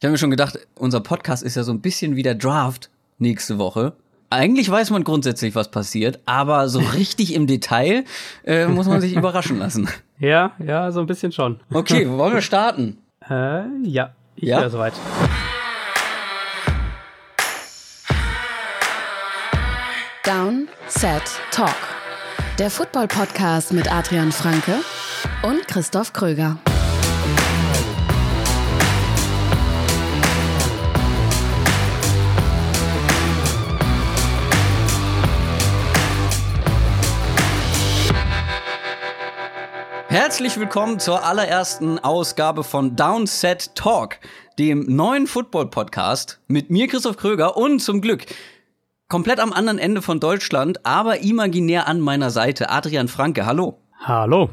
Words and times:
Ich 0.00 0.04
habe 0.04 0.12
mir 0.12 0.18
schon 0.18 0.30
gedacht, 0.30 0.56
unser 0.76 1.00
Podcast 1.00 1.42
ist 1.42 1.56
ja 1.56 1.64
so 1.64 1.72
ein 1.72 1.80
bisschen 1.80 2.14
wie 2.14 2.22
der 2.22 2.36
Draft 2.36 2.88
nächste 3.18 3.58
Woche. 3.58 3.94
Eigentlich 4.30 4.70
weiß 4.70 4.90
man 4.90 5.02
grundsätzlich, 5.02 5.56
was 5.56 5.70
passiert, 5.72 6.20
aber 6.24 6.68
so 6.68 6.78
richtig 6.94 7.34
im 7.34 7.48
Detail 7.48 8.04
äh, 8.44 8.66
muss 8.66 8.86
man 8.86 9.00
sich 9.00 9.12
überraschen 9.16 9.58
lassen. 9.58 9.88
Ja, 10.20 10.52
ja, 10.64 10.92
so 10.92 11.00
ein 11.00 11.06
bisschen 11.06 11.32
schon. 11.32 11.58
Okay, 11.72 12.08
wollen 12.16 12.34
wir 12.34 12.42
starten? 12.42 12.98
Äh, 13.28 13.62
ja, 13.82 14.14
ich 14.36 14.44
Ja? 14.48 14.58
wäre 14.60 14.70
soweit. 14.70 14.92
Down, 20.24 20.68
Set, 20.88 21.22
Talk. 21.50 21.74
Der 22.58 22.70
Football-Podcast 22.70 23.72
mit 23.72 23.90
Adrian 23.90 24.30
Franke 24.30 24.74
und 25.42 25.66
Christoph 25.68 26.12
Kröger. 26.12 26.58
Herzlich 40.20 40.58
willkommen 40.58 40.98
zur 40.98 41.24
allerersten 41.24 42.00
Ausgabe 42.00 42.64
von 42.64 42.96
Downset 42.96 43.76
Talk, 43.76 44.18
dem 44.58 44.84
neuen 44.96 45.28
Football-Podcast 45.28 46.40
mit 46.48 46.70
mir, 46.70 46.88
Christoph 46.88 47.16
Kröger, 47.16 47.56
und 47.56 47.78
zum 47.78 48.00
Glück 48.00 48.26
komplett 49.06 49.38
am 49.38 49.52
anderen 49.52 49.78
Ende 49.78 50.02
von 50.02 50.18
Deutschland, 50.18 50.84
aber 50.84 51.20
imaginär 51.20 51.86
an 51.86 52.00
meiner 52.00 52.30
Seite, 52.30 52.68
Adrian 52.68 53.06
Franke. 53.06 53.46
Hallo. 53.46 53.78
Hallo. 54.00 54.50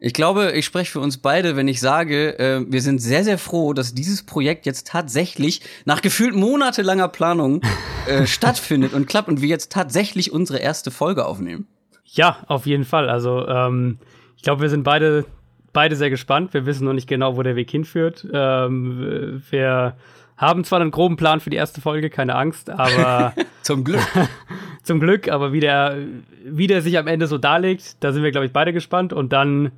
Ich 0.00 0.12
glaube, 0.12 0.52
ich 0.52 0.66
spreche 0.66 0.92
für 0.92 1.00
uns 1.00 1.16
beide, 1.16 1.56
wenn 1.56 1.66
ich 1.66 1.80
sage, 1.80 2.38
äh, 2.38 2.66
wir 2.68 2.82
sind 2.82 2.98
sehr, 2.98 3.24
sehr 3.24 3.38
froh, 3.38 3.72
dass 3.72 3.94
dieses 3.94 4.22
Projekt 4.22 4.66
jetzt 4.66 4.86
tatsächlich 4.86 5.62
nach 5.86 6.02
gefühlt 6.02 6.34
monatelanger 6.34 7.08
Planung 7.08 7.62
äh, 8.06 8.26
stattfindet 8.26 8.92
und 8.92 9.06
klappt 9.06 9.28
und 9.28 9.40
wir 9.40 9.48
jetzt 9.48 9.72
tatsächlich 9.72 10.30
unsere 10.30 10.58
erste 10.58 10.90
Folge 10.90 11.24
aufnehmen. 11.24 11.68
Ja, 12.04 12.36
auf 12.48 12.66
jeden 12.66 12.84
Fall. 12.84 13.08
Also, 13.08 13.48
ähm, 13.48 13.98
glaube, 14.44 14.62
wir 14.62 14.70
sind 14.70 14.84
beide, 14.84 15.24
beide 15.72 15.96
sehr 15.96 16.10
gespannt. 16.10 16.54
Wir 16.54 16.66
wissen 16.66 16.84
noch 16.84 16.92
nicht 16.92 17.08
genau, 17.08 17.36
wo 17.36 17.42
der 17.42 17.56
Weg 17.56 17.70
hinführt. 17.70 18.26
Ähm, 18.32 19.42
wir 19.50 19.96
haben 20.36 20.64
zwar 20.64 20.80
einen 20.80 20.90
groben 20.90 21.16
Plan 21.16 21.40
für 21.40 21.50
die 21.50 21.56
erste 21.56 21.80
Folge, 21.80 22.10
keine 22.10 22.34
Angst, 22.36 22.70
aber 22.70 23.34
Zum 23.64 23.82
Glück. 23.82 24.06
zum 24.82 25.00
Glück, 25.00 25.28
aber 25.28 25.54
wie 25.54 25.60
der, 25.60 25.96
wie 26.44 26.66
der 26.66 26.82
sich 26.82 26.98
am 26.98 27.06
Ende 27.06 27.26
so 27.26 27.38
darlegt, 27.38 27.96
da 28.04 28.12
sind 28.12 28.22
wir, 28.22 28.30
glaube 28.30 28.46
ich, 28.46 28.52
beide 28.52 28.74
gespannt. 28.74 29.14
Und 29.14 29.32
dann 29.32 29.72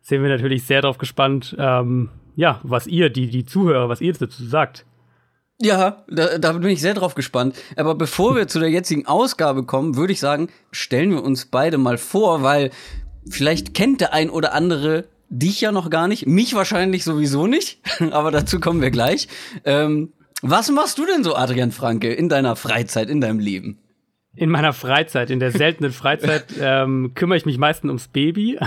sind 0.00 0.22
wir 0.22 0.30
natürlich 0.30 0.64
sehr 0.64 0.80
darauf 0.80 0.96
gespannt, 0.96 1.54
ähm, 1.58 2.08
ja, 2.36 2.58
was 2.62 2.86
ihr, 2.86 3.10
die, 3.10 3.28
die 3.28 3.44
Zuhörer, 3.44 3.90
was 3.90 4.00
ihr 4.00 4.14
dazu 4.14 4.44
sagt. 4.46 4.86
Ja, 5.60 6.04
da, 6.08 6.38
da 6.38 6.52
bin 6.52 6.70
ich 6.70 6.80
sehr 6.80 6.94
drauf 6.94 7.14
gespannt. 7.14 7.56
Aber 7.76 7.94
bevor 7.94 8.34
wir 8.34 8.48
zu 8.48 8.60
der 8.60 8.70
jetzigen 8.70 9.06
Ausgabe 9.06 9.64
kommen, 9.64 9.96
würde 9.96 10.14
ich 10.14 10.20
sagen, 10.20 10.48
stellen 10.72 11.10
wir 11.10 11.22
uns 11.22 11.46
beide 11.46 11.76
mal 11.76 11.98
vor, 11.98 12.42
weil 12.42 12.70
vielleicht 13.34 13.74
kennt 13.74 14.00
der 14.00 14.12
ein 14.12 14.30
oder 14.30 14.54
andere 14.54 15.04
dich 15.30 15.60
ja 15.60 15.72
noch 15.72 15.90
gar 15.90 16.08
nicht, 16.08 16.26
mich 16.26 16.54
wahrscheinlich 16.54 17.04
sowieso 17.04 17.46
nicht, 17.46 17.80
aber 18.10 18.30
dazu 18.30 18.60
kommen 18.60 18.80
wir 18.80 18.90
gleich. 18.90 19.28
Ähm, 19.64 20.12
was 20.42 20.70
machst 20.70 20.98
du 20.98 21.06
denn 21.06 21.24
so, 21.24 21.34
Adrian 21.34 21.72
Franke, 21.72 22.12
in 22.12 22.28
deiner 22.28 22.56
Freizeit, 22.56 23.10
in 23.10 23.20
deinem 23.20 23.40
Leben? 23.40 23.78
In 24.36 24.50
meiner 24.50 24.72
Freizeit, 24.72 25.30
in 25.30 25.40
der 25.40 25.50
seltenen 25.50 25.90
Freizeit, 25.90 26.46
ähm, 26.60 27.12
kümmere 27.14 27.36
ich 27.36 27.46
mich 27.46 27.58
meistens 27.58 27.88
ums 27.88 28.08
Baby. 28.08 28.58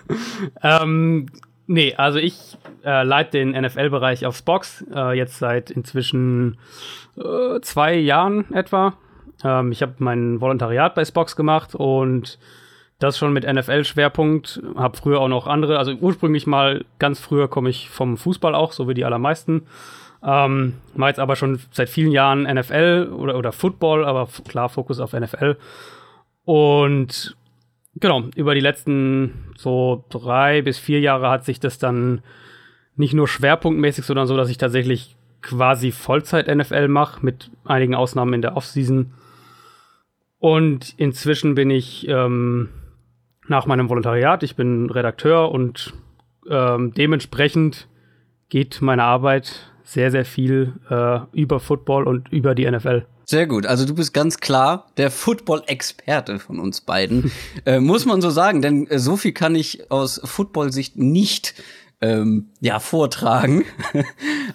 ähm, 0.62 1.26
nee, 1.66 1.94
also 1.96 2.18
ich 2.18 2.56
äh, 2.84 3.02
leite 3.02 3.38
den 3.38 3.50
NFL-Bereich 3.50 4.26
auf 4.26 4.36
Spox, 4.36 4.84
äh, 4.94 5.16
jetzt 5.16 5.38
seit 5.38 5.70
inzwischen 5.70 6.58
äh, 7.16 7.60
zwei 7.62 7.96
Jahren 7.96 8.52
etwa. 8.54 8.96
Ähm, 9.42 9.72
ich 9.72 9.82
habe 9.82 9.94
mein 9.98 10.40
Volontariat 10.40 10.94
bei 10.94 11.04
Spox 11.04 11.34
gemacht 11.34 11.74
und 11.74 12.38
das 12.98 13.16
schon 13.16 13.32
mit 13.32 13.44
NFL-Schwerpunkt. 13.44 14.60
Habe 14.76 14.96
früher 14.96 15.20
auch 15.20 15.28
noch 15.28 15.46
andere, 15.46 15.78
also 15.78 15.92
ursprünglich 15.92 16.46
mal 16.46 16.84
ganz 16.98 17.20
früher 17.20 17.48
komme 17.48 17.70
ich 17.70 17.90
vom 17.90 18.16
Fußball 18.16 18.54
auch, 18.54 18.72
so 18.72 18.88
wie 18.88 18.94
die 18.94 19.04
allermeisten. 19.04 19.66
Ähm, 20.22 20.74
war 20.94 21.08
jetzt 21.08 21.20
aber 21.20 21.36
schon 21.36 21.60
seit 21.70 21.88
vielen 21.88 22.10
Jahren 22.10 22.42
NFL 22.42 23.10
oder, 23.16 23.38
oder 23.38 23.52
Football, 23.52 24.04
aber 24.04 24.28
klar 24.48 24.68
Fokus 24.68 24.98
auf 24.98 25.12
NFL. 25.12 25.56
Und 26.44 27.36
genau, 27.94 28.24
über 28.34 28.54
die 28.54 28.60
letzten 28.60 29.52
so 29.56 30.04
drei 30.10 30.62
bis 30.62 30.78
vier 30.78 31.00
Jahre 31.00 31.30
hat 31.30 31.44
sich 31.44 31.60
das 31.60 31.78
dann 31.78 32.22
nicht 32.96 33.14
nur 33.14 33.28
schwerpunktmäßig, 33.28 34.04
sondern 34.04 34.26
so, 34.26 34.36
dass 34.36 34.50
ich 34.50 34.58
tatsächlich 34.58 35.14
quasi 35.40 35.92
Vollzeit-NFL 35.92 36.88
mache, 36.88 37.24
mit 37.24 37.50
einigen 37.64 37.94
Ausnahmen 37.94 38.34
in 38.34 38.42
der 38.42 38.56
Offseason. 38.56 39.12
Und 40.40 40.94
inzwischen 40.96 41.54
bin 41.54 41.70
ich 41.70 42.08
ähm, 42.08 42.70
nach 43.48 43.66
meinem 43.66 43.88
Volontariat, 43.88 44.42
ich 44.42 44.56
bin 44.56 44.90
Redakteur 44.90 45.50
und 45.50 45.94
ähm, 46.48 46.92
dementsprechend 46.94 47.88
geht 48.48 48.80
meine 48.80 49.04
Arbeit 49.04 49.72
sehr, 49.84 50.10
sehr 50.10 50.24
viel 50.24 50.74
äh, 50.90 51.20
über 51.32 51.60
Football 51.60 52.06
und 52.06 52.30
über 52.30 52.54
die 52.54 52.70
NFL. 52.70 53.06
Sehr 53.24 53.46
gut. 53.46 53.66
Also 53.66 53.84
du 53.84 53.94
bist 53.94 54.14
ganz 54.14 54.38
klar 54.38 54.86
der 54.96 55.10
Football-Experte 55.10 56.38
von 56.38 56.58
uns 56.58 56.80
beiden. 56.80 57.30
äh, 57.66 57.78
muss 57.78 58.06
man 58.06 58.20
so 58.20 58.30
sagen, 58.30 58.62
denn 58.62 58.86
äh, 58.86 58.98
so 58.98 59.16
viel 59.16 59.32
kann 59.32 59.54
ich 59.54 59.90
aus 59.90 60.20
Football-Sicht 60.24 60.96
nicht 60.96 61.54
ähm, 62.00 62.50
ja, 62.60 62.80
vortragen. 62.80 63.64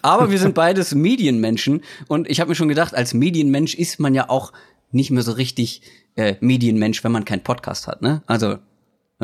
Aber 0.02 0.32
wir 0.32 0.40
sind 0.40 0.56
beides 0.56 0.96
Medienmenschen 0.96 1.82
und 2.08 2.30
ich 2.30 2.40
habe 2.40 2.50
mir 2.50 2.56
schon 2.56 2.68
gedacht, 2.68 2.96
als 2.96 3.14
Medienmensch 3.14 3.76
ist 3.76 4.00
man 4.00 4.16
ja 4.16 4.30
auch 4.30 4.54
nicht 4.92 5.12
mehr 5.12 5.24
so 5.24 5.34
richtig 5.34 5.82
äh, 6.16 6.36
Medienmensch, 6.40 7.04
wenn 7.04 7.12
man 7.12 7.26
keinen 7.26 7.44
Podcast 7.44 7.88
hat, 7.88 8.02
ne? 8.02 8.24
Also 8.28 8.58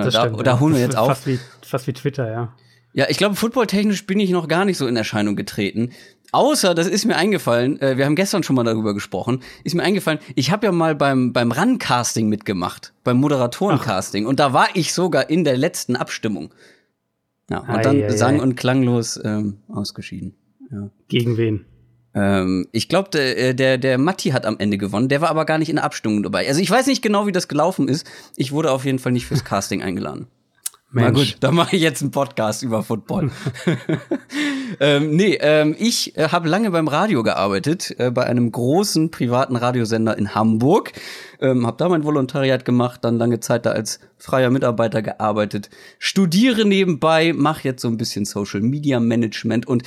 äh, 0.07 0.11
da, 0.11 0.27
da 0.27 0.51
ja. 0.51 0.59
holen 0.59 0.73
wir 0.73 0.81
jetzt 0.81 0.97
auf. 0.97 1.07
Fast 1.07 1.27
wie, 1.27 1.39
fast 1.61 1.87
wie 1.87 1.93
Twitter, 1.93 2.31
ja. 2.31 2.53
Ja, 2.93 3.05
ich 3.07 3.17
glaube, 3.17 3.35
footballtechnisch 3.35 4.05
bin 4.07 4.19
ich 4.19 4.31
noch 4.31 4.47
gar 4.47 4.65
nicht 4.65 4.77
so 4.77 4.87
in 4.87 4.95
Erscheinung 4.95 5.35
getreten. 5.35 5.91
Außer, 6.31 6.75
das 6.75 6.87
ist 6.87 7.05
mir 7.05 7.15
eingefallen, 7.15 7.81
äh, 7.81 7.97
wir 7.97 8.05
haben 8.05 8.15
gestern 8.15 8.43
schon 8.43 8.55
mal 8.55 8.63
darüber 8.63 8.93
gesprochen, 8.93 9.41
ist 9.63 9.75
mir 9.75 9.83
eingefallen, 9.83 10.19
ich 10.35 10.51
habe 10.51 10.67
ja 10.67 10.71
mal 10.71 10.95
beim, 10.95 11.33
beim 11.33 11.51
Run-Casting 11.51 12.27
mitgemacht, 12.29 12.93
beim 13.03 13.17
Moderatorencasting. 13.17 14.25
Und 14.25 14.39
da 14.39 14.53
war 14.53 14.67
ich 14.73 14.93
sogar 14.93 15.29
in 15.29 15.43
der 15.43 15.57
letzten 15.57 15.95
Abstimmung. 15.95 16.53
Ja, 17.49 17.59
und 17.59 17.69
Ei, 17.69 17.81
dann 17.81 17.95
ei, 17.95 18.05
ei. 18.05 18.17
sang- 18.17 18.39
und 18.39 18.55
klanglos 18.55 19.19
ähm, 19.23 19.57
ausgeschieden. 19.67 20.35
Ja. 20.71 20.89
Gegen 21.07 21.37
wen? 21.37 21.65
Ähm, 22.13 22.67
ich 22.71 22.89
glaube, 22.89 23.09
der, 23.09 23.37
äh, 23.37 23.55
der, 23.55 23.77
der 23.77 23.97
Matti 23.97 24.29
hat 24.29 24.45
am 24.45 24.57
Ende 24.57 24.77
gewonnen, 24.77 25.09
der 25.09 25.21
war 25.21 25.29
aber 25.29 25.45
gar 25.45 25.57
nicht 25.57 25.69
in 25.69 25.75
der 25.75 25.85
Abstimmung 25.85 26.23
dabei. 26.23 26.47
Also 26.47 26.61
ich 26.61 26.69
weiß 26.69 26.87
nicht 26.87 27.01
genau, 27.01 27.27
wie 27.27 27.31
das 27.31 27.47
gelaufen 27.47 27.87
ist. 27.87 28.09
Ich 28.35 28.51
wurde 28.51 28.71
auf 28.71 28.85
jeden 28.85 28.99
Fall 28.99 29.11
nicht 29.11 29.25
fürs 29.25 29.43
Casting 29.43 29.81
eingeladen. 29.81 30.27
Na 30.91 31.11
gut, 31.11 31.37
dann 31.41 31.53
mache 31.53 31.75
ich 31.75 31.83
jetzt 31.83 32.01
einen 32.01 32.09
Podcast 32.09 32.63
über 32.63 32.81
Football. 32.81 33.29
ähm, 34.79 35.15
nee, 35.15 35.37
ähm, 35.39 35.75
ich 35.77 36.17
äh, 36.17 36.29
habe 36.29 36.49
lange 36.49 36.71
beim 36.71 36.87
Radio 36.87 37.21
gearbeitet, 37.21 37.93
äh, 37.99 38.09
bei 38.09 38.25
einem 38.25 38.51
großen 38.51 39.11
privaten 39.11 39.55
Radiosender 39.55 40.17
in 40.17 40.33
Hamburg. 40.33 40.93
Ähm, 41.41 41.67
habe 41.67 41.77
da 41.77 41.89
mein 41.89 42.03
Volontariat 42.03 42.65
gemacht, 42.65 43.03
dann 43.03 43.19
lange 43.19 43.39
Zeit 43.39 43.67
da 43.67 43.71
als 43.71 43.99
freier 44.17 44.49
Mitarbeiter 44.49 45.03
gearbeitet, 45.03 45.69
studiere 45.99 46.65
nebenbei, 46.65 47.33
mache 47.33 47.65
jetzt 47.65 47.83
so 47.83 47.87
ein 47.87 47.97
bisschen 47.97 48.25
Social 48.25 48.61
Media 48.61 48.99
Management 48.99 49.67
und 49.67 49.83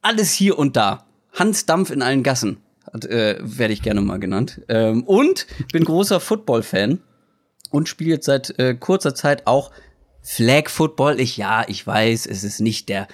alles 0.00 0.32
hier 0.32 0.58
und 0.58 0.76
da. 0.76 1.04
Hans 1.32 1.66
Dampf 1.66 1.90
in 1.90 2.02
allen 2.02 2.22
Gassen, 2.22 2.58
äh, 2.92 3.36
werde 3.40 3.72
ich 3.72 3.82
gerne 3.82 4.00
mal 4.00 4.18
genannt. 4.18 4.60
Ähm, 4.68 5.02
und 5.04 5.46
bin 5.72 5.84
großer 5.84 6.20
Football-Fan 6.20 7.00
und 7.70 7.88
spiele 7.88 8.10
jetzt 8.10 8.26
seit 8.26 8.58
äh, 8.58 8.74
kurzer 8.74 9.14
Zeit 9.14 9.46
auch 9.46 9.70
Flag 10.22 10.68
Football. 10.68 11.20
Ich 11.20 11.36
ja, 11.36 11.64
ich 11.66 11.86
weiß, 11.86 12.26
es 12.26 12.44
ist 12.44 12.60
nicht 12.60 12.88
der 12.88 13.08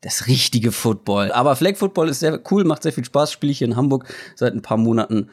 das 0.00 0.26
richtige 0.26 0.70
Football, 0.70 1.32
aber 1.32 1.56
Flag 1.56 1.76
Football 1.76 2.10
ist 2.10 2.20
sehr 2.20 2.38
cool, 2.50 2.64
macht 2.64 2.82
sehr 2.82 2.92
viel 2.92 3.06
Spaß. 3.06 3.32
Spiele 3.32 3.52
ich 3.52 3.58
hier 3.58 3.68
in 3.68 3.76
Hamburg 3.76 4.04
seit 4.34 4.52
ein 4.52 4.60
paar 4.60 4.76
Monaten 4.76 5.30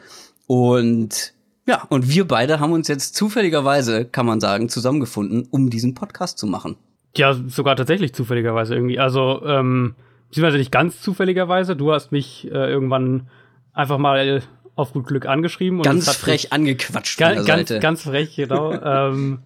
und 0.47 1.33
ja, 1.67 1.85
und 1.89 2.09
wir 2.09 2.27
beide 2.27 2.59
haben 2.59 2.73
uns 2.73 2.87
jetzt 2.87 3.15
zufälligerweise, 3.15 4.05
kann 4.05 4.25
man 4.25 4.39
sagen, 4.39 4.67
zusammengefunden, 4.67 5.47
um 5.51 5.69
diesen 5.69 5.93
Podcast 5.93 6.37
zu 6.37 6.47
machen. 6.47 6.75
Ja, 7.15 7.33
sogar 7.33 7.75
tatsächlich 7.75 8.13
zufälligerweise 8.13 8.73
irgendwie. 8.73 8.99
Also, 8.99 9.45
ähm, 9.45 9.95
beziehungsweise 10.31 10.57
nicht 10.57 10.71
ganz 10.71 11.01
zufälligerweise. 11.01 11.75
Du 11.75 11.91
hast 11.91 12.13
mich 12.13 12.47
äh, 12.47 12.51
irgendwann 12.71 13.27
einfach 13.73 13.97
mal 13.97 14.41
auf 14.75 14.93
gut 14.93 15.05
Glück 15.07 15.25
angeschrieben. 15.25 15.79
Und 15.79 15.83
Ganz 15.83 16.09
frech 16.15 16.43
mich- 16.43 16.53
angequatscht 16.53 17.19
Ganz, 17.19 17.45
der 17.45 17.55
ganz, 17.55 17.69
Seite. 17.69 17.81
ganz 17.81 18.03
frech, 18.03 18.35
genau. 18.37 18.71
ähm, 18.83 19.39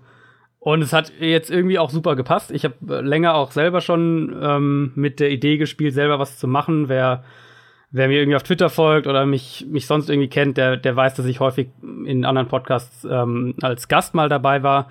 und 0.60 0.82
es 0.84 0.94
hat 0.94 1.12
jetzt 1.20 1.50
irgendwie 1.50 1.80
auch 1.80 1.90
super 1.90 2.16
gepasst. 2.16 2.52
Ich 2.52 2.66
habe 2.66 2.76
äh, 2.90 3.02
länger 3.02 3.34
auch 3.34 3.52
selber 3.52 3.82
schon 3.82 4.36
ähm, 4.40 4.92
mit 4.96 5.20
der 5.20 5.32
Idee 5.32 5.58
gespielt, 5.58 5.96
selber 5.96 6.20
was 6.20 6.38
zu 6.38 6.48
machen. 6.48 6.88
Wer, 6.88 7.24
wer 7.90 8.08
mir 8.08 8.20
irgendwie 8.20 8.36
auf 8.36 8.44
Twitter 8.44 8.70
folgt 8.70 9.08
oder 9.08 9.26
mich, 9.26 9.66
mich 9.68 9.88
sonst 9.88 10.10
irgendwie 10.10 10.30
kennt, 10.30 10.58
der, 10.58 10.78
der 10.78 10.96
weiß, 10.96 11.16
dass 11.16 11.26
ich 11.26 11.40
häufig 11.40 11.70
in 12.06 12.26
anderen 12.26 12.48
Podcasts 12.48 13.08
ähm, 13.10 13.56
als 13.62 13.88
Gast 13.88 14.14
mal 14.14 14.30
dabei 14.30 14.62
war. 14.62 14.90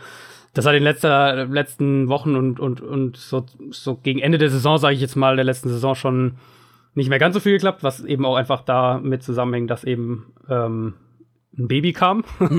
Das 0.54 0.66
hat 0.66 0.74
in 0.74 0.84
letzter, 0.84 1.46
letzten 1.46 2.08
Wochen 2.08 2.36
und, 2.36 2.60
und, 2.60 2.80
und 2.80 3.16
so, 3.16 3.44
so 3.70 3.96
gegen 3.96 4.20
Ende 4.20 4.38
der 4.38 4.50
Saison, 4.50 4.78
sage 4.78 4.94
ich 4.94 5.00
jetzt 5.00 5.16
mal, 5.16 5.34
der 5.34 5.44
letzten 5.44 5.68
Saison 5.68 5.94
schon 5.94 6.36
nicht 6.94 7.08
mehr 7.08 7.18
ganz 7.18 7.34
so 7.34 7.40
viel 7.40 7.52
geklappt, 7.52 7.82
was 7.82 8.04
eben 8.04 8.24
auch 8.24 8.36
einfach 8.36 8.62
damit 8.62 9.24
zusammenhängt, 9.24 9.68
dass 9.68 9.82
eben 9.82 10.32
ähm, 10.48 10.94
ein 11.58 11.68
Baby 11.68 11.92
kam. 11.92 12.24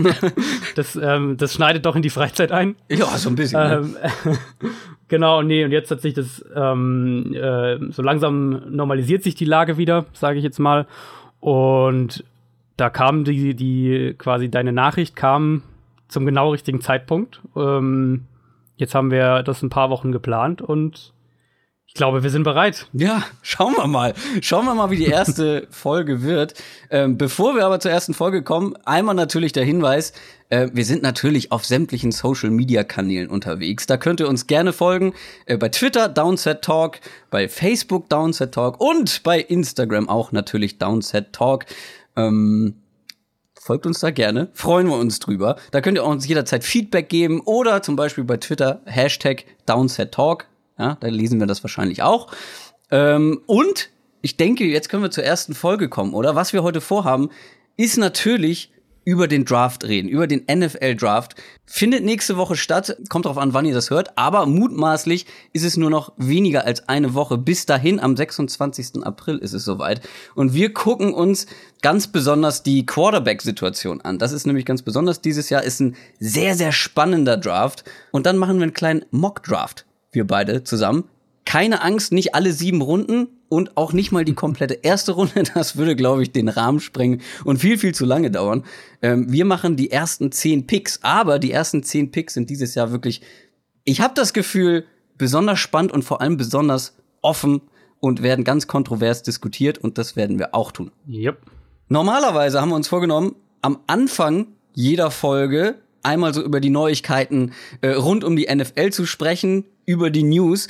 das, 0.75 0.95
ähm, 0.95 1.37
das 1.37 1.53
schneidet 1.53 1.85
doch 1.85 1.95
in 1.95 2.01
die 2.01 2.09
Freizeit 2.09 2.51
ein. 2.51 2.75
Ja, 2.89 3.05
so 3.05 3.29
ein 3.29 3.35
bisschen. 3.35 3.61
Ne? 3.61 3.95
Ähm, 4.25 4.37
genau, 5.07 5.41
nee, 5.41 5.63
und 5.63 5.71
jetzt 5.71 5.89
hat 5.89 6.01
sich 6.01 6.13
das 6.13 6.43
ähm, 6.53 7.33
äh, 7.33 7.77
so 7.91 8.01
langsam 8.01 8.61
normalisiert 8.75 9.23
sich 9.23 9.35
die 9.35 9.45
Lage 9.45 9.77
wieder, 9.77 10.05
sage 10.11 10.37
ich 10.37 10.43
jetzt 10.43 10.59
mal. 10.59 10.85
Und 11.39 12.25
da 12.75 12.89
kam 12.89 13.23
die, 13.23 13.55
die 13.55 14.15
quasi 14.17 14.49
deine 14.49 14.73
Nachricht 14.73 15.15
kam 15.15 15.63
zum 16.07 16.25
genau 16.25 16.51
richtigen 16.51 16.81
Zeitpunkt. 16.81 17.41
Ähm, 17.55 18.25
jetzt 18.75 18.95
haben 18.95 19.11
wir 19.11 19.43
das 19.43 19.61
ein 19.61 19.69
paar 19.69 19.89
Wochen 19.89 20.11
geplant 20.11 20.61
und 20.61 21.13
ich 21.87 21.93
glaube, 21.93 22.23
wir 22.23 22.29
sind 22.29 22.43
bereit. 22.43 22.87
Ja, 22.93 23.23
schauen 23.41 23.73
wir 23.77 23.87
mal. 23.87 24.15
Schauen 24.41 24.65
wir 24.65 24.73
mal, 24.73 24.89
wie 24.89 24.97
die 24.97 25.05
erste 25.05 25.67
Folge 25.71 26.23
wird. 26.23 26.55
Ähm, 26.89 27.17
bevor 27.17 27.55
wir 27.55 27.65
aber 27.65 27.79
zur 27.79 27.91
ersten 27.91 28.13
Folge 28.13 28.43
kommen, 28.43 28.75
einmal 28.85 29.15
natürlich 29.15 29.53
der 29.53 29.63
Hinweis, 29.63 30.11
äh, 30.49 30.67
wir 30.73 30.83
sind 30.83 31.03
natürlich 31.03 31.51
auf 31.51 31.63
sämtlichen 31.63 32.11
Social-Media-Kanälen 32.11 33.29
unterwegs. 33.29 33.85
Da 33.85 33.97
könnt 33.97 34.19
ihr 34.19 34.27
uns 34.27 34.47
gerne 34.47 34.73
folgen. 34.73 35.13
Äh, 35.45 35.57
bei 35.57 35.69
Twitter 35.69 36.09
Downset 36.09 36.63
Talk, 36.63 36.99
bei 37.29 37.47
Facebook 37.47 38.09
Downset 38.09 38.53
Talk 38.53 38.81
und 38.81 39.23
bei 39.23 39.39
Instagram 39.39 40.09
auch 40.09 40.31
natürlich 40.31 40.79
Downset 40.79 41.33
Talk. 41.33 41.65
Ähm, 42.17 42.75
folgt 43.65 43.87
uns 43.87 43.99
da 43.99 44.11
gerne, 44.11 44.49
freuen 44.53 44.87
wir 44.87 44.95
uns 44.95 45.17
drüber. 45.17 45.55
Da 45.71 45.81
könnt 45.81 45.97
ihr 45.97 46.05
uns 46.05 46.27
jederzeit 46.27 46.63
Feedback 46.63 47.09
geben 47.09 47.41
oder 47.41 47.81
zum 47.81 47.95
Beispiel 47.95 48.23
bei 48.23 48.37
Twitter 48.37 48.81
Hashtag 48.85 49.43
Downset 49.65 50.11
Talk. 50.11 50.45
Ja, 50.77 50.97
da 50.99 51.07
lesen 51.07 51.39
wir 51.39 51.47
das 51.47 51.63
wahrscheinlich 51.63 52.03
auch. 52.03 52.31
Ähm, 52.91 53.41
und 53.47 53.89
ich 54.21 54.37
denke, 54.37 54.65
jetzt 54.65 54.89
können 54.89 55.01
wir 55.01 55.09
zur 55.09 55.23
ersten 55.23 55.55
Folge 55.55 55.89
kommen, 55.89 56.13
oder? 56.13 56.35
Was 56.35 56.53
wir 56.53 56.61
heute 56.61 56.79
vorhaben, 56.79 57.29
ist 57.75 57.97
natürlich 57.97 58.71
über 59.05 59.27
den 59.27 59.45
Draft 59.45 59.85
reden, 59.85 60.09
über 60.09 60.27
den 60.27 60.43
NFL-Draft. 60.51 61.35
Findet 61.65 62.03
nächste 62.03 62.37
Woche 62.37 62.55
statt, 62.55 62.97
kommt 63.07 63.25
drauf 63.25 63.37
an, 63.37 63.53
wann 63.53 63.65
ihr 63.65 63.73
das 63.73 63.91
hört, 63.91 64.17
aber 64.17 64.47
mutmaßlich 64.47 65.27
ist 65.53 65.63
es 65.63 65.77
nur 65.77 65.91
noch 65.91 66.13
weniger 66.17 66.65
als 66.65 66.89
eine 66.89 67.13
Woche. 67.13 67.37
Bis 67.37 67.65
dahin, 67.67 67.99
am 67.99 68.17
26. 68.17 69.03
April 69.03 69.37
ist 69.37 69.53
es 69.53 69.63
soweit. 69.63 70.01
Und 70.33 70.53
wir 70.53 70.73
gucken 70.73 71.13
uns 71.13 71.45
ganz 71.81 72.07
besonders 72.07 72.63
die 72.63 72.85
Quarterback-Situation 72.85 74.01
an. 74.01 74.17
Das 74.17 74.31
ist 74.31 74.47
nämlich 74.47 74.65
ganz 74.65 74.81
besonders 74.81 75.21
dieses 75.21 75.49
Jahr, 75.49 75.63
ist 75.63 75.79
ein 75.79 75.95
sehr, 76.19 76.55
sehr 76.55 76.71
spannender 76.71 77.37
Draft. 77.37 77.83
Und 78.11 78.25
dann 78.25 78.37
machen 78.37 78.57
wir 78.57 78.63
einen 78.63 78.73
kleinen 78.73 79.05
Mock-Draft, 79.11 79.85
wir 80.11 80.25
beide 80.25 80.63
zusammen. 80.63 81.05
Keine 81.45 81.83
Angst, 81.83 82.11
nicht 82.11 82.33
alle 82.33 82.51
sieben 82.51 82.81
Runden, 82.81 83.27
und 83.49 83.77
auch 83.77 83.93
nicht 83.93 84.11
mal 84.11 84.25
die 84.25 84.33
komplette 84.33 84.75
erste 84.75 85.13
Runde. 85.13 85.43
Das 85.53 85.77
würde, 85.77 85.95
glaube 85.95 86.23
ich, 86.23 86.31
den 86.31 86.49
Rahmen 86.49 86.79
sprengen 86.79 87.21
und 87.43 87.57
viel, 87.57 87.77
viel 87.77 87.93
zu 87.93 88.05
lange 88.05 88.31
dauern. 88.31 88.63
Ähm, 89.01 89.31
wir 89.31 89.45
machen 89.45 89.75
die 89.75 89.91
ersten 89.91 90.31
zehn 90.31 90.67
Picks, 90.67 90.99
aber 91.01 91.39
die 91.39 91.51
ersten 91.51 91.83
zehn 91.83 92.11
Picks 92.11 92.33
sind 92.33 92.49
dieses 92.49 92.75
Jahr 92.75 92.91
wirklich, 92.91 93.21
ich 93.83 94.01
habe 94.01 94.13
das 94.15 94.33
Gefühl, 94.33 94.85
besonders 95.17 95.59
spannend 95.59 95.91
und 95.91 96.03
vor 96.03 96.21
allem 96.21 96.37
besonders 96.37 96.95
offen 97.21 97.61
und 97.99 98.21
werden 98.21 98.43
ganz 98.43 98.67
kontrovers 98.67 99.23
diskutiert 99.23 99.77
und 99.77 99.97
das 99.97 100.15
werden 100.15 100.39
wir 100.39 100.53
auch 100.53 100.71
tun. 100.71 100.91
Yep. 101.07 101.39
Normalerweise 101.87 102.61
haben 102.61 102.69
wir 102.69 102.75
uns 102.75 102.87
vorgenommen, 102.87 103.35
am 103.61 103.79
Anfang 103.87 104.47
jeder 104.73 105.11
Folge 105.11 105.75
einmal 106.03 106.33
so 106.33 106.43
über 106.43 106.59
die 106.59 106.69
Neuigkeiten 106.69 107.53
äh, 107.81 107.89
rund 107.89 108.23
um 108.23 108.35
die 108.35 108.47
NFL 108.53 108.91
zu 108.91 109.05
sprechen, 109.05 109.65
über 109.85 110.09
die 110.09 110.23
News. 110.23 110.67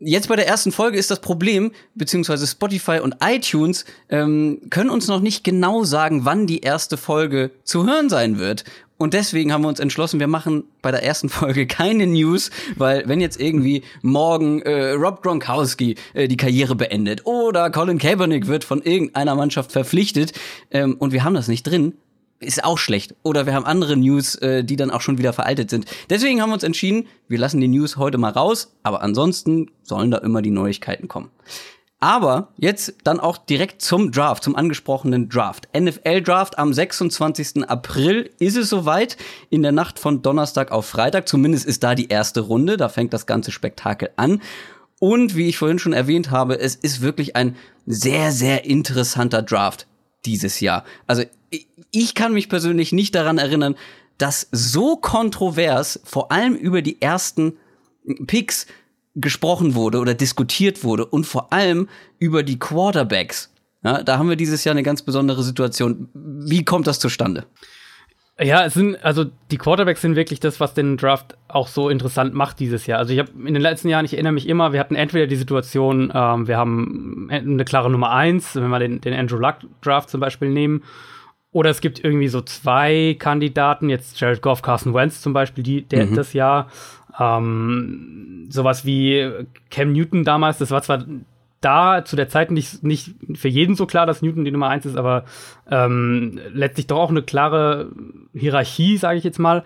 Jetzt 0.00 0.28
bei 0.28 0.36
der 0.36 0.46
ersten 0.46 0.70
Folge 0.70 0.96
ist 0.96 1.10
das 1.10 1.20
Problem, 1.20 1.72
beziehungsweise 1.96 2.46
Spotify 2.46 3.00
und 3.00 3.16
iTunes 3.20 3.84
ähm, 4.08 4.60
können 4.70 4.90
uns 4.90 5.08
noch 5.08 5.18
nicht 5.18 5.42
genau 5.42 5.82
sagen, 5.82 6.24
wann 6.24 6.46
die 6.46 6.60
erste 6.60 6.96
Folge 6.96 7.50
zu 7.64 7.84
hören 7.84 8.08
sein 8.08 8.38
wird. 8.38 8.64
Und 8.96 9.12
deswegen 9.14 9.52
haben 9.52 9.62
wir 9.62 9.68
uns 9.68 9.80
entschlossen, 9.80 10.20
wir 10.20 10.28
machen 10.28 10.62
bei 10.82 10.92
der 10.92 11.02
ersten 11.02 11.28
Folge 11.28 11.66
keine 11.66 12.06
News, 12.06 12.50
weil 12.76 13.08
wenn 13.08 13.20
jetzt 13.20 13.40
irgendwie 13.40 13.82
morgen 14.02 14.62
äh, 14.62 14.90
Rob 14.92 15.20
Gronkowski 15.22 15.96
äh, 16.14 16.28
die 16.28 16.36
Karriere 16.36 16.76
beendet 16.76 17.26
oder 17.26 17.68
Colin 17.70 17.98
Kaepernick 17.98 18.46
wird 18.46 18.62
von 18.62 18.82
irgendeiner 18.82 19.34
Mannschaft 19.34 19.72
verpflichtet 19.72 20.32
ähm, 20.70 20.94
und 21.00 21.12
wir 21.12 21.24
haben 21.24 21.34
das 21.34 21.48
nicht 21.48 21.64
drin, 21.64 21.94
ist 22.40 22.64
auch 22.64 22.78
schlecht. 22.78 23.14
Oder 23.22 23.46
wir 23.46 23.54
haben 23.54 23.66
andere 23.66 23.96
News, 23.96 24.36
äh, 24.36 24.64
die 24.64 24.76
dann 24.76 24.90
auch 24.90 25.00
schon 25.00 25.18
wieder 25.18 25.32
veraltet 25.32 25.70
sind. 25.70 25.86
Deswegen 26.10 26.40
haben 26.40 26.50
wir 26.50 26.54
uns 26.54 26.62
entschieden, 26.62 27.06
wir 27.28 27.38
lassen 27.38 27.60
die 27.60 27.68
News 27.68 27.96
heute 27.96 28.18
mal 28.18 28.30
raus, 28.30 28.74
aber 28.82 29.02
ansonsten 29.02 29.70
sollen 29.82 30.10
da 30.10 30.18
immer 30.18 30.42
die 30.42 30.50
Neuigkeiten 30.50 31.08
kommen. 31.08 31.30
Aber 32.00 32.52
jetzt 32.56 32.94
dann 33.02 33.18
auch 33.18 33.38
direkt 33.38 33.82
zum 33.82 34.12
Draft, 34.12 34.44
zum 34.44 34.54
angesprochenen 34.54 35.28
Draft. 35.28 35.68
NFL 35.76 36.22
Draft 36.22 36.56
am 36.56 36.72
26. 36.72 37.68
April 37.68 38.30
ist 38.38 38.56
es 38.56 38.68
soweit, 38.68 39.16
in 39.50 39.62
der 39.62 39.72
Nacht 39.72 39.98
von 39.98 40.22
Donnerstag 40.22 40.70
auf 40.70 40.86
Freitag. 40.86 41.26
Zumindest 41.26 41.66
ist 41.66 41.82
da 41.82 41.96
die 41.96 42.08
erste 42.08 42.40
Runde, 42.40 42.76
da 42.76 42.88
fängt 42.88 43.12
das 43.12 43.26
ganze 43.26 43.50
Spektakel 43.50 44.10
an. 44.14 44.40
Und 45.00 45.34
wie 45.34 45.48
ich 45.48 45.58
vorhin 45.58 45.80
schon 45.80 45.92
erwähnt 45.92 46.30
habe, 46.30 46.58
es 46.58 46.76
ist 46.76 47.00
wirklich 47.00 47.34
ein 47.34 47.56
sehr, 47.84 48.30
sehr 48.30 48.64
interessanter 48.64 49.42
Draft 49.42 49.88
dieses 50.24 50.60
Jahr. 50.60 50.84
Also 51.06 51.24
ich 51.90 52.14
kann 52.14 52.32
mich 52.32 52.48
persönlich 52.48 52.92
nicht 52.92 53.14
daran 53.14 53.38
erinnern, 53.38 53.76
dass 54.18 54.48
so 54.52 54.96
kontrovers 54.96 56.00
vor 56.04 56.32
allem 56.32 56.54
über 56.54 56.82
die 56.82 57.00
ersten 57.00 57.54
Picks 58.26 58.66
gesprochen 59.14 59.74
wurde 59.74 59.98
oder 59.98 60.14
diskutiert 60.14 60.84
wurde 60.84 61.06
und 61.06 61.24
vor 61.24 61.52
allem 61.52 61.88
über 62.18 62.42
die 62.42 62.58
Quarterbacks. 62.58 63.52
Ja, 63.84 64.02
da 64.02 64.18
haben 64.18 64.28
wir 64.28 64.36
dieses 64.36 64.64
Jahr 64.64 64.72
eine 64.72 64.82
ganz 64.82 65.02
besondere 65.02 65.42
Situation. 65.42 66.08
Wie 66.14 66.64
kommt 66.64 66.86
das 66.86 66.98
zustande? 66.98 67.44
Ja, 68.40 68.64
es 68.64 68.74
sind, 68.74 69.04
also 69.04 69.24
die 69.50 69.58
Quarterbacks 69.58 70.00
sind 70.00 70.14
wirklich 70.14 70.38
das, 70.38 70.60
was 70.60 70.72
den 70.72 70.96
Draft 70.96 71.36
auch 71.48 71.66
so 71.66 71.88
interessant 71.88 72.34
macht 72.34 72.60
dieses 72.60 72.86
Jahr. 72.86 73.00
Also 73.00 73.12
ich 73.12 73.18
habe 73.18 73.30
in 73.44 73.52
den 73.52 73.62
letzten 73.62 73.88
Jahren, 73.88 74.04
ich 74.04 74.12
erinnere 74.12 74.32
mich 74.32 74.48
immer, 74.48 74.72
wir 74.72 74.78
hatten 74.78 74.94
entweder 74.94 75.26
die 75.26 75.36
Situation, 75.36 76.12
ähm, 76.14 76.46
wir 76.46 76.56
haben 76.56 77.28
eine 77.30 77.64
klare 77.64 77.90
Nummer 77.90 78.10
eins, 78.12 78.54
wenn 78.54 78.68
wir 78.68 78.78
den, 78.78 79.00
den 79.00 79.12
Andrew 79.12 79.38
Luck 79.38 79.56
Draft 79.82 80.10
zum 80.10 80.20
Beispiel 80.20 80.50
nehmen, 80.50 80.84
oder 81.52 81.70
es 81.70 81.80
gibt 81.80 82.02
irgendwie 82.02 82.28
so 82.28 82.40
zwei 82.42 83.16
Kandidaten, 83.18 83.88
jetzt 83.88 84.20
Jared 84.20 84.42
Goff, 84.42 84.62
Carson 84.62 84.94
Wentz 84.94 85.20
zum 85.20 85.32
Beispiel, 85.32 85.64
die, 85.64 85.82
der, 85.82 86.06
mhm. 86.06 86.14
das 86.14 86.32
Jahr. 86.32 86.68
Ähm, 87.18 88.46
sowas 88.50 88.84
wie 88.84 89.30
Cam 89.70 89.92
Newton 89.92 90.24
damals, 90.24 90.58
das 90.58 90.70
war 90.70 90.82
zwar 90.82 91.04
da 91.60 92.04
zu 92.04 92.14
der 92.14 92.28
Zeit 92.28 92.50
nicht, 92.50 92.84
nicht 92.84 93.14
für 93.34 93.48
jeden 93.48 93.74
so 93.74 93.86
klar, 93.86 94.06
dass 94.06 94.22
Newton 94.22 94.44
die 94.44 94.50
Nummer 94.50 94.68
eins 94.68 94.86
ist, 94.86 94.96
aber 94.96 95.24
ähm, 95.70 96.38
letztlich 96.52 96.86
doch 96.86 96.98
auch 96.98 97.10
eine 97.10 97.22
klare 97.22 97.90
Hierarchie, 98.34 98.96
sage 98.96 99.18
ich 99.18 99.24
jetzt 99.24 99.38
mal. 99.38 99.64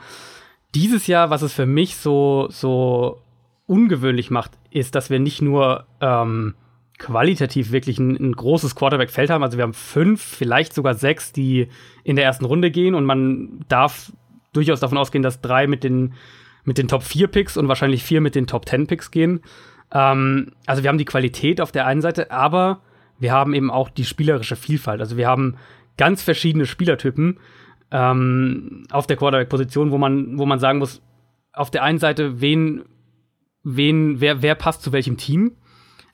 Dieses 0.74 1.06
Jahr, 1.06 1.28
was 1.28 1.42
es 1.42 1.52
für 1.52 1.66
mich 1.66 1.96
so, 1.96 2.46
so 2.50 3.20
ungewöhnlich 3.66 4.30
macht, 4.30 4.52
ist, 4.70 4.94
dass 4.94 5.10
wir 5.10 5.18
nicht 5.18 5.42
nur 5.42 5.84
ähm, 6.00 6.54
qualitativ 7.02 7.72
wirklich 7.72 7.98
ein, 7.98 8.16
ein 8.16 8.32
großes 8.32 8.76
Quarterback-Feld 8.76 9.28
haben. 9.28 9.42
Also 9.42 9.58
wir 9.58 9.64
haben 9.64 9.74
fünf, 9.74 10.22
vielleicht 10.22 10.72
sogar 10.72 10.94
sechs, 10.94 11.32
die 11.32 11.68
in 12.04 12.16
der 12.16 12.24
ersten 12.24 12.44
Runde 12.44 12.70
gehen 12.70 12.94
und 12.94 13.04
man 13.04 13.64
darf 13.68 14.12
durchaus 14.52 14.80
davon 14.80 14.98
ausgehen, 14.98 15.22
dass 15.22 15.40
drei 15.40 15.66
mit 15.66 15.82
den, 15.82 16.14
mit 16.64 16.78
den 16.78 16.88
Top 16.88 17.02
4 17.02 17.26
Picks 17.26 17.56
und 17.56 17.68
wahrscheinlich 17.68 18.04
vier 18.04 18.20
mit 18.20 18.34
den 18.34 18.46
Top 18.46 18.68
10 18.68 18.86
Picks 18.86 19.10
gehen. 19.10 19.40
Ähm, 19.92 20.52
also 20.66 20.82
wir 20.82 20.88
haben 20.88 20.98
die 20.98 21.04
Qualität 21.04 21.60
auf 21.60 21.72
der 21.72 21.86
einen 21.86 22.02
Seite, 22.02 22.30
aber 22.30 22.82
wir 23.18 23.32
haben 23.32 23.52
eben 23.52 23.70
auch 23.70 23.90
die 23.90 24.04
spielerische 24.04 24.56
Vielfalt. 24.56 25.00
Also 25.00 25.16
wir 25.16 25.26
haben 25.26 25.56
ganz 25.96 26.22
verschiedene 26.22 26.66
Spielertypen 26.66 27.40
ähm, 27.90 28.86
auf 28.90 29.08
der 29.08 29.16
Quarterback-Position, 29.16 29.90
wo 29.90 29.98
man, 29.98 30.38
wo 30.38 30.46
man 30.46 30.60
sagen 30.60 30.78
muss, 30.78 31.02
auf 31.52 31.70
der 31.70 31.82
einen 31.82 31.98
Seite, 31.98 32.40
wen, 32.40 32.84
wen, 33.64 34.20
wer, 34.20 34.40
wer 34.40 34.54
passt 34.54 34.82
zu 34.82 34.92
welchem 34.92 35.16
Team, 35.16 35.56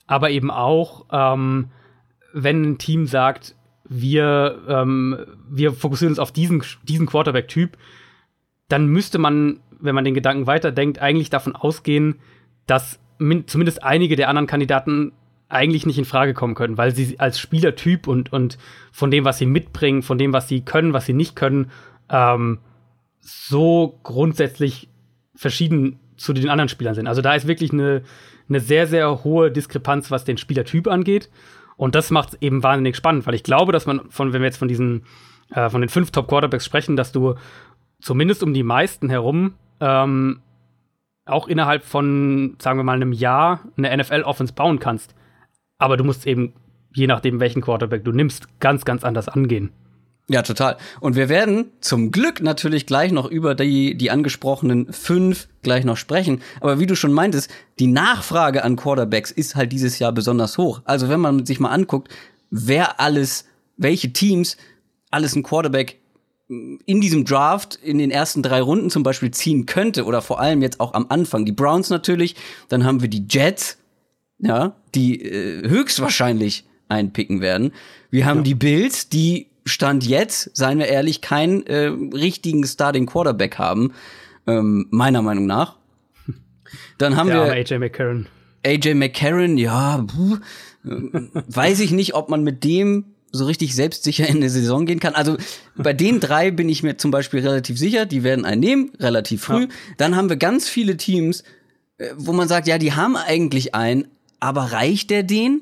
aber 0.09 0.31
eben 0.31 0.49
auch, 0.49 1.05
ähm, 1.11 1.67
wenn 2.33 2.63
ein 2.63 2.77
Team 2.79 3.05
sagt, 3.05 3.55
wir, 3.87 4.59
ähm, 4.67 5.17
wir 5.47 5.71
fokussieren 5.71 6.13
uns 6.13 6.19
auf 6.19 6.31
diesen, 6.31 6.63
diesen 6.83 7.05
Quarterback-Typ, 7.05 7.77
dann 8.69 8.87
müsste 8.87 9.19
man, 9.19 9.59
wenn 9.79 9.93
man 9.93 10.05
den 10.05 10.15
Gedanken 10.15 10.47
weiterdenkt, 10.47 10.97
eigentlich 10.97 11.29
davon 11.29 11.55
ausgehen, 11.55 12.15
dass 12.65 12.99
zumindest 13.45 13.83
einige 13.83 14.15
der 14.15 14.29
anderen 14.29 14.47
Kandidaten 14.47 15.11
eigentlich 15.47 15.85
nicht 15.85 15.99
in 15.99 16.05
Frage 16.05 16.33
kommen 16.33 16.55
können, 16.55 16.77
weil 16.79 16.95
sie 16.95 17.19
als 17.19 17.39
Spielertyp 17.39 18.07
und, 18.07 18.33
und 18.33 18.57
von 18.91 19.11
dem, 19.11 19.25
was 19.25 19.37
sie 19.37 19.45
mitbringen, 19.45 20.01
von 20.01 20.17
dem, 20.17 20.33
was 20.33 20.47
sie 20.47 20.61
können, 20.61 20.93
was 20.93 21.05
sie 21.05 21.13
nicht 21.13 21.35
können, 21.35 21.69
ähm, 22.09 22.57
so 23.19 23.99
grundsätzlich 24.01 24.89
verschieden 25.35 25.99
zu 26.19 26.33
den 26.33 26.49
anderen 26.49 26.69
Spielern 26.69 26.95
sind. 26.95 27.07
Also 27.07 27.21
da 27.21 27.33
ist 27.33 27.47
wirklich 27.47 27.71
eine, 27.71 28.03
eine 28.47 28.59
sehr, 28.59 28.87
sehr 28.87 29.23
hohe 29.23 29.51
Diskrepanz, 29.51 30.11
was 30.11 30.25
den 30.25 30.37
Spielertyp 30.37 30.87
angeht. 30.87 31.29
Und 31.77 31.95
das 31.95 32.11
macht 32.11 32.29
es 32.29 32.41
eben 32.41 32.61
wahnsinnig 32.61 32.95
spannend, 32.95 33.25
weil 33.25 33.35
ich 33.35 33.43
glaube, 33.43 33.71
dass 33.71 33.85
man 33.85 34.09
von, 34.09 34.33
wenn 34.33 34.41
wir 34.41 34.47
jetzt 34.47 34.57
von 34.57 34.67
diesen, 34.67 35.03
äh, 35.51 35.69
von 35.69 35.81
den 35.81 35.89
fünf 35.89 36.11
Top 36.11 36.27
Quarterbacks 36.27 36.65
sprechen, 36.65 36.95
dass 36.95 37.11
du 37.11 37.35
zumindest 38.01 38.43
um 38.43 38.53
die 38.53 38.63
meisten 38.63 39.09
herum 39.09 39.53
ähm, 39.79 40.41
auch 41.25 41.47
innerhalb 41.47 41.83
von, 41.83 42.55
sagen 42.59 42.79
wir 42.79 42.83
mal, 42.83 42.95
einem 42.95 43.13
Jahr 43.13 43.61
eine 43.77 43.95
NFL-Offense 43.95 44.53
bauen 44.53 44.79
kannst. 44.79 45.15
Aber 45.77 45.95
du 45.95 46.03
musst 46.03 46.27
eben 46.27 46.53
je 46.93 47.07
nachdem, 47.07 47.39
welchen 47.39 47.61
Quarterback 47.61 48.03
du 48.03 48.11
nimmst, 48.11 48.47
ganz, 48.59 48.85
ganz 48.85 49.03
anders 49.03 49.29
angehen. 49.29 49.71
Ja, 50.31 50.43
total. 50.43 50.77
Und 50.99 51.15
wir 51.15 51.27
werden 51.27 51.71
zum 51.81 52.11
Glück 52.11 52.41
natürlich 52.41 52.85
gleich 52.85 53.11
noch 53.11 53.25
über 53.25 53.55
die, 53.55 53.97
die 53.97 54.11
angesprochenen 54.11 54.93
fünf 54.93 55.47
gleich 55.63 55.85
noch 55.85 55.97
sprechen. 55.97 56.41
Aber 56.61 56.79
wie 56.79 56.85
du 56.85 56.95
schon 56.95 57.11
meintest, 57.11 57.49
die 57.79 57.87
Nachfrage 57.87 58.63
an 58.63 58.75
Quarterbacks 58.75 59.31
ist 59.31 59.55
halt 59.55 59.71
dieses 59.71 59.97
Jahr 59.97 60.11
besonders 60.11 60.59
hoch. 60.59 60.81
Also 60.85 61.09
wenn 61.09 61.19
man 61.19 61.47
sich 61.47 61.59
mal 61.59 61.71
anguckt, 61.71 62.09
wer 62.51 62.99
alles, 62.99 63.45
welche 63.75 64.13
Teams 64.13 64.55
alles 65.09 65.35
ein 65.35 65.41
Quarterback 65.41 65.97
in 66.47 67.01
diesem 67.01 67.25
Draft 67.25 67.75
in 67.75 67.97
den 67.97 68.11
ersten 68.11 68.43
drei 68.43 68.61
Runden 68.61 68.91
zum 68.91 69.01
Beispiel 69.01 69.31
ziehen 69.31 69.65
könnte 69.65 70.05
oder 70.05 70.21
vor 70.21 70.39
allem 70.39 70.61
jetzt 70.61 70.79
auch 70.79 70.93
am 70.93 71.07
Anfang. 71.09 71.45
Die 71.45 71.51
Browns 71.51 71.89
natürlich, 71.89 72.35
dann 72.69 72.83
haben 72.83 73.01
wir 73.01 73.07
die 73.07 73.25
Jets, 73.27 73.77
ja, 74.37 74.75
die 74.93 75.21
äh, 75.21 75.67
höchstwahrscheinlich 75.67 76.65
einpicken 76.87 77.41
werden. 77.41 77.71
Wir 78.09 78.25
haben 78.25 78.39
ja. 78.39 78.43
die 78.43 78.55
Bills, 78.55 79.09
die 79.09 79.48
Stand 79.69 80.05
jetzt, 80.05 80.55
seien 80.55 80.79
wir 80.79 80.87
ehrlich, 80.87 81.21
keinen 81.21 81.65
äh, 81.65 81.85
richtigen 82.13 82.65
Starting 82.65 83.05
Quarterback 83.05 83.57
haben, 83.57 83.93
ähm, 84.47 84.87
meiner 84.89 85.21
Meinung 85.21 85.45
nach. 85.45 85.77
Dann 86.97 87.15
haben 87.15 87.27
Der 87.29 87.45
wir 87.45 87.51
AJ 87.53 87.79
McCarron. 87.79 88.27
AJ 88.65 88.93
McCarron, 88.95 89.57
ja, 89.57 90.05
puh, 90.05 90.37
äh, 90.85 91.21
weiß 91.47 91.79
ich 91.79 91.91
nicht, 91.91 92.13
ob 92.13 92.29
man 92.29 92.43
mit 92.43 92.63
dem 92.63 93.05
so 93.31 93.45
richtig 93.45 93.75
selbstsicher 93.75 94.27
in 94.27 94.37
eine 94.37 94.49
Saison 94.49 94.85
gehen 94.85 94.99
kann. 94.99 95.13
Also 95.13 95.37
bei 95.75 95.93
den 95.93 96.19
drei 96.19 96.51
bin 96.51 96.67
ich 96.67 96.83
mir 96.83 96.97
zum 96.97 97.11
Beispiel 97.11 97.41
relativ 97.41 97.77
sicher, 97.77 98.05
die 98.05 98.23
werden 98.23 98.45
einen 98.45 98.59
nehmen, 98.59 98.91
relativ 98.99 99.43
früh. 99.43 99.63
Ja. 99.63 99.67
Dann 99.97 100.15
haben 100.15 100.29
wir 100.29 100.37
ganz 100.37 100.67
viele 100.67 100.97
Teams, 100.97 101.43
äh, 101.97 102.09
wo 102.15 102.33
man 102.33 102.47
sagt, 102.47 102.67
ja, 102.67 102.77
die 102.77 102.93
haben 102.93 103.15
eigentlich 103.15 103.75
einen, 103.75 104.07
aber 104.39 104.71
reicht 104.71 105.09
der 105.09 105.23
den? 105.23 105.61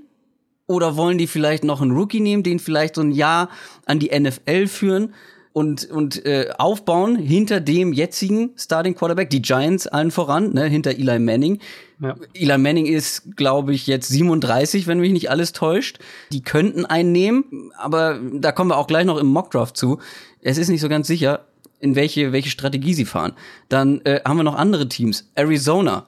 Oder 0.68 0.98
wollen 0.98 1.18
die 1.18 1.28
vielleicht 1.28 1.64
noch 1.64 1.82
einen 1.82 1.92
Rookie 1.92 2.20
nehmen, 2.20 2.44
den 2.44 2.60
vielleicht 2.60 2.96
so 2.96 3.02
ein 3.02 3.12
Jahr 3.12 3.50
an 3.86 4.00
die 4.00 4.18
NFL 4.18 4.68
führen 4.68 5.14
und, 5.58 5.90
und 5.90 6.24
äh, 6.24 6.52
aufbauen 6.60 7.16
hinter 7.16 7.60
dem 7.60 7.92
jetzigen 7.92 8.52
Starting 8.58 8.94
Quarterback, 8.94 9.32
die 9.32 9.42
Giants 9.42 9.88
allen 9.88 10.12
voran, 10.12 10.54
ne, 10.54 10.66
hinter 10.66 10.92
Eli 10.92 11.18
Manning. 11.18 11.60
Ja. 12.00 12.16
Eli 12.36 12.58
Manning 12.60 12.86
ist, 12.86 13.36
glaube 13.36 13.74
ich, 13.74 13.88
jetzt 13.88 14.10
37, 14.10 14.86
wenn 14.86 15.00
mich 15.00 15.14
nicht 15.14 15.32
alles 15.32 15.54
täuscht. 15.54 15.98
Die 16.32 16.44
könnten 16.44 16.86
einen 16.86 17.12
nehmen, 17.12 17.72
aber 17.76 18.20
da 18.34 18.52
kommen 18.52 18.70
wir 18.70 18.78
auch 18.78 18.86
gleich 18.86 19.06
noch 19.06 19.18
im 19.18 19.26
Mockdraft 19.26 19.78
zu. 19.78 19.98
Es 20.42 20.60
ist 20.60 20.70
nicht 20.70 20.82
so 20.82 20.90
ganz 20.90 21.08
sicher, 21.08 21.48
in 21.80 21.96
welche, 21.96 22.32
welche 22.34 22.52
Strategie 22.52 22.94
sie 22.94 23.06
fahren. 23.06 23.34
Dann 23.68 24.02
äh, 24.02 24.22
haben 24.26 24.38
wir 24.38 24.44
noch 24.44 24.58
andere 24.58 24.88
Teams. 24.88 25.32
Arizona. 25.34 26.06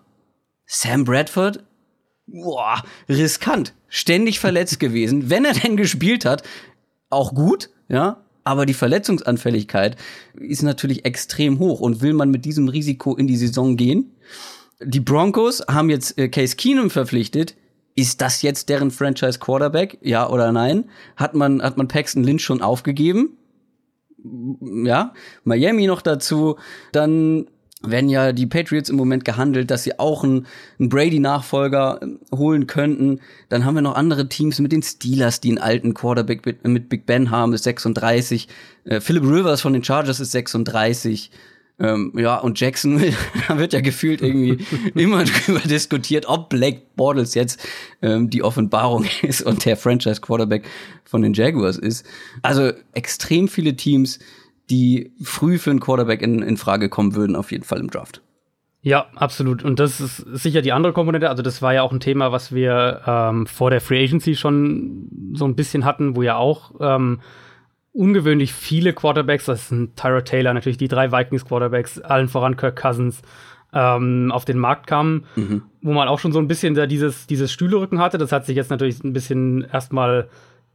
Sam 0.67 1.05
Bradford 1.05 1.63
boah, 2.31 2.83
riskant, 3.07 3.73
ständig 3.87 4.39
verletzt 4.39 4.79
gewesen. 4.79 5.29
Wenn 5.29 5.45
er 5.45 5.53
denn 5.53 5.77
gespielt 5.77 6.25
hat, 6.25 6.43
auch 7.09 7.33
gut, 7.33 7.69
ja, 7.87 8.23
aber 8.43 8.65
die 8.65 8.73
Verletzungsanfälligkeit 8.73 9.95
ist 10.39 10.63
natürlich 10.63 11.05
extrem 11.05 11.59
hoch 11.59 11.81
und 11.81 12.01
will 12.01 12.13
man 12.13 12.31
mit 12.31 12.45
diesem 12.45 12.69
Risiko 12.69 13.15
in 13.15 13.27
die 13.27 13.37
Saison 13.37 13.75
gehen? 13.75 14.11
Die 14.81 15.01
Broncos 15.01 15.61
haben 15.69 15.89
jetzt 15.89 16.17
äh, 16.17 16.29
Case 16.29 16.55
Keenum 16.55 16.89
verpflichtet. 16.89 17.55
Ist 17.95 18.21
das 18.21 18.41
jetzt 18.41 18.69
deren 18.69 18.91
Franchise 18.91 19.39
Quarterback? 19.39 19.97
Ja 20.01 20.29
oder 20.29 20.51
nein? 20.51 20.85
Hat 21.17 21.33
man, 21.33 21.61
hat 21.61 21.77
man 21.77 21.87
Paxton 21.87 22.23
Lynch 22.23 22.43
schon 22.43 22.61
aufgegeben? 22.61 23.37
Ja, 24.61 25.13
Miami 25.43 25.85
noch 25.85 26.01
dazu. 26.01 26.55
Dann 26.91 27.47
werden 27.81 28.09
ja 28.09 28.33
die 28.33 28.45
Patriots 28.45 28.89
im 28.89 28.97
Moment 28.97 29.23
gehandelt, 29.23 29.71
dass 29.71 29.83
sie 29.83 29.97
auch 29.99 30.23
einen, 30.23 30.47
einen 30.79 30.89
Brady-Nachfolger 30.89 31.99
ähm, 32.01 32.19
holen 32.33 32.67
könnten. 32.67 33.21
Dann 33.47 33.63
haben 33.63 33.75
wir 33.75 33.81
noch 33.81 33.95
andere 33.95 34.27
Teams 34.27 34.59
mit 34.59 34.71
den 34.71 34.83
Steelers, 34.83 35.39
die 35.39 35.49
einen 35.49 35.59
alten 35.59 35.93
Quarterback 35.93 36.45
mit, 36.45 36.67
mit 36.67 36.89
Big 36.89 37.05
Ben 37.05 37.31
haben, 37.31 37.53
ist 37.53 37.63
36. 37.63 38.47
Äh, 38.83 38.99
Philip 38.99 39.23
Rivers 39.23 39.61
von 39.61 39.73
den 39.73 39.83
Chargers 39.83 40.19
ist 40.19 40.31
36. 40.31 41.31
Ähm, 41.81 42.11
ja, 42.17 42.37
und 42.37 42.59
Jackson, 42.59 43.01
da 43.47 43.57
wird 43.57 43.71
ja 43.71 43.79
gefühlt 43.79 44.21
irgendwie 44.21 44.57
immer 44.95 45.23
drüber 45.23 45.61
diskutiert, 45.61 46.25
ob 46.27 46.49
Black 46.49 46.95
Bortles 46.97 47.33
jetzt 47.35 47.61
ähm, 48.01 48.29
die 48.29 48.43
Offenbarung 48.43 49.05
ist 49.21 49.41
und 49.41 49.63
der 49.63 49.77
Franchise-Quarterback 49.77 50.65
von 51.05 51.21
den 51.21 51.33
Jaguars 51.33 51.77
ist. 51.77 52.05
Also 52.41 52.73
extrem 52.93 53.47
viele 53.47 53.77
Teams, 53.77 54.19
die 54.69 55.13
früh 55.21 55.57
für 55.57 55.71
einen 55.71 55.79
Quarterback 55.79 56.21
in, 56.21 56.41
in 56.41 56.57
Frage 56.57 56.89
kommen 56.89 57.15
würden, 57.15 57.35
auf 57.35 57.51
jeden 57.51 57.63
Fall 57.63 57.79
im 57.79 57.89
Draft. 57.89 58.21
Ja, 58.81 59.07
absolut. 59.15 59.63
Und 59.63 59.79
das 59.79 59.99
ist 59.99 60.17
sicher 60.17 60.61
die 60.61 60.71
andere 60.71 60.93
Komponente. 60.93 61.29
Also 61.29 61.43
das 61.43 61.61
war 61.61 61.73
ja 61.73 61.81
auch 61.81 61.91
ein 61.91 61.99
Thema, 61.99 62.31
was 62.31 62.53
wir 62.53 63.01
ähm, 63.05 63.45
vor 63.45 63.71
der 63.71 63.81
Free 63.81 64.03
Agency 64.03 64.35
schon 64.35 65.33
so 65.33 65.45
ein 65.45 65.55
bisschen 65.55 65.83
hatten, 65.83 66.15
wo 66.15 66.21
ja 66.21 66.37
auch 66.37 66.75
ähm, 66.79 67.19
ungewöhnlich 67.91 68.53
viele 68.53 68.93
Quarterbacks, 68.93 69.45
das 69.45 69.67
sind 69.67 69.97
Tyra 69.97 70.21
Taylor, 70.21 70.53
natürlich 70.53 70.77
die 70.77 70.87
drei 70.87 71.11
Vikings 71.11 71.45
Quarterbacks, 71.45 71.99
allen 71.99 72.29
voran 72.29 72.55
Kirk 72.55 72.81
Cousins, 72.81 73.21
ähm, 73.73 74.31
auf 74.31 74.45
den 74.45 74.57
Markt 74.57 74.87
kamen, 74.87 75.25
mhm. 75.35 75.63
wo 75.81 75.91
man 75.93 76.07
auch 76.07 76.19
schon 76.19 76.31
so 76.31 76.39
ein 76.39 76.47
bisschen 76.47 76.73
da 76.73 76.87
dieses, 76.87 77.27
dieses 77.27 77.51
Stühlerücken 77.51 77.99
hatte. 77.99 78.17
Das 78.17 78.31
hat 78.31 78.45
sich 78.45 78.55
jetzt 78.55 78.71
natürlich 78.71 79.03
ein 79.03 79.13
bisschen 79.13 79.67
erstmal 79.71 80.29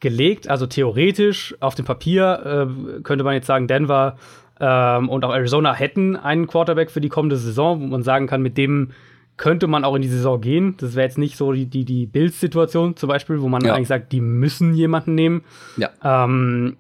gelegt. 0.05 0.49
Also 0.49 0.67
theoretisch 0.67 1.57
auf 1.61 1.75
dem 1.75 1.87
Papier 1.87 2.69
äh, 2.69 3.01
könnte 3.03 3.25
man 3.25 3.33
jetzt 3.35 3.47
sagen, 3.47 3.67
Denver 3.67 4.19
ähm, 4.61 5.09
und 5.09 5.25
auch 5.25 5.33
Arizona 5.33 5.73
hätten 5.73 6.15
einen 6.15 6.47
Quarterback 6.47 6.91
für 6.91 7.01
die 7.01 7.09
kommende 7.09 7.39
Saison, 7.39 7.81
wo 7.81 7.87
man 7.87 8.03
sagen 8.03 8.27
kann, 8.27 8.43
mit 8.43 8.59
dem 8.59 8.91
könnte 9.39 9.67
man 9.67 9.83
auch 9.83 9.97
in 9.97 10.03
die 10.03 10.09
Saison 10.09 10.41
gehen. 10.41 10.77
Das 10.77 10.95
wäre 10.95 11.07
jetzt 11.07 11.17
nicht 11.17 11.39
so 11.39 11.53
die, 11.53 11.65
die, 11.65 11.87
die 11.87 12.05
Bills-Situation 12.05 12.97
zum 12.97 13.09
Beispiel, 13.09 13.41
wo 13.41 13.49
man 13.49 13.65
ja. 13.65 13.75
eigentlich 13.75 13.89
sagt, 13.89 14.13
die 14.13 14.21
müssen 14.21 14.75
jemanden 14.75 15.15
nehmen. 15.15 15.43
Ja. 15.79 15.91
Ähm, 16.05 16.77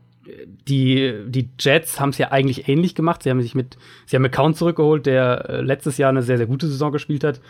die, 0.69 1.15
die 1.27 1.49
Jets 1.59 1.99
haben 1.99 2.11
es 2.11 2.19
ja 2.19 2.31
eigentlich 2.31 2.69
ähnlich 2.69 2.95
gemacht. 2.95 3.23
Sie 3.23 3.31
haben 3.31 3.41
sich 3.41 3.55
mit, 3.55 3.79
sie 4.05 4.17
haben 4.17 4.23
McCown 4.23 4.55
zurückgeholt, 4.55 5.07
der 5.07 5.49
äh, 5.49 5.61
letztes 5.63 5.97
Jahr 5.97 6.11
eine 6.11 6.23
sehr, 6.23 6.37
sehr 6.37 6.47
gute 6.47 6.69
Saison 6.69 6.93
gespielt 6.93 7.25
hat. 7.25 7.41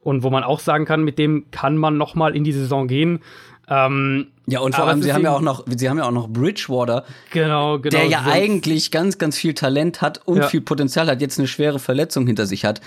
Und 0.00 0.22
wo 0.22 0.30
man 0.30 0.44
auch 0.44 0.60
sagen 0.60 0.84
kann, 0.84 1.02
mit 1.02 1.18
dem 1.18 1.50
kann 1.50 1.76
man 1.76 1.96
noch 1.96 2.14
mal 2.14 2.36
in 2.36 2.44
die 2.44 2.52
Saison 2.52 2.86
gehen. 2.86 3.20
Ähm, 3.68 4.28
ja, 4.46 4.60
und 4.60 4.74
vor 4.74 4.86
allem, 4.86 5.02
sie 5.02 5.12
haben 5.12 5.22
ja 5.22 5.32
auch 5.32 5.40
noch, 5.40 5.64
sie 5.74 5.88
haben 5.88 5.98
ja 5.98 6.04
auch 6.04 6.10
noch 6.10 6.28
Bridgewater. 6.28 7.04
Genau, 7.30 7.78
genau. 7.78 7.96
Der 7.96 8.06
ja 8.06 8.22
sonst. 8.22 8.34
eigentlich 8.34 8.90
ganz, 8.90 9.18
ganz 9.18 9.36
viel 9.36 9.54
Talent 9.54 10.02
hat 10.02 10.20
und 10.26 10.38
ja. 10.38 10.48
viel 10.48 10.60
Potenzial 10.60 11.06
hat, 11.06 11.20
jetzt 11.20 11.38
eine 11.38 11.48
schwere 11.48 11.78
Verletzung 11.78 12.26
hinter 12.26 12.46
sich 12.46 12.64
hat. 12.64 12.80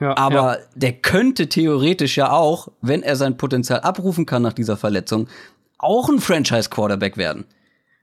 Ja, 0.00 0.16
Aber 0.16 0.58
ja. 0.58 0.64
der 0.74 0.92
könnte 0.92 1.48
theoretisch 1.48 2.16
ja 2.16 2.30
auch, 2.30 2.68
wenn 2.80 3.02
er 3.02 3.16
sein 3.16 3.36
Potenzial 3.36 3.80
abrufen 3.80 4.26
kann 4.26 4.42
nach 4.42 4.52
dieser 4.52 4.76
Verletzung, 4.76 5.28
auch 5.78 6.08
ein 6.08 6.20
Franchise-Quarterback 6.20 7.16
werden. 7.16 7.44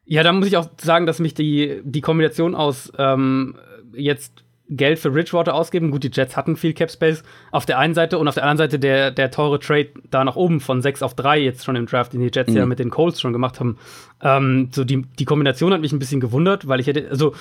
Ja, 0.05 0.23
da 0.23 0.31
muss 0.31 0.47
ich 0.47 0.57
auch 0.57 0.69
sagen, 0.79 1.05
dass 1.05 1.19
mich 1.19 1.33
die, 1.33 1.81
die 1.83 2.01
Kombination 2.01 2.55
aus 2.55 2.91
ähm, 2.97 3.55
jetzt 3.93 4.40
Geld 4.71 4.99
für 4.99 5.11
Bridgewater 5.11 5.53
ausgeben. 5.53 5.91
Gut, 5.91 6.03
die 6.03 6.11
Jets 6.11 6.37
hatten 6.37 6.55
viel 6.55 6.73
Cap 6.73 6.89
Space 6.89 7.23
auf 7.51 7.65
der 7.65 7.77
einen 7.77 7.93
Seite 7.93 8.17
und 8.17 8.27
auf 8.27 8.35
der 8.35 8.43
anderen 8.43 8.57
Seite 8.57 8.79
der, 8.79 9.11
der 9.11 9.29
teure 9.29 9.59
Trade 9.59 9.89
da 10.09 10.23
nach 10.23 10.37
oben 10.37 10.61
von 10.61 10.81
6 10.81 11.03
auf 11.03 11.13
3 11.13 11.39
jetzt 11.39 11.65
schon 11.65 11.75
im 11.75 11.85
Draft, 11.85 12.13
den 12.13 12.21
die 12.21 12.31
Jets 12.33 12.51
mhm. 12.51 12.57
ja 12.57 12.65
mit 12.65 12.79
den 12.79 12.89
Colts 12.89 13.19
schon 13.19 13.33
gemacht 13.33 13.59
haben. 13.59 13.77
Ähm, 14.21 14.69
so 14.71 14.83
die, 14.83 15.03
die 15.19 15.25
Kombination 15.25 15.73
hat 15.73 15.81
mich 15.81 15.91
ein 15.91 15.99
bisschen 15.99 16.21
gewundert, 16.21 16.67
weil 16.67 16.79
ich 16.79 16.87
hätte, 16.87 17.09
also 17.09 17.35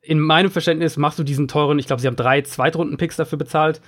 in 0.00 0.20
meinem 0.20 0.50
Verständnis 0.50 0.96
machst 0.96 1.18
du 1.18 1.22
diesen 1.22 1.48
teuren, 1.48 1.78
ich 1.78 1.86
glaube, 1.86 2.00
sie 2.00 2.08
haben 2.08 2.16
drei 2.16 2.40
Zweitrunden-Picks 2.40 3.16
dafür 3.16 3.38
bezahlt. 3.38 3.82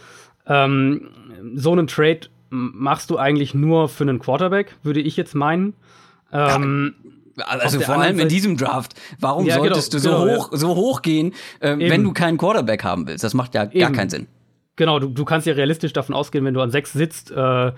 Ähm, 0.47 1.09
so 1.55 1.73
einen 1.73 1.87
Trade 1.87 2.21
machst 2.51 3.09
du 3.09 3.17
eigentlich 3.17 3.55
nur 3.55 3.89
für 3.89 4.05
einen 4.05 4.19
Quarterback, 4.19 4.77
würde 4.83 5.01
ich 5.01 5.17
jetzt 5.17 5.35
meinen. 5.35 5.75
Ähm, 6.33 6.95
ja 7.05 7.11
also 7.37 7.81
vor 7.81 7.97
allem 7.97 8.19
in 8.19 8.29
diesem 8.29 8.57
Draft. 8.57 8.95
Warum 9.19 9.47
ja, 9.47 9.57
genau, 9.57 9.75
solltest 9.75 9.93
genau, 9.93 10.03
du 10.03 10.09
so 10.09 10.25
genau, 10.25 10.37
hoch, 10.37 10.53
ja. 10.53 10.59
so 10.59 10.75
hoch 10.75 11.03
gehen, 11.03 11.35
äh, 11.61 11.77
wenn 11.79 12.03
du 12.05 12.13
keinen 12.13 12.39
Quarterback 12.39 12.85
haben 12.85 13.07
willst? 13.07 13.25
Das 13.25 13.35
macht 13.35 13.55
ja 13.55 13.65
Eben. 13.65 13.81
gar 13.81 13.93
keinen 13.93 14.11
Sinn. 14.11 14.27
Genau, 14.77 14.99
du, 14.99 15.09
du 15.09 15.25
kannst 15.25 15.47
ja 15.47 15.55
realistisch 15.55 15.93
davon 15.93 16.15
ausgehen, 16.15 16.45
wenn 16.45 16.55
du 16.55 16.61
an 16.61 16.71
sechs 16.71 16.93
sitzt, 16.93 17.31
äh, 17.31 17.73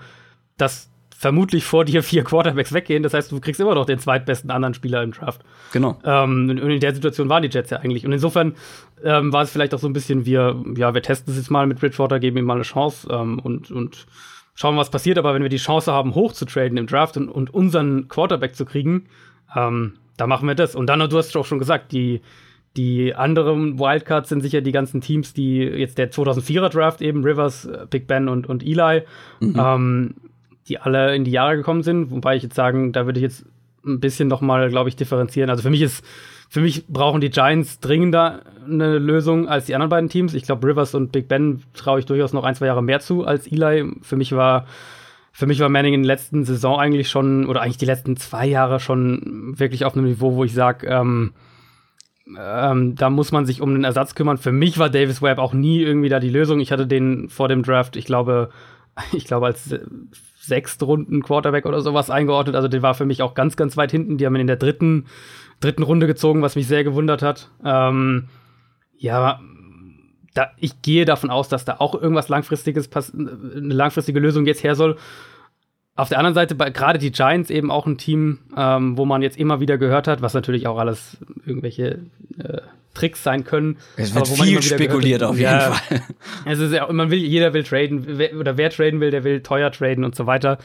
dass 0.57 0.89
vermutlich 1.23 1.63
vor 1.63 1.85
dir 1.85 2.03
vier 2.03 2.25
Quarterbacks 2.25 2.73
weggehen. 2.73 3.01
Das 3.01 3.13
heißt, 3.13 3.31
du 3.31 3.39
kriegst 3.39 3.61
immer 3.61 3.75
noch 3.75 3.85
den 3.85 3.97
zweitbesten 3.97 4.51
anderen 4.51 4.73
Spieler 4.73 5.01
im 5.03 5.11
Draft. 5.11 5.41
Genau. 5.71 5.97
Ähm, 6.03 6.49
und 6.49 6.57
in 6.57 6.79
der 6.81 6.93
Situation 6.93 7.29
waren 7.29 7.43
die 7.43 7.49
Jets 7.49 7.69
ja 7.69 7.77
eigentlich. 7.77 8.05
Und 8.05 8.11
insofern 8.11 8.55
ähm, 9.03 9.31
war 9.31 9.43
es 9.43 9.49
vielleicht 9.49 9.73
auch 9.73 9.79
so 9.79 9.87
ein 9.87 9.93
bisschen, 9.93 10.25
wir, 10.25 10.61
ja, 10.75 10.93
wir 10.93 11.01
testen 11.01 11.31
es 11.31 11.39
jetzt 11.39 11.49
mal 11.49 11.65
mit 11.65 11.79
Bridgewater, 11.79 12.19
geben 12.19 12.37
ihm 12.37 12.45
mal 12.45 12.55
eine 12.55 12.63
Chance 12.63 13.07
ähm, 13.09 13.39
und, 13.39 13.71
und 13.71 14.05
schauen, 14.53 14.75
was 14.75 14.89
passiert. 14.89 15.17
Aber 15.17 15.33
wenn 15.33 15.41
wir 15.41 15.49
die 15.49 15.57
Chance 15.57 15.93
haben, 15.93 16.13
hoch 16.13 16.33
zu 16.33 16.43
traden 16.43 16.77
im 16.77 16.87
Draft 16.87 17.15
und, 17.15 17.29
und 17.29 17.53
unseren 17.53 18.09
Quarterback 18.09 18.55
zu 18.55 18.65
kriegen, 18.65 19.05
ähm, 19.55 19.93
da 20.17 20.27
machen 20.27 20.47
wir 20.47 20.55
das. 20.55 20.75
Und 20.75 20.87
dann, 20.87 20.99
du 20.99 21.17
hast 21.17 21.35
auch 21.35 21.45
schon 21.45 21.59
gesagt, 21.59 21.91
die, 21.91 22.21
die 22.75 23.13
anderen 23.13 23.79
Wildcards 23.79 24.29
sind 24.29 24.41
sicher 24.41 24.61
die 24.61 24.71
ganzen 24.71 25.01
Teams, 25.01 25.33
die 25.33 25.57
jetzt 25.57 25.97
der 25.97 26.11
2004er 26.11 26.69
Draft 26.69 27.01
eben, 27.01 27.23
Rivers, 27.23 27.65
äh, 27.65 27.85
Big 27.89 28.07
Ben 28.07 28.27
und, 28.27 28.47
und 28.47 28.63
Eli, 28.63 29.03
mhm. 29.39 29.55
ähm, 29.57 30.15
die 30.67 30.79
alle 30.79 31.15
in 31.15 31.23
die 31.23 31.31
Jahre 31.31 31.57
gekommen 31.57 31.83
sind. 31.83 32.11
Wobei 32.11 32.35
ich 32.35 32.43
jetzt 32.43 32.55
sagen, 32.55 32.91
da 32.91 33.05
würde 33.05 33.19
ich 33.19 33.23
jetzt 33.23 33.45
ein 33.85 33.99
bisschen 33.99 34.27
noch 34.27 34.41
mal, 34.41 34.69
glaube 34.69 34.89
ich, 34.89 34.95
differenzieren. 34.95 35.49
Also 35.49 35.61
für 35.61 35.69
mich 35.69 35.81
ist, 35.81 36.05
für 36.49 36.61
mich 36.61 36.87
brauchen 36.87 37.21
die 37.21 37.29
Giants 37.29 37.79
dringender 37.79 38.41
eine 38.65 38.97
Lösung 38.97 39.47
als 39.47 39.65
die 39.65 39.75
anderen 39.75 39.89
beiden 39.89 40.09
Teams. 40.09 40.33
Ich 40.33 40.43
glaube, 40.43 40.67
Rivers 40.67 40.95
und 40.95 41.11
Big 41.11 41.27
Ben 41.27 41.63
traue 41.73 41.99
ich 41.99 42.05
durchaus 42.05 42.33
noch 42.33 42.43
ein, 42.43 42.55
zwei 42.55 42.67
Jahre 42.67 42.81
mehr 42.81 43.01
zu 43.01 43.25
als 43.25 43.51
Eli. 43.51 43.91
Für 44.01 44.15
mich 44.15 44.31
war 44.31 44.65
für 45.35 45.47
mich 45.47 45.59
war 45.59 45.67
Manning 45.67 45.95
in 45.95 46.03
der 46.03 46.15
letzten 46.15 46.45
Saison 46.45 46.79
eigentlich 46.79 47.09
schon, 47.09 47.47
oder 47.47 47.61
eigentlich 47.61 47.77
die 47.77 47.87
letzten 47.87 48.15
zwei 48.17 48.45
Jahre 48.45 48.79
schon 48.79 49.55
wirklich 49.57 49.83
auf 49.83 49.95
einem 49.95 50.05
Niveau, 50.05 50.35
wo 50.35 50.43
ich 50.43 50.53
sage, 50.53 50.85
ähm, 50.85 51.33
ähm, 52.39 52.95
da 52.95 53.09
muss 53.09 53.31
man 53.31 53.47
sich 53.47 53.59
um 53.59 53.73
den 53.73 53.83
Ersatz 53.83 54.13
kümmern. 54.13 54.37
Für 54.37 54.51
mich 54.51 54.77
war 54.77 54.91
Davis 54.91 55.23
Webb 55.23 55.39
auch 55.39 55.53
nie 55.53 55.81
irgendwie 55.81 56.09
da 56.09 56.19
die 56.19 56.29
Lösung. 56.29 56.59
Ich 56.59 56.71
hatte 56.71 56.85
den 56.85 57.29
vor 57.29 57.47
dem 57.47 57.63
Draft, 57.63 57.95
ich 57.95 58.05
glaube, 58.05 58.51
ich 59.11 59.25
glaube, 59.25 59.47
als 59.47 59.75
Sechstrunden 60.39 61.23
Quarterback 61.23 61.65
oder 61.65 61.81
sowas 61.81 62.11
eingeordnet. 62.11 62.55
Also 62.55 62.67
der 62.67 62.83
war 62.83 62.93
für 62.93 63.05
mich 63.05 63.23
auch 63.23 63.33
ganz, 63.33 63.57
ganz 63.57 63.75
weit 63.75 63.91
hinten. 63.91 64.17
Die 64.17 64.27
haben 64.27 64.35
ihn 64.35 64.41
in 64.41 64.47
der 64.47 64.57
dritten, 64.57 65.05
dritten 65.61 65.83
Runde 65.83 66.05
gezogen, 66.05 66.43
was 66.43 66.55
mich 66.55 66.67
sehr 66.67 66.83
gewundert 66.83 67.23
hat. 67.23 67.49
Ähm, 67.65 68.25
ja, 68.97 69.39
da, 70.33 70.51
ich 70.57 70.81
gehe 70.81 71.05
davon 71.05 71.29
aus, 71.29 71.49
dass 71.49 71.65
da 71.65 71.75
auch 71.79 71.93
irgendwas 71.93 72.29
langfristiges, 72.29 72.89
eine 73.13 73.73
langfristige 73.73 74.19
Lösung 74.19 74.45
jetzt 74.45 74.63
her 74.63 74.75
soll. 74.75 74.97
Auf 75.95 76.09
der 76.09 76.17
anderen 76.17 76.33
Seite, 76.33 76.55
gerade 76.55 76.97
die 76.97 77.11
Giants 77.11 77.51
eben 77.51 77.69
auch 77.69 77.85
ein 77.85 77.99
Team, 77.99 78.39
ähm, 78.57 78.97
wo 78.97 79.05
man 79.05 79.21
jetzt 79.21 79.37
immer 79.37 79.59
wieder 79.59 79.77
gehört 79.77 80.07
hat, 80.07 80.23
was 80.23 80.33
natürlich 80.33 80.65
auch 80.65 80.79
alles 80.79 81.17
irgendwelche 81.45 81.99
äh, 82.39 82.61
Tricks 82.95 83.23
sein 83.23 83.43
können. 83.43 83.77
Es 83.95 84.15
wird 84.15 84.27
viel 84.27 84.61
spekuliert 84.63 85.21
hat, 85.21 85.29
auf 85.29 85.37
jeden 85.37 85.51
ja, 85.51 85.71
Fall. 85.71 86.01
Es 86.45 86.59
ist 86.59 86.73
ja, 86.73 86.91
man 86.91 87.11
will, 87.11 87.19
jeder 87.19 87.53
will 87.53 87.63
traden, 87.63 88.05
wer, 88.07 88.35
oder 88.35 88.57
wer 88.57 88.71
traden 88.71 89.01
will, 89.01 89.11
der 89.11 89.23
will 89.23 89.41
teuer 89.41 89.71
traden 89.71 90.03
und 90.03 90.15
so 90.15 90.25
weiter. 90.25 90.57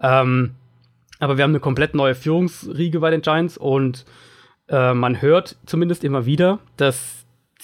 Ähm, 0.00 0.52
aber 1.18 1.36
wir 1.36 1.44
haben 1.44 1.50
eine 1.50 1.60
komplett 1.60 1.94
neue 1.94 2.14
Führungsriege 2.14 3.00
bei 3.00 3.10
den 3.10 3.22
Giants 3.22 3.56
und 3.58 4.04
äh, 4.68 4.94
man 4.94 5.20
hört 5.20 5.56
zumindest 5.66 6.04
immer 6.04 6.26
wieder, 6.26 6.58
dass 6.76 7.15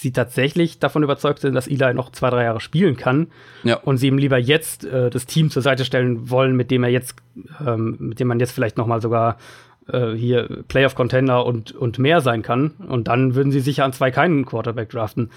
sie 0.03 0.13
tatsächlich 0.13 0.79
davon 0.79 1.03
überzeugt 1.03 1.41
sind, 1.41 1.55
dass 1.55 1.67
Eli 1.67 1.95
noch 1.95 2.13
zwei, 2.13 2.29
drei 2.31 2.45
Jahre 2.45 2.61
spielen 2.61 2.97
kann. 2.97 3.29
Ja. 3.63 3.77
Und 3.77 3.97
sie 3.97 4.09
ihm 4.09 4.19
lieber 4.19 4.39
jetzt 4.39 4.85
äh, 4.85 5.09
das 5.09 5.27
Team 5.27 5.51
zur 5.51 5.63
Seite 5.63 5.85
stellen 5.85 6.29
wollen, 6.29 6.55
mit 6.55 6.71
dem 6.71 6.85
er 6.85 6.91
jetzt, 6.91 7.17
ähm, 7.67 7.97
mit 7.99 8.21
dem 8.21 8.29
man 8.29 8.41
jetzt 8.41 8.53
vielleicht 8.53 8.77
noch 8.77 8.87
mal 8.87 9.01
sogar 9.01 9.39
äh, 9.89 10.13
hier 10.13 10.65
Playoff-Contender 10.69 11.47
und, 11.47 11.73
und 11.73 11.99
mehr 11.99 12.21
sein 12.21 12.43
kann. 12.43 12.73
Und 12.89 13.09
dann 13.09 13.35
würden 13.35 13.53
sie 13.53 13.61
sicher 13.61 13.85
an 13.85 13.93
zwei 13.93 14.11
keinen 14.11 14.45
Quarterback 14.45 14.91
draften. 14.91 15.31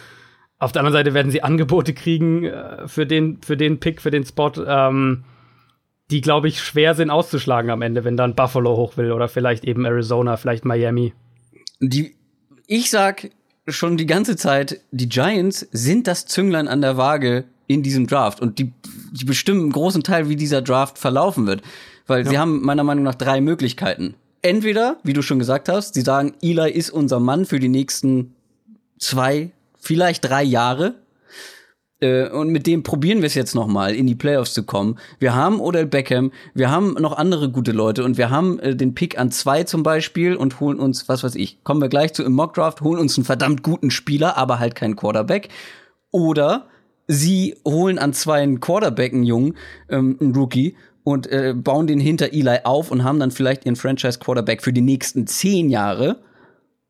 Auf 0.58 0.72
der 0.72 0.82
anderen 0.82 0.94
Seite 0.94 1.14
werden 1.14 1.32
sie 1.32 1.44
Angebote 1.44 1.94
kriegen 1.94 2.46
äh, 2.46 2.88
für, 2.88 3.06
den, 3.06 3.42
für 3.42 3.58
den 3.58 3.80
Pick, 3.80 4.02
für 4.02 4.12
den 4.12 4.26
Spot, 4.26 4.52
ähm, 4.68 5.24
die, 6.12 6.22
glaube 6.22 6.48
ich, 6.48 6.62
schwer 6.62 6.94
sind 6.94 7.10
auszuschlagen 7.10 7.72
am 7.72 7.82
Ende, 7.82 8.04
wenn 8.04 8.16
dann 8.16 8.36
Buffalo 8.36 8.76
hoch 8.78 8.98
will 8.98 9.12
oder 9.12 9.28
vielleicht 9.28 9.66
eben 9.66 9.86
Arizona, 9.86 10.38
vielleicht 10.38 10.64
Miami. 10.64 11.14
Die, 11.80 12.16
ich 12.68 12.90
sag, 12.90 13.30
schon 13.68 13.98
die 13.98 14.06
ganze 14.06 14.36
Zeit, 14.36 14.82
die 14.92 15.10
Giants 15.10 15.68
sind 15.72 16.08
das 16.08 16.26
Zünglein 16.26 16.68
an 16.68 16.82
der 16.82 16.98
Waage 16.98 17.46
in 17.68 17.82
diesem 17.82 18.08
Draft 18.08 18.40
und 18.42 18.60
die, 18.60 18.72
die 19.12 19.26
bestimmen 19.26 19.62
einen 19.62 19.72
großen 19.72 20.04
Teil, 20.04 20.30
wie 20.30 20.36
dieser 20.36 20.62
Draft 20.62 21.00
verlaufen 21.00 21.48
wird. 21.48 21.62
Weil 22.08 22.24
ja. 22.24 22.30
sie 22.30 22.38
haben 22.38 22.62
meiner 22.62 22.84
Meinung 22.84 23.04
nach 23.04 23.16
drei 23.16 23.42
Möglichkeiten. 23.42 24.14
Entweder, 24.42 24.98
wie 25.04 25.14
du 25.14 25.24
schon 25.24 25.40
gesagt 25.40 25.70
hast, 25.70 25.96
sie 25.96 26.02
sagen, 26.02 26.36
Eli 26.42 26.72
ist 26.72 26.92
unser 26.92 27.20
Mann 27.20 27.46
für 27.46 27.60
die 27.60 27.68
nächsten 27.68 28.36
zwei, 29.00 29.52
vielleicht 29.80 30.26
drei 30.26 30.44
Jahre. 30.44 30.96
Äh, 32.06 32.30
und 32.30 32.50
mit 32.50 32.68
dem 32.68 32.84
probieren 32.84 33.20
wir 33.20 33.28
es 33.28 33.34
jetzt 33.34 33.56
noch 33.56 33.68
mal 33.68 33.96
in 33.96 34.06
die 34.06 34.16
Playoffs 34.16 34.54
zu 34.54 34.64
kommen. 34.64 34.98
Wir 35.20 35.34
haben 35.34 35.60
Odell 35.60 35.86
Beckham, 35.86 36.32
wir 36.54 36.70
haben 36.70 36.94
noch 36.94 37.18
andere 37.18 37.50
gute 37.50 37.72
Leute 37.72 38.04
und 38.04 38.18
wir 38.18 38.30
haben 38.30 38.60
äh, 38.60 38.76
den 38.76 38.94
Pick 38.94 39.18
an 39.18 39.32
zwei 39.32 39.64
zum 39.64 39.84
Beispiel 39.84 40.36
und 40.36 40.60
holen 40.60 40.80
uns, 40.80 41.10
was 41.10 41.24
weiß 41.24 41.36
ich, 41.36 41.64
kommen 41.64 41.82
wir 41.82 41.90
gleich 41.90 42.14
zu 42.14 42.24
im 42.24 42.34
Mockdraft, 42.34 42.82
holen 42.82 43.00
uns 43.00 43.18
einen 43.18 43.26
verdammt 43.26 43.64
guten 43.64 43.90
Spieler, 43.90 44.38
aber 44.38 44.60
halt 44.60 44.76
keinen 44.76 44.96
Quarterback. 44.96 45.50
Oder 46.12 46.68
sie 47.08 47.56
holen 47.66 47.98
an 47.98 48.14
zwei 48.14 48.42
einen 48.42 48.60
Quarterback, 48.60 49.14
einen 49.14 49.24
Jungen, 49.24 49.56
ähm, 49.90 50.18
einen 50.20 50.36
Rookie 50.36 50.76
und 51.04 51.28
äh, 51.28 51.54
bauen 51.56 51.88
den 51.88 52.00
hinter 52.00 52.34
Eli 52.34 52.60
auf 52.64 52.92
und 52.92 53.04
haben 53.04 53.20
dann 53.20 53.32
vielleicht 53.32 53.66
ihren 53.66 53.76
Franchise 53.76 54.20
Quarterback 54.20 54.62
für 54.62 54.74
die 54.74 54.82
nächsten 54.82 55.28
zehn 55.28 55.70
Jahre. 55.70 56.20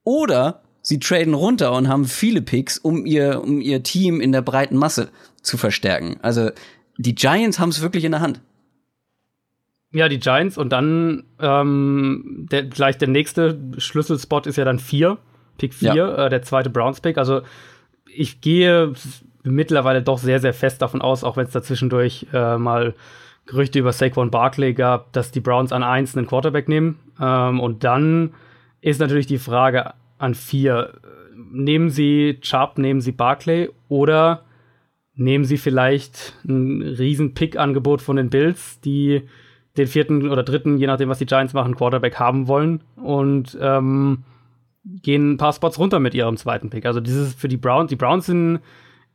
Oder 0.04 0.62
sie 0.86 1.00
traden 1.00 1.34
runter 1.34 1.74
und 1.74 1.88
haben 1.88 2.06
viele 2.06 2.44
Picks, 2.44 2.78
um 2.78 3.08
ihr, 3.08 3.42
um 3.42 3.60
ihr 3.60 3.82
Team 3.82 4.22
in 4.22 4.32
der 4.32 4.44
breiten 4.44 4.78
Masse 4.78 5.10
zu 5.42 5.58
verstärken. 5.58 6.18
Also 6.22 6.52
die 6.98 7.16
Giants 7.16 7.60
haben 7.60 7.70
es 7.70 7.82
wirklich 7.82 8.06
in 8.06 8.12
der 8.12 8.22
Hand. 8.22 8.40
Ja, 9.92 10.08
die 10.10 10.20
Giants 10.20 10.60
und 10.60 10.70
dann 10.70 11.24
ähm, 11.40 12.48
der, 12.52 12.66
gleich 12.66 13.00
der 13.00 13.08
nächste 13.08 13.60
Schlüsselspot 13.78 14.46
ist 14.46 14.58
ja 14.58 14.66
dann 14.66 14.78
vier, 14.78 15.18
Pick 15.58 15.74
4, 15.74 15.96
ja. 15.96 16.26
äh, 16.26 16.30
der 16.30 16.44
zweite 16.44 16.70
Browns-Pick. 16.70 17.18
Also 17.18 17.42
ich 18.06 18.42
gehe 18.42 18.94
mittlerweile 19.42 20.04
doch 20.04 20.20
sehr, 20.20 20.40
sehr 20.40 20.54
fest 20.54 20.84
davon 20.84 21.02
aus, 21.02 21.24
auch 21.24 21.36
wenn 21.36 21.48
es 21.48 21.54
dazwischendurch 21.54 22.28
äh, 22.32 22.58
mal 22.58 22.94
Gerüchte 23.48 23.80
über 23.80 23.92
Saquon 23.92 24.30
Barkley 24.30 24.74
gab, 24.76 25.14
dass 25.14 25.32
die 25.32 25.40
Browns 25.40 25.72
an 25.72 25.82
eins 25.82 26.16
einen 26.16 26.28
Quarterback 26.28 26.70
nehmen. 26.70 27.00
Ähm, 27.20 27.60
und 27.60 27.84
dann 27.84 28.34
ist 28.82 29.00
natürlich 29.00 29.28
die 29.28 29.40
Frage, 29.40 29.94
an 30.18 30.34
vier. 30.36 30.94
Nehmen 31.36 31.90
Sie 31.90 32.40
Chubb, 32.42 32.78
nehmen 32.78 33.02
Sie 33.02 33.12
Barclay 33.12 33.70
oder 33.90 34.44
nehmen 35.16 35.46
Sie 35.46 35.58
vielleicht 35.58 36.34
ein 36.46 36.82
riesen 36.82 37.34
Pick-Angebot 37.34 38.02
von 38.02 38.16
den 38.16 38.30
Bills, 38.30 38.80
die 38.82 39.24
den 39.78 39.88
vierten 39.88 40.30
oder 40.30 40.44
dritten, 40.44 40.78
je 40.78 40.88
nachdem, 40.88 41.10
was 41.10 41.20
die 41.20 41.26
Giants 41.26 41.54
machen, 41.54 41.76
Quarterback 41.76 42.18
haben 42.18 42.48
wollen 42.48 42.82
und 42.96 43.58
ähm, 43.60 44.24
gehen 44.86 45.34
ein 45.34 45.38
paar 45.38 45.54
Spots 45.54 45.80
runter 45.80 46.00
mit 46.00 46.14
ihrem 46.14 46.38
zweiten 46.38 46.70
Pick. 46.70 46.86
Also 46.86 47.02
dieses 47.02 47.34
für 47.34 47.48
die 47.48 47.58
Browns. 47.58 47.90
Die 47.90 47.96
Browns 47.96 48.28
sind 48.28 48.60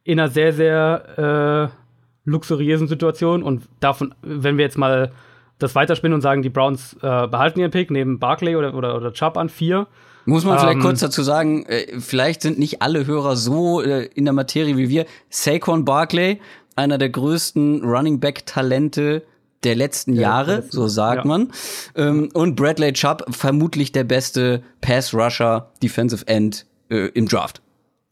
in 0.04 0.20
einer 0.20 0.28
sehr, 0.28 0.52
sehr 0.52 1.70
äh, 1.72 2.28
luxuriösen 2.28 2.88
Situation 2.88 3.42
und 3.42 3.68
davon, 3.80 4.14
wenn 4.22 4.58
wir 4.58 4.64
jetzt 4.64 4.78
mal 4.78 5.12
das 5.58 5.74
weiterspinnen 5.74 6.14
und 6.14 6.20
sagen, 6.20 6.42
die 6.42 6.48
Browns 6.50 6.94
äh, 7.02 7.26
behalten 7.26 7.60
ihren 7.60 7.70
Pick, 7.70 7.90
nehmen 7.90 8.18
Barclay 8.18 8.56
oder, 8.56 8.74
oder, 8.74 8.96
oder 8.96 9.12
Chubb 9.12 9.36
an 9.36 9.48
vier 9.48 9.86
muss 10.24 10.44
man 10.44 10.58
vielleicht 10.58 10.76
ähm, 10.76 10.82
kurz 10.82 11.00
dazu 11.00 11.22
sagen, 11.22 11.64
äh, 11.66 11.98
vielleicht 11.98 12.42
sind 12.42 12.58
nicht 12.58 12.82
alle 12.82 13.06
Hörer 13.06 13.36
so 13.36 13.82
äh, 13.82 14.06
in 14.14 14.24
der 14.24 14.34
Materie 14.34 14.76
wie 14.76 14.88
wir. 14.88 15.06
Saquon 15.28 15.84
Barkley, 15.84 16.40
einer 16.76 16.98
der 16.98 17.10
größten 17.10 17.84
Running 17.84 18.20
Back 18.20 18.46
Talente 18.46 19.22
der 19.64 19.74
letzten 19.74 20.14
ja, 20.14 20.22
Jahre, 20.22 20.64
so 20.68 20.88
sagt 20.88 21.24
ja. 21.24 21.28
man. 21.28 21.52
Ähm, 21.94 22.30
und 22.32 22.56
Bradley 22.56 22.92
Chubb, 22.92 23.24
vermutlich 23.30 23.92
der 23.92 24.04
beste 24.04 24.62
Pass 24.80 25.12
Rusher, 25.14 25.70
Defensive 25.82 26.26
End 26.26 26.66
äh, 26.90 27.08
im 27.08 27.28
Draft. 27.28 27.60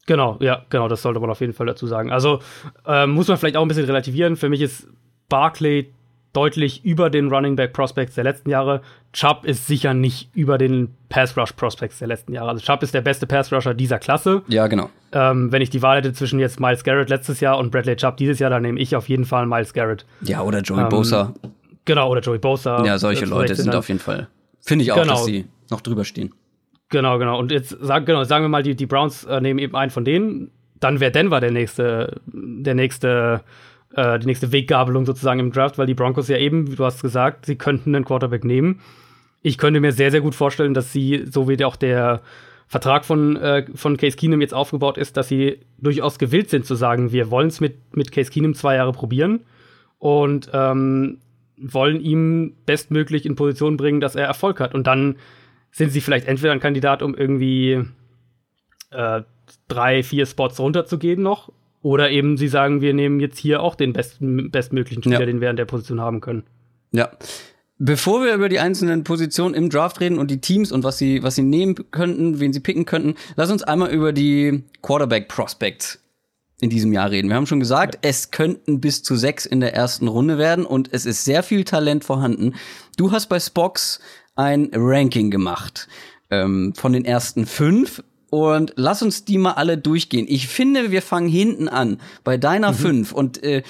Genau, 0.05 0.37
ja, 0.39 0.65
genau, 0.69 0.87
das 0.87 1.01
sollte 1.01 1.19
man 1.19 1.29
auf 1.29 1.41
jeden 1.41 1.53
Fall 1.53 1.67
dazu 1.67 1.85
sagen. 1.85 2.11
Also 2.11 2.39
äh, 2.85 3.05
muss 3.05 3.27
man 3.27 3.37
vielleicht 3.37 3.57
auch 3.57 3.61
ein 3.61 3.67
bisschen 3.67 3.85
relativieren. 3.85 4.35
Für 4.35 4.49
mich 4.49 4.61
ist 4.61 4.87
Barkley 5.27 5.91
deutlich 6.33 6.85
über 6.85 7.09
den 7.09 7.29
Running 7.29 7.55
Back 7.55 7.73
Prospects 7.73 8.15
der 8.15 8.23
letzten 8.23 8.49
Jahre. 8.49 8.81
Chubb 9.13 9.45
ist 9.45 9.67
sicher 9.67 9.93
nicht 9.93 10.29
über 10.35 10.57
den 10.57 10.93
Pass 11.09 11.35
Rush 11.35 11.53
Prospects 11.53 11.99
der 11.99 12.07
letzten 12.07 12.33
Jahre. 12.33 12.49
Also 12.49 12.63
Chubb 12.63 12.83
ist 12.83 12.93
der 12.93 13.01
beste 13.01 13.25
Pass 13.25 13.51
Rusher 13.51 13.73
dieser 13.73 13.97
Klasse. 13.97 14.43
Ja, 14.47 14.67
genau. 14.67 14.89
Ähm, 15.11 15.51
wenn 15.51 15.61
ich 15.61 15.69
die 15.69 15.81
Wahl 15.81 15.97
hätte 15.97 16.13
zwischen 16.13 16.39
jetzt 16.39 16.59
Miles 16.59 16.83
Garrett 16.83 17.09
letztes 17.09 17.39
Jahr 17.39 17.57
und 17.57 17.71
Bradley 17.71 17.95
Chubb 17.95 18.17
dieses 18.17 18.39
Jahr, 18.39 18.51
dann 18.51 18.61
nehme 18.61 18.79
ich 18.79 18.95
auf 18.95 19.09
jeden 19.09 19.25
Fall 19.25 19.47
Miles 19.47 19.73
Garrett. 19.73 20.05
Ja, 20.21 20.41
oder 20.41 20.61
Joey 20.61 20.83
ähm, 20.83 20.89
Bosa. 20.89 21.33
Genau, 21.85 22.11
oder 22.11 22.21
Joey 22.21 22.37
Bosa. 22.37 22.85
Ja, 22.85 22.99
solche 22.99 23.25
Leute 23.25 23.55
sind 23.55 23.73
auf 23.73 23.87
jeden 23.87 23.99
Fall. 23.99 24.27
Finde 24.61 24.83
ich 24.83 24.91
auch, 24.91 25.01
genau. 25.01 25.13
dass 25.13 25.25
sie 25.25 25.47
noch 25.71 25.81
drüber 25.81 26.05
stehen. 26.05 26.33
Genau, 26.89 27.17
genau. 27.17 27.39
Und 27.39 27.51
jetzt 27.51 27.69
sagen, 27.69 28.05
genau, 28.05 28.23
sagen 28.23 28.43
wir 28.43 28.49
mal, 28.49 28.63
die, 28.63 28.75
die 28.75 28.85
Browns 28.85 29.23
äh, 29.23 29.41
nehmen 29.41 29.59
eben 29.59 29.75
einen 29.75 29.91
von 29.91 30.05
denen. 30.05 30.51
Dann 30.79 30.99
wäre 30.99 31.11
Denver 31.11 31.39
der 31.39 31.51
nächste, 31.51 32.21
der 32.25 32.73
nächste 32.73 33.41
äh, 33.99 34.17
die 34.17 34.27
nächste 34.27 34.51
Weggabelung 34.53 35.05
sozusagen 35.05 35.39
im 35.41 35.51
Draft, 35.51 35.77
weil 35.77 35.85
die 35.85 35.93
Broncos 35.93 36.29
ja 36.29 36.37
eben, 36.37 36.71
wie 36.71 36.75
du 36.75 36.85
hast 36.85 37.01
gesagt, 37.01 37.45
sie 37.45 37.57
könnten 37.57 37.93
einen 37.93 38.05
Quarterback 38.05 38.45
nehmen. 38.45 38.79
Ich 39.41 39.57
könnte 39.57 39.81
mir 39.81 39.91
sehr, 39.91 40.11
sehr 40.11 40.21
gut 40.21 40.35
vorstellen, 40.35 40.73
dass 40.73 40.93
sie, 40.93 41.25
so 41.29 41.49
wie 41.49 41.63
auch 41.65 41.75
der 41.75 42.21
Vertrag 42.67 43.03
von, 43.03 43.35
äh, 43.35 43.65
von 43.75 43.97
Case 43.97 44.15
Keenum 44.15 44.41
jetzt 44.41 44.53
aufgebaut 44.53 44.97
ist, 44.97 45.17
dass 45.17 45.27
sie 45.27 45.59
durchaus 45.79 46.17
gewillt 46.17 46.49
sind 46.49 46.65
zu 46.65 46.75
sagen, 46.75 47.11
wir 47.11 47.29
wollen 47.29 47.47
es 47.47 47.59
mit, 47.59 47.95
mit 47.95 48.11
Case 48.11 48.31
Keenum 48.31 48.53
zwei 48.53 48.75
Jahre 48.75 48.93
probieren 48.93 49.41
und 49.97 50.49
ähm, 50.53 51.17
wollen 51.57 51.99
ihm 51.99 52.55
bestmöglich 52.65 53.25
in 53.25 53.35
Position 53.35 53.75
bringen, 53.75 53.99
dass 53.99 54.15
er 54.15 54.27
Erfolg 54.27 54.61
hat. 54.61 54.73
Und 54.73 54.87
dann 54.87 55.17
sind 55.71 55.91
sie 55.91 55.99
vielleicht 55.99 56.27
entweder 56.27 56.53
ein 56.53 56.61
Kandidat, 56.61 57.01
um 57.01 57.15
irgendwie 57.15 57.83
äh, 58.91 59.21
drei, 59.67 60.03
vier 60.03 60.25
Spots 60.25 60.59
runterzugehen 60.59 61.21
noch 61.21 61.51
oder 61.81 62.09
eben 62.09 62.37
sie 62.37 62.47
sagen, 62.47 62.81
wir 62.81 62.93
nehmen 62.93 63.19
jetzt 63.19 63.37
hier 63.37 63.61
auch 63.61 63.75
den 63.75 63.93
besten, 63.93 64.51
bestmöglichen 64.51 65.03
Spieler, 65.03 65.21
ja. 65.21 65.25
den 65.25 65.41
wir 65.41 65.49
an 65.49 65.55
der 65.55 65.65
Position 65.65 66.01
haben 66.01 66.21
können. 66.21 66.43
Ja. 66.91 67.09
Bevor 67.77 68.25
wir 68.25 68.33
über 68.33 68.49
die 68.49 68.59
einzelnen 68.59 69.05
Positionen 69.05 69.55
im 69.55 69.69
Draft 69.69 70.01
reden 70.01 70.19
und 70.19 70.29
die 70.29 70.41
Teams 70.41 70.73
und 70.73 70.83
was 70.83 70.97
sie, 70.97 71.23
was 71.23 71.35
sie 71.35 71.43
nehmen 71.43 71.75
könnten, 71.91 72.41
wen 72.41 72.51
sie 72.51 72.59
picken 72.59 72.85
könnten, 72.85 73.15
lass 73.37 73.51
uns 73.51 73.63
einmal 73.63 73.91
über 73.91 74.11
die 74.11 74.63
Quarterback 74.81 75.29
Prospects 75.29 76.03
in 76.59 76.69
diesem 76.69 76.91
Jahr 76.91 77.09
reden. 77.09 77.29
Wir 77.29 77.37
haben 77.37 77.45
schon 77.45 77.61
gesagt, 77.61 77.95
ja. 77.95 77.99
es 78.09 78.31
könnten 78.31 78.81
bis 78.81 79.01
zu 79.01 79.15
sechs 79.15 79.45
in 79.45 79.61
der 79.61 79.73
ersten 79.73 80.09
Runde 80.09 80.37
werden 80.37 80.65
und 80.65 80.89
es 80.91 81.05
ist 81.05 81.23
sehr 81.23 81.41
viel 81.41 81.63
Talent 81.63 82.03
vorhanden. 82.03 82.55
Du 82.97 83.13
hast 83.13 83.27
bei 83.27 83.39
Spox 83.39 84.01
ein 84.35 84.69
Ranking 84.73 85.31
gemacht 85.31 85.87
ähm, 86.29 86.73
von 86.75 86.91
den 86.91 87.05
ersten 87.05 87.45
fünf 87.45 88.03
und 88.29 88.73
lass 88.75 89.01
uns 89.01 89.25
die 89.25 89.37
mal 89.37 89.53
alle 89.53 89.77
durchgehen. 89.77 90.25
Ich 90.29 90.47
finde, 90.47 90.91
wir 90.91 91.01
fangen 91.01 91.29
hinten 91.29 91.67
an 91.67 91.99
bei 92.23 92.37
deiner 92.37 92.71
mhm. 92.71 92.77
5 92.77 93.11
und 93.11 93.43
äh, 93.43 93.63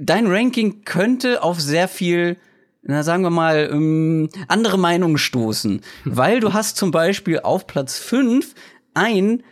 dein 0.00 0.26
Ranking 0.26 0.82
könnte 0.84 1.42
auf 1.42 1.60
sehr 1.60 1.88
viel 1.88 2.36
na 2.82 3.02
sagen 3.02 3.22
wir 3.22 3.30
mal, 3.30 3.68
ähm, 3.70 4.30
andere 4.48 4.78
Meinungen 4.78 5.18
stoßen. 5.18 5.82
Weil 6.04 6.40
du 6.40 6.54
hast 6.54 6.76
zum 6.76 6.90
Beispiel 6.90 7.40
auf 7.40 7.66
Platz 7.66 7.98
5 7.98 8.54
einen, 8.94 9.42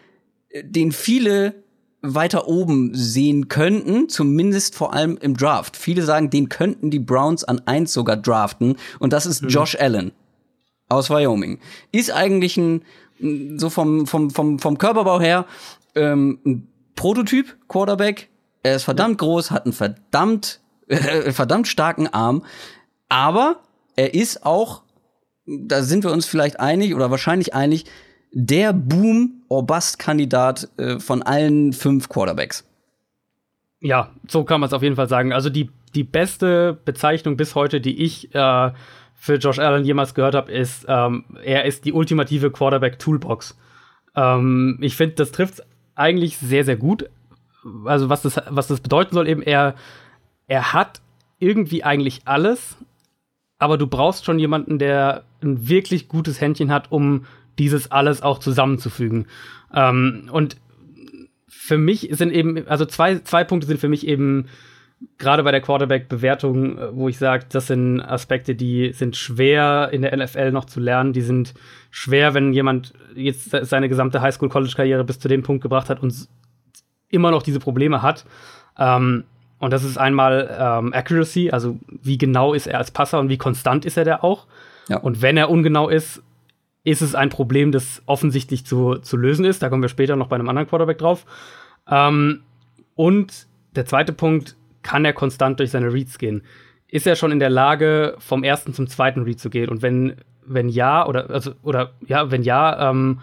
äh, 0.49 0.65
den 0.65 0.93
viele 0.93 1.63
weiter 2.01 2.47
oben 2.47 2.95
sehen 2.95 3.49
könnten, 3.49 4.09
zumindest 4.09 4.75
vor 4.75 4.95
allem 4.95 5.19
im 5.21 5.37
Draft. 5.37 5.77
Viele 5.77 6.03
sagen, 6.03 6.31
den 6.31 6.49
könnten 6.49 6.91
die 6.91 7.01
Browns 7.01 7.45
an 7.45 7.61
eins 7.67 7.93
sogar 7.93 8.17
draften 8.17 8.77
und 8.99 9.13
das 9.13 9.27
ist 9.27 9.43
mhm. 9.43 9.49
Josh 9.49 9.77
Allen 9.79 10.13
aus 10.89 11.11
Wyoming. 11.11 11.59
Ist 11.93 12.13
eigentlich 12.13 12.57
ein 12.57 12.83
so 13.21 13.71
vom 13.71 14.07
vom 14.07 14.31
vom 14.31 14.59
vom 14.59 14.79
Körperbau 14.79 15.21
her 15.21 15.47
ähm, 15.95 16.39
ein 16.45 16.69
Prototyp 16.95 17.57
Quarterback. 17.69 18.29
Er 18.63 18.77
ist 18.77 18.85
verdammt 18.85 19.19
groß, 19.19 19.51
hat 19.51 19.65
einen 19.65 19.73
verdammt 19.73 20.61
äh, 20.89 21.33
verdammt 21.33 21.69
starken 21.69 22.07
Arm, 22.09 22.45
aber 23.09 23.61
er 23.97 24.15
ist 24.15 24.45
auch 24.45 24.83
da 25.49 25.83
sind 25.83 26.05
wir 26.05 26.13
uns 26.13 26.27
vielleicht 26.27 26.61
einig 26.61 26.95
oder 26.95 27.11
wahrscheinlich 27.11 27.55
einig, 27.55 27.87
der 28.33 28.73
Boom-or-Bust-Kandidat 28.75 30.69
äh, 30.77 30.99
von 30.99 31.23
allen 31.23 31.73
fünf 31.73 32.09
Quarterbacks. 32.09 32.65
Ja, 33.81 34.11
so 34.29 34.45
kann 34.45 34.61
man 34.61 34.69
es 34.69 34.75
auf 34.75 34.83
jeden 34.83 34.97
Fall 34.97 35.09
sagen. 35.09 35.33
Also 35.33 35.49
die, 35.49 35.71
die 35.95 36.05
beste 36.05 36.79
Bezeichnung 36.85 37.37
bis 37.37 37.55
heute, 37.55 37.81
die 37.81 38.03
ich 38.03 38.35
äh, 38.35 38.73
für 39.21 39.35
Josh 39.35 39.59
Allen 39.59 39.85
jemals 39.85 40.15
gehört 40.15 40.37
habe, 40.37 40.51
ist, 40.53 40.87
ähm, 40.89 41.25
er 41.43 41.65
ist 41.65 41.85
die 41.85 41.93
ultimative 41.93 42.53
Quarterback-Toolbox. 42.53 43.59
Ähm, 44.15 44.79
ich 44.81 44.97
finde, 44.97 45.17
das 45.17 45.33
trifft 45.33 45.63
eigentlich 45.97 46.39
sehr, 46.39 46.65
sehr 46.65 46.77
gut. 46.77 47.11
Also 47.85 48.09
was 48.09 48.23
das, 48.23 48.41
was 48.49 48.69
das 48.69 48.81
bedeuten 48.81 49.15
soll, 49.15 49.29
eben, 49.29 49.43
er, 49.43 49.75
er 50.47 50.73
hat 50.73 51.03
irgendwie 51.41 51.83
eigentlich 51.83 52.23
alles, 52.27 52.77
aber 53.59 53.77
du 53.77 53.89
brauchst 53.89 54.25
schon 54.25 54.39
jemanden, 54.39 54.79
der 54.79 55.25
ein 55.43 55.69
wirklich 55.69 56.07
gutes 56.07 56.41
Händchen 56.41 56.71
hat, 56.71 56.93
um 56.93 57.27
dieses 57.59 57.91
alles 57.91 58.23
auch 58.23 58.39
zusammenzufügen. 58.39 59.27
Ähm, 59.75 60.29
und 60.31 60.57
für 61.49 61.77
mich 61.77 62.09
sind 62.13 62.33
eben, 62.33 62.69
also 62.69 62.87
zwei, 62.87 63.19
zwei 63.19 63.43
Punkte 63.43 63.67
sind 63.67 63.81
für 63.81 63.89
mich 63.89 64.07
eben 64.07 64.47
gerade 65.19 65.43
bei 65.43 65.51
der 65.51 65.61
Quarterback-Bewertung, 65.61 66.79
äh, 66.79 66.97
wo 66.97 67.09
ich 67.09 67.19
sage, 67.19 67.47
das 67.49 67.69
sind 67.69 68.01
Aspekte, 68.01 68.55
die 68.55 68.93
sind 68.93 69.17
schwer 69.17 69.91
in 69.93 70.03
der 70.03 70.17
NFL 70.17 70.53
noch 70.53 70.65
zu 70.65 70.81
lernen. 70.81 71.13
Die 71.13 71.23
sind 71.23 71.55
schwer, 71.91 72.35
wenn 72.35 72.53
jemand 72.53 72.95
jetzt 73.15 73.51
seine 73.51 73.89
gesamte 73.89 74.21
Highschool-College-Karriere 74.21 75.05
bis 75.05 75.19
zu 75.19 75.29
dem 75.29 75.43
Punkt 75.43 75.63
gebracht 75.63 75.91
hat 75.91 76.03
und 76.03 76.29
immer 77.09 77.31
noch 77.31 77.43
diese 77.43 77.61
Probleme 77.61 78.03
hat. 78.03 78.25
Ähm, 78.79 79.25
und 79.59 79.73
das 79.73 79.83
ist 79.83 79.99
einmal 79.99 80.57
ähm, 80.59 80.93
Accuracy, 80.93 81.51
also 81.51 81.79
wie 81.89 82.17
genau 82.17 82.55
ist 82.55 82.67
er 82.67 82.79
als 82.79 82.93
Passer 82.93 83.19
und 83.19 83.29
wie 83.29 83.39
konstant 83.39 83.85
ist 83.85 83.97
er 83.97 84.05
da 84.05 84.21
auch. 84.21 84.47
Ja. 84.89 84.99
Und 84.99 85.21
wenn 85.21 85.37
er 85.37 85.51
ungenau 85.51 85.89
ist, 85.89 86.23
ist 86.85 87.03
es 87.03 87.15
ein 87.15 87.29
Problem, 87.29 87.73
das 87.73 88.03
offensichtlich 88.07 88.65
zu, 88.65 88.97
zu 88.97 89.17
lösen 89.17 89.45
ist. 89.45 89.63
Da 89.63 89.69
kommen 89.69 89.83
wir 89.83 89.89
später 89.89 90.17
noch 90.17 90.29
bei 90.29 90.37
einem 90.37 90.49
anderen 90.49 90.69
Quarterback 90.69 90.99
drauf. 90.99 91.27
Ähm, 91.91 92.43
und 92.95 93.47
der 93.75 93.85
zweite 93.85 94.13
Punkt, 94.13 94.57
kann 94.89 95.05
er 95.05 95.13
konstant 95.13 95.61
durch 95.61 95.71
seine 95.71 95.93
Reads 95.93 96.17
gehen? 96.17 96.43
Ist 96.89 97.07
er 97.07 97.15
schon 97.15 97.31
in 97.31 97.41
der 97.41 97.51
Lage, 97.51 98.15
vom 98.19 98.43
ersten 98.43 98.73
zum 98.73 98.87
zweiten 98.87 99.23
Read 99.23 99.39
zu 99.39 99.51
gehen? 99.51 99.69
Und 99.69 99.83
wenn, 99.83 100.17
wenn 100.47 100.71
ja, 100.71 101.07
oder, 101.07 101.29
also, 101.29 101.53
oder 101.63 101.93
ja, 102.07 102.31
wenn 102.31 102.43
ja, 102.43 102.89
ähm, 102.89 103.21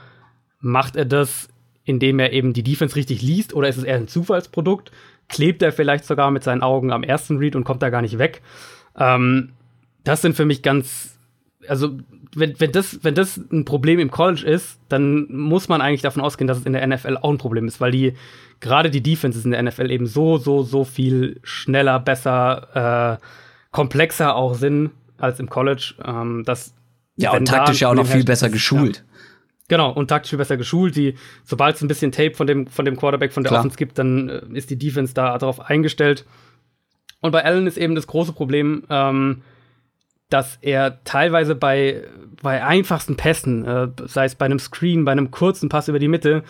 macht 0.60 0.96
er 0.96 1.06
das, 1.06 1.50
indem 1.84 2.20
er 2.20 2.34
eben 2.34 2.54
die 2.54 2.62
Defense 2.62 2.96
richtig 2.96 3.24
liest, 3.24 3.56
oder 3.56 3.68
ist 3.68 3.78
es 3.78 3.84
eher 3.84 3.96
ein 3.96 4.08
Zufallsprodukt? 4.08 4.92
Klebt 5.28 5.64
er 5.64 5.72
vielleicht 5.72 6.06
sogar 6.06 6.30
mit 6.30 6.44
seinen 6.44 6.62
Augen 6.62 6.92
am 6.92 7.02
ersten 7.02 7.38
Read 7.38 7.56
und 7.56 7.64
kommt 7.64 7.82
da 7.82 7.90
gar 7.90 8.04
nicht 8.04 8.20
weg? 8.20 8.44
Ähm, 8.96 9.54
das 10.04 10.22
sind 10.22 10.36
für 10.36 10.46
mich 10.46 10.62
ganz, 10.62 11.18
also 11.68 11.98
wenn, 12.36 12.60
wenn, 12.60 12.74
das, 12.74 13.04
wenn 13.04 13.16
das 13.16 13.38
ein 13.38 13.66
Problem 13.66 13.98
im 13.98 14.12
College 14.12 14.46
ist, 14.46 14.80
dann 14.88 15.26
muss 15.32 15.68
man 15.68 15.82
eigentlich 15.82 16.04
davon 16.04 16.22
ausgehen, 16.22 16.48
dass 16.48 16.60
es 16.60 16.66
in 16.68 16.74
der 16.74 16.86
NFL 16.86 17.18
auch 17.18 17.32
ein 17.32 17.40
Problem 17.40 17.68
ist, 17.68 17.82
weil 17.82 17.90
die 17.90 18.14
gerade 18.60 18.90
die 18.90 19.02
Defenses 19.02 19.46
in 19.46 19.52
der 19.52 19.62
NFL 19.64 19.92
eben 19.92 20.08
so, 20.08 20.38
so, 20.38 20.64
so 20.64 20.84
viel 20.84 21.40
schneller, 21.44 22.00
besser, 22.00 23.20
äh, 23.20 23.26
komplexer 23.72 24.36
auch 24.36 24.56
sind 24.56 24.92
als 25.18 25.40
im 25.40 25.50
College. 25.50 25.96
Ähm, 26.04 26.44
dass, 26.46 26.74
ja, 27.16 27.32
und 27.34 27.48
taktisch 27.48 27.82
ja 27.82 27.90
auch 27.90 27.96
noch 27.96 28.08
viel 28.08 28.24
besser 28.24 28.50
geschult. 28.50 28.98
Ja. 28.98 29.04
Genau, 29.68 29.92
und 29.92 30.08
taktisch 30.10 30.30
viel 30.30 30.38
besser 30.38 30.58
geschult. 30.58 30.96
Die, 30.96 31.16
sobald 31.44 31.76
es 31.76 31.82
ein 31.82 31.88
bisschen 31.88 32.12
Tape 32.12 32.36
von 32.36 32.48
dem, 32.48 32.68
von 32.68 32.86
dem 32.86 32.98
Quarterback, 32.98 33.34
von 33.34 33.44
der 33.44 33.50
Klar. 33.50 33.62
Offense 33.62 33.78
gibt, 33.78 33.98
dann 33.98 34.30
äh, 34.30 34.42
ist 34.54 34.70
die 34.70 34.78
Defense 34.78 35.14
da 35.14 35.38
darauf 35.38 35.60
eingestellt. 35.60 36.26
Und 37.22 37.32
bei 37.32 37.44
Allen 37.44 37.66
ist 37.66 37.78
eben 37.78 37.96
das 37.96 38.08
große 38.08 38.34
Problem, 38.34 38.84
ähm, 38.90 39.42
dass 40.30 40.58
er 40.62 41.04
teilweise 41.04 41.56
bei, 41.56 42.04
bei 42.42 42.64
einfachsten 42.64 43.16
Pässen, 43.16 43.66
äh, 43.66 43.88
sei 44.06 44.26
es 44.26 44.36
bei 44.36 44.46
einem 44.46 44.60
Screen, 44.60 45.06
bei 45.06 45.12
einem 45.12 45.32
kurzen 45.32 45.70
Pass 45.70 45.88
über 45.88 46.00
die 46.00 46.08
Mitte, 46.08 46.44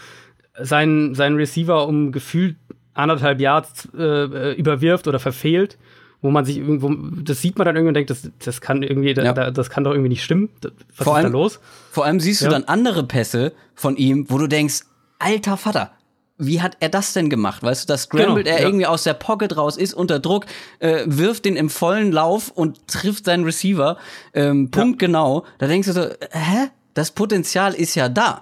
seinen, 0.61 1.15
seinen 1.15 1.35
Receiver 1.35 1.87
um 1.87 2.11
gefühlt 2.11 2.55
anderthalb 2.93 3.39
Yards 3.39 3.89
äh, 3.97 4.53
überwirft 4.53 5.07
oder 5.07 5.19
verfehlt, 5.19 5.77
wo 6.21 6.31
man 6.31 6.45
sich 6.45 6.57
irgendwo, 6.57 6.93
das 7.21 7.41
sieht 7.41 7.57
man 7.57 7.65
dann 7.65 7.75
irgendwie 7.75 7.89
und 7.89 7.93
denkt, 7.95 8.09
das, 8.09 8.29
das 8.43 8.61
kann 8.61 8.81
irgendwie, 8.81 9.13
ja. 9.13 9.33
da, 9.33 9.51
das 9.51 9.69
kann 9.69 9.83
doch 9.83 9.91
irgendwie 9.91 10.09
nicht 10.09 10.23
stimmen. 10.23 10.49
Was 10.61 11.05
vor 11.05 11.13
ist 11.13 11.23
allem, 11.23 11.33
da 11.33 11.37
los? 11.37 11.59
Vor 11.91 12.05
allem 12.05 12.19
siehst 12.19 12.41
du 12.41 12.45
ja. 12.45 12.51
dann 12.51 12.63
andere 12.63 13.03
Pässe 13.03 13.53
von 13.75 13.97
ihm, 13.97 14.25
wo 14.29 14.37
du 14.37 14.47
denkst, 14.47 14.81
alter 15.19 15.57
Vater, 15.57 15.91
wie 16.37 16.61
hat 16.61 16.77
er 16.79 16.89
das 16.89 17.13
denn 17.13 17.29
gemacht? 17.29 17.63
Weißt 17.63 17.83
du, 17.83 17.93
da 17.93 17.97
scrambled 17.97 18.45
genau, 18.45 18.57
er 18.57 18.61
ja. 18.61 18.67
irgendwie 18.67 18.85
aus 18.85 19.03
der 19.03 19.13
Pocket 19.13 19.55
raus, 19.55 19.77
ist 19.77 19.93
unter 19.93 20.19
Druck, 20.19 20.45
äh, 20.79 21.03
wirft 21.05 21.45
den 21.45 21.55
im 21.55 21.69
vollen 21.69 22.11
Lauf 22.11 22.49
und 22.49 22.87
trifft 22.87 23.25
seinen 23.25 23.45
Receiver. 23.45 23.97
Ähm, 24.33 24.71
Punkt 24.71 25.01
ja. 25.01 25.07
genau. 25.07 25.45
Da 25.59 25.67
denkst 25.67 25.87
du 25.87 25.93
so, 25.93 26.01
hä? 26.31 26.69
Das 26.93 27.11
Potenzial 27.11 27.73
ist 27.73 27.95
ja 27.95 28.07
da. 28.07 28.41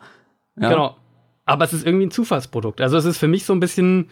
Genau. 0.55 0.95
Aber 1.45 1.65
es 1.65 1.73
ist 1.73 1.85
irgendwie 1.85 2.05
ein 2.05 2.11
Zufallsprodukt. 2.11 2.81
Also 2.81 2.97
es 2.97 3.05
ist 3.05 3.17
für 3.17 3.27
mich 3.27 3.45
so 3.45 3.53
ein 3.53 3.59
bisschen, 3.59 4.09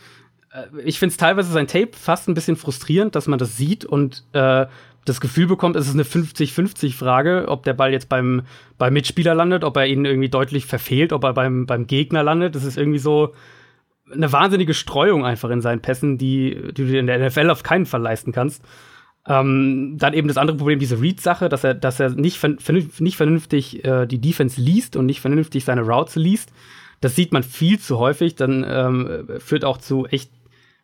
äh, 0.54 0.64
ich 0.84 1.00
finde 1.00 1.12
es 1.12 1.18
teilweise 1.18 1.52
sein 1.52 1.68
Tape 1.68 1.92
fast 1.94 2.28
ein 2.28 2.34
bisschen 2.34 2.58
frustrierend, 2.58 3.16
dass 3.16 3.28
man 3.28 3.40
das 3.40 3.58
sieht 3.58 3.86
und 3.86 4.24
äh, 4.34 4.66
das 5.06 5.20
Gefühl 5.20 5.48
bekommt, 5.48 5.76
es 5.76 5.88
ist 5.88 5.96
eine 5.96 6.04
50-50-Frage, 6.04 7.46
ob 7.48 7.64
der 7.64 7.74
Ball 7.74 7.92
jetzt 7.92 8.08
beim, 8.08 8.44
beim 8.78 8.94
Mitspieler 8.94 9.34
landet, 9.34 9.64
ob 9.64 9.76
er 9.78 9.88
ihn 9.88 10.06
irgendwie 10.06 10.30
deutlich 10.30 10.68
verfehlt, 10.68 11.12
ob 11.12 11.24
er 11.24 11.34
beim, 11.34 11.66
beim 11.66 11.88
Gegner 11.88 12.22
landet. 12.22 12.54
Das 12.54 12.64
ist 12.64 12.78
irgendwie 12.78 13.00
so, 13.00 13.34
eine 14.14 14.32
wahnsinnige 14.32 14.74
Streuung 14.74 15.26
einfach 15.26 15.50
in 15.50 15.62
seinen 15.62 15.82
Pässen, 15.82 16.18
die, 16.18 16.72
die 16.74 16.86
du 16.86 16.98
in 16.98 17.08
der 17.08 17.26
NFL 17.26 17.50
auf 17.50 17.64
keinen 17.64 17.86
Fall 17.86 18.02
leisten 18.02 18.32
kannst. 18.32 18.64
Ähm, 19.28 19.98
dann 19.98 20.14
eben 20.14 20.28
das 20.28 20.38
andere 20.38 20.58
Problem, 20.58 20.80
diese 20.80 21.00
Read-Sache, 21.00 21.48
dass 21.48 21.64
er, 21.64 21.76
dass 21.76 22.00
er 22.00 22.10
nicht, 22.10 22.38
vernünftig, 22.38 23.02
nicht 23.02 23.18
vernünftig 23.18 23.86
äh, 23.86 24.08
die 24.08 24.20
Defense 24.20 24.60
liest 24.60 24.96
und 24.96 25.06
nicht 25.06 25.22
vernünftig 25.22 25.64
seine 25.64 25.82
Routes 25.82 26.16
liest. 26.16 26.52
Das 27.02 27.16
sieht 27.16 27.34
man 27.34 27.44
viel 27.44 27.80
zu 27.80 28.00
häufig. 28.00 28.36
Dann 28.36 28.66
ähm, 28.68 29.28
führt 29.40 29.66
auch 29.66 29.78
zu 29.78 30.06
echt 30.06 30.32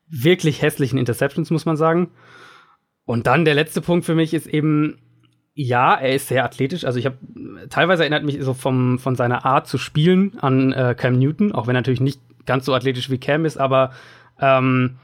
wirklich 0.10 0.62
hässlichen 0.62 1.00
Interceptions, 1.00 1.52
muss 1.52 1.66
man 1.66 1.78
sagen. 1.78 2.12
Und 3.06 3.28
dann 3.28 3.46
der 3.46 3.56
letzte 3.56 3.82
Punkt 3.82 4.06
für 4.06 4.16
mich 4.16 4.34
ist 4.34 4.48
eben, 4.48 4.98
ja, 5.54 5.96
er 5.96 6.14
ist 6.14 6.28
sehr 6.28 6.44
athletisch. 6.44 6.84
Also 6.84 7.00
ich 7.00 7.06
habe 7.06 7.18
teilweise 7.70 8.04
erinnert 8.04 8.26
mich 8.26 8.38
so 8.42 8.54
vom, 8.54 9.00
von 9.00 9.16
seiner 9.16 9.46
Art 9.46 9.68
zu 9.68 9.78
spielen 9.78 10.38
an 10.40 10.74
äh, 10.74 10.94
Cam 10.98 11.18
Newton, 11.18 11.54
auch 11.54 11.68
wenn 11.68 11.76
er 11.76 11.80
natürlich 11.80 12.02
nicht 12.02 12.20
ganz 12.46 12.66
so 12.66 12.74
athletisch 12.74 13.10
wie 13.10 13.18
Cam 13.18 13.46
ist, 13.46 13.58
aber 13.58 13.92
ähm, 14.40 14.98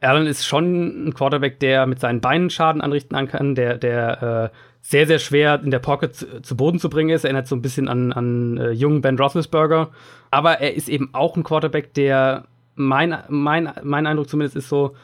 Allen 0.00 0.26
ist 0.26 0.44
schon 0.44 1.06
ein 1.06 1.14
Quarterback, 1.14 1.60
der 1.60 1.86
mit 1.86 2.00
seinen 2.00 2.20
Beinen 2.20 2.50
Schaden 2.50 2.80
anrichten 2.80 3.28
kann, 3.28 3.54
der, 3.54 3.78
der 3.78 4.50
äh, 4.52 4.56
sehr, 4.82 5.06
sehr 5.06 5.20
schwer 5.20 5.62
in 5.62 5.70
der 5.70 5.78
Pocket 5.78 6.14
zu, 6.14 6.42
zu, 6.42 6.56
Boden 6.56 6.78
zu 6.78 6.90
bringen 6.90 7.10
ist. 7.10 7.24
Erinnert 7.24 7.46
so 7.46 7.56
ein 7.56 7.62
bisschen 7.62 7.88
an, 7.88 8.12
an 8.12 8.58
äh, 8.58 8.70
jungen 8.72 9.00
Ben 9.00 9.18
Roethlisberger. 9.18 9.90
Aber 10.30 10.60
er 10.60 10.74
ist 10.74 10.88
eben 10.88 11.10
auch 11.12 11.36
ein 11.36 11.44
Quarterback, 11.44 11.94
der 11.94 12.44
mein, 12.74 13.16
mein, 13.28 13.72
mein 13.82 14.06
Eindruck 14.06 14.28
zumindest 14.28 14.56
ist 14.56 14.68
so, 14.68 14.94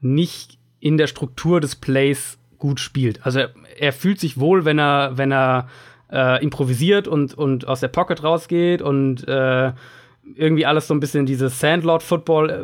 nicht 0.00 0.58
in 0.80 0.96
der 0.96 1.06
Struktur 1.06 1.60
des 1.60 1.76
Plays 1.76 2.38
gut 2.58 2.80
spielt. 2.80 3.24
Also 3.24 3.38
er, 3.40 3.50
er 3.78 3.92
fühlt 3.92 4.20
sich 4.20 4.38
wohl, 4.38 4.64
wenn 4.64 4.78
er, 4.78 5.16
wenn 5.16 5.32
er 5.32 5.68
äh, 6.10 6.42
improvisiert 6.42 7.06
und, 7.06 7.34
und 7.34 7.66
aus 7.68 7.80
der 7.80 7.88
Pocket 7.88 8.22
rausgeht 8.22 8.82
und 8.82 9.26
äh, 9.28 9.72
irgendwie 10.34 10.66
alles 10.66 10.88
so 10.88 10.94
ein 10.94 11.00
bisschen 11.00 11.26
dieses 11.26 11.60
Sandlord-Football 11.60 12.50
äh, 12.50 12.56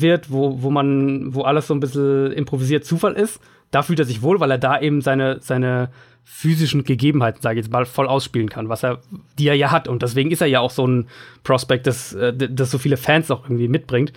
wird, 0.00 0.30
wo, 0.30 0.62
wo 0.62 0.70
man, 0.70 1.34
wo 1.34 1.42
alles 1.42 1.66
so 1.66 1.74
ein 1.74 1.80
bisschen 1.80 2.32
improvisiert 2.32 2.84
Zufall 2.84 3.14
ist. 3.14 3.40
Da 3.74 3.82
fühlt 3.82 3.98
er 3.98 4.04
sich 4.04 4.22
wohl, 4.22 4.38
weil 4.38 4.52
er 4.52 4.58
da 4.58 4.80
eben 4.80 5.00
seine, 5.00 5.40
seine 5.40 5.90
physischen 6.22 6.84
Gegebenheiten, 6.84 7.42
sage 7.42 7.58
ich 7.58 7.66
jetzt 7.66 7.72
mal, 7.72 7.84
voll 7.84 8.06
ausspielen 8.06 8.48
kann, 8.48 8.68
was 8.68 8.84
er, 8.84 9.00
die 9.36 9.48
er 9.48 9.56
ja 9.56 9.72
hat. 9.72 9.88
Und 9.88 10.02
deswegen 10.02 10.30
ist 10.30 10.40
er 10.40 10.46
ja 10.46 10.60
auch 10.60 10.70
so 10.70 10.86
ein 10.86 11.08
Prospect, 11.42 11.88
das, 11.88 12.14
äh, 12.14 12.32
das 12.32 12.70
so 12.70 12.78
viele 12.78 12.96
Fans 12.96 13.32
auch 13.32 13.44
irgendwie 13.44 13.66
mitbringt. 13.66 14.12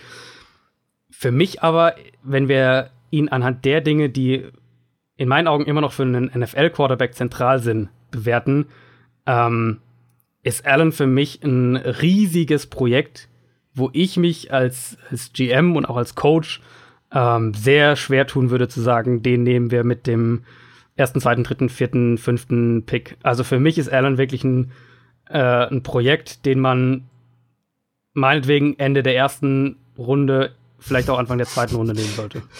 Für 1.10 1.32
mich 1.32 1.60
aber, 1.60 1.96
wenn 2.22 2.46
wir 2.48 2.90
ihn 3.10 3.28
anhand 3.28 3.64
der 3.64 3.80
Dinge, 3.80 4.10
die 4.10 4.46
in 5.16 5.28
meinen 5.28 5.48
Augen 5.48 5.64
immer 5.64 5.80
noch 5.80 5.92
für 5.92 6.04
einen 6.04 6.30
NFL-Quarterback 6.32 7.14
zentral 7.14 7.58
sind, 7.58 7.88
bewerten, 8.12 8.66
ähm, 9.26 9.80
ist 10.44 10.66
Allen 10.66 10.92
für 10.92 11.08
mich 11.08 11.42
ein 11.42 11.74
riesiges 11.74 12.68
Projekt, 12.68 13.28
wo 13.74 13.90
ich 13.92 14.16
mich 14.18 14.52
als, 14.52 14.98
als 15.10 15.32
GM 15.32 15.74
und 15.74 15.86
auch 15.86 15.96
als 15.96 16.14
Coach 16.14 16.60
ähm, 17.12 17.54
sehr 17.54 17.96
schwer 17.96 18.26
tun 18.26 18.50
würde 18.50 18.68
zu 18.68 18.80
sagen, 18.80 19.22
den 19.22 19.42
nehmen 19.42 19.70
wir 19.70 19.84
mit 19.84 20.06
dem 20.06 20.44
ersten, 20.96 21.20
zweiten, 21.20 21.44
dritten, 21.44 21.68
vierten, 21.68 22.18
fünften 22.18 22.84
Pick. 22.84 23.16
Also 23.22 23.44
für 23.44 23.60
mich 23.60 23.78
ist 23.78 23.88
Allen 23.88 24.18
wirklich 24.18 24.44
ein, 24.44 24.72
äh, 25.28 25.38
ein 25.38 25.82
Projekt, 25.82 26.44
den 26.44 26.60
man 26.60 27.04
meinetwegen 28.12 28.78
Ende 28.78 29.02
der 29.02 29.16
ersten 29.16 29.76
Runde, 29.96 30.54
vielleicht 30.78 31.08
auch 31.08 31.18
Anfang 31.18 31.38
der 31.38 31.46
zweiten 31.46 31.76
Runde 31.76 31.94
nehmen 31.94 32.10
sollte. 32.10 32.42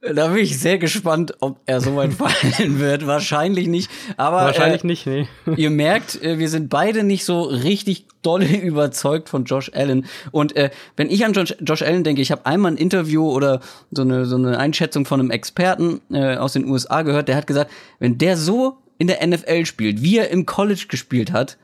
Da 0.00 0.28
bin 0.28 0.38
ich 0.38 0.60
sehr 0.60 0.78
gespannt, 0.78 1.34
ob 1.40 1.58
er 1.66 1.80
so 1.80 1.96
weit 1.96 2.14
fallen 2.14 2.78
wird. 2.78 3.06
Wahrscheinlich 3.06 3.66
nicht. 3.66 3.90
Aber 4.16 4.36
wahrscheinlich 4.36 4.84
äh, 4.84 4.86
nicht, 4.86 5.06
nee. 5.06 5.28
ihr 5.56 5.70
merkt, 5.70 6.22
äh, 6.22 6.38
wir 6.38 6.48
sind 6.48 6.68
beide 6.68 7.02
nicht 7.02 7.24
so 7.24 7.42
richtig 7.42 8.06
dolle 8.22 8.56
überzeugt 8.62 9.28
von 9.28 9.44
Josh 9.44 9.72
Allen. 9.74 10.06
Und 10.30 10.54
äh, 10.54 10.70
wenn 10.96 11.10
ich 11.10 11.24
an 11.24 11.32
Josh, 11.32 11.54
Josh 11.60 11.82
Allen 11.82 12.04
denke, 12.04 12.22
ich 12.22 12.30
habe 12.30 12.46
einmal 12.46 12.72
ein 12.72 12.76
Interview 12.76 13.28
oder 13.28 13.60
so 13.90 14.02
eine, 14.02 14.24
so 14.24 14.36
eine 14.36 14.58
Einschätzung 14.58 15.04
von 15.04 15.18
einem 15.18 15.30
Experten 15.30 16.00
äh, 16.12 16.36
aus 16.36 16.52
den 16.52 16.66
USA 16.66 17.02
gehört, 17.02 17.26
der 17.26 17.36
hat 17.36 17.48
gesagt, 17.48 17.70
wenn 17.98 18.18
der 18.18 18.36
so 18.36 18.78
in 18.98 19.08
der 19.08 19.26
NFL 19.26 19.66
spielt, 19.66 20.02
wie 20.02 20.18
er 20.18 20.30
im 20.30 20.46
College 20.46 20.86
gespielt 20.88 21.32
hat, 21.32 21.58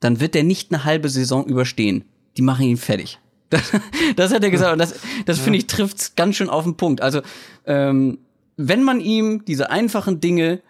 dann 0.00 0.20
wird 0.20 0.34
der 0.34 0.42
nicht 0.42 0.72
eine 0.72 0.84
halbe 0.84 1.08
Saison 1.08 1.46
überstehen. 1.46 2.04
Die 2.36 2.42
machen 2.42 2.66
ihn 2.66 2.76
fertig. 2.76 3.18
Das, 3.50 3.72
das 4.16 4.32
hat 4.32 4.44
er 4.44 4.50
gesagt 4.50 4.72
und 4.72 4.78
das, 4.78 4.94
das 5.24 5.38
finde 5.38 5.58
ich 5.58 5.66
trifft's 5.66 6.14
ganz 6.14 6.36
schön 6.36 6.50
auf 6.50 6.64
den 6.64 6.76
Punkt. 6.76 7.00
Also 7.00 7.22
ähm, 7.66 8.18
wenn 8.56 8.82
man 8.82 9.00
ihm 9.00 9.44
diese 9.44 9.70
einfachen 9.70 10.20
Dinge 10.20 10.60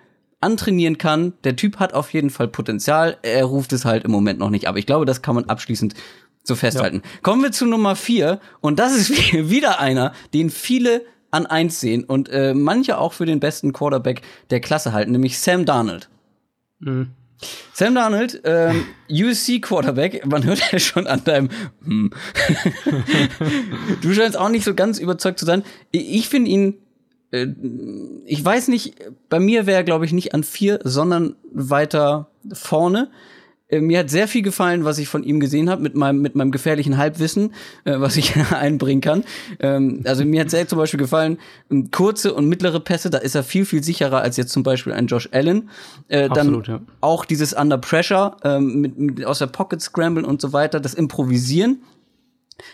antrainieren 0.41 0.99
kann, 0.99 1.33
der 1.45 1.57
Typ 1.57 1.79
hat 1.79 1.95
auf 1.95 2.13
jeden 2.13 2.31
Fall 2.31 2.49
Potenzial. 2.49 3.17
Er 3.23 3.45
ruft 3.45 3.73
es 3.73 3.85
halt 3.85 4.05
im 4.05 4.11
Moment 4.11 4.39
noch 4.39 4.51
nicht. 4.51 4.69
Aber 4.69 4.79
ich 4.79 4.87
glaube, 4.87 5.05
das 5.05 5.23
kann 5.23 5.35
man 5.35 5.47
abschließend 5.47 5.95
so 6.45 6.55
festhalten. 6.55 7.03
Ja. 7.05 7.21
Kommen 7.23 7.43
wir 7.43 7.53
zu 7.53 7.67
Nummer 7.67 7.97
vier 7.97 8.41
und 8.61 8.79
das 8.79 8.95
ist 8.97 9.11
wieder 9.51 9.81
einer, 9.81 10.13
den 10.35 10.51
viele 10.51 11.03
an 11.31 11.47
eins 11.47 11.81
sehen 11.81 12.05
und 12.05 12.29
äh, 12.31 12.55
manche 12.55 12.99
auch 12.99 13.13
für 13.13 13.27
den 13.27 13.41
besten 13.41 13.73
Quarterback 13.73 14.23
der 14.51 14.61
Klasse 14.61 14.93
halten, 14.93 15.13
nämlich 15.13 15.39
Sam 15.39 15.67
Darnold. 15.67 16.09
Mhm. 16.79 17.11
Sam 17.73 17.95
Darnold, 17.95 18.41
ähm, 18.45 18.87
USC 19.11 19.61
Quarterback, 19.61 20.27
man 20.27 20.45
hört 20.45 20.73
ja 20.73 20.79
schon 20.79 21.07
an 21.07 21.23
deinem 21.25 21.49
hm. 21.85 22.11
Du 24.03 24.13
scheinst 24.13 24.37
auch 24.37 24.49
nicht 24.49 24.65
so 24.65 24.75
ganz 24.75 24.99
überzeugt 24.99 25.39
zu 25.39 25.47
sein. 25.47 25.63
Ich 25.93 26.29
finde 26.29 26.51
ihn, 26.51 26.75
äh, 27.31 27.47
ich 28.27 28.45
weiß 28.45 28.69
nicht, 28.69 28.95
bei 29.29 29.39
mir 29.39 29.67
wäre 29.67 29.79
er, 29.79 29.85
glaube 29.85 30.05
ich, 30.05 30.13
nicht 30.13 30.35
an 30.35 30.43
vier, 30.43 30.81
sondern 30.83 31.37
weiter 31.53 32.31
vorne. 32.53 33.11
Äh, 33.69 33.81
mir 33.81 34.01
hat 34.01 34.11
sehr 34.11 34.29
viel 34.29 34.43
gefallen, 34.43 34.85
was 34.85 34.99
ich 34.99 35.09
von 35.09 35.23
ihm 35.23 35.41
gesehen 35.41 35.71
habe, 35.71 35.83
mit 35.83 35.95
meinem, 35.95 36.21
mit 36.21 36.35
meinem 36.35 36.51
gefährlichen 36.51 36.97
Halbwissen, 36.97 37.55
äh, 37.85 37.99
was 37.99 38.17
ich 38.17 38.35
einbringen 38.53 39.01
kann. 39.01 39.25
Ähm, 39.61 40.03
also 40.05 40.25
mir 40.25 40.41
hat 40.41 40.51
sehr 40.51 40.67
zum 40.67 40.79
Beispiel 40.79 40.99
gefallen, 40.99 41.39
ähm, 41.71 41.91
kurze 41.91 42.35
und 42.35 42.49
mittlere 42.49 42.81
Pässe, 42.81 43.11
da 43.11 43.19
ist 43.19 43.35
er 43.35 43.43
viel, 43.43 43.65
viel 43.65 43.83
sicherer 43.83 44.21
als 44.21 44.37
jetzt 44.37 44.53
zum 44.53 44.63
Beispiel 44.63 44.93
ein 44.93 45.07
Josh 45.07 45.29
Allen. 45.33 45.71
Äh, 46.09 46.25
Absolut, 46.25 46.69
dann 46.69 46.75
ja. 46.75 46.81
auch 47.01 47.25
dieses 47.25 47.53
Under 47.53 47.79
Pressure, 47.79 48.37
ähm, 48.43 48.81
mit, 48.81 48.99
mit, 48.99 49.25
aus 49.25 49.39
der 49.39 49.47
Pocket 49.47 49.81
Scramble 49.81 50.27
und 50.27 50.41
so 50.41 50.53
weiter, 50.53 50.81
das 50.81 50.95
Improvisieren. 50.95 51.83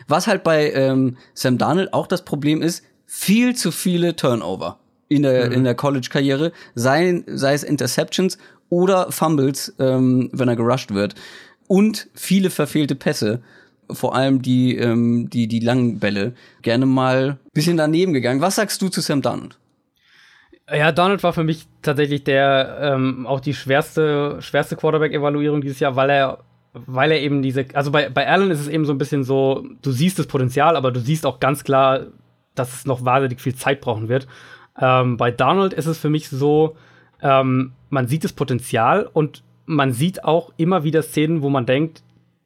Was 0.09 0.27
halt 0.27 0.45
bei 0.45 0.73
ähm, 0.73 1.17
Sam 1.35 1.59
Darnold 1.59 1.93
auch 1.93 2.07
das 2.07 2.25
Problem 2.25 2.63
ist, 2.63 2.85
viel 3.07 3.55
zu 3.55 3.71
viele 3.71 4.17
Turnover 4.17 4.79
in 5.09 5.23
der, 5.23 5.47
mhm. 5.47 5.53
in 5.53 5.65
der 5.65 5.75
College-Karriere, 5.75 6.53
sei, 6.75 7.23
sei 7.27 7.55
es 7.55 7.63
Interceptions 7.63 8.39
oder 8.69 9.11
Fumbles, 9.13 9.75
ähm, 9.79 10.31
wenn 10.33 10.49
er 10.49 10.57
gerusht 10.57 10.93
wird. 10.93 11.15
Und 11.67 12.09
viele 12.15 12.51
verfehlte 12.51 12.95
Pässe. 12.95 13.43
Vor 13.91 14.15
allem 14.15 14.41
die, 14.43 14.77
ähm, 14.77 15.29
die, 15.31 15.47
die 15.47 15.61
langen 15.61 15.99
Bälle. 15.99 16.35
Gerne 16.63 16.87
mal 16.87 17.39
bisschen 17.53 17.77
daneben 17.77 18.13
gegangen. 18.13 18.41
Was 18.41 18.57
sagst 18.57 18.81
du 18.81 18.89
zu 18.89 19.01
Sam 19.01 19.23
Donald? 19.23 19.59
Ja, 20.73 20.93
Donald 20.93 21.23
war 21.23 21.35
für 21.35 21.45
mich 21.45 21.67
tatsächlich 21.83 22.25
der 22.25 22.79
ähm, 22.81 23.27
auch 23.27 23.41
die 23.41 23.53
schwerste, 23.53 24.39
schwerste 24.41 24.77
Quarterback-Evaluierung 24.77 25.61
dieses 25.61 25.79
Jahr, 25.81 25.95
weil 25.95 26.09
er, 26.09 26.39
weil 26.73 27.13
er 27.13 27.21
eben 27.21 27.43
diese, 27.43 27.67
also 27.75 27.91
bei, 27.91 28.09
bei 28.09 28.27
Allen 28.27 28.51
ist 28.51 28.61
es 28.61 28.69
eben 28.69 28.87
so 28.87 28.93
ein 28.93 28.99
bisschen 28.99 29.25
so, 29.25 29.67
du 29.83 29.91
siehst 29.91 30.19
das 30.19 30.27
Potenzial, 30.27 30.77
aber 30.77 30.91
du 30.91 31.01
siehst 31.01 31.27
auch 31.27 31.39
ganz 31.39 31.65
klar, 31.65 32.07
dass 32.55 32.73
es 32.73 32.87
noch 32.87 33.05
wahnsinnig 33.05 33.43
viel 33.43 33.55
Zeit 33.55 33.83
brauchen 33.83 34.09
wird. 34.09 34.27
Ähm, 34.81 35.19
bei 35.19 35.31
Donald 35.31 35.75
ist 35.75 35.87
es 35.87 35.99
für 35.99 36.09
mich 36.09 36.31
so, 36.31 36.77
ähm, 37.23 37.73
man 37.91 38.09
sieht 38.09 38.25
das 38.25 38.33
Potenzial 38.33 39.09
und 39.13 39.43
man 39.67 39.93
sieht 39.93 40.25
auch 40.25 40.53
immer 40.57 40.85
wieder 40.85 41.03
Szenen, 41.03 41.43
wo 41.43 41.49
man 41.49 41.67
denkt, 41.67 42.03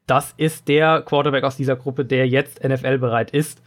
das 0.07 0.35
ist 0.37 0.69
der 0.69 1.03
Quarterback 1.03 1.45
aus 1.45 1.57
dieser 1.57 1.77
Gruppe, 1.77 2.05
der 2.05 2.27
jetzt 2.27 2.65
NFL-bereit 2.65 3.31
ist. 3.31 3.61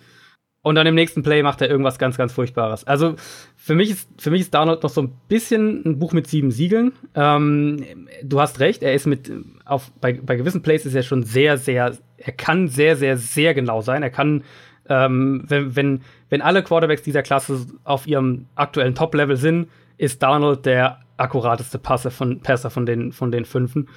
Und 0.63 0.75
dann 0.75 0.85
im 0.85 0.93
nächsten 0.93 1.23
Play 1.23 1.41
macht 1.41 1.61
er 1.61 1.69
irgendwas 1.69 1.97
ganz, 1.97 2.17
ganz 2.17 2.33
Furchtbares. 2.33 2.85
Also 2.85 3.15
für 3.55 3.73
mich 3.73 3.89
ist, 3.89 4.09
für 4.19 4.29
mich 4.29 4.41
ist 4.41 4.53
Darnold 4.53 4.83
noch 4.83 4.91
so 4.91 5.01
ein 5.01 5.13
bisschen 5.27 5.83
ein 5.85 5.99
Buch 5.99 6.13
mit 6.13 6.27
sieben 6.27 6.51
Siegeln. 6.51 6.93
Ähm, 7.15 7.83
du 8.23 8.39
hast 8.39 8.59
recht, 8.59 8.83
er 8.83 8.93
ist 8.93 9.07
mit, 9.07 9.31
auf, 9.65 9.91
bei, 10.01 10.13
bei 10.13 10.35
gewissen 10.35 10.61
Plays 10.61 10.85
ist 10.85 10.93
er 10.93 11.01
schon 11.01 11.23
sehr, 11.23 11.57
sehr, 11.57 11.97
er 12.17 12.33
kann 12.33 12.67
sehr, 12.67 12.95
sehr, 12.95 13.17
sehr 13.17 13.55
genau 13.55 13.81
sein. 13.81 14.03
Er 14.03 14.11
kann, 14.11 14.43
ähm, 14.87 15.45
wenn, 15.47 15.75
wenn, 15.75 16.01
wenn 16.29 16.41
alle 16.43 16.61
Quarterbacks 16.61 17.01
dieser 17.01 17.23
Klasse 17.23 17.65
auf 17.83 18.05
ihrem 18.05 18.45
aktuellen 18.53 18.93
Top-Level 18.93 19.37
sind, 19.37 19.67
ist 20.01 20.23
Darnold 20.23 20.65
der 20.65 20.99
akkurateste 21.17 21.77
Passer 21.77 22.09
von, 22.09 22.41
Passer 22.41 22.71
von 22.71 22.87
den, 22.87 23.11
von 23.11 23.31
den 23.31 23.45
Fünfen. 23.45 23.87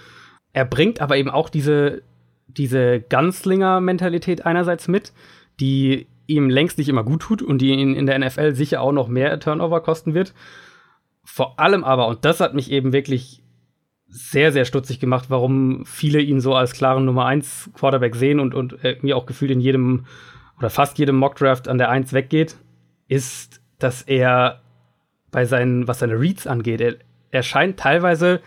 Er 0.52 0.66
bringt 0.66 1.00
aber 1.00 1.16
eben 1.16 1.30
auch 1.30 1.48
diese, 1.48 2.02
diese 2.46 3.00
Ganzlinger-Mentalität 3.00 4.44
einerseits 4.44 4.86
mit, 4.86 5.14
die 5.60 6.06
ihm 6.26 6.50
längst 6.50 6.76
nicht 6.76 6.90
immer 6.90 7.04
gut 7.04 7.22
tut 7.22 7.40
und 7.40 7.58
die 7.62 7.70
ihn 7.70 7.96
in 7.96 8.04
der 8.04 8.18
NFL 8.18 8.54
sicher 8.54 8.82
auch 8.82 8.92
noch 8.92 9.08
mehr 9.08 9.40
Turnover 9.40 9.80
kosten 9.80 10.12
wird. 10.12 10.34
Vor 11.24 11.58
allem 11.58 11.84
aber, 11.84 12.06
und 12.06 12.26
das 12.26 12.40
hat 12.40 12.52
mich 12.52 12.70
eben 12.70 12.92
wirklich 12.92 13.42
sehr, 14.06 14.52
sehr 14.52 14.66
stutzig 14.66 15.00
gemacht, 15.00 15.30
warum 15.30 15.86
viele 15.86 16.20
ihn 16.20 16.40
so 16.40 16.54
als 16.54 16.74
klaren 16.74 17.06
Nummer 17.06 17.24
1 17.24 17.70
Quarterback 17.72 18.14
sehen 18.14 18.40
und, 18.40 18.54
und 18.54 18.76
mir 19.02 19.16
auch 19.16 19.24
gefühlt 19.24 19.50
in 19.50 19.60
jedem 19.60 20.04
oder 20.58 20.68
fast 20.68 20.98
jedem 20.98 21.16
Mockdraft 21.16 21.66
an 21.66 21.78
der 21.78 21.88
1 21.88 22.12
weggeht, 22.12 22.56
ist, 23.08 23.62
dass 23.78 24.02
er 24.02 24.60
bei 25.34 25.46
seinen, 25.46 25.88
was 25.88 25.98
seine 25.98 26.18
Reads 26.18 26.46
angeht. 26.46 26.80
Er, 26.80 26.94
er 27.32 27.42
scheint 27.42 27.76
teilweise 27.76 28.40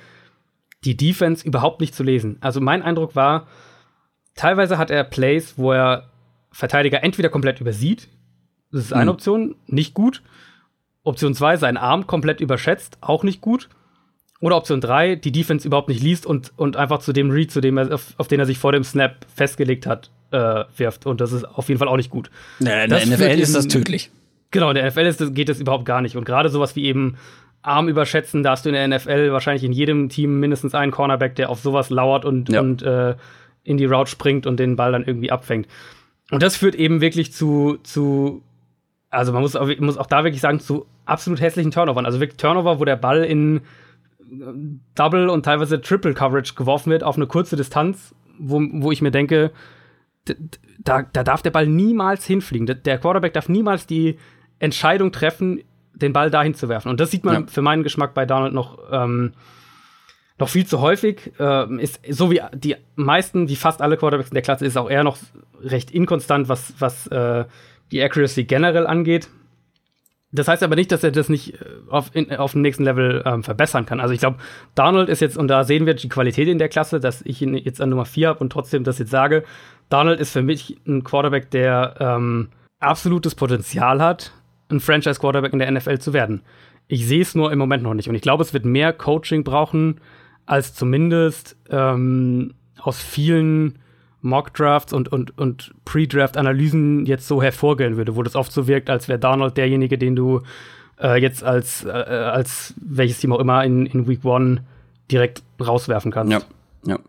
die 0.86 0.95
Defense 0.95 1.45
überhaupt 1.45 1.82
nicht 1.82 1.93
zu 1.93 2.02
lesen. 2.02 2.38
Also 2.39 2.62
mein 2.62 2.82
Eindruck 2.82 3.13
war, 3.13 3.47
teilweise 4.36 4.78
hat 4.78 4.89
er 4.89 5.04
Plays, 5.04 5.56
wo 5.58 5.73
er 5.73 6.10
Verteidiger 6.50 7.04
entweder 7.04 7.28
komplett 7.28 7.60
übersieht, 7.60 8.08
das 8.71 8.86
ist 8.86 8.93
eine 8.93 9.06
mhm. 9.06 9.10
Option, 9.10 9.56
nicht 9.65 9.93
gut. 9.93 10.23
Option 11.04 11.36
2, 11.36 11.58
seinen 11.58 11.78
Arm 11.78 12.08
komplett 12.08 12.39
überschätzt, 12.39 12.97
auch 13.02 13.23
nicht 13.23 13.41
gut. 13.41 13.67
Oder 14.39 14.56
Option 14.56 14.80
3, 14.80 15.15
die 15.15 15.32
Defense 15.34 15.67
überhaupt 15.67 15.89
nicht 15.89 16.02
liest 16.02 16.26
und, 16.26 16.54
und 16.56 16.78
einfach 16.78 17.00
zu 17.00 17.12
dem 17.12 17.32
Read, 17.32 17.52
zu 17.52 17.60
dem 17.60 17.78
er, 17.78 17.93
auf, 17.93 18.13
auf 18.17 18.30
den 18.30 18.39
er 18.39 18.45
sich 18.45 18.60
vor 18.60 18.71
dem 18.71 18.84
Snap 18.84 19.26
festgelegt 19.36 19.86
hat, 19.86 20.10
äh, 20.32 20.63
wirft. 20.78 21.06
Und 21.06 21.19
das 21.19 21.34
ist 21.34 21.43
auf 21.43 21.67
jeden 21.67 21.80
Fall 21.80 21.89
auch 21.89 21.97
nicht 21.97 22.12
gut. 22.12 22.30
Naja, 22.60 22.84
in 22.84 22.89
der 22.89 23.06
NFL 23.06 23.39
ist 23.39 23.56
das 23.56 23.67
tödlich. 23.67 24.10
Genau, 24.52 24.70
in 24.70 24.76
der 24.76 24.88
NFL 24.88 25.00
ist, 25.02 25.36
geht 25.36 25.50
das 25.50 25.60
überhaupt 25.60 25.86
gar 25.86 26.02
nicht. 26.02 26.16
Und 26.16 26.26
gerade 26.26 26.50
sowas 26.50 26.76
wie 26.76 26.86
eben 26.86 27.18
Arm 27.62 27.90
überschätzen, 27.90 28.44
da 28.44 28.52
hast 28.52 28.66
du 28.66 28.70
in 28.70 28.76
der 28.76 28.88
NFL 28.88 29.32
wahrscheinlich 29.32 29.64
in 29.64 29.74
jedem 29.74 30.10
Team 30.10 30.40
mindestens 30.40 30.74
einen 30.74 30.92
Cornerback, 30.92 31.36
der 31.36 31.50
auf 31.50 31.60
sowas 31.60 31.90
lauert 31.90 32.24
und, 32.24 32.50
ja. 32.50 32.62
und 32.62 32.82
äh, 32.82 33.16
in 33.64 33.78
die 33.78 33.86
Route 33.86 34.10
springt 34.10 34.48
und 34.48 34.60
den 34.60 34.76
Ball 34.76 34.94
dann 34.94 35.04
irgendwie 35.04 35.32
abfängt. 35.32 35.68
Und 36.32 36.44
das 36.44 36.56
führt 36.56 36.76
eben 36.76 37.02
wirklich 37.02 37.34
zu, 37.34 37.78
zu 37.84 38.42
also 39.10 39.34
man 39.34 39.42
muss 39.42 39.56
auch, 39.56 39.68
muss 39.80 39.98
auch 39.98 40.06
da 40.06 40.24
wirklich 40.24 40.42
sagen, 40.42 40.60
zu 40.60 40.86
absolut 41.06 41.42
hässlichen 41.42 41.72
Turnovern. 41.72 42.06
Also 42.06 42.20
wirklich 42.20 42.38
Turnover, 42.38 42.80
wo 42.80 42.86
der 42.86 42.96
Ball 42.96 43.24
in 43.24 43.58
äh, 43.58 43.62
Double 44.96 45.30
und 45.30 45.44
teilweise 45.44 45.82
Triple 45.82 46.14
Coverage 46.14 46.56
geworfen 46.56 46.92
wird 46.92 47.04
auf 47.04 47.18
eine 47.18 47.28
kurze 47.28 47.56
Distanz, 47.56 48.16
wo, 48.40 48.62
wo 48.62 48.92
ich 48.92 49.02
mir 49.02 49.12
denke, 49.12 49.52
da, 50.80 51.04
da 51.12 51.24
darf 51.24 51.42
der 51.42 51.52
Ball 51.52 51.68
niemals 51.68 52.26
hinfliegen. 52.26 52.66
Der 52.84 52.98
Quarterback 52.98 53.34
darf 53.34 53.50
niemals 53.50 53.88
die 53.88 54.18
Entscheidung 54.60 55.12
treffen, 55.12 55.63
den 55.93 56.13
Ball 56.13 56.30
dahin 56.30 56.54
zu 56.54 56.70
werfen. 56.70 56.89
Und 56.89 57.00
das 57.00 57.12
sieht 57.12 57.26
man 57.26 57.41
ja. 57.41 57.48
für 57.48 57.62
meinen 57.62 57.84
Geschmack 57.84 58.13
bei 58.13 58.26
Donald 58.26 58.54
noch, 58.54 58.80
ähm, 58.91 59.34
noch 60.38 60.50
viel 60.50 60.65
zu 60.65 60.80
häufig. 60.82 61.34
Äh, 61.39 61.82
ist 61.82 62.00
so 62.10 62.32
wie 62.32 62.41
die 62.54 62.76
meisten, 62.96 63.50
wie 63.50 63.56
fast 63.56 63.82
alle 63.82 63.98
Quarterbacks 63.98 64.30
in 64.30 64.36
der 64.36 64.43
Klasse, 64.43 64.65
ist 64.65 64.78
auch 64.78 64.89
er 64.89 65.04
noch 65.04 65.17
recht 65.62 65.91
inkonstant, 65.91 66.50
was, 66.50 66.74
was 66.80 67.08
äh, 67.08 67.46
die 67.91 68.02
Accuracy 68.02 68.43
generell 68.43 68.86
angeht. 68.86 69.30
Das 70.32 70.48
heißt 70.48 70.62
aber 70.62 70.76
nicht, 70.76 70.91
dass 70.91 71.04
er 71.04 71.12
das 71.12 71.30
nicht 71.30 71.54
äh, 71.54 71.65
auf, 71.89 72.12
in, 72.13 72.36
auf 72.36 72.52
dem 72.52 72.62
nächsten 72.62 72.84
Level 72.84 73.24
ähm, 73.26 73.43
verbessern 73.43 73.86
kann. 73.86 74.00
Also 74.00 74.13
ich 74.13 74.20
glaube, 74.20 74.38
Donald 74.76 75.10
ist 75.10 75.22
jetzt, 75.22 75.38
und 75.38 75.48
da 75.48 75.63
sehen 75.63 75.86
wir 75.86 75.93
die 75.93 76.10
Qualität 76.10 76.48
in 76.48 76.60
der 76.60 76.70
Klasse, 76.70 77.00
dass 77.00 77.22
ich 77.22 77.41
ihn 77.41 77.56
jetzt 77.56 77.82
an 77.82 77.89
Nummer 77.89 78.06
4 78.06 78.30
habe 78.30 78.39
und 78.39 78.52
trotzdem 78.52 78.84
das 78.84 79.00
jetzt 79.00 79.12
sage. 79.12 79.43
Donald 79.89 80.20
ist 80.20 80.32
für 80.32 80.41
mich 80.41 80.78
ein 80.86 81.04
Quarterback, 81.04 81.50
der 81.52 81.96
ähm, 82.00 82.50
absolutes 82.80 83.36
Potenzial 83.36 84.02
hat, 84.02 84.34
ein 84.70 84.80
Franchise-Quarterback 84.80 85.54
in 85.54 85.60
der 85.60 85.72
NFL 85.72 86.00
zu 86.00 86.14
werden. 86.14 86.42
Ich 86.88 87.08
sehe 87.08 87.22
es 87.22 87.36
nur 87.36 87.52
im 87.52 87.60
Moment 87.60 87.84
noch 87.84 87.94
nicht. 87.94 88.10
Und 88.10 88.16
ich 88.16 88.22
glaube, 88.22 88.44
es 88.44 88.54
wird 88.54 88.66
mehr 88.66 88.94
Coaching 88.94 89.44
brauchen, 89.44 90.00
als 90.46 90.74
zumindest 90.74 91.58
ähm, 91.70 92.54
aus 92.80 93.02
vielen 93.02 93.80
Mock-Drafts 94.22 94.94
und, 94.94 95.12
und, 95.12 95.38
und 95.38 95.74
Pre-Draft-Analysen 95.86 97.06
jetzt 97.06 97.28
so 97.28 97.42
hervorgehen 97.42 97.98
würde, 97.98 98.16
wo 98.16 98.24
das 98.24 98.36
oft 98.36 98.52
so 98.52 98.68
wirkt, 98.68 98.90
als 98.90 99.08
wäre 99.08 99.20
Donald 99.20 99.58
derjenige, 99.58 99.98
den 99.98 100.16
du 100.16 100.42
äh, 101.02 101.22
jetzt 101.22 101.44
als, 101.44 101.86
äh, 101.86 101.90
als 101.90 102.74
welches 102.78 103.20
Team 103.20 103.34
auch 103.34 103.40
immer 103.40 103.64
in, 103.64 103.86
in 103.86 104.08
Week 104.08 104.24
One 104.26 104.64
direkt 105.12 105.44
rauswerfen 105.60 106.12
kannst. 106.12 106.34
Ja, 106.34 106.42
ja. 106.86 107.00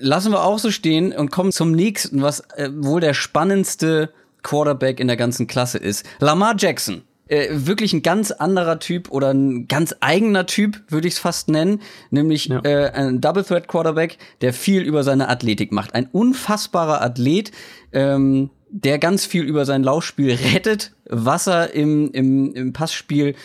Lassen 0.00 0.32
wir 0.32 0.44
auch 0.44 0.58
so 0.58 0.70
stehen 0.70 1.12
und 1.12 1.30
kommen 1.30 1.50
zum 1.50 1.72
nächsten, 1.72 2.22
was 2.22 2.40
äh, 2.56 2.70
wohl 2.72 3.00
der 3.00 3.14
spannendste 3.14 4.10
Quarterback 4.42 5.00
in 5.00 5.06
der 5.06 5.16
ganzen 5.16 5.46
Klasse 5.46 5.78
ist. 5.78 6.04
Lamar 6.18 6.54
Jackson. 6.58 7.02
Äh, 7.28 7.48
wirklich 7.50 7.92
ein 7.92 8.02
ganz 8.02 8.32
anderer 8.32 8.80
Typ 8.80 9.10
oder 9.12 9.32
ein 9.32 9.68
ganz 9.68 9.94
eigener 10.00 10.46
Typ, 10.46 10.82
würde 10.88 11.06
ich 11.06 11.14
es 11.14 11.20
fast 11.20 11.48
nennen. 11.48 11.80
Nämlich 12.10 12.46
ja. 12.46 12.60
äh, 12.64 12.90
ein 12.90 13.20
Double 13.20 13.44
Threat 13.44 13.68
Quarterback, 13.68 14.18
der 14.40 14.52
viel 14.52 14.82
über 14.82 15.04
seine 15.04 15.28
Athletik 15.28 15.70
macht. 15.70 15.94
Ein 15.94 16.08
unfassbarer 16.10 17.00
Athlet, 17.00 17.52
ähm, 17.92 18.50
der 18.68 18.98
ganz 18.98 19.26
viel 19.26 19.44
über 19.44 19.64
sein 19.64 19.84
Laufspiel 19.84 20.32
rettet, 20.54 20.92
was 21.08 21.46
er 21.46 21.72
im, 21.72 22.10
im, 22.12 22.52
im 22.54 22.72
Passspiel 22.72 23.36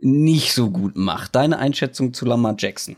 nicht 0.00 0.52
so 0.52 0.70
gut 0.70 0.96
macht. 0.96 1.34
Deine 1.34 1.58
Einschätzung 1.58 2.12
zu 2.12 2.26
Lamar 2.26 2.56
Jackson? 2.58 2.96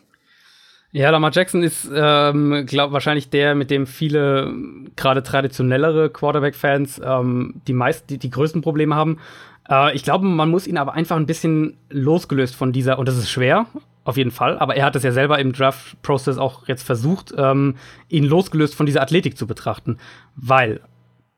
Ja, 0.94 1.08
Lamar 1.08 1.30
Jackson 1.32 1.62
ist, 1.62 1.90
ähm, 1.94 2.66
glaube 2.66 2.92
wahrscheinlich 2.92 3.30
der, 3.30 3.54
mit 3.54 3.70
dem 3.70 3.86
viele 3.86 4.52
gerade 4.94 5.22
traditionellere 5.22 6.10
Quarterback-Fans 6.10 7.00
ähm, 7.02 7.54
die 7.66 7.72
meisten, 7.72 8.08
die, 8.08 8.18
die 8.18 8.28
größten 8.28 8.60
Probleme 8.60 8.94
haben. 8.94 9.18
Äh, 9.70 9.96
ich 9.96 10.02
glaube, 10.02 10.26
man 10.26 10.50
muss 10.50 10.66
ihn 10.66 10.76
aber 10.76 10.92
einfach 10.92 11.16
ein 11.16 11.24
bisschen 11.24 11.78
losgelöst 11.88 12.54
von 12.54 12.72
dieser, 12.72 12.98
und 12.98 13.08
das 13.08 13.16
ist 13.16 13.30
schwer, 13.30 13.66
auf 14.04 14.18
jeden 14.18 14.32
Fall, 14.32 14.58
aber 14.58 14.76
er 14.76 14.84
hat 14.84 14.94
es 14.94 15.02
ja 15.02 15.12
selber 15.12 15.38
im 15.38 15.52
Draft-Prozess 15.52 16.36
auch 16.36 16.68
jetzt 16.68 16.82
versucht, 16.82 17.32
ähm, 17.38 17.76
ihn 18.08 18.24
losgelöst 18.24 18.74
von 18.74 18.84
dieser 18.84 19.00
Athletik 19.00 19.38
zu 19.38 19.46
betrachten. 19.46 19.96
Weil, 20.36 20.80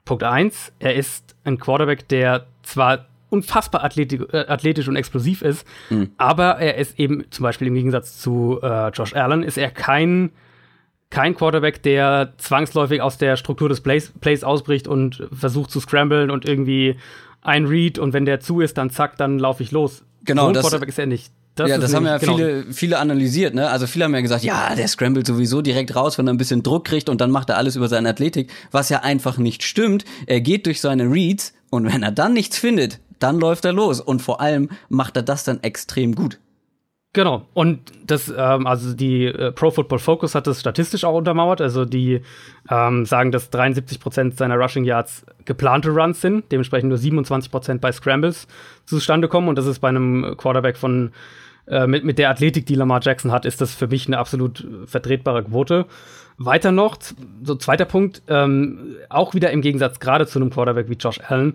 Punkt 0.04 0.24
eins, 0.24 0.72
er 0.80 0.96
ist 0.96 1.36
ein 1.44 1.58
Quarterback, 1.58 2.08
der 2.08 2.46
zwar 2.62 3.06
unfassbar 3.34 3.84
athletisch, 3.84 4.20
äh, 4.32 4.46
athletisch 4.46 4.88
und 4.88 4.96
explosiv 4.96 5.42
ist. 5.42 5.66
Mhm. 5.90 6.10
Aber 6.16 6.58
er 6.58 6.76
ist 6.76 6.98
eben 6.98 7.24
zum 7.30 7.42
Beispiel 7.42 7.68
im 7.68 7.74
Gegensatz 7.74 8.18
zu 8.18 8.60
äh, 8.62 8.88
Josh 8.88 9.14
Allen, 9.14 9.42
ist 9.42 9.58
er 9.58 9.70
kein, 9.70 10.30
kein 11.10 11.34
Quarterback, 11.34 11.82
der 11.82 12.32
zwangsläufig 12.38 13.00
aus 13.00 13.18
der 13.18 13.36
Struktur 13.36 13.68
des 13.68 13.80
Plays, 13.80 14.12
Plays 14.20 14.44
ausbricht 14.44 14.88
und 14.88 15.28
versucht 15.32 15.70
zu 15.70 15.80
scramblen 15.80 16.30
und 16.30 16.46
irgendwie 16.46 16.96
ein 17.42 17.66
Read 17.66 17.98
und 17.98 18.12
wenn 18.12 18.24
der 18.24 18.40
zu 18.40 18.60
ist, 18.60 18.78
dann 18.78 18.90
zack, 18.90 19.16
dann 19.16 19.38
laufe 19.38 19.62
ich 19.62 19.70
los. 19.70 20.04
Genau, 20.24 20.44
so 20.44 20.48
ein 20.48 20.54
Quarterback 20.54 20.88
ist 20.88 20.98
er 20.98 21.06
nicht. 21.06 21.30
Das 21.54 21.70
ja, 21.70 21.78
das 21.78 21.94
haben 21.94 22.04
ja 22.04 22.18
genau. 22.18 22.34
viele, 22.36 22.72
viele 22.72 22.98
analysiert, 22.98 23.54
ne? 23.54 23.70
Also 23.70 23.86
viele 23.86 24.06
haben 24.06 24.14
ja 24.14 24.22
gesagt, 24.22 24.42
ja, 24.42 24.74
der 24.74 24.88
scrambled 24.88 25.24
sowieso 25.24 25.62
direkt 25.62 25.94
raus, 25.94 26.18
wenn 26.18 26.26
er 26.26 26.34
ein 26.34 26.36
bisschen 26.36 26.64
Druck 26.64 26.84
kriegt 26.84 27.08
und 27.08 27.20
dann 27.20 27.30
macht 27.30 27.48
er 27.48 27.58
alles 27.58 27.76
über 27.76 27.86
seine 27.86 28.08
Athletik, 28.08 28.50
was 28.72 28.88
ja 28.88 29.00
einfach 29.00 29.38
nicht 29.38 29.62
stimmt. 29.62 30.04
Er 30.26 30.40
geht 30.40 30.66
durch 30.66 30.80
seine 30.80 31.04
Reads 31.04 31.52
und 31.70 31.92
wenn 31.92 32.02
er 32.02 32.10
dann 32.10 32.32
nichts 32.32 32.58
findet, 32.58 32.98
dann 33.24 33.40
läuft 33.40 33.64
er 33.64 33.72
los. 33.72 34.00
Und 34.00 34.20
vor 34.20 34.40
allem 34.40 34.68
macht 34.88 35.16
er 35.16 35.22
das 35.22 35.44
dann 35.44 35.62
extrem 35.62 36.14
gut. 36.14 36.38
Genau. 37.14 37.46
Und 37.54 37.80
das, 38.06 38.28
ähm, 38.37 38.66
also 38.66 38.92
die 38.92 39.26
äh, 39.26 39.52
Pro 39.52 39.70
Football 39.70 40.00
Focus 40.00 40.34
hat 40.34 40.46
das 40.46 40.60
statistisch 40.60 41.04
auch 41.04 41.16
untermauert. 41.16 41.60
Also 41.60 41.84
die 41.84 42.20
ähm, 42.68 43.06
sagen, 43.06 43.32
dass 43.32 43.50
73 43.50 44.00
Prozent 44.00 44.37
seiner 44.37 44.56
Rushing 44.56 44.84
Yards 44.84 45.24
geplante 45.44 45.90
Runs 45.90 46.20
sind, 46.20 46.50
dementsprechend 46.52 46.88
nur 46.88 46.98
27 46.98 47.50
Prozent 47.50 47.80
bei 47.80 47.92
Scrambles 47.92 48.46
zustande 48.84 49.28
kommen. 49.28 49.48
Und 49.48 49.56
das 49.56 49.66
ist 49.66 49.78
bei 49.78 49.88
einem 49.88 50.34
Quarterback 50.37 50.76
von 50.76 51.12
äh, 51.66 51.87
mit, 51.87 52.04
mit 52.04 52.18
der 52.18 52.30
Athletik, 52.30 52.66
die 52.66 52.74
Lamar 52.74 53.00
Jackson 53.02 53.32
hat, 53.32 53.46
ist 53.46 53.60
das 53.60 53.74
für 53.74 53.87
mich 53.87 54.06
eine 54.06 54.18
absolut 54.18 54.66
vertretbare 54.87 55.44
Quote. 55.44 55.87
Weiter 56.37 56.72
noch, 56.72 56.98
so 57.44 57.54
zweiter 57.54 57.84
Punkt, 57.84 58.22
ähm, 58.26 58.96
auch 59.08 59.34
wieder 59.34 59.52
im 59.52 59.60
Gegensatz 59.60 60.00
gerade 60.00 60.26
zu 60.26 60.40
einem 60.40 60.50
Quarterback 60.50 60.88
wie 60.88 60.94
Josh 60.94 61.20
Allen, 61.28 61.54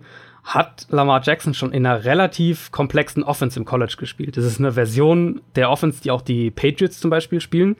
hat 0.49 0.87
Lamar 0.89 1.21
Jackson 1.23 1.53
schon 1.53 1.71
in 1.71 1.85
einer 1.85 2.03
relativ 2.05 2.71
komplexen 2.71 3.23
Offense 3.23 3.59
im 3.59 3.65
College 3.65 3.95
gespielt. 3.99 4.35
Das 4.35 4.45
ist 4.45 4.59
eine 4.59 4.71
Version 4.71 5.41
der 5.55 5.69
Offense, 5.69 6.01
die 6.01 6.09
auch 6.09 6.23
die 6.23 6.49
Patriots 6.49 6.99
zum 6.99 7.11
Beispiel 7.11 7.39
spielen, 7.39 7.75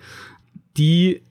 die 0.78 1.24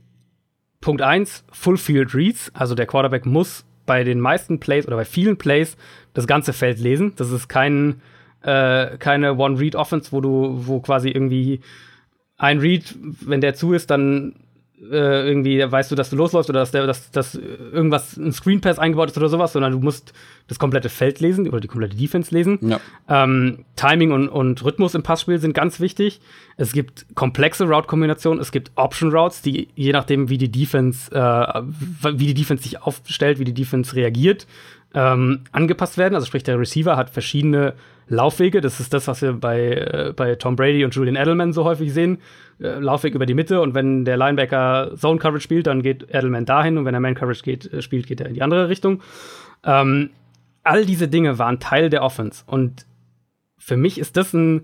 Punkt 0.81 1.01
1, 1.01 1.45
Full 1.53 1.77
Field 1.77 2.13
Reads, 2.13 2.51
also 2.55 2.75
der 2.75 2.87
Quarterback 2.87 3.25
muss 3.25 3.65
bei 3.87 4.03
den 4.03 4.19
meisten 4.19 4.59
Plays 4.59 4.87
oder 4.87 4.97
bei 4.97 5.05
vielen 5.05 5.39
Plays 5.39 5.77
das 6.13 6.27
ganze 6.27 6.53
Feld 6.53 6.81
lesen. 6.81 7.13
Das 7.15 7.31
ist 7.31 7.49
kein, 7.49 8.03
äh, 8.43 8.99
keine 8.99 9.37
One-Read-Offense, 9.37 10.11
wo 10.11 10.21
du, 10.21 10.67
wo 10.67 10.81
quasi 10.81 11.09
irgendwie 11.09 11.61
ein 12.37 12.59
Read, 12.59 12.97
wenn 13.01 13.41
der 13.41 13.55
zu 13.55 13.73
ist, 13.73 13.91
dann 13.91 14.35
äh, 14.81 15.27
irgendwie 15.27 15.61
weißt 15.61 15.91
du, 15.91 15.95
dass 15.95 16.11
du 16.11 16.17
losläufst 16.17 16.49
oder 16.51 16.61
dass, 16.61 16.71
der, 16.71 16.87
dass, 16.87 17.11
dass 17.11 17.35
irgendwas 17.35 18.17
ein 18.17 18.33
Screen 18.33 18.61
Pass 18.61 18.79
eingebaut 18.79 19.11
ist 19.11 19.17
oder 19.17 19.29
sowas, 19.29 19.53
sondern 19.53 19.73
du 19.73 19.81
musst 19.81 20.13
das 20.47 20.59
komplette 20.59 20.89
Feld 20.89 21.21
lesen 21.21 21.49
oder 21.49 21.61
die 21.61 21.69
komplette 21.69 21.97
Defense 21.97 22.35
lesen. 22.35 22.59
Ja. 22.63 22.81
Ähm, 23.09 23.65
Timing 23.77 24.13
und, 24.13 24.29
und 24.29 24.65
Rhythmus 24.65 24.95
im 24.95 25.03
Passspiel 25.03 25.39
sind 25.39 25.53
ganz 25.53 25.81
wichtig. 25.81 26.21
Es 26.57 26.73
gibt 26.73 27.07
komplexe 27.15 27.65
Route-Kombinationen, 27.65 28.41
es 28.41 28.53
gibt 28.53 28.71
Option 28.77 29.11
Routes, 29.11 29.43
die 29.43 29.69
je 29.75 29.93
nachdem, 29.93 30.29
wie 30.29 30.39
die 30.39 30.51
Defense, 30.51 31.13
äh, 31.13 31.63
wie 32.13 32.27
die 32.27 32.35
Defense 32.35 32.63
sich 32.63 32.83
aufstellt, 32.83 33.39
wie 33.39 33.45
die 33.45 33.55
Defense 33.55 33.95
reagiert, 33.95 34.47
ähm, 34.95 35.41
angepasst 35.53 35.99
werden. 35.99 36.15
Also 36.15 36.27
sprich, 36.27 36.45
der 36.45 36.59
Receiver 36.59 36.97
hat 36.97 37.11
verschiedene 37.11 37.75
Laufwege. 38.09 38.61
Das 38.61 38.81
ist 38.81 38.93
das, 38.93 39.07
was 39.09 39.23
wir 39.23 39.33
bei, 39.35 39.73
äh, 39.73 40.13
bei 40.15 40.35
Tom 40.35 40.57
Brady 40.57 40.85
und 40.85 40.95
Julian 40.95 41.17
Edelman 41.17 41.53
so 41.53 41.65
häufig 41.65 41.93
sehen. 41.93 42.19
Äh, 42.61 42.79
Laufweg 42.79 43.15
über 43.15 43.27
die 43.27 43.35
Mitte 43.35 43.61
und 43.61 43.75
wenn 43.75 44.05
der 44.05 44.17
Linebacker 44.17 44.93
Zone 44.97 45.19
Coverage 45.19 45.45
spielt, 45.45 45.67
dann 45.67 45.83
geht 45.83 46.07
Edelman 46.13 46.45
dahin 46.45 46.79
und 46.79 46.85
wenn 46.85 46.95
er 46.95 47.01
Man 47.01 47.15
Coverage 47.15 47.43
geht, 47.43 47.73
äh, 47.73 47.83
spielt, 47.83 48.07
geht 48.07 48.21
er 48.21 48.29
in 48.29 48.35
die 48.35 48.43
andere 48.43 48.69
Richtung. 48.69 49.03
Ähm, 49.65 50.11
all 50.65 50.85
diese 50.85 51.09
Dinge 51.09 51.39
waren 51.39 51.61
Teil 51.61 51.91
der 51.91 52.03
Offense 52.03 52.43
und 52.47 52.87
für 53.59 53.77
mich 53.77 53.99
ist 53.99 54.17
das 54.17 54.33
ein, 54.33 54.63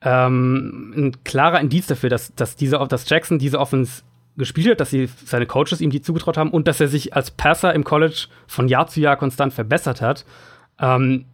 ähm, 0.00 0.94
ein 0.96 1.24
klarer 1.24 1.60
Indiz 1.60 1.86
dafür, 1.86 2.10
dass, 2.10 2.34
dass, 2.34 2.56
diese, 2.56 2.78
dass 2.88 3.08
Jackson 3.08 3.38
diese 3.38 3.60
Offense 3.60 4.02
gespielt 4.36 4.70
hat, 4.70 4.80
dass 4.80 4.90
sie 4.90 5.08
seine 5.24 5.46
Coaches 5.46 5.80
ihm 5.80 5.90
die 5.90 6.02
zugetraut 6.02 6.36
haben 6.36 6.50
und 6.50 6.66
dass 6.66 6.80
er 6.80 6.88
sich 6.88 7.14
als 7.14 7.30
Passer 7.30 7.74
im 7.74 7.84
College 7.84 8.26
von 8.46 8.66
Jahr 8.66 8.86
zu 8.86 9.00
Jahr 9.00 9.16
konstant 9.16 9.52
verbessert 9.52 10.00
hat. 10.00 10.24
Ähm, 10.80 11.26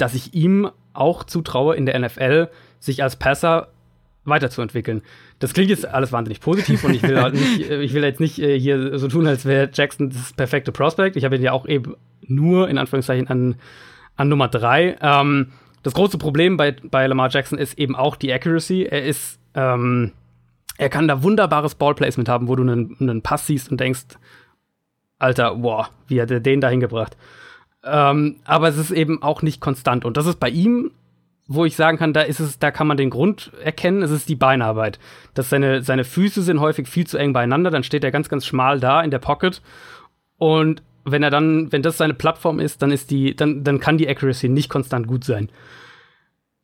dass 0.00 0.14
ich 0.14 0.34
ihm 0.34 0.70
auch 0.92 1.24
zutraue, 1.24 1.76
in 1.76 1.86
der 1.86 1.98
NFL 1.98 2.48
sich 2.78 3.02
als 3.02 3.16
Passer 3.16 3.68
weiterzuentwickeln. 4.24 5.02
Das 5.38 5.54
klingt 5.54 5.70
jetzt 5.70 5.86
alles 5.86 6.12
wahnsinnig 6.12 6.40
positiv 6.40 6.84
und 6.84 6.94
ich 6.94 7.02
will 7.02 7.20
halt 7.20 7.34
nicht, 7.34 7.70
äh, 7.70 7.80
ich 7.80 7.94
will 7.94 8.04
jetzt 8.04 8.20
nicht 8.20 8.38
äh, 8.38 8.58
hier 8.58 8.98
so 8.98 9.08
tun, 9.08 9.26
als 9.26 9.44
wäre 9.44 9.70
Jackson 9.72 10.10
das 10.10 10.32
perfekte 10.32 10.72
Prospect. 10.72 11.16
Ich 11.16 11.24
habe 11.24 11.36
ihn 11.36 11.42
ja 11.42 11.52
auch 11.52 11.66
eben 11.66 11.94
nur 12.22 12.68
in 12.68 12.78
Anführungszeichen 12.78 13.28
an, 13.28 13.56
an 14.16 14.28
Nummer 14.28 14.48
drei. 14.48 14.96
Ähm, 15.00 15.52
das 15.82 15.94
große 15.94 16.18
Problem 16.18 16.56
bei, 16.56 16.72
bei 16.72 17.06
Lamar 17.06 17.30
Jackson 17.30 17.58
ist 17.58 17.78
eben 17.78 17.96
auch 17.96 18.16
die 18.16 18.32
Accuracy. 18.32 18.84
Er 18.84 19.04
ist, 19.04 19.38
ähm, 19.54 20.12
er 20.76 20.90
kann 20.90 21.08
da 21.08 21.22
wunderbares 21.22 21.74
Ballplacement 21.74 22.28
haben, 22.28 22.48
wo 22.48 22.56
du 22.56 22.62
einen, 22.62 22.96
einen 23.00 23.22
Pass 23.22 23.46
siehst 23.46 23.70
und 23.70 23.80
denkst, 23.80 24.04
Alter, 25.18 25.62
wow, 25.62 25.90
wie 26.08 26.20
hat 26.20 26.30
er 26.30 26.40
den 26.40 26.60
da 26.60 26.68
hingebracht? 26.68 27.16
Ähm, 27.84 28.36
aber 28.44 28.68
es 28.68 28.76
ist 28.76 28.90
eben 28.90 29.22
auch 29.22 29.42
nicht 29.42 29.60
konstant. 29.60 30.04
Und 30.04 30.16
das 30.16 30.26
ist 30.26 30.40
bei 30.40 30.50
ihm, 30.50 30.90
wo 31.52 31.64
ich 31.64 31.74
sagen 31.74 31.98
kann, 31.98 32.12
da 32.12 32.22
ist 32.22 32.38
es, 32.38 32.58
da 32.58 32.70
kann 32.70 32.86
man 32.86 32.96
den 32.96 33.10
Grund 33.10 33.50
erkennen, 33.62 34.02
es 34.02 34.10
ist 34.10 34.28
die 34.28 34.36
Beinarbeit. 34.36 35.00
Dass 35.34 35.50
seine, 35.50 35.82
seine 35.82 36.04
Füße 36.04 36.42
sind 36.42 36.60
häufig 36.60 36.86
viel 36.86 37.06
zu 37.06 37.18
eng 37.18 37.32
beieinander, 37.32 37.70
dann 37.70 37.82
steht 37.82 38.04
er 38.04 38.12
ganz, 38.12 38.28
ganz 38.28 38.46
schmal 38.46 38.78
da 38.78 39.02
in 39.02 39.10
der 39.10 39.18
Pocket. 39.18 39.60
Und 40.38 40.82
wenn 41.04 41.22
er 41.22 41.30
dann, 41.30 41.72
wenn 41.72 41.82
das 41.82 41.96
seine 41.96 42.14
Plattform 42.14 42.60
ist, 42.60 42.82
dann 42.82 42.92
ist 42.92 43.10
die, 43.10 43.34
dann, 43.34 43.64
dann 43.64 43.80
kann 43.80 43.98
die 43.98 44.08
Accuracy 44.08 44.48
nicht 44.48 44.68
konstant 44.68 45.06
gut 45.06 45.24
sein. 45.24 45.48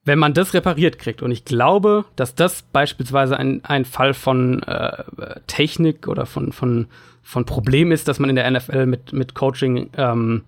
Wenn 0.04 0.20
man 0.20 0.34
das 0.34 0.54
repariert 0.54 1.00
kriegt, 1.00 1.20
und 1.20 1.32
ich 1.32 1.44
glaube, 1.44 2.04
dass 2.14 2.36
das 2.36 2.62
beispielsweise 2.62 3.36
ein, 3.36 3.64
ein 3.64 3.84
Fall 3.84 4.14
von 4.14 4.62
äh, 4.62 5.02
Technik 5.48 6.06
oder 6.06 6.26
von, 6.26 6.52
von, 6.52 6.86
von 7.22 7.44
Problem 7.44 7.90
ist, 7.90 8.06
dass 8.06 8.20
man 8.20 8.30
in 8.30 8.36
der 8.36 8.48
NFL 8.48 8.86
mit, 8.86 9.12
mit 9.12 9.34
Coaching 9.34 9.90
ähm, 9.96 10.44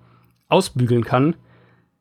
ausbügeln 0.48 1.04
kann, 1.04 1.36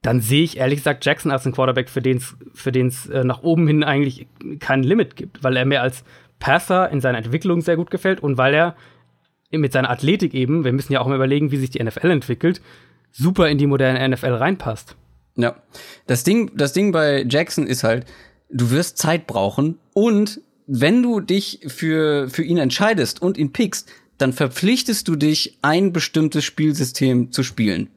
dann 0.02 0.22
sehe 0.22 0.44
ich 0.44 0.58
ehrlich 0.58 0.80
gesagt 0.80 1.06
Jackson 1.06 1.32
als 1.32 1.46
einen 1.46 1.56
Quarterback, 1.56 1.90
für 1.90 2.02
den 2.02 2.18
es 2.18 2.36
für 2.54 2.72
den's, 2.72 3.08
äh, 3.08 3.24
nach 3.24 3.44
oben 3.44 3.68
hin 3.68 3.84
eigentlich 3.84 4.28
kein 4.60 4.84
Limit 4.84 5.16
gibt, 5.16 5.44
weil 5.44 5.58
er 5.58 5.66
mir 5.66 5.82
als 5.82 6.04
Passer 6.40 6.90
in 6.90 7.02
seiner 7.02 7.18
Entwicklung 7.18 7.62
sehr 7.62 7.76
gut 7.76 7.90
gefällt 7.90 8.20
und 8.22 8.38
weil 8.38 8.54
er 8.54 8.76
mit 9.52 9.74
seiner 9.74 9.90
Athletik 9.90 10.34
eben, 10.34 10.64
wir 10.64 10.74
müssen 10.74 10.94
ja 10.94 11.00
auch 11.00 11.08
mal 11.08 11.16
überlegen, 11.16 11.52
wie 11.52 11.58
sich 11.58 11.72
die 11.72 11.84
NFL 11.84 12.12
entwickelt, 12.12 12.62
super 13.12 13.50
in 13.50 13.58
die 13.58 13.68
moderne 13.68 14.08
NFL 14.08 14.34
reinpasst. 14.34 14.96
Ja. 15.36 15.56
Das 16.06 16.24
Ding, 16.24 16.52
das 16.56 16.74
Ding 16.74 16.92
bei 16.92 17.26
Jackson 17.28 17.66
ist 17.66 17.84
halt, 17.84 18.06
du 18.50 18.72
wirst 18.72 18.98
Zeit 18.98 19.28
brauchen 19.28 19.80
und 19.94 20.42
wenn 20.68 21.02
du 21.02 21.22
dich 21.22 21.62
für, 21.68 22.30
für 22.30 22.44
ihn 22.44 22.58
entscheidest 22.58 23.22
und 23.22 23.38
ihn 23.38 23.54
pickst, 23.54 23.90
dann 24.18 24.34
verpflichtest 24.34 25.08
du 25.08 25.16
dich, 25.16 25.60
ein 25.62 25.94
bestimmtes 25.94 26.44
Spielsystem 26.44 27.32
zu 27.32 27.44
spielen. 27.44 27.90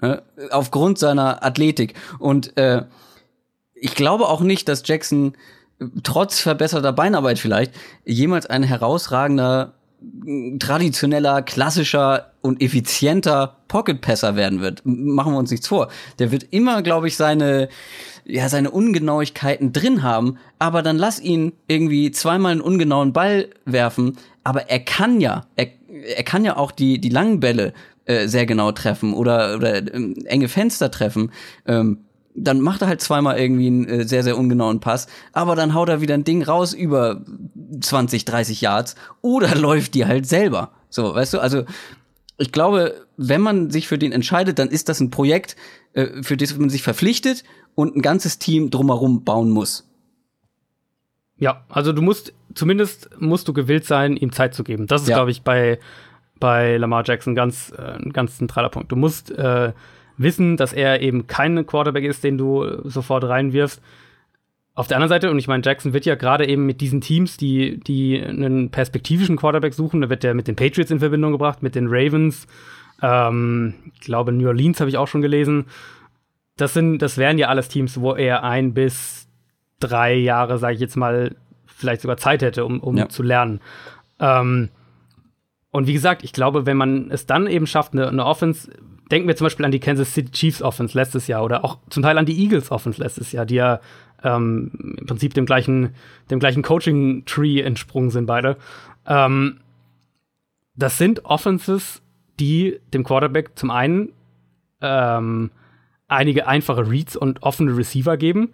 Ne? 0.00 0.22
Aufgrund 0.50 0.98
seiner 0.98 1.44
Athletik. 1.44 1.94
Und 2.18 2.56
äh, 2.56 2.84
ich 3.74 3.94
glaube 3.94 4.28
auch 4.28 4.40
nicht, 4.40 4.68
dass 4.68 4.82
Jackson 4.86 5.34
trotz 6.02 6.40
verbesserter 6.40 6.92
Beinarbeit 6.92 7.38
vielleicht 7.38 7.72
jemals 8.04 8.46
ein 8.46 8.62
herausragender, 8.62 9.74
traditioneller, 10.58 11.42
klassischer 11.42 12.32
und 12.40 12.62
effizienter 12.62 13.56
Pocket-Passer 13.68 14.36
werden 14.36 14.60
wird. 14.60 14.82
Machen 14.84 15.32
wir 15.32 15.38
uns 15.38 15.50
nichts 15.50 15.68
vor. 15.68 15.88
Der 16.18 16.30
wird 16.30 16.46
immer, 16.50 16.82
glaube 16.82 17.08
ich, 17.08 17.16
seine, 17.16 17.68
ja, 18.24 18.48
seine 18.48 18.70
Ungenauigkeiten 18.70 19.72
drin 19.72 20.02
haben, 20.02 20.38
aber 20.58 20.82
dann 20.82 20.98
lass 20.98 21.20
ihn 21.20 21.52
irgendwie 21.66 22.10
zweimal 22.12 22.52
einen 22.52 22.60
ungenauen 22.60 23.12
Ball 23.12 23.48
werfen, 23.64 24.16
aber 24.44 24.70
er 24.70 24.80
kann 24.80 25.20
ja, 25.20 25.46
er, 25.56 25.68
er 26.16 26.22
kann 26.22 26.44
ja 26.44 26.56
auch 26.56 26.70
die, 26.70 27.00
die 27.00 27.10
langen 27.10 27.40
Bälle 27.40 27.72
äh, 28.08 28.26
sehr 28.26 28.46
genau 28.46 28.72
treffen 28.72 29.12
oder, 29.12 29.56
oder 29.56 29.76
äh, 29.76 30.14
enge 30.24 30.48
Fenster 30.48 30.90
treffen. 30.90 31.30
Ähm, 31.66 31.98
dann 32.34 32.60
macht 32.60 32.82
er 32.82 32.88
halt 32.88 33.02
zweimal 33.02 33.38
irgendwie 33.38 33.66
einen 33.66 33.84
äh, 33.86 34.04
sehr, 34.04 34.22
sehr 34.22 34.38
ungenauen 34.38 34.80
Pass, 34.80 35.08
aber 35.32 35.56
dann 35.56 35.74
haut 35.74 35.88
er 35.88 36.00
wieder 36.00 36.14
ein 36.14 36.24
Ding 36.24 36.42
raus 36.42 36.72
über 36.72 37.22
20, 37.80 38.24
30 38.24 38.62
Yards 38.62 38.94
oder 39.20 39.54
läuft 39.56 39.94
die 39.94 40.06
halt 40.06 40.26
selber. 40.26 40.72
So, 40.88 41.14
weißt 41.14 41.34
du, 41.34 41.38
also 41.40 41.64
ich 42.38 42.50
glaube, 42.50 42.94
wenn 43.18 43.42
man 43.42 43.70
sich 43.70 43.88
für 43.88 43.98
den 43.98 44.12
entscheidet, 44.12 44.58
dann 44.58 44.68
ist 44.68 44.88
das 44.88 45.00
ein 45.00 45.10
Projekt, 45.10 45.56
äh, 45.92 46.22
für 46.22 46.38
das 46.38 46.56
man 46.56 46.70
sich 46.70 46.82
verpflichtet 46.82 47.44
und 47.74 47.94
ein 47.94 48.02
ganzes 48.02 48.38
Team 48.38 48.70
drumherum 48.70 49.24
bauen 49.24 49.50
muss. 49.50 49.86
Ja, 51.36 51.64
also 51.68 51.92
du 51.92 52.00
musst, 52.00 52.32
zumindest 52.54 53.10
musst 53.20 53.48
du 53.48 53.52
gewillt 53.52 53.84
sein, 53.84 54.16
ihm 54.16 54.32
Zeit 54.32 54.54
zu 54.54 54.64
geben. 54.64 54.86
Das 54.86 55.02
ist, 55.02 55.08
ja. 55.08 55.16
glaube 55.16 55.30
ich, 55.30 55.42
bei, 55.42 55.78
bei 56.40 56.76
Lamar 56.76 57.02
Jackson 57.06 57.34
ganz, 57.34 57.72
äh, 57.76 57.98
ein 58.02 58.12
ganz 58.12 58.38
zentraler 58.38 58.68
Punkt. 58.68 58.92
Du 58.92 58.96
musst 58.96 59.30
äh, 59.30 59.72
wissen, 60.16 60.56
dass 60.56 60.72
er 60.72 61.00
eben 61.00 61.26
kein 61.26 61.66
Quarterback 61.66 62.04
ist, 62.04 62.24
den 62.24 62.38
du 62.38 62.66
sofort 62.88 63.24
reinwirfst. 63.24 63.80
Auf 64.74 64.86
der 64.86 64.96
anderen 64.96 65.08
Seite, 65.08 65.30
und 65.30 65.38
ich 65.38 65.48
meine, 65.48 65.62
Jackson 65.64 65.92
wird 65.92 66.04
ja 66.04 66.14
gerade 66.14 66.46
eben 66.46 66.64
mit 66.64 66.80
diesen 66.80 67.00
Teams, 67.00 67.36
die, 67.36 67.80
die 67.80 68.22
einen 68.22 68.70
perspektivischen 68.70 69.36
Quarterback 69.36 69.74
suchen, 69.74 70.00
da 70.00 70.08
wird 70.08 70.22
er 70.22 70.34
mit 70.34 70.46
den 70.46 70.54
Patriots 70.54 70.92
in 70.92 71.00
Verbindung 71.00 71.32
gebracht, 71.32 71.62
mit 71.62 71.74
den 71.74 71.88
Ravens, 71.88 72.46
ähm, 73.02 73.74
ich 73.94 74.00
glaube, 74.00 74.32
New 74.32 74.46
Orleans 74.46 74.80
habe 74.80 74.90
ich 74.90 74.96
auch 74.96 75.08
schon 75.08 75.22
gelesen. 75.22 75.66
Das 76.56 76.74
sind, 76.74 76.98
das 76.98 77.18
wären 77.18 77.38
ja 77.38 77.48
alles 77.48 77.68
Teams, 77.68 78.00
wo 78.00 78.14
er 78.14 78.44
ein 78.44 78.74
bis 78.74 79.28
drei 79.80 80.14
Jahre, 80.14 80.58
sage 80.58 80.74
ich 80.74 80.80
jetzt 80.80 80.96
mal, 80.96 81.36
vielleicht 81.66 82.02
sogar 82.02 82.16
Zeit 82.16 82.42
hätte, 82.42 82.64
um, 82.64 82.80
um 82.80 82.96
ja. 82.96 83.08
zu 83.08 83.22
lernen. 83.22 83.60
Ähm, 84.18 84.70
und 85.70 85.86
wie 85.86 85.92
gesagt, 85.92 86.24
ich 86.24 86.32
glaube, 86.32 86.66
wenn 86.66 86.76
man 86.76 87.10
es 87.10 87.26
dann 87.26 87.46
eben 87.46 87.66
schafft, 87.66 87.92
eine, 87.92 88.08
eine 88.08 88.24
Offense 88.24 88.70
denken 89.10 89.28
wir 89.28 89.36
zum 89.36 89.46
Beispiel 89.46 89.64
an 89.64 89.72
die 89.72 89.80
Kansas 89.80 90.12
City 90.12 90.30
Chiefs 90.30 90.62
Offense 90.62 90.96
letztes 90.96 91.26
Jahr 91.26 91.44
oder 91.44 91.64
auch 91.64 91.78
zum 91.90 92.02
Teil 92.02 92.18
an 92.18 92.26
die 92.26 92.42
Eagles 92.42 92.70
Offense 92.70 93.00
letztes 93.00 93.32
Jahr, 93.32 93.46
die 93.46 93.56
ja 93.56 93.80
ähm, 94.22 94.96
im 94.98 95.06
Prinzip 95.06 95.34
dem 95.34 95.46
gleichen, 95.46 95.94
dem 96.30 96.38
gleichen 96.40 96.62
Coaching-Tree 96.62 97.60
entsprungen 97.60 98.10
sind 98.10 98.26
beide. 98.26 98.56
Ähm, 99.06 99.60
das 100.74 100.98
sind 100.98 101.24
Offenses, 101.24 102.02
die 102.38 102.78
dem 102.92 103.04
Quarterback 103.04 103.58
zum 103.58 103.70
einen 103.70 104.12
ähm, 104.80 105.50
einige 106.06 106.46
einfache 106.46 106.88
Reads 106.88 107.16
und 107.16 107.42
offene 107.42 107.76
Receiver 107.76 108.16
geben, 108.16 108.50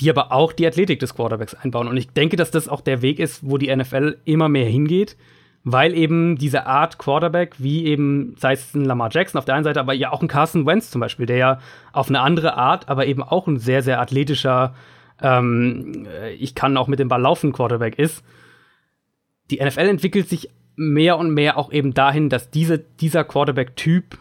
die 0.00 0.10
aber 0.10 0.32
auch 0.32 0.52
die 0.52 0.66
Athletik 0.66 1.00
des 1.00 1.14
Quarterbacks 1.14 1.54
einbauen. 1.54 1.88
Und 1.88 1.96
ich 1.96 2.10
denke, 2.10 2.36
dass 2.36 2.50
das 2.50 2.68
auch 2.68 2.80
der 2.80 3.02
Weg 3.02 3.18
ist, 3.18 3.48
wo 3.48 3.58
die 3.58 3.74
NFL 3.74 4.18
immer 4.24 4.48
mehr 4.48 4.66
hingeht, 4.66 5.16
weil 5.72 5.94
eben 5.94 6.36
diese 6.36 6.66
Art 6.66 6.98
Quarterback, 6.98 7.54
wie 7.58 7.84
eben, 7.84 8.34
sei 8.38 8.52
es 8.52 8.74
ein 8.74 8.84
Lamar 8.84 9.10
Jackson 9.12 9.38
auf 9.38 9.44
der 9.44 9.54
einen 9.54 9.64
Seite, 9.64 9.80
aber 9.80 9.92
ja 9.92 10.12
auch 10.12 10.22
ein 10.22 10.28
Carson 10.28 10.66
Wentz 10.66 10.90
zum 10.90 11.00
Beispiel, 11.00 11.26
der 11.26 11.36
ja 11.36 11.58
auf 11.92 12.08
eine 12.08 12.20
andere 12.20 12.56
Art, 12.56 12.88
aber 12.88 13.06
eben 13.06 13.22
auch 13.22 13.46
ein 13.46 13.58
sehr, 13.58 13.82
sehr 13.82 14.00
athletischer, 14.00 14.74
ähm, 15.20 16.06
ich 16.38 16.54
kann 16.54 16.76
auch 16.76 16.88
mit 16.88 16.98
dem 16.98 17.08
Ball 17.08 17.20
laufen 17.20 17.52
Quarterback 17.52 17.98
ist. 17.98 18.24
Die 19.50 19.62
NFL 19.62 19.88
entwickelt 19.88 20.28
sich 20.28 20.50
mehr 20.76 21.18
und 21.18 21.34
mehr 21.34 21.58
auch 21.58 21.72
eben 21.72 21.92
dahin, 21.92 22.28
dass 22.28 22.50
diese, 22.50 22.78
dieser 22.78 23.24
Quarterback-Typ, 23.24 24.16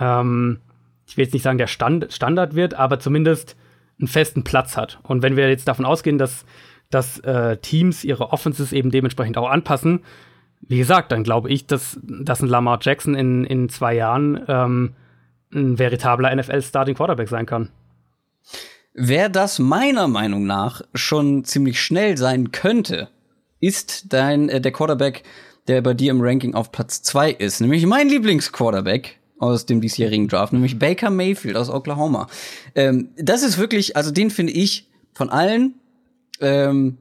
ähm, 0.00 0.60
ich 1.06 1.16
will 1.16 1.24
jetzt 1.24 1.34
nicht 1.34 1.42
sagen, 1.42 1.58
der 1.58 1.66
Stand, 1.66 2.12
Standard 2.12 2.54
wird, 2.54 2.74
aber 2.74 2.98
zumindest 2.98 3.56
einen 3.98 4.08
festen 4.08 4.42
Platz 4.42 4.76
hat. 4.76 4.98
Und 5.02 5.22
wenn 5.22 5.36
wir 5.36 5.48
jetzt 5.48 5.68
davon 5.68 5.84
ausgehen, 5.84 6.18
dass, 6.18 6.44
dass 6.90 7.18
äh, 7.20 7.56
Teams 7.58 8.04
ihre 8.04 8.32
Offenses 8.32 8.72
eben 8.72 8.90
dementsprechend 8.90 9.36
auch 9.36 9.48
anpassen, 9.48 10.00
wie 10.60 10.78
gesagt, 10.78 11.12
dann 11.12 11.24
glaube 11.24 11.50
ich, 11.50 11.66
dass, 11.66 11.98
dass 12.02 12.42
ein 12.42 12.48
Lamar 12.48 12.78
Jackson 12.82 13.14
in, 13.14 13.44
in 13.44 13.68
zwei 13.68 13.94
Jahren 13.94 14.42
ähm, 14.48 14.94
ein 15.52 15.78
veritabler 15.78 16.34
NFL-Starting 16.34 16.94
Quarterback 16.94 17.28
sein 17.28 17.46
kann. 17.46 17.70
Wer 18.94 19.28
das 19.28 19.58
meiner 19.58 20.08
Meinung 20.08 20.44
nach 20.46 20.82
schon 20.94 21.44
ziemlich 21.44 21.80
schnell 21.80 22.16
sein 22.16 22.50
könnte, 22.50 23.08
ist 23.60 24.12
dein 24.12 24.48
äh, 24.48 24.60
der 24.60 24.72
Quarterback, 24.72 25.22
der 25.68 25.82
bei 25.82 25.94
dir 25.94 26.10
im 26.10 26.20
Ranking 26.20 26.54
auf 26.54 26.72
Platz 26.72 27.02
zwei 27.02 27.30
ist, 27.30 27.60
nämlich 27.60 27.86
mein 27.86 28.08
Lieblingsquarterback 28.08 29.18
aus 29.38 29.66
dem 29.66 29.80
diesjährigen 29.80 30.28
Draft, 30.28 30.52
nämlich 30.52 30.78
Baker 30.78 31.10
Mayfield 31.10 31.56
aus 31.56 31.70
Oklahoma. 31.70 32.26
Ähm, 32.74 33.10
das 33.16 33.42
ist 33.42 33.58
wirklich, 33.58 33.96
also 33.96 34.10
den 34.10 34.30
finde 34.30 34.52
ich 34.52 34.88
von 35.12 35.30
allen 35.30 35.74
ähm, 36.40 36.98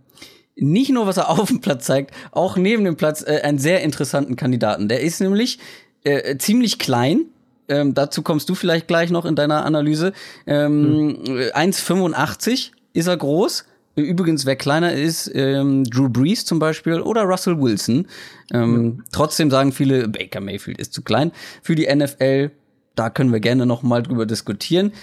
nicht 0.57 0.91
nur, 0.91 1.07
was 1.07 1.17
er 1.17 1.29
auf 1.39 1.47
dem 1.47 1.61
Platz 1.61 1.85
zeigt, 1.85 2.13
auch 2.31 2.57
neben 2.57 2.83
dem 2.83 2.95
Platz 2.95 3.23
äh, 3.25 3.41
einen 3.43 3.59
sehr 3.59 3.81
interessanten 3.81 4.35
Kandidaten. 4.35 4.87
Der 4.89 5.01
ist 5.01 5.21
nämlich 5.21 5.59
äh, 6.03 6.37
ziemlich 6.37 6.79
klein. 6.79 7.25
Ähm, 7.69 7.93
dazu 7.93 8.21
kommst 8.21 8.47
du 8.49 8.55
vielleicht 8.55 8.87
gleich 8.87 9.09
noch 9.09 9.25
in 9.25 9.35
deiner 9.35 9.65
Analyse. 9.65 10.13
Ähm, 10.45 11.19
hm. 11.25 11.37
1,85 11.53 12.71
ist 12.93 13.07
er 13.07 13.17
groß. 13.17 13.65
Übrigens, 13.95 14.45
wer 14.45 14.55
kleiner 14.55 14.93
ist, 14.93 15.29
ähm, 15.33 15.83
Drew 15.83 16.07
Brees 16.07 16.45
zum 16.45 16.59
Beispiel 16.59 17.01
oder 17.01 17.23
Russell 17.23 17.59
Wilson. 17.59 18.07
Ähm, 18.53 18.97
ja. 18.97 19.03
Trotzdem 19.11 19.49
sagen 19.49 19.71
viele, 19.71 20.07
Baker 20.07 20.39
Mayfield 20.39 20.77
ist 20.77 20.93
zu 20.93 21.01
klein 21.01 21.31
für 21.63 21.73
die 21.73 21.93
NFL. 21.93 22.51
Da 22.95 23.09
können 23.09 23.33
wir 23.33 23.39
gerne 23.39 23.65
noch 23.65 23.81
mal 23.81 24.03
drüber 24.03 24.27
diskutieren. 24.27 24.93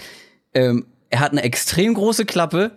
Ähm, 0.53 0.85
er 1.09 1.19
hat 1.19 1.33
eine 1.33 1.43
extrem 1.43 1.93
große 1.93 2.25
Klappe, 2.25 2.71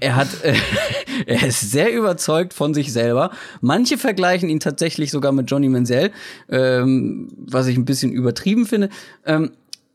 er 0.00 0.16
hat, 0.16 0.42
äh, 0.42 0.54
er 1.26 1.46
ist 1.46 1.70
sehr 1.70 1.92
überzeugt 1.92 2.54
von 2.54 2.74
sich 2.74 2.92
selber. 2.92 3.30
Manche 3.60 3.98
vergleichen 3.98 4.48
ihn 4.48 4.60
tatsächlich 4.60 5.10
sogar 5.10 5.32
mit 5.32 5.50
Johnny 5.50 5.68
Menzel, 5.68 6.12
ähm, 6.48 7.28
was 7.36 7.66
ich 7.66 7.76
ein 7.76 7.84
bisschen 7.84 8.12
übertrieben 8.12 8.66
finde. 8.66 8.90
Ähm, 9.24 9.52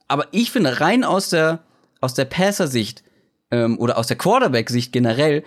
aber 0.08 0.28
ich 0.32 0.52
finde 0.52 0.82
rein 0.82 1.04
aus 1.04 1.30
der 1.30 1.64
aus 2.02 2.16
der 2.16 2.26
Passer-Sicht 2.26 3.04
ähm, 3.52 3.78
oder 3.80 3.98
aus 3.98 4.08
der 4.08 4.18
Quarterback-Sicht 4.18 4.92
generell 4.92 5.44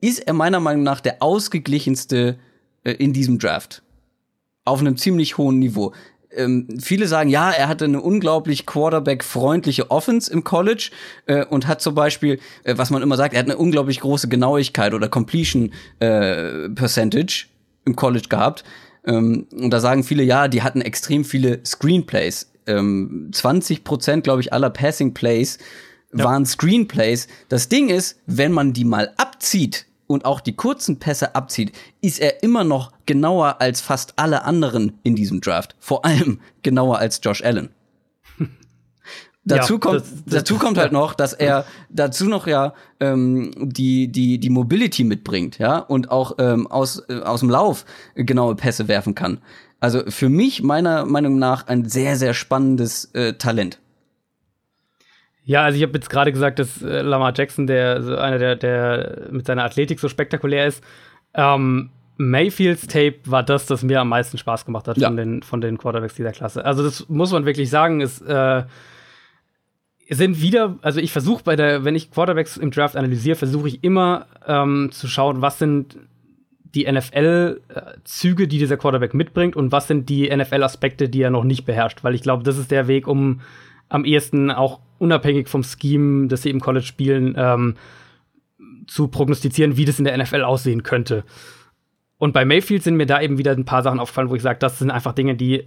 ist 0.00 0.18
er 0.18 0.34
meiner 0.34 0.60
Meinung 0.60 0.82
nach 0.82 1.00
der 1.00 1.22
ausgeglichenste 1.22 2.38
äh, 2.82 2.92
in 2.92 3.12
diesem 3.12 3.38
Draft 3.38 3.82
auf 4.64 4.80
einem 4.80 4.96
ziemlich 4.96 5.38
hohen 5.38 5.58
Niveau 5.58 5.92
ähm, 6.36 6.68
viele 6.80 7.06
sagen, 7.06 7.30
ja, 7.30 7.50
er 7.50 7.68
hatte 7.68 7.84
eine 7.84 8.00
unglaublich 8.00 8.66
Quarterback-freundliche 8.66 9.90
Offense 9.90 10.32
im 10.32 10.44
College 10.44 10.90
äh, 11.26 11.44
und 11.44 11.66
hat 11.66 11.80
zum 11.80 11.94
Beispiel, 11.94 12.40
äh, 12.64 12.76
was 12.76 12.90
man 12.90 13.02
immer 13.02 13.16
sagt, 13.16 13.34
er 13.34 13.40
hat 13.40 13.46
eine 13.46 13.56
unglaublich 13.56 14.00
große 14.00 14.28
Genauigkeit 14.28 14.94
oder 14.94 15.08
Completion 15.08 15.72
äh, 16.00 16.68
Percentage 16.70 17.46
im 17.84 17.96
College 17.96 18.28
gehabt. 18.28 18.64
Ähm, 19.06 19.46
und 19.52 19.70
da 19.70 19.80
sagen 19.80 20.04
viele, 20.04 20.22
ja, 20.22 20.48
die 20.48 20.62
hatten 20.62 20.80
extrem 20.80 21.24
viele 21.24 21.60
Screenplays. 21.64 22.50
Ähm, 22.66 23.30
20 23.32 23.84
Prozent, 23.84 24.24
glaube 24.24 24.40
ich, 24.40 24.52
aller 24.52 24.70
Passing 24.70 25.14
Plays 25.14 25.58
ja. 26.14 26.24
waren 26.24 26.46
Screenplays. 26.46 27.28
Das 27.48 27.68
Ding 27.68 27.88
ist, 27.88 28.18
wenn 28.26 28.52
man 28.52 28.72
die 28.72 28.84
mal 28.84 29.12
abzieht, 29.16 29.86
und 30.06 30.24
auch 30.24 30.40
die 30.40 30.54
kurzen 30.54 30.98
Pässe 30.98 31.34
abzieht, 31.34 31.72
ist 32.00 32.20
er 32.20 32.42
immer 32.42 32.64
noch 32.64 32.92
genauer 33.06 33.60
als 33.60 33.80
fast 33.80 34.14
alle 34.16 34.44
anderen 34.44 34.98
in 35.02 35.14
diesem 35.14 35.40
Draft. 35.40 35.76
Vor 35.78 36.04
allem 36.04 36.40
genauer 36.62 36.98
als 36.98 37.20
Josh 37.22 37.42
Allen. 37.42 37.70
dazu 39.44 39.74
ja, 39.74 39.78
kommt, 39.78 39.96
das, 39.96 40.10
das, 40.24 40.34
dazu 40.34 40.58
kommt 40.58 40.78
halt 40.78 40.92
noch, 40.92 41.14
dass 41.14 41.32
er 41.32 41.64
dazu 41.90 42.26
noch 42.26 42.46
ja 42.46 42.74
ähm, 43.00 43.52
die 43.56 44.08
die 44.08 44.38
die 44.38 44.50
Mobility 44.50 45.04
mitbringt, 45.04 45.58
ja 45.58 45.78
und 45.78 46.10
auch 46.10 46.36
ähm, 46.38 46.66
aus 46.66 47.02
äh, 47.08 47.20
aus 47.20 47.40
dem 47.40 47.50
Lauf 47.50 47.84
genaue 48.14 48.56
Pässe 48.56 48.88
werfen 48.88 49.14
kann. 49.14 49.38
Also 49.80 50.02
für 50.08 50.28
mich 50.28 50.62
meiner 50.62 51.04
Meinung 51.04 51.38
nach 51.38 51.66
ein 51.66 51.88
sehr 51.88 52.16
sehr 52.16 52.34
spannendes 52.34 53.06
äh, 53.14 53.34
Talent. 53.34 53.80
Ja, 55.44 55.62
also 55.62 55.76
ich 55.76 55.82
habe 55.82 55.92
jetzt 55.94 56.08
gerade 56.08 56.32
gesagt, 56.32 56.58
dass 56.58 56.82
äh, 56.82 57.02
Lamar 57.02 57.32
Jackson, 57.36 57.66
der 57.66 58.02
so 58.02 58.16
einer 58.16 58.38
der, 58.38 58.56
der 58.56 59.28
mit 59.30 59.46
seiner 59.46 59.64
Athletik 59.64 60.00
so 60.00 60.08
spektakulär 60.08 60.66
ist. 60.66 60.82
Ähm, 61.34 61.90
Mayfields 62.16 62.86
Tape 62.86 63.16
war 63.26 63.42
das, 63.42 63.66
das 63.66 63.82
mir 63.82 64.00
am 64.00 64.08
meisten 64.08 64.38
Spaß 64.38 64.64
gemacht 64.64 64.88
hat 64.88 64.96
ja. 64.98 65.08
von, 65.08 65.16
den, 65.16 65.42
von 65.42 65.60
den 65.60 65.78
Quarterbacks 65.78 66.14
dieser 66.14 66.32
Klasse. 66.32 66.64
Also 66.64 66.82
das 66.82 67.08
muss 67.08 67.32
man 67.32 67.44
wirklich 67.44 67.68
sagen, 67.70 68.00
es 68.00 68.20
äh, 68.22 68.62
sind 70.08 70.40
wieder, 70.40 70.78
also 70.80 71.00
ich 71.00 71.12
versuche 71.12 71.42
bei 71.44 71.56
der, 71.56 71.84
wenn 71.84 71.94
ich 71.94 72.10
Quarterbacks 72.10 72.56
im 72.56 72.70
Draft 72.70 72.96
analysiere, 72.96 73.36
versuche 73.36 73.68
ich 73.68 73.84
immer 73.84 74.26
ähm, 74.46 74.90
zu 74.92 75.08
schauen, 75.08 75.42
was 75.42 75.58
sind 75.58 75.98
die 76.74 76.90
NFL-Züge, 76.90 78.48
die 78.48 78.58
dieser 78.58 78.76
Quarterback 78.76 79.14
mitbringt 79.14 79.56
und 79.56 79.72
was 79.72 79.88
sind 79.88 80.08
die 80.08 80.34
NFL-Aspekte, 80.34 81.08
die 81.08 81.22
er 81.22 81.30
noch 81.30 81.44
nicht 81.44 81.64
beherrscht. 81.64 82.02
Weil 82.02 82.14
ich 82.14 82.22
glaube, 82.22 82.42
das 82.42 82.58
ist 82.58 82.70
der 82.70 82.88
Weg, 82.88 83.06
um 83.06 83.40
am 83.88 84.04
ehesten 84.04 84.50
auch 84.50 84.80
unabhängig 84.98 85.48
vom 85.48 85.62
Scheme, 85.62 86.28
das 86.28 86.42
sie 86.42 86.50
im 86.50 86.60
College 86.60 86.86
spielen, 86.86 87.34
ähm, 87.36 87.74
zu 88.86 89.08
prognostizieren, 89.08 89.76
wie 89.76 89.84
das 89.84 89.98
in 89.98 90.04
der 90.04 90.16
NFL 90.16 90.42
aussehen 90.42 90.82
könnte. 90.82 91.24
Und 92.18 92.32
bei 92.32 92.44
Mayfield 92.44 92.82
sind 92.82 92.96
mir 92.96 93.06
da 93.06 93.20
eben 93.20 93.38
wieder 93.38 93.52
ein 93.52 93.64
paar 93.64 93.82
Sachen 93.82 94.00
aufgefallen, 94.00 94.30
wo 94.30 94.34
ich 94.34 94.42
sage, 94.42 94.58
das 94.58 94.78
sind 94.78 94.90
einfach 94.90 95.12
Dinge, 95.12 95.34
die 95.34 95.64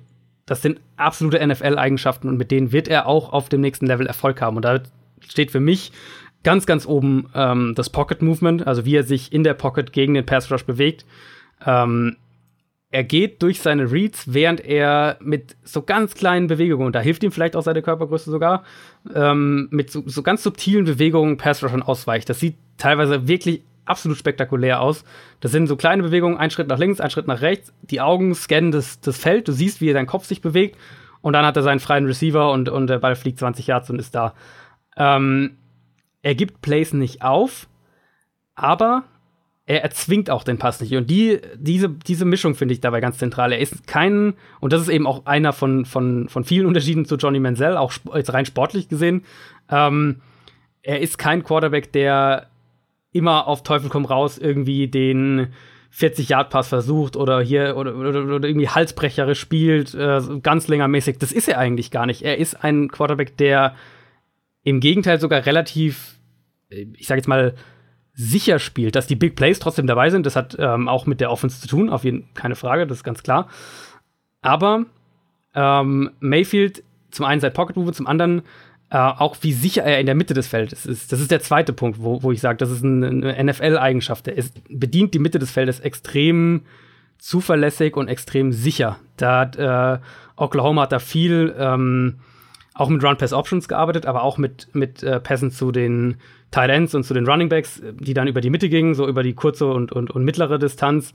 das 0.48 0.62
sind 0.62 0.80
absolute 0.96 1.46
NFL-Eigenschaften 1.46 2.30
und 2.30 2.38
mit 2.38 2.52
denen 2.52 2.72
wird 2.72 2.88
er 2.88 3.06
auch 3.06 3.34
auf 3.34 3.50
dem 3.50 3.62
nächsten 3.62 3.86
Level 3.86 4.08
Erfolg 4.08 4.42
haben. 4.42 4.56
Und 4.56 4.64
da 4.64 4.80
steht 5.20 5.52
für 5.52 5.60
mich 5.60 5.92
ganz, 6.44 6.66
ganz 6.66 6.88
oben 6.88 7.30
ähm, 7.36 7.74
das 7.76 7.90
Pocket 7.90 8.22
Movement, 8.22 8.66
also 8.66 8.86
wie 8.86 8.96
er 8.96 9.04
sich 9.04 9.34
in 9.34 9.44
der 9.44 9.54
Pocket 9.54 9.92
gegen 9.92 10.14
den 10.14 10.26
Pass 10.26 10.50
Rush 10.50 10.64
bewegt. 10.64 11.06
Ähm, 11.66 12.16
er 12.90 13.04
geht 13.04 13.42
durch 13.42 13.62
seine 13.62 13.92
Reads, 13.92 14.34
während 14.34 14.64
er 14.64 15.18
mit 15.20 15.58
so 15.64 15.82
ganz 15.82 16.16
kleinen 16.16 16.48
Bewegungen, 16.48 16.88
und 16.88 16.96
da 16.96 17.02
hilft 17.02 17.24
ihm 17.24 17.32
vielleicht 17.32 17.56
auch 17.56 17.62
seine 17.62 17.82
Körpergröße 17.82 18.32
sogar, 18.32 18.64
ähm, 19.14 19.68
mit 19.72 19.92
so, 19.92 20.04
so, 20.06 20.24
ganz 20.24 20.44
subtilen 20.44 20.86
Bewegungen 20.86 21.38
Pass 21.38 21.64
Rushern 21.64 21.84
ausweicht. 21.84 22.30
Das 22.30 22.40
sieht 22.40 22.56
teilweise 22.78 23.28
wirklich 23.28 23.64
absolut 23.86 24.18
spektakulär 24.18 24.82
aus. 24.82 25.04
Das 25.42 25.52
sind 25.52 25.68
so 25.68 25.76
kleine 25.76 26.04
Bewegungen, 26.04 26.38
ein 26.38 26.52
Schritt 26.52 26.68
nach 26.68 26.80
links, 26.80 27.02
ein 27.02 27.10
Schritt 27.10 27.28
nach 27.28 27.42
rechts. 27.42 27.74
Die 27.82 28.02
Augen 28.02 28.34
scannen 28.34 28.72
das, 28.72 29.02
das 29.02 29.18
Feld, 29.18 29.48
du 29.48 29.52
siehst, 29.52 29.82
wie 29.82 29.92
sein 29.92 30.08
Kopf 30.08 30.26
sich 30.26 30.42
bewegt. 30.42 30.78
Und 31.22 31.34
dann 31.34 31.46
hat 31.46 31.58
er 31.58 31.64
seinen 31.64 31.80
freien 31.80 32.06
Receiver 32.06 32.52
und, 32.52 32.70
und 32.70 32.88
der 32.88 33.00
Ball 33.00 33.16
fliegt 33.16 33.40
20 33.40 33.68
Yards 33.68 33.90
und 33.90 34.00
ist 34.00 34.16
da. 34.16 34.34
Ähm, 34.96 35.58
er 36.22 36.36
gibt 36.36 36.62
Plays 36.62 36.94
nicht 36.94 37.22
auf, 37.22 37.68
aber 38.56 39.04
er 39.68 39.84
erzwingt 39.84 40.30
auch 40.30 40.44
den 40.44 40.58
Pass 40.58 40.80
nicht. 40.80 40.96
Und 40.96 41.10
die, 41.10 41.42
diese, 41.56 41.90
diese 41.90 42.24
Mischung 42.24 42.56
finde 42.56 42.74
ich 42.74 42.80
dabei 42.80 43.02
ganz 43.02 43.18
zentral. 43.18 43.52
Er 43.52 43.60
ist 43.60 43.86
kein, 43.86 44.34
und 44.62 44.72
das 44.72 44.82
ist 44.82 44.88
eben 44.88 45.06
auch 45.06 45.26
einer 45.26 45.52
von, 45.52 45.84
von, 45.84 46.30
von 46.30 46.46
vielen 46.46 46.66
Unterschieden 46.66 47.04
zu 47.04 47.18
Johnny 47.18 47.40
Manziel, 47.40 47.76
auch 47.76 47.92
jetzt 48.16 48.34
rein 48.34 48.46
sportlich 48.46 48.88
gesehen. 48.88 49.26
Ähm, 49.70 50.22
er 50.82 51.02
ist 51.02 51.18
kein 51.18 51.44
Quarterback, 51.44 51.92
der 51.92 52.48
immer 53.12 53.46
auf 53.48 53.62
Teufel 53.62 53.90
komm 53.90 54.06
raus 54.06 54.38
irgendwie 54.38 54.88
den 54.88 55.48
40-Yard-Pass 55.94 56.70
versucht 56.70 57.18
oder 57.18 57.42
hier 57.42 57.76
oder, 57.76 57.94
oder, 57.94 58.24
oder 58.24 58.48
irgendwie 58.48 58.70
halsbrecherisch 58.70 59.40
spielt, 59.40 59.94
äh, 59.96 60.22
ganz 60.42 60.70
längermäßig. 60.70 61.18
Das 61.18 61.34
ist 61.34 61.50
er 61.50 61.58
eigentlich 61.58 61.92
gar 61.92 62.06
nicht. 62.06 62.22
Er 62.22 62.38
ist 62.38 62.64
ein 62.64 62.88
Quarterback, 62.88 63.36
der 63.36 63.76
im 64.64 64.80
Gegenteil 64.80 65.20
sogar 65.20 65.46
relativ, 65.46 66.16
ich 66.70 67.08
sag 67.08 67.18
jetzt 67.18 67.28
mal, 67.28 67.54
sicher 68.20 68.58
spielt, 68.58 68.96
dass 68.96 69.06
die 69.06 69.16
Big 69.16 69.36
Plays 69.36 69.60
trotzdem 69.60 69.86
dabei 69.86 70.10
sind. 70.10 70.26
Das 70.26 70.36
hat 70.36 70.58
ähm, 70.60 70.88
auch 70.88 71.06
mit 71.06 71.22
der 71.22 71.32
Offense 71.32 71.62
zu 71.62 71.68
tun, 71.68 71.90
auf 71.90 72.04
jeden 72.04 72.24
Fall 72.24 72.30
keine 72.34 72.56
Frage, 72.56 72.88
das 72.88 72.98
ist 72.98 73.04
ganz 73.04 73.22
klar. 73.22 73.48
Aber 74.42 74.86
ähm, 75.54 76.10
Mayfield 76.20 76.84
zum 77.12 77.26
einen 77.26 77.40
seit 77.40 77.54
Pocket 77.54 77.78
Move, 77.78 77.94
zum 77.94 78.08
anderen 78.08 78.42
äh, 78.90 78.98
auch 78.98 79.38
wie 79.42 79.54
sicher 79.54 79.84
er 79.84 80.00
in 80.00 80.08
der 80.08 80.16
Mitte 80.16 80.34
des 80.34 80.48
Feldes 80.48 80.86
ist. 80.86 81.12
Das 81.12 81.20
ist 81.20 81.30
der 81.30 81.42
zweite 81.42 81.74
Punkt, 81.74 82.02
wo, 82.02 82.24
wo 82.24 82.32
ich 82.32 82.42
sage, 82.42 82.58
das 82.58 82.72
ist 82.72 82.84
eine, 82.84 83.08
eine 83.08 83.52
NFL-Eigenschaft. 83.52 84.28
Er 84.28 84.36
ist, 84.36 84.62
bedient 84.68 85.14
die 85.14 85.20
Mitte 85.20 85.40
des 85.40 85.52
Feldes 85.52 85.80
extrem 85.80 86.62
zuverlässig 87.20 87.96
und 87.98 88.08
extrem 88.08 88.52
sicher. 88.52 88.98
Da 89.18 89.42
hat 89.42 89.58
äh, 89.58 90.00
Oklahoma 90.38 90.84
hat 90.84 90.92
da 90.92 91.00
viel 91.00 91.54
ähm, 91.58 92.20
auch 92.78 92.90
mit 92.90 93.04
Run-Pass-Options 93.04 93.68
gearbeitet, 93.68 94.06
aber 94.06 94.24
auch 94.24 94.38
mit, 94.38 94.70
mit 94.74 95.04
äh, 95.04 95.20
Pässen 95.20 95.52
zu 95.52 95.72
den 95.72 96.18
Tight 96.52 96.70
Ends 96.70 96.96
und 96.96 97.04
zu 97.04 97.14
den 97.14 97.28
Running 97.28 97.50
Backs, 97.50 97.82
die 98.00 98.14
dann 98.14 98.28
über 98.28 98.42
die 98.42 98.50
Mitte 98.50 98.70
gingen, 98.70 98.94
so 98.94 99.08
über 99.08 99.24
die 99.24 99.34
kurze 99.34 99.68
und, 99.68 99.92
und, 99.92 100.12
und 100.12 100.24
mittlere 100.24 100.60
Distanz. 100.60 101.14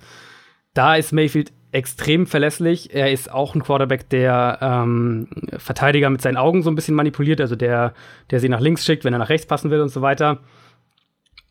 Da 0.75 0.97
ist 0.97 1.13
Mayfield 1.13 1.53
extrem 1.71 2.27
verlässlich. 2.27 2.95
Er 2.95 3.13
ist 3.13 3.33
auch 3.33 3.55
ein 3.55 3.63
Quarterback, 3.63 4.09
der 4.11 4.59
ähm, 4.61 5.29
Verteidiger 5.57 6.11
mit 6.11 6.21
seinen 6.21 6.37
Augen 6.37 6.63
so 6.63 6.71
ein 6.71 6.75
bisschen 6.75 6.95
manipuliert, 6.95 7.41
also 7.41 7.57
der, 7.57 7.95
der 8.31 8.41
sie 8.41 8.49
nach 8.49 8.61
links 8.61 8.85
schickt, 8.85 9.05
wenn 9.05 9.13
er 9.13 9.19
nach 9.19 9.31
rechts 9.31 9.47
passen 9.47 9.71
will 9.71 9.81
und 9.81 9.89
so 9.89 10.03
weiter. 10.03 10.41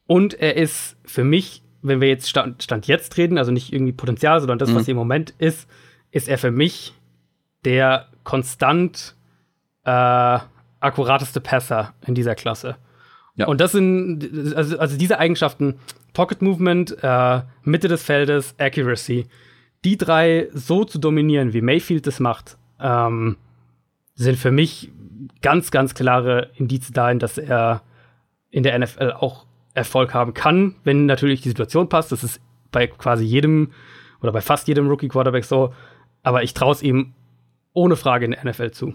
Und 0.06 0.34
er 0.34 0.58
ist 0.58 0.98
für 1.06 1.24
mich, 1.24 1.64
wenn 1.82 2.02
wir 2.02 2.08
jetzt 2.08 2.30
Stand, 2.30 2.62
Stand 2.62 2.86
jetzt 2.88 3.18
reden, 3.18 3.38
also 3.38 3.52
nicht 3.52 3.74
irgendwie 3.74 3.94
Potenzial, 3.94 4.40
sondern 4.40 4.60
das, 4.60 4.70
mhm. 4.70 4.76
was 4.76 4.88
im 4.88 4.98
Moment 4.98 5.34
ist, 5.38 5.68
ist 6.12 6.28
er 6.28 6.38
für 6.38 6.52
mich 6.52 6.94
der 7.66 8.08
konstant 8.24 9.16
äh, 9.86 10.40
akkurateste 10.80 11.42
Passer 11.42 11.94
in 12.06 12.16
dieser 12.16 12.36
Klasse. 12.36 12.78
Ja. 13.36 13.48
Und 13.48 13.62
das 13.62 13.72
sind, 13.72 14.56
also, 14.56 14.78
also 14.78 14.98
diese 14.98 15.20
Eigenschaften, 15.20 15.76
Pocket 16.14 16.42
Movement, 16.42 16.98
äh, 17.02 17.42
Mitte 17.64 17.88
des 17.88 18.04
Feldes, 18.04 18.56
Accuracy, 18.58 19.28
die 19.84 19.98
drei 19.98 20.50
so 20.54 20.84
zu 20.84 21.00
dominieren, 21.00 21.54
wie 21.54 21.62
Mayfield 21.62 22.06
das 22.06 22.20
macht, 22.20 22.58
ähm, 22.80 23.38
sind 24.16 24.38
für 24.38 24.52
mich 24.52 24.92
ganz, 25.42 25.72
ganz 25.72 25.94
klare 25.94 26.50
Indizien 26.56 26.94
dahin, 26.94 27.20
dass 27.20 27.38
er 27.38 27.82
in 28.50 28.64
der 28.64 28.78
NFL 28.78 29.14
auch 29.14 29.46
Erfolg 29.74 30.14
haben 30.14 30.34
kann, 30.34 30.76
wenn 30.84 31.06
natürlich 31.06 31.42
die 31.42 31.50
Situation 31.50 31.88
passt. 31.88 32.12
Das 32.12 32.24
ist 32.24 32.42
bei 32.72 32.88
quasi 32.88 33.24
jedem 33.24 33.72
oder 34.22 34.32
bei 34.32 34.42
fast 34.42 34.68
jedem 34.68 34.88
Rookie-Quarterback 34.88 35.46
so. 35.46 35.74
Aber 36.24 36.44
ich 36.44 36.54
traue 36.54 36.74
es 36.74 36.84
ihm 36.84 37.14
ohne 37.74 37.96
Frage 37.96 38.26
in 38.26 38.32
der 38.32 38.46
NFL 38.46 38.72
zu. 38.72 38.94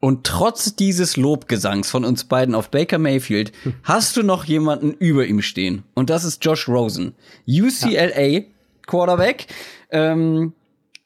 Und 0.00 0.24
trotz 0.24 0.76
dieses 0.76 1.16
Lobgesangs 1.16 1.90
von 1.90 2.04
uns 2.04 2.24
beiden 2.24 2.54
auf 2.54 2.70
Baker 2.70 2.98
Mayfield 2.98 3.52
hast 3.82 4.16
du 4.16 4.22
noch 4.22 4.44
jemanden 4.44 4.92
über 4.92 5.26
ihm 5.26 5.42
stehen. 5.42 5.82
Und 5.94 6.08
das 6.08 6.24
ist 6.24 6.44
Josh 6.44 6.68
Rosen. 6.68 7.14
UCLA 7.48 8.20
ja. 8.20 8.40
Quarterback. 8.86 9.48
Ähm, 9.90 10.52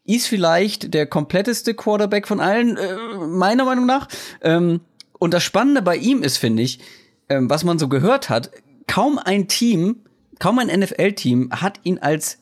ist 0.04 0.26
vielleicht 0.26 0.94
der 0.94 1.06
kompletteste 1.06 1.74
Quarterback 1.74 2.26
von 2.26 2.40
allen, 2.40 2.76
äh, 2.76 2.96
meiner 3.28 3.64
Meinung 3.64 3.86
nach. 3.86 4.08
Ähm, 4.42 4.80
und 5.18 5.32
das 5.32 5.42
Spannende 5.42 5.80
bei 5.82 5.96
ihm 5.96 6.22
ist, 6.22 6.38
finde 6.38 6.62
ich, 6.62 6.80
ähm, 7.28 7.48
was 7.48 7.64
man 7.64 7.78
so 7.78 7.88
gehört 7.88 8.28
hat, 8.28 8.50
kaum 8.86 9.18
ein 9.18 9.48
Team, 9.48 10.00
kaum 10.38 10.58
ein 10.58 10.66
NFL-Team 10.66 11.50
hat 11.52 11.80
ihn 11.84 11.98
als 11.98 12.38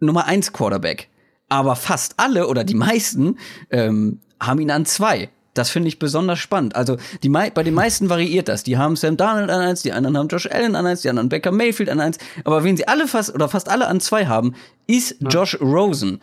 Nummer 0.00 0.26
eins 0.26 0.52
Quarterback. 0.52 1.08
Aber 1.48 1.76
fast 1.76 2.14
alle 2.18 2.48
oder 2.48 2.64
die 2.64 2.74
meisten 2.74 3.38
ähm, 3.70 4.20
haben 4.40 4.60
ihn 4.60 4.70
an 4.70 4.86
zwei. 4.86 5.30
Das 5.54 5.70
finde 5.70 5.88
ich 5.88 6.00
besonders 6.00 6.40
spannend. 6.40 6.74
Also 6.74 6.96
die, 7.22 7.28
bei 7.28 7.50
den 7.50 7.74
meisten 7.74 8.10
variiert 8.10 8.48
das. 8.48 8.64
Die 8.64 8.76
haben 8.76 8.96
Sam 8.96 9.16
Darnold 9.16 9.50
an 9.50 9.60
eins, 9.60 9.82
die 9.82 9.92
anderen 9.92 10.18
haben 10.18 10.28
Josh 10.28 10.48
Allen 10.50 10.74
an 10.74 10.84
eins, 10.86 11.02
die 11.02 11.08
anderen 11.08 11.28
Becker 11.28 11.52
Mayfield 11.52 11.88
an 11.88 12.00
eins. 12.00 12.18
Aber 12.44 12.64
wen 12.64 12.76
sie 12.76 12.88
alle 12.88 13.06
fast 13.06 13.34
oder 13.34 13.48
fast 13.48 13.68
alle 13.68 13.86
an 13.86 14.00
zwei 14.00 14.26
haben, 14.26 14.54
ist 14.88 15.16
ja. 15.20 15.28
Josh 15.28 15.58
Rosen. 15.60 16.20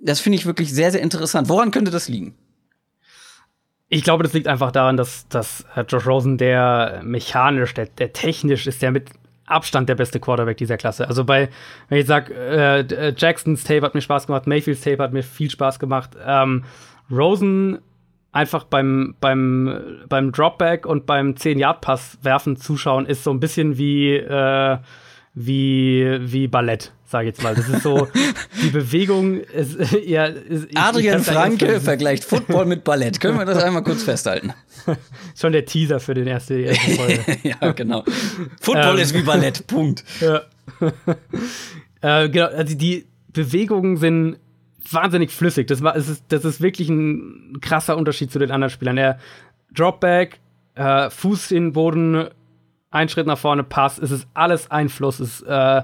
Das 0.00 0.20
finde 0.20 0.36
ich 0.36 0.46
wirklich 0.46 0.72
sehr, 0.72 0.92
sehr 0.92 1.00
interessant. 1.00 1.48
Woran 1.48 1.70
könnte 1.70 1.90
das 1.90 2.08
liegen? 2.08 2.34
Ich 3.88 4.04
glaube, 4.04 4.22
das 4.22 4.34
liegt 4.34 4.46
einfach 4.46 4.70
daran, 4.70 4.98
dass, 4.98 5.26
dass 5.28 5.64
Josh 5.88 6.06
Rosen 6.06 6.36
der 6.36 7.00
mechanisch, 7.02 7.72
der, 7.72 7.86
der 7.86 8.12
technisch 8.12 8.66
ist, 8.66 8.82
der 8.82 8.90
mit 8.90 9.08
Abstand 9.46 9.88
der 9.88 9.94
beste 9.94 10.20
Quarterback 10.20 10.58
dieser 10.58 10.76
Klasse. 10.76 11.08
Also 11.08 11.24
bei, 11.24 11.48
wenn 11.88 11.98
ich 11.98 12.06
sage, 12.06 12.34
äh, 12.34 13.14
Jacksons 13.16 13.64
Tape 13.64 13.80
hat 13.80 13.94
mir 13.94 14.02
Spaß 14.02 14.26
gemacht, 14.26 14.46
Mayfields 14.46 14.82
Tape 14.82 15.02
hat 15.02 15.14
mir 15.14 15.22
viel 15.22 15.50
Spaß 15.50 15.78
gemacht. 15.78 16.10
Ähm, 16.22 16.64
Rosen 17.10 17.78
einfach 18.32 18.64
beim, 18.64 19.14
beim, 19.20 20.00
beim 20.08 20.32
Dropback 20.32 20.86
und 20.86 21.06
beim 21.06 21.32
10-Yard-Pass 21.32 22.18
werfen 22.22 22.56
zuschauen, 22.56 23.06
ist 23.06 23.24
so 23.24 23.30
ein 23.30 23.40
bisschen 23.40 23.78
wie, 23.78 24.14
äh, 24.14 24.78
wie, 25.34 26.18
wie 26.20 26.48
Ballett, 26.48 26.92
sage 27.06 27.28
ich 27.28 27.34
jetzt 27.34 27.42
mal. 27.42 27.54
Das 27.54 27.68
ist 27.68 27.82
so, 27.82 28.08
die 28.62 28.70
Bewegung 28.70 29.40
ist 29.40 29.78
ja. 30.04 30.26
Ist, 30.26 30.68
Adrian 30.74 31.22
Franke 31.22 31.80
vergleicht 31.80 32.24
Football 32.24 32.66
mit 32.66 32.84
Ballett. 32.84 33.20
Können 33.20 33.38
wir 33.38 33.44
das 33.44 33.62
einmal 33.62 33.82
kurz 33.82 34.02
festhalten? 34.02 34.52
Schon 35.36 35.52
der 35.52 35.64
Teaser 35.64 36.00
für 36.00 36.14
den 36.14 36.26
ersten, 36.26 36.64
erste 36.64 36.90
Folge. 36.90 37.24
ja, 37.42 37.72
genau. 37.72 38.04
Football 38.60 38.96
ähm, 38.96 39.02
ist 39.02 39.14
wie 39.14 39.22
Ballett, 39.22 39.66
Punkt. 39.66 40.04
Ja. 40.20 40.42
äh, 42.02 42.28
genau, 42.28 42.46
also 42.46 42.76
die 42.76 43.06
Bewegungen 43.32 43.96
sind 43.96 44.38
wahnsinnig 44.92 45.30
flüssig. 45.30 45.66
Das, 45.66 45.82
war, 45.82 45.96
ist, 45.96 46.24
das 46.28 46.44
ist 46.44 46.60
wirklich 46.60 46.88
ein 46.88 47.58
krasser 47.60 47.96
Unterschied 47.96 48.30
zu 48.30 48.38
den 48.38 48.50
anderen 48.50 48.70
Spielern. 48.70 48.98
Er 48.98 49.18
Dropback, 49.74 50.40
äh, 50.74 51.10
Fuß 51.10 51.50
in 51.50 51.64
den 51.64 51.72
Boden, 51.72 52.28
ein 52.90 53.08
Schritt 53.08 53.26
nach 53.26 53.38
vorne, 53.38 53.64
Pass, 53.64 53.98
es 53.98 54.10
ist 54.10 54.26
alles 54.34 54.70
Einfluss. 54.70 55.20
Es, 55.20 55.42
äh, 55.42 55.82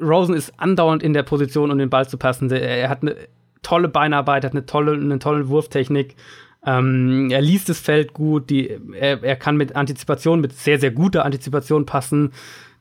Rosen 0.00 0.34
ist 0.34 0.52
andauernd 0.58 1.02
in 1.02 1.12
der 1.12 1.22
Position, 1.22 1.70
um 1.70 1.78
den 1.78 1.90
Ball 1.90 2.08
zu 2.08 2.18
passen. 2.18 2.50
Er, 2.50 2.60
er 2.60 2.88
hat 2.88 3.02
eine 3.02 3.16
tolle 3.62 3.88
Beinarbeit, 3.88 4.44
hat 4.44 4.52
eine 4.52 4.66
tolle, 4.66 4.92
eine 4.92 5.18
tolle 5.18 5.48
Wurftechnik. 5.48 6.16
Ähm, 6.64 7.30
er 7.30 7.40
liest 7.40 7.68
das 7.68 7.78
Feld 7.78 8.12
gut, 8.12 8.50
die, 8.50 8.68
er, 8.92 9.22
er 9.22 9.36
kann 9.36 9.56
mit 9.56 9.76
Antizipation, 9.76 10.40
mit 10.40 10.52
sehr, 10.52 10.78
sehr 10.80 10.90
guter 10.90 11.24
Antizipation 11.24 11.86
passen. 11.86 12.32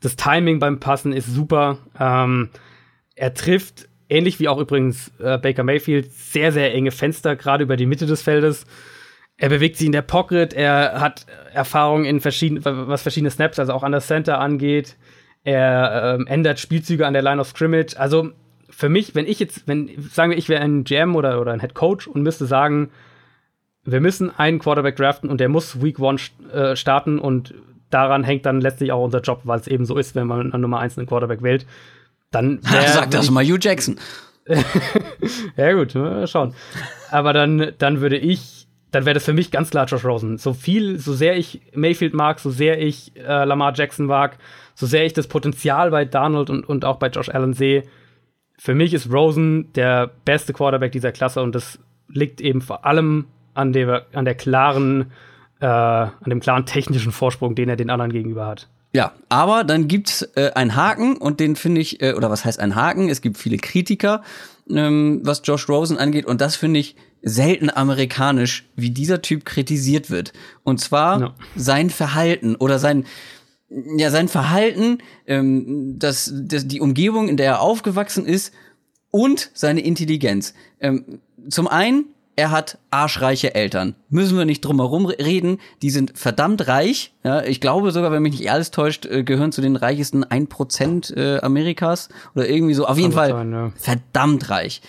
Das 0.01 0.15
Timing 0.15 0.59
beim 0.59 0.79
Passen 0.79 1.13
ist 1.13 1.27
super. 1.27 1.77
Ähm, 1.99 2.49
er 3.15 3.33
trifft 3.33 3.87
ähnlich 4.09 4.39
wie 4.39 4.47
auch 4.47 4.59
übrigens 4.59 5.11
äh, 5.19 5.37
Baker 5.37 5.63
Mayfield, 5.63 6.11
sehr, 6.11 6.51
sehr 6.51 6.73
enge 6.73 6.91
Fenster, 6.91 7.35
gerade 7.35 7.63
über 7.63 7.77
die 7.77 7.85
Mitte 7.85 8.05
des 8.05 8.21
Feldes. 8.21 8.65
Er 9.37 9.49
bewegt 9.49 9.77
sich 9.77 9.85
in 9.85 9.91
der 9.91 10.01
Pocket, 10.01 10.53
er 10.53 10.99
hat 10.99 11.25
Erfahrung 11.53 12.05
in 12.05 12.21
verschiedenen, 12.21 12.63
was 12.87 13.03
verschiedene 13.03 13.29
Snaps, 13.29 13.59
also 13.59 13.73
auch 13.73 13.83
an 13.83 13.91
der 13.91 14.01
Center 14.01 14.39
angeht. 14.39 14.95
Er 15.43 16.15
ähm, 16.15 16.27
ändert 16.27 16.59
Spielzüge 16.59 17.05
an 17.05 17.13
der 17.13 17.21
Line 17.21 17.39
of 17.39 17.49
Scrimmage. 17.49 17.97
Also 17.97 18.31
für 18.69 18.89
mich, 18.89 19.15
wenn 19.15 19.27
ich 19.27 19.39
jetzt, 19.39 19.67
wenn, 19.67 19.89
sagen 20.11 20.31
wir, 20.31 20.37
ich 20.37 20.49
wäre 20.49 20.63
ein 20.63 20.83
GM 20.83 21.15
oder, 21.15 21.39
oder 21.39 21.51
ein 21.53 21.59
Head 21.59 21.73
Coach 21.73 22.07
und 22.07 22.23
müsste 22.23 22.45
sagen, 22.45 22.89
wir 23.85 24.01
müssen 24.01 24.37
einen 24.37 24.59
Quarterback 24.59 24.97
draften 24.97 25.29
und 25.29 25.39
der 25.39 25.49
muss 25.49 25.81
Week 25.81 25.99
One 25.99 26.19
äh, 26.51 26.75
starten 26.75 27.19
und 27.19 27.53
daran 27.89 28.23
hängt 28.23 28.45
dann 28.45 28.59
letztlich 28.59 28.91
auch 28.91 29.03
unser 29.03 29.21
Job, 29.21 29.41
weil 29.43 29.59
es 29.59 29.67
eben 29.67 29.85
so 29.85 29.97
ist, 29.97 30.15
wenn 30.15 30.27
man 30.27 30.51
an 30.51 30.59
Nummer 30.59 30.79
1 30.79 30.97
einen 30.97 31.07
Quarterback 31.07 31.41
wählt 31.41 31.65
dann 32.31 32.59
wär, 32.71 32.87
Sag 32.89 33.11
das 33.11 33.29
mal 33.29 33.43
Hugh 33.43 33.59
Jackson. 33.59 33.99
ja, 35.57 35.73
gut, 35.73 35.95
mal 35.95 36.27
schauen. 36.27 36.53
Aber 37.11 37.33
dann, 37.33 37.73
dann 37.77 38.01
würde 38.01 38.17
ich, 38.17 38.67
dann 38.91 39.05
wäre 39.05 39.15
das 39.15 39.25
für 39.25 39.33
mich 39.33 39.51
ganz 39.51 39.71
klar 39.71 39.85
Josh 39.85 40.05
Rosen. 40.05 40.37
So 40.37 40.53
viel, 40.53 40.99
so 40.99 41.13
sehr 41.13 41.37
ich 41.37 41.61
Mayfield 41.73 42.13
mag, 42.13 42.39
so 42.39 42.49
sehr 42.49 42.81
ich 42.81 43.11
äh, 43.17 43.43
Lamar 43.43 43.73
Jackson 43.75 44.05
mag, 44.05 44.37
so 44.75 44.85
sehr 44.85 45.05
ich 45.05 45.13
das 45.13 45.27
Potenzial 45.27 45.91
bei 45.91 46.05
Donald 46.05 46.49
und, 46.49 46.67
und 46.67 46.85
auch 46.85 46.97
bei 46.97 47.07
Josh 47.07 47.29
Allen 47.29 47.53
sehe, 47.53 47.83
für 48.57 48.73
mich 48.73 48.93
ist 48.93 49.11
Rosen 49.11 49.71
der 49.73 50.09
beste 50.25 50.53
Quarterback 50.53 50.91
dieser 50.91 51.11
Klasse 51.11 51.41
und 51.41 51.53
das 51.53 51.79
liegt 52.07 52.41
eben 52.41 52.61
vor 52.61 52.85
allem 52.85 53.25
an 53.53 53.73
der, 53.73 54.05
an 54.13 54.25
der 54.25 54.35
klaren, 54.35 55.11
äh, 55.59 55.65
an 55.65 56.29
dem 56.29 56.39
klaren 56.39 56.65
technischen 56.65 57.11
Vorsprung, 57.11 57.55
den 57.55 57.69
er 57.69 57.75
den 57.75 57.89
anderen 57.89 58.11
gegenüber 58.11 58.47
hat. 58.47 58.67
Ja, 58.97 59.13
aber 59.29 59.63
dann 59.63 59.87
gibt's 59.87 60.23
äh, 60.33 60.53
einen 60.55 60.75
Haken 60.75 61.17
und 61.17 61.39
den 61.39 61.55
finde 61.55 61.81
ich, 61.81 62.01
äh, 62.01 62.13
oder 62.13 62.31
was 62.31 62.45
heißt 62.45 62.59
ein 62.59 62.73
Haken? 62.73 63.09
Es 63.09 63.21
gibt 63.21 63.37
viele 63.37 63.57
Kritiker, 63.57 64.23
ähm, 64.71 65.21
was 65.23 65.43
Josh 65.43 65.69
Rosen 65.69 65.99
angeht 65.99 66.25
und 66.25 66.41
das 66.41 66.55
finde 66.55 66.79
ich 66.79 66.95
selten 67.21 67.69
amerikanisch, 67.69 68.67
wie 68.75 68.89
dieser 68.89 69.21
Typ 69.21 69.45
kritisiert 69.45 70.09
wird. 70.09 70.33
Und 70.63 70.81
zwar 70.81 71.19
no. 71.19 71.29
sein 71.55 71.91
Verhalten 71.91 72.55
oder 72.55 72.79
sein, 72.79 73.05
ja, 73.69 74.09
sein 74.09 74.29
Verhalten, 74.29 74.97
ähm, 75.27 75.99
das, 75.99 76.33
das, 76.35 76.67
die 76.67 76.81
Umgebung, 76.81 77.29
in 77.29 77.37
der 77.37 77.45
er 77.45 77.61
aufgewachsen 77.61 78.25
ist 78.25 78.51
und 79.11 79.51
seine 79.53 79.81
Intelligenz. 79.81 80.55
Ähm, 80.79 81.19
zum 81.49 81.67
einen 81.67 82.05
er 82.37 82.51
hat 82.51 82.77
arschreiche 82.91 83.55
Eltern. 83.55 83.95
Müssen 84.09 84.37
wir 84.37 84.45
nicht 84.45 84.61
drum 84.61 84.79
herum 84.79 85.07
reden. 85.07 85.57
Die 85.81 85.89
sind 85.89 86.17
verdammt 86.17 86.67
reich. 86.67 87.11
Ja, 87.23 87.43
ich 87.43 87.59
glaube 87.59 87.91
sogar, 87.91 88.11
wenn 88.11 88.21
mich 88.21 88.39
nicht 88.39 88.51
alles 88.51 88.69
täuscht, 88.69 89.07
äh, 89.07 89.23
gehören 89.23 89.51
zu 89.51 89.61
den 89.61 89.75
reichsten 89.75 90.23
1% 90.23 91.15
äh, 91.17 91.39
Amerikas 91.41 92.09
oder 92.35 92.47
irgendwie 92.47 92.75
so. 92.75 92.85
Auf 92.85 92.99
jeden 92.99 93.11
Fall 93.11 93.31
sein, 93.31 93.51
ja. 93.51 93.71
verdammt 93.75 94.51
reich. 94.51 94.81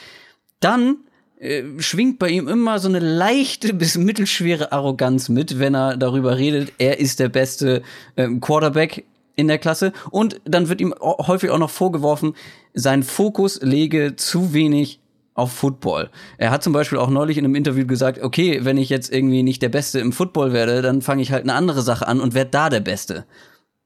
Dann 0.61 0.99
äh, 1.40 1.62
schwingt 1.78 2.18
bei 2.18 2.28
ihm 2.28 2.49
immer 2.49 2.78
so 2.80 2.88
eine 2.88 2.99
leichte 2.99 3.72
bis 3.72 3.96
mittelschwere 3.96 4.70
Arroganz 4.70 5.30
mit, 5.30 5.59
wenn 5.59 5.74
er 5.74 5.96
darüber 5.96 6.36
redet, 6.36 6.74
er 6.76 7.01
ist 7.01 7.18
der 7.18 7.30
beste 7.30 7.82
ähm, 8.18 8.42
Quarterback 8.42 9.07
in 9.36 9.49
der 9.49 9.57
Klasse. 9.59 9.94
Und 10.11 10.38
dann 10.44 10.68
wird 10.68 10.82
ihm 10.82 10.94
häufig 11.01 11.49
auch 11.49 11.59
noch 11.59 11.70
vorgeworfen, 11.70 12.34
sein 12.74 13.03
Fokus 13.03 13.59
lege 13.62 14.16
zu 14.16 14.53
wenig 14.53 15.01
auf 15.39 15.53
Football. 15.53 16.11
Er 16.36 16.51
hat 16.51 16.62
zum 16.62 16.72
Beispiel 16.72 16.99
auch 16.99 17.11
neulich 17.11 17.39
in 17.39 17.45
einem 17.45 17.55
Interview 17.55 17.86
gesagt, 17.86 18.20
okay, 18.22 18.64
wenn 18.64 18.76
ich 18.76 18.89
jetzt 18.89 19.12
irgendwie 19.12 19.45
nicht 19.45 19.62
der 19.62 19.68
Beste 19.68 20.01
im 20.01 20.12
Football 20.12 20.53
werde, 20.53 20.82
dann 20.82 21.01
fange 21.01 21.22
ich 21.22 21.30
halt 21.30 21.45
eine 21.45 21.55
andere 21.55 21.82
Sache 21.82 22.09
an 22.09 22.20
und 22.20 22.34
werde 22.34 22.51
da 22.51 22.68
der 22.68 22.80
Beste. 22.80 23.24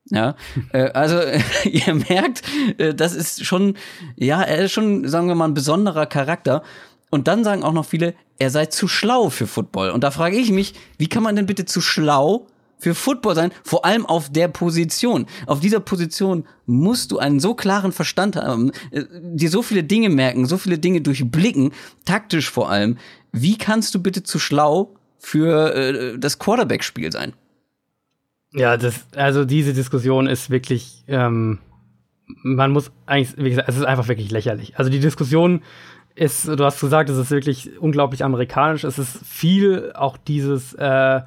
Ja, 0.06 0.34
äh, 0.72 0.90
also 0.92 1.20
ihr 1.64 1.94
merkt, 1.94 2.42
äh, 2.78 2.94
das 2.94 3.14
ist 3.14 3.44
schon, 3.44 3.76
ja, 4.16 4.42
er 4.42 4.64
ist 4.64 4.72
schon, 4.72 5.06
sagen 5.06 5.28
wir 5.28 5.34
mal, 5.34 5.48
ein 5.48 5.54
besonderer 5.54 6.06
Charakter. 6.06 6.62
Und 7.10 7.28
dann 7.28 7.44
sagen 7.44 7.62
auch 7.62 7.74
noch 7.74 7.84
viele, 7.84 8.14
er 8.38 8.48
sei 8.48 8.66
zu 8.66 8.88
schlau 8.88 9.28
für 9.28 9.46
Football. 9.46 9.90
Und 9.90 10.02
da 10.02 10.10
frage 10.10 10.38
ich 10.38 10.50
mich, 10.50 10.74
wie 10.96 11.08
kann 11.08 11.22
man 11.22 11.36
denn 11.36 11.44
bitte 11.44 11.66
zu 11.66 11.82
schlau 11.82 12.46
für 12.82 12.96
Football 12.96 13.36
sein, 13.36 13.52
vor 13.62 13.84
allem 13.84 14.04
auf 14.04 14.28
der 14.28 14.48
Position. 14.48 15.26
Auf 15.46 15.60
dieser 15.60 15.78
Position 15.78 16.44
musst 16.66 17.12
du 17.12 17.18
einen 17.18 17.38
so 17.38 17.54
klaren 17.54 17.92
Verstand 17.92 18.34
haben, 18.34 18.72
äh, 18.90 19.04
dir 19.22 19.50
so 19.50 19.62
viele 19.62 19.84
Dinge 19.84 20.08
merken, 20.08 20.46
so 20.46 20.58
viele 20.58 20.78
Dinge 20.78 21.00
durchblicken, 21.00 21.72
taktisch 22.04 22.50
vor 22.50 22.70
allem. 22.70 22.98
Wie 23.30 23.56
kannst 23.56 23.94
du 23.94 24.02
bitte 24.02 24.24
zu 24.24 24.40
schlau 24.40 24.96
für 25.18 25.74
äh, 25.74 26.18
das 26.18 26.40
Quarterback-Spiel 26.40 27.12
sein? 27.12 27.34
Ja, 28.52 28.76
das, 28.76 29.06
also 29.14 29.44
diese 29.44 29.74
Diskussion 29.74 30.26
ist 30.26 30.50
wirklich, 30.50 31.04
ähm, 31.06 31.60
man 32.42 32.72
muss 32.72 32.90
eigentlich, 33.06 33.36
wie 33.38 33.50
gesagt, 33.50 33.68
es 33.68 33.76
ist 33.76 33.84
einfach 33.84 34.08
wirklich 34.08 34.32
lächerlich. 34.32 34.76
Also 34.76 34.90
die 34.90 34.98
Diskussion 34.98 35.62
ist, 36.16 36.48
du 36.48 36.64
hast 36.64 36.80
gesagt, 36.80 37.08
es 37.10 37.16
ist 37.16 37.30
wirklich 37.30 37.78
unglaublich 37.78 38.24
amerikanisch. 38.24 38.82
Es 38.82 38.98
ist 38.98 39.24
viel 39.24 39.92
auch 39.94 40.16
dieses, 40.16 40.74
äh, 40.74 41.20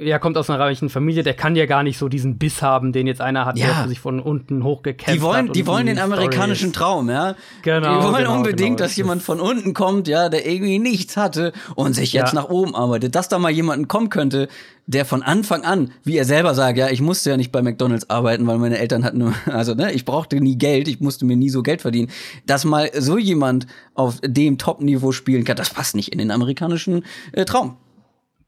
ja, 0.00 0.18
kommt 0.18 0.36
aus 0.36 0.48
einer 0.50 0.60
reichen 0.60 0.88
Familie, 0.88 1.22
der 1.22 1.34
kann 1.34 1.56
ja 1.56 1.66
gar 1.66 1.82
nicht 1.82 1.98
so 1.98 2.08
diesen 2.08 2.38
Biss 2.38 2.62
haben, 2.62 2.92
den 2.92 3.06
jetzt 3.06 3.20
einer 3.20 3.44
hat, 3.44 3.58
ja. 3.58 3.66
der 3.66 3.88
sich 3.88 4.00
von 4.00 4.20
unten 4.20 4.64
hochgekämpft 4.64 5.14
die 5.14 5.22
wollen, 5.22 5.48
hat. 5.48 5.56
Die 5.56 5.66
wollen 5.66 5.86
den 5.86 5.98
amerikanischen 5.98 6.72
Traum, 6.72 7.08
ja. 7.08 7.34
Genau. 7.62 7.98
Die 7.98 8.04
wollen 8.04 8.24
genau, 8.24 8.36
unbedingt, 8.36 8.76
genau. 8.76 8.86
dass 8.86 8.96
jemand 8.96 9.22
von 9.22 9.40
unten 9.40 9.74
kommt, 9.74 10.08
ja, 10.08 10.28
der 10.28 10.46
irgendwie 10.46 10.78
nichts 10.78 11.16
hatte 11.16 11.52
und 11.74 11.94
sich 11.94 12.12
jetzt 12.12 12.32
ja. 12.32 12.40
nach 12.40 12.48
oben 12.48 12.74
arbeitet. 12.74 13.14
Dass 13.14 13.28
da 13.28 13.38
mal 13.38 13.50
jemanden 13.50 13.88
kommen 13.88 14.10
könnte, 14.10 14.48
der 14.86 15.04
von 15.04 15.22
Anfang 15.22 15.64
an, 15.64 15.90
wie 16.02 16.16
er 16.16 16.24
selber 16.24 16.54
sagt, 16.54 16.78
ja, 16.78 16.88
ich 16.88 17.02
musste 17.02 17.30
ja 17.30 17.36
nicht 17.36 17.52
bei 17.52 17.60
McDonalds 17.62 18.08
arbeiten, 18.08 18.46
weil 18.46 18.58
meine 18.58 18.78
Eltern 18.78 19.04
hatten, 19.04 19.34
also 19.46 19.74
ne, 19.74 19.92
ich 19.92 20.04
brauchte 20.04 20.40
nie 20.40 20.56
Geld, 20.56 20.88
ich 20.88 21.00
musste 21.00 21.26
mir 21.26 21.36
nie 21.36 21.50
so 21.50 21.62
Geld 21.62 21.82
verdienen. 21.82 22.10
Dass 22.46 22.64
mal 22.64 22.90
so 22.98 23.18
jemand 23.18 23.66
auf 23.94 24.18
dem 24.24 24.58
Top-Niveau 24.58 25.12
spielen 25.12 25.44
kann, 25.44 25.56
das 25.56 25.70
passt 25.70 25.94
nicht 25.94 26.12
in 26.12 26.18
den 26.18 26.30
amerikanischen 26.30 27.04
äh, 27.32 27.44
Traum. 27.44 27.76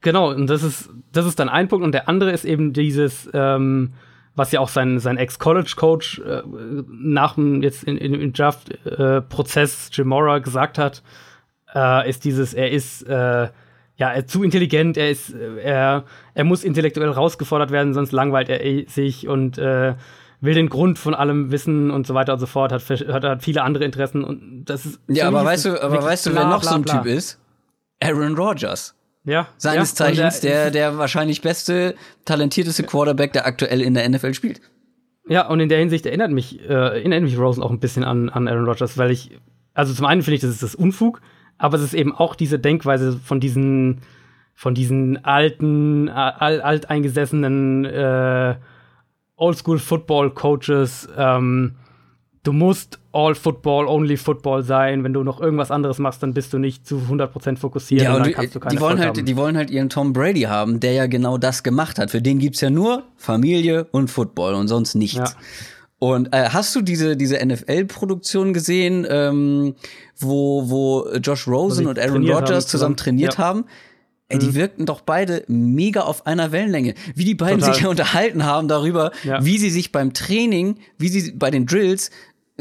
Genau, 0.01 0.31
und 0.31 0.47
das 0.47 0.63
ist, 0.63 0.89
das 1.11 1.25
ist 1.25 1.39
dann 1.39 1.49
ein 1.49 1.67
Punkt. 1.67 1.85
Und 1.85 1.91
der 1.91 2.09
andere 2.09 2.31
ist 2.31 2.43
eben 2.43 2.73
dieses, 2.73 3.29
ähm, 3.33 3.93
was 4.35 4.51
ja 4.51 4.59
auch 4.59 4.69
sein, 4.69 4.99
sein 4.99 5.17
Ex-College-Coach 5.17 6.19
äh, 6.19 6.41
nach 6.87 7.35
dem 7.35 7.61
jetzt 7.61 7.83
in, 7.83 7.97
in, 7.97 8.13
im 8.15 8.33
Draft-Prozess 8.33 9.89
äh, 9.89 9.93
Jim 9.93 10.07
Mora 10.07 10.39
gesagt 10.39 10.77
hat, 10.77 11.03
äh, 11.75 12.09
ist 12.09 12.25
dieses, 12.25 12.53
er 12.53 12.71
ist 12.71 13.03
äh, 13.03 13.49
ja 13.97 14.25
zu 14.25 14.43
intelligent, 14.43 14.97
er 14.97 15.11
ist, 15.11 15.33
äh, 15.33 15.61
er, 15.61 16.05
er 16.33 16.43
muss 16.43 16.63
intellektuell 16.63 17.09
rausgefordert 17.09 17.71
werden, 17.71 17.93
sonst 17.93 18.11
langweilt 18.11 18.49
er 18.49 18.89
sich 18.89 19.27
und 19.27 19.57
äh, 19.57 19.95
will 20.39 20.55
den 20.55 20.69
Grund 20.69 20.97
von 20.97 21.13
allem 21.13 21.51
wissen 21.51 21.91
und 21.91 22.07
so 22.07 22.15
weiter 22.15 22.33
und 22.33 22.39
so 22.39 22.47
fort, 22.47 22.71
hat, 22.71 22.89
hat, 22.89 23.23
hat 23.23 23.43
viele 23.43 23.61
andere 23.61 23.85
Interessen 23.85 24.23
und 24.23 24.65
das 24.65 24.85
ist. 24.85 24.99
Ja, 25.07 25.27
aber 25.27 25.45
weißt 25.45 25.65
du, 25.65 25.83
aber 25.83 26.01
weißt 26.01 26.25
du, 26.25 26.33
wer 26.33 26.45
noch 26.45 26.61
bla, 26.61 26.77
bla, 26.77 26.93
so 26.93 26.99
ein 26.99 27.03
Typ 27.03 27.05
ist? 27.05 27.39
Aaron 28.01 28.35
Rodgers. 28.35 28.95
Ja. 29.23 29.47
Seines 29.57 29.91
ja, 29.91 29.95
Zeichens 29.95 30.39
der, 30.39 30.71
der 30.71 30.97
wahrscheinlich 30.97 31.41
beste, 31.41 31.95
talentierteste 32.25 32.83
Quarterback, 32.83 33.33
der 33.33 33.45
aktuell 33.45 33.81
in 33.81 33.93
der 33.93 34.07
NFL 34.09 34.33
spielt. 34.33 34.61
Ja, 35.27 35.47
und 35.47 35.59
in 35.59 35.69
der 35.69 35.79
Hinsicht 35.79 36.05
erinnert 36.05 36.31
mich, 36.31 36.59
äh, 36.61 36.73
erinnert 36.73 37.21
mich 37.21 37.37
Rosen 37.37 37.61
auch 37.61 37.71
ein 37.71 37.79
bisschen 37.79 38.03
an, 38.03 38.29
an 38.29 38.47
Aaron 38.47 38.65
Rodgers, 38.65 38.97
weil 38.97 39.11
ich, 39.11 39.37
also 39.73 39.93
zum 39.93 40.05
einen 40.05 40.23
finde 40.23 40.35
ich, 40.35 40.41
das 40.41 40.49
ist 40.49 40.63
das 40.63 40.75
Unfug, 40.75 41.21
aber 41.57 41.77
es 41.77 41.83
ist 41.83 41.93
eben 41.93 42.15
auch 42.15 42.35
diese 42.35 42.57
Denkweise 42.57 43.13
von 43.13 43.39
diesen, 43.39 44.01
von 44.55 44.73
diesen 44.73 45.23
alten, 45.23 46.09
alt, 46.09 46.61
alteingesessenen 46.61 47.85
äh, 47.85 48.55
Oldschool-Football-Coaches, 49.35 51.09
ähm, 51.15 51.75
du 52.43 52.53
musst 52.53 52.99
all 53.11 53.35
Football, 53.35 53.87
only 53.87 54.17
Football 54.17 54.63
sein. 54.63 55.03
Wenn 55.03 55.13
du 55.13 55.23
noch 55.23 55.41
irgendwas 55.41 55.71
anderes 55.71 55.99
machst, 55.99 56.23
dann 56.23 56.33
bist 56.33 56.53
du 56.53 56.57
nicht 56.57 56.87
zu 56.87 56.97
100% 57.09 57.57
fokussiert 57.57 58.03
ja, 58.03 58.15
und, 58.15 58.25
dann 58.25 58.33
kannst 58.33 58.55
du 58.55 58.59
keine 58.59 58.75
die 58.75 58.81
wollen 58.81 58.99
halt, 58.99 59.17
haben. 59.17 59.25
Die 59.25 59.37
wollen 59.37 59.57
halt 59.57 59.69
ihren 59.69 59.89
Tom 59.89 60.13
Brady 60.13 60.41
haben, 60.41 60.79
der 60.79 60.93
ja 60.93 61.07
genau 61.07 61.37
das 61.37 61.63
gemacht 61.63 61.99
hat. 61.99 62.11
Für 62.11 62.21
den 62.21 62.39
gibt's 62.39 62.61
ja 62.61 62.69
nur 62.69 63.03
Familie 63.17 63.85
und 63.91 64.09
Football 64.09 64.55
und 64.55 64.67
sonst 64.67 64.95
nichts. 64.95 65.17
Ja. 65.17 65.35
Und 65.99 66.33
äh, 66.33 66.49
hast 66.49 66.75
du 66.75 66.81
diese, 66.81 67.15
diese 67.15 67.45
NFL-Produktion 67.45 68.53
gesehen, 68.53 69.05
ähm, 69.07 69.75
wo, 70.17 70.67
wo 70.67 71.07
Josh 71.17 71.47
Rosen 71.47 71.85
und 71.85 71.99
Aaron 71.99 72.27
Rodgers 72.27 72.65
zusammen, 72.65 72.97
trainiert 72.97 73.33
ja. 73.33 73.39
haben? 73.39 73.65
Ey, 74.31 74.39
die 74.39 74.47
mhm. 74.47 74.55
wirkten 74.55 74.85
doch 74.85 75.01
beide 75.01 75.43
mega 75.47 76.01
auf 76.01 76.25
einer 76.25 76.51
Wellenlänge. 76.51 76.93
Wie 77.15 77.25
die 77.25 77.35
beiden 77.35 77.59
Total. 77.59 77.73
sich 77.73 77.83
ja 77.83 77.89
unterhalten 77.89 78.45
haben 78.45 78.67
darüber, 78.67 79.11
ja. 79.23 79.43
wie 79.43 79.57
sie 79.57 79.69
sich 79.69 79.91
beim 79.91 80.13
Training, 80.13 80.77
wie 80.97 81.09
sie 81.09 81.31
bei 81.33 81.51
den 81.51 81.65
Drills 81.65 82.11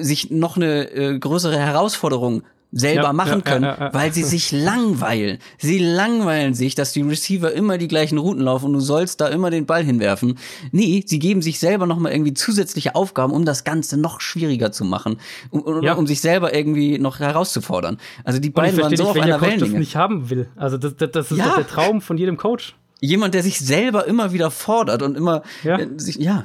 sich 0.02 0.30
noch 0.30 0.56
eine 0.56 0.90
äh, 0.90 1.18
größere 1.18 1.58
Herausforderung 1.58 2.42
selber 2.72 3.04
ja, 3.04 3.12
machen 3.12 3.42
können, 3.42 3.64
ja, 3.64 3.76
ja, 3.78 3.94
weil 3.94 4.12
sie 4.12 4.22
sich 4.22 4.52
langweilen. 4.64 5.38
Sie 5.58 5.78
langweilen 5.78 6.54
sich, 6.54 6.74
dass 6.74 6.92
die 6.92 7.02
Receiver 7.02 7.52
immer 7.52 7.78
die 7.78 7.88
gleichen 7.88 8.18
Routen 8.18 8.42
laufen 8.42 8.66
und 8.66 8.72
du 8.74 8.80
sollst 8.80 9.20
da 9.20 9.28
immer 9.28 9.50
den 9.50 9.66
Ball 9.66 9.82
hinwerfen. 9.82 10.38
Nee, 10.70 11.02
sie 11.06 11.18
geben 11.18 11.42
sich 11.42 11.58
selber 11.58 11.86
noch 11.86 11.98
mal 11.98 12.12
irgendwie 12.12 12.34
zusätzliche 12.34 12.94
Aufgaben, 12.94 13.32
um 13.32 13.44
das 13.44 13.64
Ganze 13.64 13.96
noch 13.98 14.20
schwieriger 14.20 14.72
zu 14.72 14.84
machen, 14.84 15.18
um, 15.50 15.62
um 15.62 16.06
sich 16.06 16.20
selber 16.20 16.54
irgendwie 16.54 16.98
noch 16.98 17.18
herauszufordern. 17.18 17.98
Also 18.24 18.38
die 18.38 18.50
beiden 18.50 18.80
waren 18.80 18.96
so 18.96 19.02
nicht, 19.02 19.10
auf 19.10 19.20
einer 19.20 19.38
Coach 19.38 19.48
Wellenlänge. 19.48 19.72
das 19.72 19.80
nicht 19.80 19.96
haben 19.96 20.30
will. 20.30 20.48
Also 20.56 20.78
das, 20.78 20.96
das, 20.96 21.10
das 21.10 21.30
ist 21.32 21.38
der 21.38 21.66
Traum 21.66 22.00
von 22.00 22.18
jedem 22.18 22.36
Coach. 22.36 22.76
Jemand, 23.00 23.34
der 23.34 23.42
sich 23.42 23.58
selber 23.58 24.06
immer 24.06 24.32
wieder 24.32 24.50
fordert 24.50 25.02
und 25.02 25.16
immer 25.16 25.42
äh, 25.64 25.86
sich, 25.96 26.16
ja, 26.16 26.44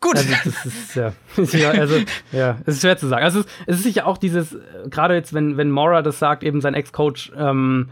Gut. 0.00 0.16
Also, 0.16 0.34
das 0.44 0.66
ist, 0.66 0.94
ja, 0.94 1.12
ja, 1.58 1.70
also, 1.70 1.96
ja, 2.32 2.58
es 2.66 2.76
ist 2.76 2.80
schwer 2.80 2.96
zu 2.96 3.06
sagen. 3.06 3.24
Also, 3.24 3.40
es 3.40 3.46
ist, 3.46 3.52
es 3.66 3.76
ist 3.76 3.82
sicher 3.84 4.06
auch 4.06 4.18
dieses, 4.18 4.56
gerade 4.88 5.14
jetzt, 5.14 5.32
wenn, 5.32 5.56
wenn 5.56 5.70
Mora 5.70 6.02
das 6.02 6.18
sagt, 6.18 6.42
eben 6.42 6.60
sein 6.60 6.74
Ex-Coach, 6.74 7.32
ähm, 7.36 7.90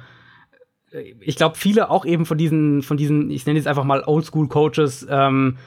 ich 1.21 1.37
glaube, 1.37 1.57
viele 1.57 1.91
auch 1.91 2.05
eben 2.05 2.27
von 2.27 2.39
diesen, 2.39 2.83
von 2.83 2.97
diesen, 2.97 3.31
ich 3.31 3.47
nenne 3.47 3.59
jetzt 3.59 3.69
einfach 3.69 3.85
mal 3.85 4.03
Oldschool-Coaches, 4.05 5.07
ähm, 5.11 5.59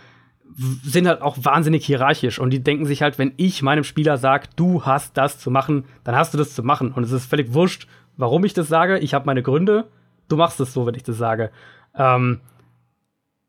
sind 0.84 1.07
halt 1.07 1.22
auch 1.22 1.38
wahnsinnig 1.41 1.86
hierarchisch 1.86 2.39
und 2.39 2.49
die 2.49 2.62
denken 2.62 2.86
sich 2.86 3.01
halt, 3.01 3.18
wenn 3.18 3.34
ich 3.38 3.62
meinem 3.62 3.84
Spieler 3.84 4.18
sage, 4.18 4.49
du 4.55 4.84
hast 4.84 5.16
das 5.16 5.39
zu 5.39 5.49
machen, 5.49 5.86
dann 6.03 6.16
hast 6.16 6.34
du 6.34 6.38
das 6.38 6.53
zu 6.53 6.64
machen. 6.64 6.91
Und 6.91 7.03
es 7.03 7.12
ist 7.12 7.26
völlig 7.26 7.53
wurscht, 7.53 7.88
warum 8.18 8.43
ich 8.43 8.53
das 8.53 8.68
sage. 8.68 8.99
Ich 8.99 9.14
habe 9.14 9.26
meine 9.26 9.43
Gründe. 9.43 9.88
Du 10.28 10.36
machst 10.36 10.59
es 10.59 10.74
so, 10.74 10.86
wenn 10.86 10.95
ich 10.95 11.03
das 11.03 11.18
sage. 11.18 11.51
Ähm, 11.95 12.41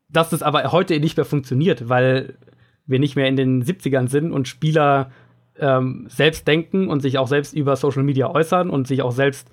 dass 0.09 0.29
das 0.29 0.43
aber 0.43 0.71
heute 0.71 0.99
nicht 0.99 1.17
mehr 1.17 1.25
funktioniert, 1.25 1.89
weil 1.89 2.37
wir 2.85 2.99
nicht 2.99 3.15
mehr 3.15 3.27
in 3.27 3.35
den 3.35 3.63
70ern 3.63 4.09
sind 4.09 4.31
und 4.31 4.47
Spieler 4.47 5.11
ähm, 5.59 6.05
selbst 6.09 6.47
denken 6.47 6.87
und 6.87 7.01
sich 7.01 7.17
auch 7.17 7.27
selbst 7.27 7.53
über 7.53 7.75
Social 7.75 8.03
Media 8.03 8.29
äußern 8.29 8.69
und 8.69 8.87
sich 8.87 9.01
auch 9.01 9.11
selbst 9.11 9.47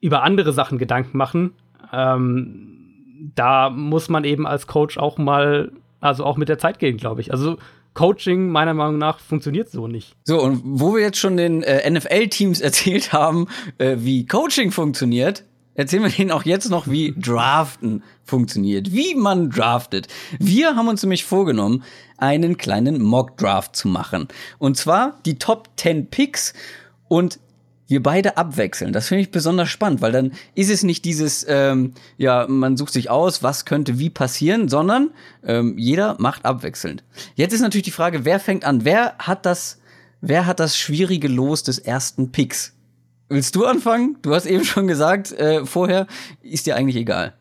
über 0.00 0.22
andere 0.22 0.52
Sachen 0.52 0.78
Gedanken 0.78 1.16
machen. 1.16 1.52
Ähm, 1.92 3.30
da 3.34 3.70
muss 3.70 4.08
man 4.08 4.24
eben 4.24 4.46
als 4.46 4.66
Coach 4.66 4.98
auch 4.98 5.18
mal, 5.18 5.72
also 6.00 6.24
auch 6.24 6.36
mit 6.36 6.48
der 6.48 6.58
Zeit 6.58 6.78
gehen, 6.78 6.96
glaube 6.96 7.20
ich. 7.20 7.32
Also 7.32 7.56
Coaching 7.94 8.48
meiner 8.48 8.74
Meinung 8.74 8.98
nach 8.98 9.18
funktioniert 9.18 9.70
so 9.70 9.86
nicht. 9.86 10.16
So, 10.24 10.40
und 10.40 10.62
wo 10.64 10.94
wir 10.94 11.02
jetzt 11.02 11.18
schon 11.18 11.36
den 11.36 11.62
äh, 11.62 11.88
NFL-Teams 11.88 12.60
erzählt 12.62 13.12
haben, 13.12 13.48
äh, 13.78 13.96
wie 13.98 14.26
Coaching 14.26 14.70
funktioniert, 14.70 15.44
erzählen 15.74 16.02
wir 16.02 16.18
ihnen 16.18 16.30
auch 16.30 16.44
jetzt 16.44 16.70
noch, 16.70 16.88
wie 16.88 17.14
Draften 17.16 18.02
funktioniert, 18.24 18.92
wie 18.92 19.14
man 19.14 19.50
draftet. 19.50 20.08
Wir 20.38 20.76
haben 20.76 20.88
uns 20.88 21.02
nämlich 21.02 21.24
vorgenommen, 21.24 21.82
einen 22.18 22.56
kleinen 22.56 23.02
Mock-Draft 23.02 23.74
zu 23.74 23.88
machen. 23.88 24.28
Und 24.58 24.76
zwar 24.76 25.20
die 25.26 25.38
Top 25.38 25.70
10 25.76 26.08
Picks 26.08 26.54
und 27.08 27.38
wir 27.92 28.02
beide 28.02 28.36
abwechseln. 28.38 28.92
Das 28.92 29.08
finde 29.08 29.22
ich 29.22 29.30
besonders 29.30 29.68
spannend, 29.68 30.00
weil 30.00 30.12
dann 30.12 30.32
ist 30.54 30.70
es 30.70 30.82
nicht 30.82 31.04
dieses, 31.04 31.44
ähm, 31.48 31.92
ja, 32.16 32.46
man 32.48 32.76
sucht 32.76 32.92
sich 32.92 33.10
aus, 33.10 33.42
was 33.42 33.66
könnte 33.66 33.98
wie 33.98 34.08
passieren, 34.08 34.68
sondern 34.68 35.10
ähm, 35.44 35.76
jeder 35.76 36.16
macht 36.18 36.44
abwechselnd. 36.46 37.04
Jetzt 37.34 37.52
ist 37.52 37.60
natürlich 37.60 37.84
die 37.84 37.90
Frage, 37.90 38.24
wer 38.24 38.40
fängt 38.40 38.64
an? 38.64 38.84
Wer 38.84 39.14
hat 39.18 39.44
das, 39.44 39.78
wer 40.22 40.46
hat 40.46 40.58
das 40.58 40.76
schwierige 40.76 41.28
Los 41.28 41.64
des 41.64 41.78
ersten 41.78 42.32
Picks? 42.32 42.74
Willst 43.28 43.54
du 43.56 43.64
anfangen? 43.64 44.18
Du 44.22 44.34
hast 44.34 44.46
eben 44.46 44.64
schon 44.64 44.86
gesagt, 44.86 45.32
äh, 45.32 45.64
vorher 45.64 46.06
ist 46.42 46.66
dir 46.66 46.76
eigentlich 46.76 46.96
egal. 46.96 47.34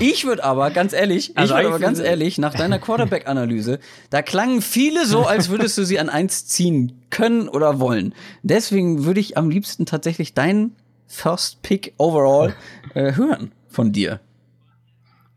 Ich 0.00 0.24
würde 0.24 0.42
aber, 0.44 0.70
ganz 0.70 0.94
ehrlich, 0.94 1.30
ich 1.30 1.36
also 1.36 1.54
würde 1.54 1.68
aber 1.68 1.78
ganz 1.78 1.98
ehrlich, 1.98 2.38
nach 2.38 2.54
deiner 2.54 2.78
Quarterback-Analyse, 2.78 3.80
da 4.08 4.22
klangen 4.22 4.62
viele 4.62 5.04
so, 5.04 5.26
als 5.26 5.50
würdest 5.50 5.76
du 5.76 5.84
sie 5.84 5.98
an 5.98 6.08
eins 6.08 6.46
ziehen 6.46 7.02
können 7.10 7.48
oder 7.48 7.80
wollen. 7.80 8.14
Deswegen 8.42 9.04
würde 9.04 9.20
ich 9.20 9.36
am 9.36 9.50
liebsten 9.50 9.84
tatsächlich 9.84 10.32
deinen 10.32 10.74
First 11.06 11.60
Pick 11.62 11.92
overall 11.98 12.54
äh, 12.94 13.14
hören 13.14 13.52
von 13.68 13.92
dir. 13.92 14.20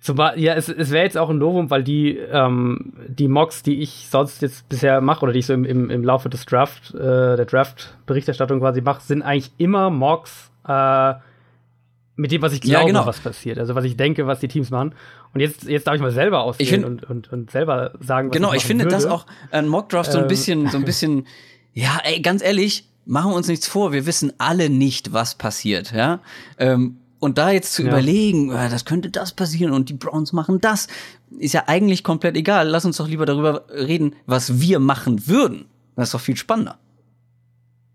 Zumal, 0.07 0.39
ja, 0.39 0.53
es, 0.53 0.69
es 0.69 0.91
wäre 0.91 1.03
jetzt 1.03 1.17
auch 1.17 1.29
ein 1.29 1.37
Novum, 1.37 1.69
weil 1.69 1.83
die, 1.83 2.17
ähm, 2.17 2.93
die 3.09 3.27
Mocks, 3.27 3.61
die 3.61 3.81
ich 3.81 4.07
sonst 4.09 4.41
jetzt 4.41 4.69
bisher 4.69 5.01
mache 5.01 5.23
oder 5.23 5.33
die 5.33 5.39
ich 5.39 5.45
so 5.45 5.53
im, 5.53 5.65
im, 5.65 5.89
im 5.89 6.01
Laufe 6.01 6.29
des 6.29 6.45
Draft, 6.45 6.95
äh, 6.95 7.35
der 7.35 7.43
Draft-Berichterstattung 7.43 8.61
quasi 8.61 8.79
mache, 8.79 9.01
sind 9.01 9.21
eigentlich 9.21 9.51
immer 9.57 9.89
Mocks 9.89 10.49
äh, 10.65 11.15
mit 12.15 12.31
dem, 12.31 12.41
was 12.41 12.53
ich 12.53 12.61
glaube, 12.61 12.79
ja, 12.79 12.85
genau. 12.85 13.05
was 13.05 13.19
passiert. 13.19 13.59
Also 13.59 13.75
was 13.75 13.83
ich 13.83 13.97
denke, 13.97 14.25
was 14.27 14.39
die 14.39 14.47
Teams 14.47 14.69
machen. 14.69 14.95
Und 15.33 15.41
jetzt, 15.41 15.65
jetzt 15.65 15.87
darf 15.87 15.95
ich 15.95 16.01
mal 16.01 16.11
selber 16.11 16.39
auswählen 16.43 16.85
und, 16.85 17.03
und, 17.03 17.29
und 17.33 17.51
selber 17.51 17.91
sagen, 17.99 18.29
was 18.29 18.33
Genau, 18.37 18.51
ich, 18.51 18.59
ich 18.59 18.65
finde 18.65 18.85
würde. 18.85 18.95
das 18.95 19.05
auch 19.05 19.25
ein 19.51 19.67
Mockdraft 19.67 20.13
so 20.13 20.19
ein 20.19 20.23
ähm. 20.23 20.29
bisschen, 20.29 20.69
so 20.69 20.77
ein 20.77 20.85
bisschen, 20.85 21.27
ja, 21.73 21.99
ey, 22.05 22.21
ganz 22.21 22.41
ehrlich, 22.41 22.87
machen 23.03 23.31
wir 23.31 23.35
uns 23.35 23.49
nichts 23.49 23.67
vor, 23.67 23.91
wir 23.91 24.05
wissen 24.05 24.31
alle 24.37 24.69
nicht, 24.69 25.11
was 25.11 25.35
passiert, 25.35 25.91
ja. 25.91 26.21
Ähm, 26.57 26.95
und 27.19 27.37
da 27.37 27.51
jetzt 27.51 27.73
zu 27.73 27.83
ja. 27.83 27.89
überlegen, 27.89 28.49
ja, 28.49 28.69
das 28.69 28.85
könnte 28.85 29.09
das 29.09 29.33
passieren 29.33 29.73
und 29.73 29.89
die 29.89 29.93
Browns 29.93 30.33
machen 30.33 30.61
das, 30.61 30.87
ist 31.39 31.53
ja 31.53 31.63
eigentlich 31.67 32.03
komplett 32.03 32.35
egal. 32.35 32.67
Lass 32.67 32.85
uns 32.85 32.97
doch 32.97 33.07
lieber 33.07 33.25
darüber 33.25 33.65
reden, 33.69 34.15
was 34.25 34.59
wir 34.59 34.79
machen 34.79 35.27
würden. 35.27 35.65
Das 35.95 36.09
ist 36.09 36.13
doch 36.13 36.21
viel 36.21 36.37
spannender. 36.37 36.77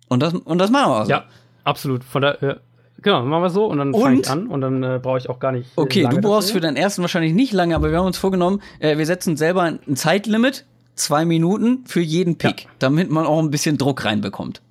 Und 0.08 0.20
das, 0.20 0.34
und 0.34 0.58
das 0.58 0.70
machen 0.70 0.90
wir 0.90 0.96
also. 0.96 1.10
Ja, 1.10 1.24
absolut. 1.64 2.04
Von 2.04 2.22
der, 2.22 2.38
ja. 2.40 2.56
Genau, 3.00 3.24
machen 3.24 3.42
wir 3.42 3.50
so 3.50 3.66
und 3.66 3.78
dann 3.78 3.92
fange 3.92 4.20
ich 4.20 4.30
an 4.30 4.46
und 4.46 4.60
dann 4.60 4.82
äh, 4.82 5.00
brauche 5.02 5.18
ich 5.18 5.28
auch 5.28 5.40
gar 5.40 5.52
nicht. 5.52 5.70
Äh, 5.76 5.80
okay, 5.80 6.06
du 6.08 6.20
brauchst 6.20 6.50
dafür. 6.50 6.60
für 6.60 6.66
deinen 6.66 6.76
ersten 6.76 7.02
wahrscheinlich 7.02 7.32
nicht 7.32 7.52
lange, 7.52 7.74
aber 7.74 7.90
wir 7.90 7.98
haben 7.98 8.06
uns 8.06 8.18
vorgenommen, 8.18 8.60
äh, 8.78 8.96
wir 8.96 9.06
setzen 9.06 9.36
selber 9.36 9.62
ein 9.62 9.96
Zeitlimit, 9.96 10.66
zwei 10.94 11.24
Minuten 11.24 11.84
für 11.86 12.00
jeden 12.00 12.38
Pick, 12.38 12.64
ja. 12.64 12.70
damit 12.78 13.10
man 13.10 13.26
auch 13.26 13.40
ein 13.40 13.50
bisschen 13.50 13.76
Druck 13.76 14.04
reinbekommt. 14.04 14.62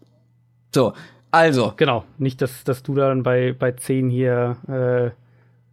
So, 0.74 0.94
also. 1.32 1.74
Genau, 1.78 2.04
nicht, 2.18 2.42
dass, 2.42 2.64
dass 2.64 2.84
du 2.84 2.96
dann 2.96 3.24
bei, 3.24 3.54
bei 3.58 3.72
10 3.72 4.10
hier 4.10 4.58
äh, 4.68 5.12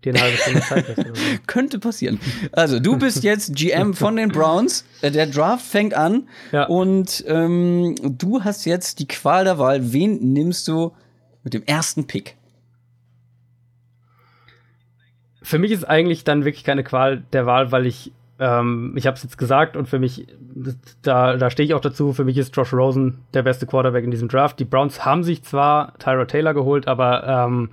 dir 0.04 0.14
eine 0.14 0.20
halbe 0.20 0.36
Stunde 0.36 0.60
Zeit 0.60 0.88
hast. 0.88 0.96
So. 0.96 1.12
Könnte 1.46 1.78
passieren. 1.78 2.20
Also, 2.52 2.78
du 2.78 2.96
bist 2.96 3.24
jetzt 3.24 3.54
GM 3.54 3.94
von 3.94 4.16
den 4.16 4.28
Browns. 4.28 4.84
Äh, 5.02 5.10
der 5.10 5.26
Draft 5.26 5.66
fängt 5.66 5.94
an. 5.94 6.28
Ja. 6.52 6.64
Und 6.64 7.24
ähm, 7.26 7.96
du 8.00 8.44
hast 8.44 8.64
jetzt 8.64 9.00
die 9.00 9.08
Qual 9.08 9.44
der 9.44 9.58
Wahl. 9.58 9.92
Wen 9.92 10.32
nimmst 10.32 10.68
du 10.68 10.92
mit 11.42 11.54
dem 11.54 11.64
ersten 11.64 12.06
Pick? 12.06 12.36
Für 15.42 15.58
mich 15.58 15.72
ist 15.72 15.84
eigentlich 15.84 16.24
dann 16.24 16.44
wirklich 16.44 16.64
keine 16.64 16.84
Qual 16.84 17.22
der 17.32 17.46
Wahl, 17.46 17.72
weil 17.72 17.86
ich 17.86 18.12
ähm, 18.38 18.94
ich 18.96 19.06
habe 19.06 19.16
es 19.16 19.22
jetzt 19.22 19.38
gesagt 19.38 19.76
und 19.76 19.88
für 19.88 19.98
mich, 19.98 20.26
da, 21.02 21.36
da 21.36 21.50
stehe 21.50 21.66
ich 21.66 21.74
auch 21.74 21.80
dazu, 21.80 22.12
für 22.12 22.24
mich 22.24 22.38
ist 22.38 22.56
Josh 22.56 22.72
Rosen 22.72 23.18
der 23.34 23.42
beste 23.42 23.66
Quarterback 23.66 24.04
in 24.04 24.10
diesem 24.10 24.28
Draft. 24.28 24.58
Die 24.58 24.64
Browns 24.64 25.04
haben 25.04 25.24
sich 25.24 25.42
zwar 25.42 25.96
Tyra 25.98 26.24
Taylor 26.24 26.54
geholt, 26.54 26.86
aber 26.86 27.26
ähm, 27.26 27.70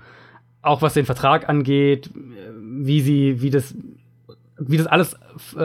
auch 0.61 0.81
was 0.81 0.95
den 0.95 1.05
Vertrag 1.05 1.47
angeht, 1.47 2.09
wie 2.57 3.01
sie, 3.01 3.41
wie 3.41 3.51
das, 3.51 3.75
wie 4.57 4.77
das 4.77 4.87
alles 4.87 5.15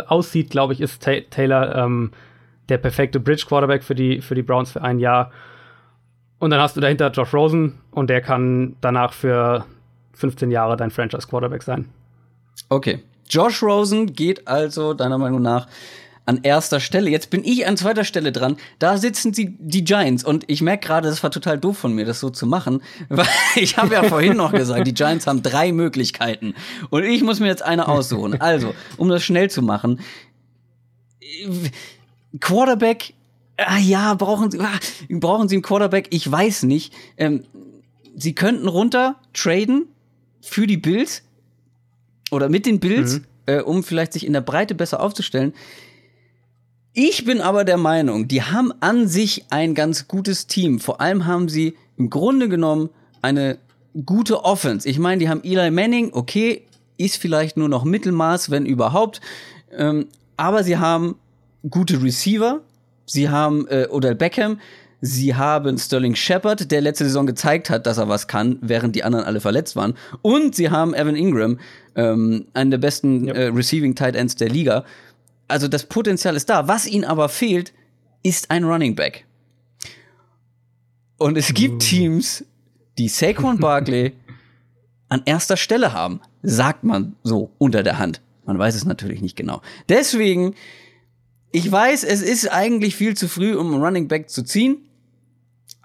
aussieht, 0.07 0.51
glaube 0.51 0.75
ich, 0.75 0.81
ist 0.81 1.03
Ta 1.03 1.13
Taylor 1.31 1.75
ähm, 1.77 2.11
der 2.69 2.79
perfekte 2.79 3.19
Bridge 3.21 3.45
Quarterback 3.49 3.83
für 3.83 3.95
die, 3.95 4.21
für 4.21 4.35
die 4.35 4.43
Browns 4.43 4.73
für 4.73 4.83
ein 4.83 4.99
Jahr. 4.99 5.33
Und 6.39 6.51
dann 6.51 6.61
hast 6.61 6.77
du 6.77 6.81
dahinter 6.81 7.11
Josh 7.11 7.33
Rosen 7.35 7.79
und 7.91 8.11
der 8.11 8.21
kann 8.21 8.77
danach 8.81 9.13
für 9.13 9.65
15 10.15 10.51
Jahre 10.51 10.77
dein 10.77 10.91
Franchise 10.91 11.27
Quarterback 11.27 11.63
sein. 11.63 11.87
Okay. 12.69 13.03
Josh 13.31 13.63
Rosen 13.63 14.13
geht 14.13 14.47
also 14.47 14.93
deiner 14.93 15.17
Meinung 15.17 15.41
nach 15.41 15.69
an 16.27 16.41
erster 16.43 16.81
Stelle. 16.81 17.11
Jetzt 17.11 17.31
bin 17.31 17.43
ich 17.45 17.67
an 17.67 17.77
zweiter 17.77 18.05
Stelle 18.05 18.31
dran. 18.33 18.57
Da 18.79 18.99
sitzen 18.99 19.33
die, 19.33 19.57
die 19.59 19.85
Giants. 19.85 20.23
Und 20.25 20.45
ich 20.49 20.63
merke 20.63 20.87
gerade, 20.87 21.09
das 21.09 21.23
war 21.23 21.31
total 21.31 21.59
doof 21.59 21.79
von 21.79 21.93
mir, 21.93 22.05
das 22.05 22.21
so 22.21 22.31
zu 22.31 22.47
machen. 22.47 22.83
Weil 23.09 23.27
ich 23.57 23.77
habe 23.77 23.95
ja 23.95 24.03
vorhin 24.05 24.37
noch 24.37 24.53
gesagt, 24.53 24.87
die 24.87 24.95
Giants 24.95 25.27
haben 25.27 25.43
drei 25.43 25.73
Möglichkeiten. 25.73 26.55
Und 26.91 27.05
ich 27.05 27.23
muss 27.23 27.41
mir 27.41 27.47
jetzt 27.47 27.63
eine 27.63 27.89
aussuchen. 27.89 28.41
Also, 28.41 28.75
um 28.97 29.09
das 29.09 29.25
schnell 29.25 29.51
zu 29.51 29.63
machen. 29.63 30.01
Quarterback, 32.39 33.15
ah 33.57 33.79
ja, 33.79 34.15
brauchen 34.15 34.51
sie, 34.51 34.61
ah, 34.61 34.79
brauchen 35.09 35.49
sie 35.49 35.57
einen 35.57 35.63
Quarterback? 35.63 36.09
Ich 36.11 36.31
weiß 36.31 36.65
nicht. 36.65 36.93
Ähm, 37.17 37.45
sie 38.17 38.35
könnten 38.35 38.69
runter 38.69 39.17
traden 39.33 39.87
für 40.41 40.67
die 40.67 40.77
Bills 40.77 41.23
oder 42.31 42.49
mit 42.49 42.67
den 42.67 42.81
Bills, 42.81 43.19
mhm. 43.19 43.25
äh, 43.47 43.61
um 43.61 43.83
vielleicht 43.83 44.13
sich 44.13 44.27
in 44.27 44.33
der 44.33 44.41
Breite 44.41 44.75
besser 44.75 45.01
aufzustellen. 45.01 45.53
Ich 46.93 47.25
bin 47.25 47.41
aber 47.41 47.65
der 47.65 47.77
Meinung, 47.77 48.27
die 48.27 48.43
haben 48.43 48.73
an 48.81 49.07
sich 49.07 49.45
ein 49.51 49.75
ganz 49.75 50.09
gutes 50.09 50.49
Team. 50.49 50.81
Vor 50.81 51.01
allem 51.01 51.27
haben 51.27 51.49
sie 51.49 51.77
im 51.97 52.11
Grunde 52.11 52.49
genommen 52.49 52.91
eine 53.23 53.59
gute 54.05 54.45
Offense. 54.45 54.89
Ich 54.89 54.99
meine, 54.99 55.21
die 55.21 55.29
haben 55.29 55.43
Eli 55.45 55.71
Manning, 55.71 56.11
okay, 56.13 56.63
ist 56.97 57.17
vielleicht 57.17 57.57
nur 57.57 57.69
noch 57.69 57.85
Mittelmaß, 57.85 58.51
wenn 58.51 58.67
überhaupt. 58.67 59.21
Ähm, 59.73 60.07
aber 60.37 60.65
sie 60.65 60.79
haben 60.79 61.17
gute 61.69 62.03
Receiver. 62.03 62.61
Sie 63.07 63.29
haben 63.29 63.67
äh, 63.69 63.87
Odell 63.91 64.15
Beckham. 64.15 64.59
Sie 65.01 65.35
haben 65.35 65.79
Sterling 65.79 66.15
Shepard, 66.15 66.71
der 66.71 66.83
letzte 66.83 67.05
Saison 67.05 67.27
gezeigt 67.27 67.71
hat, 67.71 67.87
dass 67.87 67.99
er 67.99 68.09
was 68.09 68.27
kann, 68.27 68.59
während 68.61 68.95
die 68.97 69.03
anderen 69.03 69.25
alle 69.25 69.41
verletzt 69.41 69.75
waren. 69.75 69.95
Und 70.21 70.55
sie 70.55 70.71
haben 70.71 70.93
Evan 70.93 71.17
Ingram, 71.17 71.59
ähm, 71.97 72.47
einen 72.55 72.71
der 72.71 72.79
besten 72.79 73.27
ja. 73.27 73.35
äh, 73.35 73.47
Receiving 73.47 73.95
Tight 73.95 74.17
Ends 74.17 74.37
der 74.37 74.49
Liga. 74.49 74.85
Also 75.49 75.69
das 75.69 75.87
Potenzial 75.87 76.37
ist 76.37 76.49
da. 76.49 76.69
Was 76.69 76.87
ihnen 76.87 77.05
aber 77.05 77.29
fehlt, 77.29 77.73
ist 78.23 78.51
ein 78.51 78.65
Running 78.65 78.95
Back. 78.95 79.27
Und 81.19 81.37
es 81.37 81.53
gibt 81.53 81.75
uh. 81.75 81.79
Teams, 81.79 82.45
die 82.99 83.09
Saquon 83.09 83.59
Barkley 83.59 84.13
an 85.09 85.23
erster 85.25 85.57
Stelle 85.57 85.93
haben. 85.93 86.21
Sagt 86.43 86.85
man 86.85 87.17
so 87.23 87.51
unter 87.59 87.83
der 87.83 87.99
Hand. 87.99 88.21
Man 88.47 88.59
weiß 88.59 88.75
es 88.75 88.85
natürlich 88.85 89.21
nicht 89.21 89.37
genau. 89.37 89.61
Deswegen, 89.89 90.55
ich 91.53 91.71
weiß, 91.71 92.05
es 92.05 92.23
ist 92.23 92.51
eigentlich 92.51 92.97
viel 92.97 93.17
zu 93.17 93.29
früh, 93.29 93.55
um 93.55 93.73
einen 93.73 93.83
Running 93.83 94.09
Back 94.09 94.31
zu 94.31 94.43
ziehen. 94.43 94.79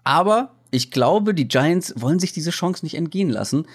Aber 0.03 0.55
ich 0.71 0.91
glaube, 0.91 1.33
die 1.33 1.47
Giants 1.47 1.93
wollen 1.97 2.19
sich 2.19 2.31
diese 2.31 2.51
Chance 2.51 2.85
nicht 2.85 2.95
entgehen 2.95 3.29
lassen. 3.29 3.65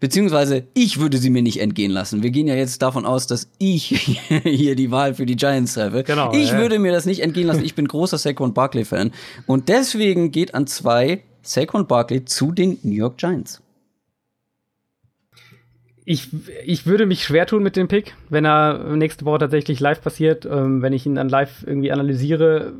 Beziehungsweise 0.00 0.64
ich 0.72 0.98
würde 0.98 1.18
sie 1.18 1.28
mir 1.28 1.42
nicht 1.42 1.60
entgehen 1.60 1.90
lassen. 1.90 2.22
Wir 2.22 2.30
gehen 2.30 2.48
ja 2.48 2.54
jetzt 2.54 2.80
davon 2.80 3.04
aus, 3.04 3.26
dass 3.26 3.50
ich 3.58 4.20
hier 4.44 4.74
die 4.74 4.90
Wahl 4.90 5.14
für 5.14 5.26
die 5.26 5.36
Giants 5.36 5.74
treffe. 5.74 6.02
Genau, 6.04 6.32
ich 6.32 6.52
ja. 6.52 6.58
würde 6.58 6.78
mir 6.78 6.90
das 6.90 7.04
nicht 7.04 7.20
entgehen 7.20 7.46
lassen. 7.46 7.64
Ich 7.64 7.74
bin 7.74 7.86
großer 7.86 8.16
Saquon 8.16 8.54
Barkley-Fan. 8.54 9.12
Und 9.46 9.68
deswegen 9.68 10.32
geht 10.32 10.54
an 10.54 10.66
zwei 10.66 11.22
Saquon 11.42 11.86
Barkley 11.86 12.24
zu 12.24 12.50
den 12.50 12.78
New 12.82 12.94
York 12.94 13.18
Giants. 13.18 13.62
Ich, 16.06 16.28
ich 16.64 16.86
würde 16.86 17.04
mich 17.04 17.22
schwer 17.22 17.46
tun 17.46 17.62
mit 17.62 17.76
dem 17.76 17.86
Pick, 17.86 18.14
wenn 18.30 18.46
er 18.46 18.96
nächste 18.96 19.26
Woche 19.26 19.40
tatsächlich 19.40 19.80
live 19.80 20.00
passiert, 20.00 20.46
ähm, 20.46 20.80
wenn 20.80 20.94
ich 20.94 21.04
ihn 21.04 21.14
dann 21.14 21.28
live 21.28 21.62
irgendwie 21.66 21.92
analysiere. 21.92 22.72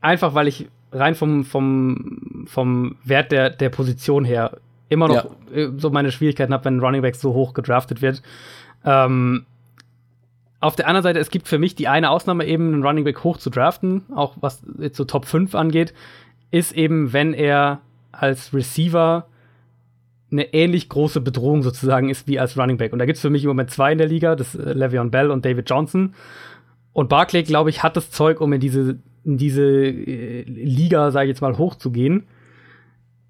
Einfach 0.00 0.34
weil 0.34 0.46
ich 0.46 0.68
rein 0.92 1.16
vom, 1.16 1.44
vom, 1.44 2.46
vom 2.46 2.96
Wert 3.04 3.32
der, 3.32 3.50
der 3.50 3.70
Position 3.70 4.24
her 4.24 4.58
immer 4.88 5.08
noch 5.08 5.24
ja. 5.24 5.30
Äh, 5.52 5.68
so 5.76 5.90
meine 5.90 6.12
Schwierigkeiten 6.12 6.52
habe, 6.52 6.64
wenn 6.64 6.76
ein 6.76 6.80
Running 6.80 7.02
Back 7.02 7.16
so 7.16 7.34
hoch 7.34 7.54
gedraftet 7.54 8.02
wird. 8.02 8.22
Ähm, 8.84 9.44
auf 10.60 10.74
der 10.74 10.88
anderen 10.88 11.04
Seite, 11.04 11.20
es 11.20 11.30
gibt 11.30 11.46
für 11.46 11.58
mich 11.58 11.74
die 11.74 11.88
eine 11.88 12.10
Ausnahme 12.10 12.44
eben, 12.46 12.72
einen 12.72 12.84
Running 12.84 13.04
Back 13.04 13.22
hoch 13.22 13.36
zu 13.36 13.50
draften, 13.50 14.02
auch 14.14 14.36
was 14.40 14.62
jetzt 14.78 14.96
so 14.96 15.04
Top 15.04 15.24
5 15.24 15.54
angeht, 15.54 15.94
ist 16.50 16.72
eben, 16.72 17.12
wenn 17.12 17.32
er 17.32 17.80
als 18.10 18.52
Receiver 18.52 19.26
eine 20.30 20.52
ähnlich 20.52 20.88
große 20.88 21.20
Bedrohung 21.20 21.62
sozusagen 21.62 22.10
ist 22.10 22.26
wie 22.26 22.38
als 22.38 22.58
Running 22.58 22.76
Back. 22.76 22.92
Und 22.92 22.98
da 22.98 23.06
gibt 23.06 23.16
es 23.16 23.22
für 23.22 23.30
mich 23.30 23.44
im 23.44 23.48
Moment 23.48 23.70
zwei 23.70 23.92
in 23.92 23.98
der 23.98 24.08
Liga, 24.08 24.36
das 24.36 24.54
äh, 24.54 24.72
Le'Veon 24.72 25.10
Bell 25.10 25.30
und 25.30 25.44
David 25.44 25.70
Johnson. 25.70 26.14
Und 26.92 27.08
Barclay, 27.08 27.44
glaube 27.44 27.70
ich, 27.70 27.82
hat 27.82 27.96
das 27.96 28.10
Zeug, 28.10 28.40
um 28.40 28.52
in 28.52 28.60
diese, 28.60 28.98
in 29.24 29.38
diese 29.38 29.62
äh, 29.62 30.42
Liga, 30.42 31.10
sage 31.12 31.26
ich 31.26 31.30
jetzt 31.30 31.40
mal, 31.40 31.56
hochzugehen. 31.56 32.24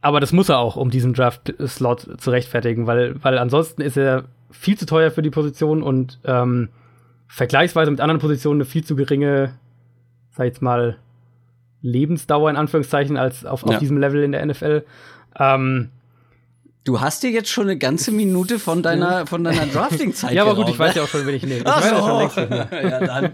Aber 0.00 0.20
das 0.20 0.32
muss 0.32 0.48
er 0.48 0.58
auch, 0.58 0.76
um 0.76 0.90
diesen 0.90 1.12
Draft-Slot 1.12 2.20
zu 2.20 2.30
rechtfertigen, 2.30 2.86
weil, 2.86 3.22
weil 3.22 3.38
ansonsten 3.38 3.82
ist 3.82 3.96
er 3.96 4.24
viel 4.50 4.78
zu 4.78 4.86
teuer 4.86 5.10
für 5.10 5.22
die 5.22 5.30
Position 5.30 5.82
und 5.82 6.20
ähm, 6.24 6.68
vergleichsweise 7.26 7.90
mit 7.90 8.00
anderen 8.00 8.20
Positionen 8.20 8.60
eine 8.60 8.64
viel 8.64 8.84
zu 8.84 8.96
geringe, 8.96 9.54
sag 10.30 10.46
ich 10.46 10.52
jetzt 10.52 10.62
mal, 10.62 10.98
Lebensdauer 11.82 12.50
in 12.50 12.56
Anführungszeichen 12.56 13.16
als 13.16 13.44
auf, 13.44 13.62
ja. 13.62 13.74
auf 13.74 13.78
diesem 13.78 13.98
Level 13.98 14.22
in 14.22 14.32
der 14.32 14.44
NFL. 14.44 14.84
Ähm, 15.38 15.90
Du 16.84 17.02
hast 17.02 17.22
dir 17.22 17.30
jetzt 17.30 17.50
schon 17.50 17.64
eine 17.64 17.76
ganze 17.76 18.10
Minute 18.12 18.58
von 18.58 18.82
deiner, 18.82 19.26
von 19.26 19.44
deiner 19.44 19.66
Drafting-Zeit 19.72 20.32
Ja, 20.32 20.44
aber 20.44 20.54
gut, 20.54 20.70
ich 20.70 20.78
weiß 20.78 20.94
ja 20.94 21.02
auch 21.02 21.08
schon, 21.08 21.26
wen 21.26 21.34
ich 21.34 21.42
nehme. 21.42 21.56
Ich 21.56 21.66
Ach 21.66 21.82
weiß 21.82 21.90
so. 21.90 21.96
ja 21.96 22.06
schon 22.06 22.18
längst 22.18 22.72
ja, 22.72 23.00
dann. 23.00 23.32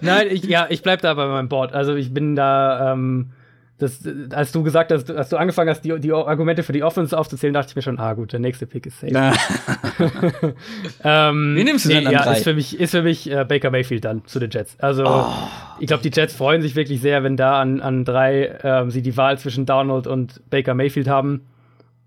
Nein, 0.00 0.28
ich, 0.30 0.44
ja, 0.44 0.66
ich 0.70 0.82
bleib 0.82 1.02
da 1.02 1.12
bei 1.12 1.26
meinem 1.26 1.50
Board. 1.50 1.74
Also 1.74 1.94
ich 1.96 2.14
bin 2.14 2.34
da, 2.34 2.94
ähm, 2.94 3.32
das, 3.78 4.00
als 4.30 4.50
du 4.50 4.64
gesagt 4.64 4.90
hast, 4.90 5.08
als 5.08 5.28
du 5.28 5.36
angefangen 5.36 5.70
hast, 5.70 5.82
die, 5.82 6.00
die 6.00 6.12
Argumente 6.12 6.64
für 6.64 6.72
die 6.72 6.82
Offense 6.82 7.16
aufzuzählen, 7.16 7.54
dachte 7.54 7.70
ich 7.70 7.76
mir 7.76 7.82
schon, 7.82 8.00
ah 8.00 8.12
gut, 8.14 8.32
der 8.32 8.40
nächste 8.40 8.66
Pick 8.66 8.86
ist 8.86 8.98
safe. 8.98 9.12
ähm, 11.04 11.54
Wie 11.56 11.62
nimmst 11.62 11.84
du 11.84 11.90
denn 11.90 12.00
nee, 12.00 12.06
an 12.06 12.12
ja, 12.12 12.24
drei? 12.24 12.38
Ist 12.38 12.44
für 12.44 12.54
mich, 12.54 12.78
ist 12.80 12.90
für 12.90 13.02
mich 13.02 13.30
äh, 13.30 13.44
Baker 13.44 13.70
Mayfield 13.70 14.04
dann 14.04 14.26
zu 14.26 14.40
den 14.40 14.50
Jets. 14.50 14.78
Also 14.80 15.04
oh. 15.06 15.26
ich 15.78 15.86
glaube, 15.86 16.02
die 16.02 16.10
Jets 16.12 16.34
freuen 16.34 16.60
sich 16.60 16.74
wirklich 16.74 17.00
sehr, 17.00 17.22
wenn 17.22 17.36
da 17.36 17.60
an, 17.60 17.80
an 17.80 18.04
drei 18.04 18.58
ähm, 18.64 18.90
sie 18.90 19.00
die 19.00 19.16
Wahl 19.16 19.38
zwischen 19.38 19.64
Donald 19.64 20.08
und 20.08 20.42
Baker 20.50 20.74
Mayfield 20.74 21.06
haben. 21.06 21.42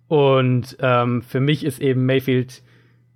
Und 0.10 0.76
ähm, 0.82 1.22
für 1.22 1.40
mich 1.40 1.64
ist 1.64 1.82
eben 1.82 2.06
Mayfield 2.06 2.64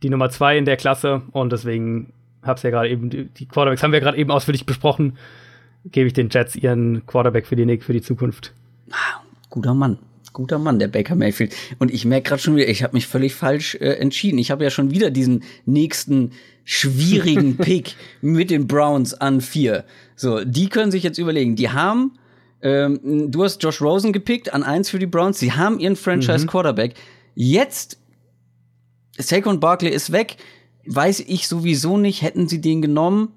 die 0.01 0.09
Nummer 0.09 0.29
zwei 0.29 0.57
in 0.57 0.63
der 0.63 0.77
Klasse 0.77 1.23
und 1.31 1.51
deswegen 1.51 2.13
hab's 2.41 2.63
ja 2.63 2.69
gerade 2.69 2.87
eben, 2.87 3.09
die 3.09 3.47
Quarterbacks 3.47 3.83
haben 3.83 3.91
wir 3.91 3.99
gerade 3.99 4.17
eben 4.17 4.31
ausführlich 4.31 4.65
besprochen 4.65 5.17
gebe 5.91 6.07
ich 6.07 6.13
den 6.13 6.29
Jets 6.29 6.55
ihren 6.55 7.05
Quarterback 7.05 7.45
für 7.45 7.55
die, 7.55 7.77
für 7.79 7.93
die 7.93 8.01
Zukunft. 8.01 8.53
Ah, 8.91 9.21
guter 9.49 9.73
Mann. 9.73 9.99
Guter 10.33 10.59
Mann, 10.59 10.79
der 10.79 10.89
Baker 10.89 11.15
Mayfield. 11.15 11.55
Und 11.79 11.93
ich 11.93 12.03
merke 12.03 12.29
gerade 12.29 12.41
schon 12.41 12.57
wieder, 12.57 12.67
ich 12.67 12.83
habe 12.83 12.93
mich 12.93 13.07
völlig 13.07 13.33
falsch 13.33 13.75
äh, 13.75 13.93
entschieden. 13.93 14.37
Ich 14.37 14.51
habe 14.51 14.65
ja 14.65 14.69
schon 14.69 14.91
wieder 14.91 15.09
diesen 15.09 15.43
nächsten 15.65 16.31
schwierigen 16.65 17.55
Pick 17.57 17.95
mit 18.21 18.49
den 18.49 18.67
Browns 18.67 19.13
an 19.13 19.39
vier. 19.39 19.85
So, 20.17 20.43
die 20.43 20.67
können 20.67 20.91
sich 20.91 21.03
jetzt 21.03 21.19
überlegen. 21.19 21.55
Die 21.55 21.69
haben, 21.69 22.17
ähm, 22.61 23.31
du 23.31 23.45
hast 23.45 23.63
Josh 23.63 23.79
Rosen 23.81 24.11
gepickt 24.11 24.53
an 24.53 24.63
eins 24.63 24.89
für 24.89 24.99
die 24.99 25.05
Browns. 25.05 25.39
Sie 25.39 25.53
haben 25.53 25.79
ihren 25.79 25.95
Franchise 25.95 26.47
Quarterback. 26.47 26.95
Jetzt, 27.35 27.97
Saquon 29.17 29.61
Barkley 29.61 29.91
ist 29.91 30.11
weg. 30.11 30.35
Weiß 30.85 31.21
ich 31.21 31.47
sowieso 31.47 31.97
nicht, 31.97 32.21
hätten 32.21 32.49
sie 32.49 32.59
den 32.59 32.81
genommen 32.81 33.29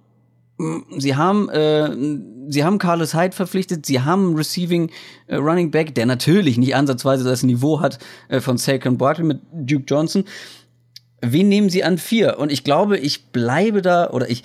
Sie 0.96 1.14
haben, 1.14 1.48
äh, 1.50 1.90
sie 2.48 2.64
haben 2.64 2.78
Carlos 2.78 3.14
Hyde 3.14 3.34
verpflichtet, 3.34 3.86
sie 3.86 4.00
haben 4.00 4.34
Receiving 4.34 4.90
äh, 5.28 5.36
Running 5.36 5.70
Back, 5.70 5.94
der 5.94 6.04
natürlich 6.04 6.58
nicht 6.58 6.74
ansatzweise 6.74 7.22
das 7.22 7.44
Niveau 7.44 7.80
hat 7.80 8.00
äh, 8.28 8.40
von 8.40 8.58
Saquon 8.58 8.98
Barkley 8.98 9.24
mit 9.24 9.40
Duke 9.52 9.84
Johnson. 9.86 10.24
Wen 11.20 11.48
nehmen 11.48 11.70
sie 11.70 11.84
an 11.84 11.96
vier? 11.96 12.38
Und 12.38 12.50
ich 12.50 12.64
glaube, 12.64 12.98
ich 12.98 13.26
bleibe 13.26 13.82
da 13.82 14.10
oder 14.10 14.28
ich 14.28 14.42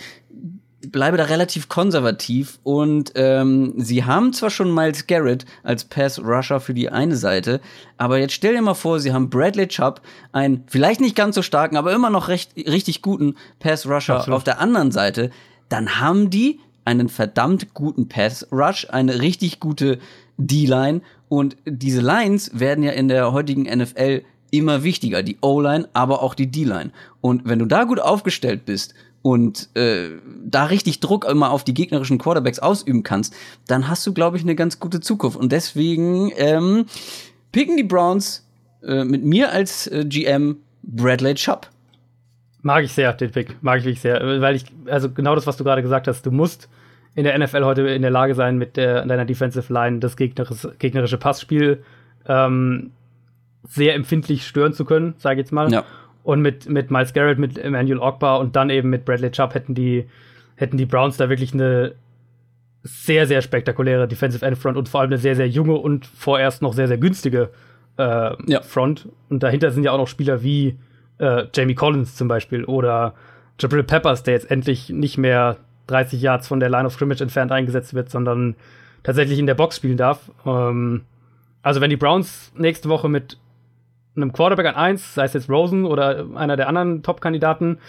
bleibe 0.91 1.17
da 1.17 1.25
relativ 1.25 1.69
konservativ 1.69 2.59
und 2.63 3.13
ähm, 3.15 3.73
sie 3.77 4.03
haben 4.03 4.33
zwar 4.33 4.49
schon 4.49 4.73
Miles 4.73 5.07
Garrett 5.07 5.45
als 5.63 5.85
Pass 5.85 6.19
Rusher 6.19 6.59
für 6.59 6.73
die 6.73 6.89
eine 6.89 7.15
Seite, 7.15 7.61
aber 7.97 8.19
jetzt 8.19 8.33
stell 8.33 8.53
dir 8.53 8.61
mal 8.61 8.73
vor, 8.73 8.99
sie 8.99 9.13
haben 9.13 9.29
Bradley 9.29 9.67
Chubb, 9.67 10.01
einen 10.33 10.65
vielleicht 10.67 10.99
nicht 10.99 11.15
ganz 11.15 11.35
so 11.35 11.41
starken, 11.41 11.77
aber 11.77 11.93
immer 11.93 12.09
noch 12.09 12.27
recht 12.27 12.55
richtig 12.57 13.01
guten 13.01 13.35
Pass 13.59 13.87
Rusher 13.87 14.31
auf 14.31 14.43
der 14.43 14.59
anderen 14.59 14.91
Seite 14.91 15.31
dann 15.69 15.99
haben 15.99 16.29
die 16.29 16.59
einen 16.85 17.09
verdammt 17.09 17.73
guten 17.73 18.09
Pass 18.09 18.47
Rush, 18.51 18.87
eine 18.89 19.21
richtig 19.21 19.59
gute 19.59 19.99
D-Line 20.37 21.01
und 21.29 21.57
diese 21.65 22.01
Lines 22.01 22.51
werden 22.53 22.83
ja 22.83 22.91
in 22.91 23.07
der 23.07 23.31
heutigen 23.31 23.63
NFL 23.63 24.23
immer 24.51 24.83
wichtiger, 24.83 25.23
die 25.23 25.37
O-Line, 25.41 25.89
aber 25.93 26.21
auch 26.21 26.35
die 26.35 26.45
D-Line. 26.45 26.91
Und 27.21 27.45
wenn 27.45 27.57
du 27.57 27.65
da 27.65 27.85
gut 27.85 27.99
aufgestellt 27.99 28.65
bist 28.65 28.93
und 29.23 29.75
äh, 29.75 30.09
da 30.45 30.65
richtig 30.65 30.99
Druck 30.99 31.25
immer 31.25 31.49
auf 31.49 31.63
die 31.63 31.73
gegnerischen 31.73 32.19
Quarterbacks 32.19 32.59
ausüben 32.59 33.01
kannst, 33.01 33.33
dann 33.65 33.87
hast 33.87 34.05
du, 34.05 34.13
glaube 34.13 34.37
ich, 34.37 34.43
eine 34.43 34.53
ganz 34.53 34.79
gute 34.79 34.99
Zukunft. 34.99 35.37
Und 35.37 35.51
deswegen 35.51 36.31
ähm, 36.35 36.85
picken 37.51 37.77
die 37.77 37.83
Browns 37.83 38.45
äh, 38.83 39.03
mit 39.03 39.23
mir 39.23 39.51
als 39.51 39.87
äh, 39.87 40.05
GM 40.05 40.57
Bradley 40.83 41.33
Chubb. 41.33 41.69
Mag 42.63 42.85
ich 42.85 42.93
sehr, 42.93 43.13
den 43.13 43.31
Pick. 43.31 43.61
Mag 43.61 43.79
ich 43.79 43.85
wirklich 43.85 44.01
sehr. 44.01 44.41
Weil 44.41 44.55
ich, 44.55 44.65
also 44.87 45.11
genau 45.11 45.35
das, 45.35 45.45
was 45.45 45.57
du 45.57 45.63
gerade 45.63 45.81
gesagt 45.81 46.07
hast, 46.07 46.25
du 46.25 46.31
musst 46.31 46.69
in 47.13 47.25
der 47.25 47.37
NFL 47.37 47.63
heute 47.63 47.81
in 47.83 48.01
der 48.01 48.09
Lage 48.09 48.35
sein, 48.35 48.57
mit 48.57 48.77
der, 48.77 49.05
deiner 49.05 49.25
Defensive 49.25 49.71
Line 49.71 49.99
das 49.99 50.17
gegnerische, 50.17 50.73
gegnerische 50.79 51.17
Passspiel 51.17 51.83
ähm, 52.25 52.91
sehr 53.63 53.95
empfindlich 53.95 54.47
stören 54.47 54.73
zu 54.73 54.85
können, 54.85 55.13
sage 55.17 55.35
ich 55.35 55.45
jetzt 55.45 55.51
mal. 55.51 55.71
Ja. 55.71 55.83
Und 56.23 56.41
mit, 56.41 56.69
mit 56.69 56.89
Miles 56.89 57.13
Garrett, 57.13 57.37
mit 57.37 57.57
Emmanuel 57.57 57.99
Ogbar 57.99 58.39
und 58.39 58.55
dann 58.55 58.69
eben 58.69 58.89
mit 58.89 59.03
Bradley 59.03 59.29
Chubb 59.29 59.53
hätten 59.53 59.75
die, 59.75 60.05
hätten 60.55 60.77
die 60.77 60.85
Browns 60.85 61.17
da 61.17 61.29
wirklich 61.29 61.53
eine 61.53 61.95
sehr, 62.83 63.27
sehr 63.27 63.41
spektakuläre 63.41 64.07
Defensive 64.07 64.45
End 64.45 64.57
Front 64.57 64.77
und 64.77 64.87
vor 64.87 65.01
allem 65.01 65.09
eine 65.09 65.17
sehr, 65.17 65.35
sehr 65.35 65.49
junge 65.49 65.73
und 65.73 66.05
vorerst 66.05 66.61
noch 66.61 66.73
sehr, 66.73 66.87
sehr 66.87 66.97
günstige 66.97 67.49
äh, 67.97 68.31
ja. 68.47 68.61
Front. 68.61 69.09
Und 69.29 69.43
dahinter 69.43 69.71
sind 69.71 69.83
ja 69.83 69.91
auch 69.91 69.97
noch 69.97 70.07
Spieler 70.07 70.43
wie 70.43 70.77
äh, 71.23 71.47
Jamie 71.53 71.75
Collins 71.75 72.15
zum 72.15 72.27
Beispiel 72.27 72.65
oder 72.65 73.13
Jabril 73.59 73.83
Peppers, 73.83 74.23
der 74.23 74.33
jetzt 74.33 74.51
endlich 74.51 74.89
nicht 74.89 75.17
mehr 75.17 75.57
30 75.87 76.21
Yards 76.21 76.47
von 76.47 76.59
der 76.59 76.69
Line 76.69 76.85
of 76.85 76.93
Scrimmage 76.93 77.21
entfernt 77.21 77.51
eingesetzt 77.51 77.93
wird, 77.93 78.09
sondern 78.09 78.55
tatsächlich 79.03 79.39
in 79.39 79.47
der 79.47 79.55
Box 79.55 79.77
spielen 79.77 79.97
darf. 79.97 80.31
Ähm, 80.45 81.03
also 81.61 81.81
wenn 81.81 81.89
die 81.89 81.97
Browns 81.97 82.51
nächste 82.57 82.89
Woche 82.89 83.09
mit 83.09 83.37
einem 84.15 84.33
Quarterback 84.33 84.67
an 84.67 84.75
1, 84.75 85.15
sei 85.15 85.25
es 85.25 85.33
jetzt 85.33 85.49
Rosen 85.49 85.85
oder 85.85 86.25
einer 86.35 86.57
der 86.57 86.67
anderen 86.67 87.03
Top-Kandidaten 87.03 87.79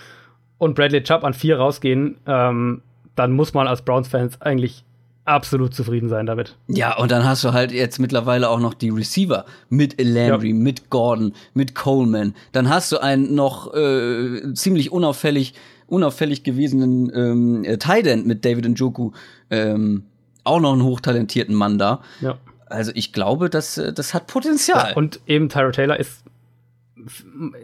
und 0.59 0.75
Bradley 0.75 1.03
Chubb 1.03 1.25
an 1.25 1.35
4 1.35 1.59
rausgehen, 1.59 2.17
ähm, 2.27 2.83
dann 3.17 3.33
muss 3.33 3.53
man 3.53 3.67
als 3.67 3.83
Browns-Fans 3.83 4.41
eigentlich 4.41 4.85
absolut 5.25 5.75
zufrieden 5.75 6.09
sein 6.09 6.27
damit. 6.27 6.57
Ja, 6.69 6.97
und 6.99 7.11
dann 7.11 7.25
hast 7.25 7.45
du 7.45 7.53
halt 7.53 7.73
jetzt 7.73 7.99
mittlerweile 7.99 8.49
auch 8.49 8.61
noch 8.61 8.75
die 8.75 8.91
Receiver 8.91 9.45
mit 9.69 10.01
Landry, 10.01 10.51
ja. 10.51 10.55
mit 10.55 10.91
Gordon, 10.91 11.35
mit 11.55 11.75
Coleman. 11.75 12.35
Dann 12.53 12.69
hast 12.69 12.93
du 12.93 12.99
einen 12.99 13.35
noch 13.35 13.73
äh, 13.75 14.53
ziemlich 14.55 14.93
unauffällig, 14.93 15.55
unauffällig 15.87 16.45
gewesenen 16.45 17.11
ähm, 17.15 17.65
äh, 17.65 17.79
Tight 17.79 18.07
End 18.07 18.27
mit 18.27 18.45
David 18.45 18.69
Njoku. 18.69 19.13
Ähm, 19.51 20.05
auch 20.45 20.61
noch 20.61 20.73
einen 20.73 20.83
hochtalentierten 20.83 21.55
Mann 21.55 21.79
da. 21.79 22.01
Ja. 22.21 22.37
Also 22.67 22.93
ich 22.95 23.13
glaube, 23.13 23.49
das, 23.49 23.79
äh, 23.79 23.93
das 23.93 24.13
hat 24.13 24.27
Potenzial. 24.27 24.91
Ja, 24.91 24.97
und 24.97 25.21
eben 25.27 25.49
Tyro 25.49 25.71
Taylor 25.71 25.99
ist, 25.99 26.23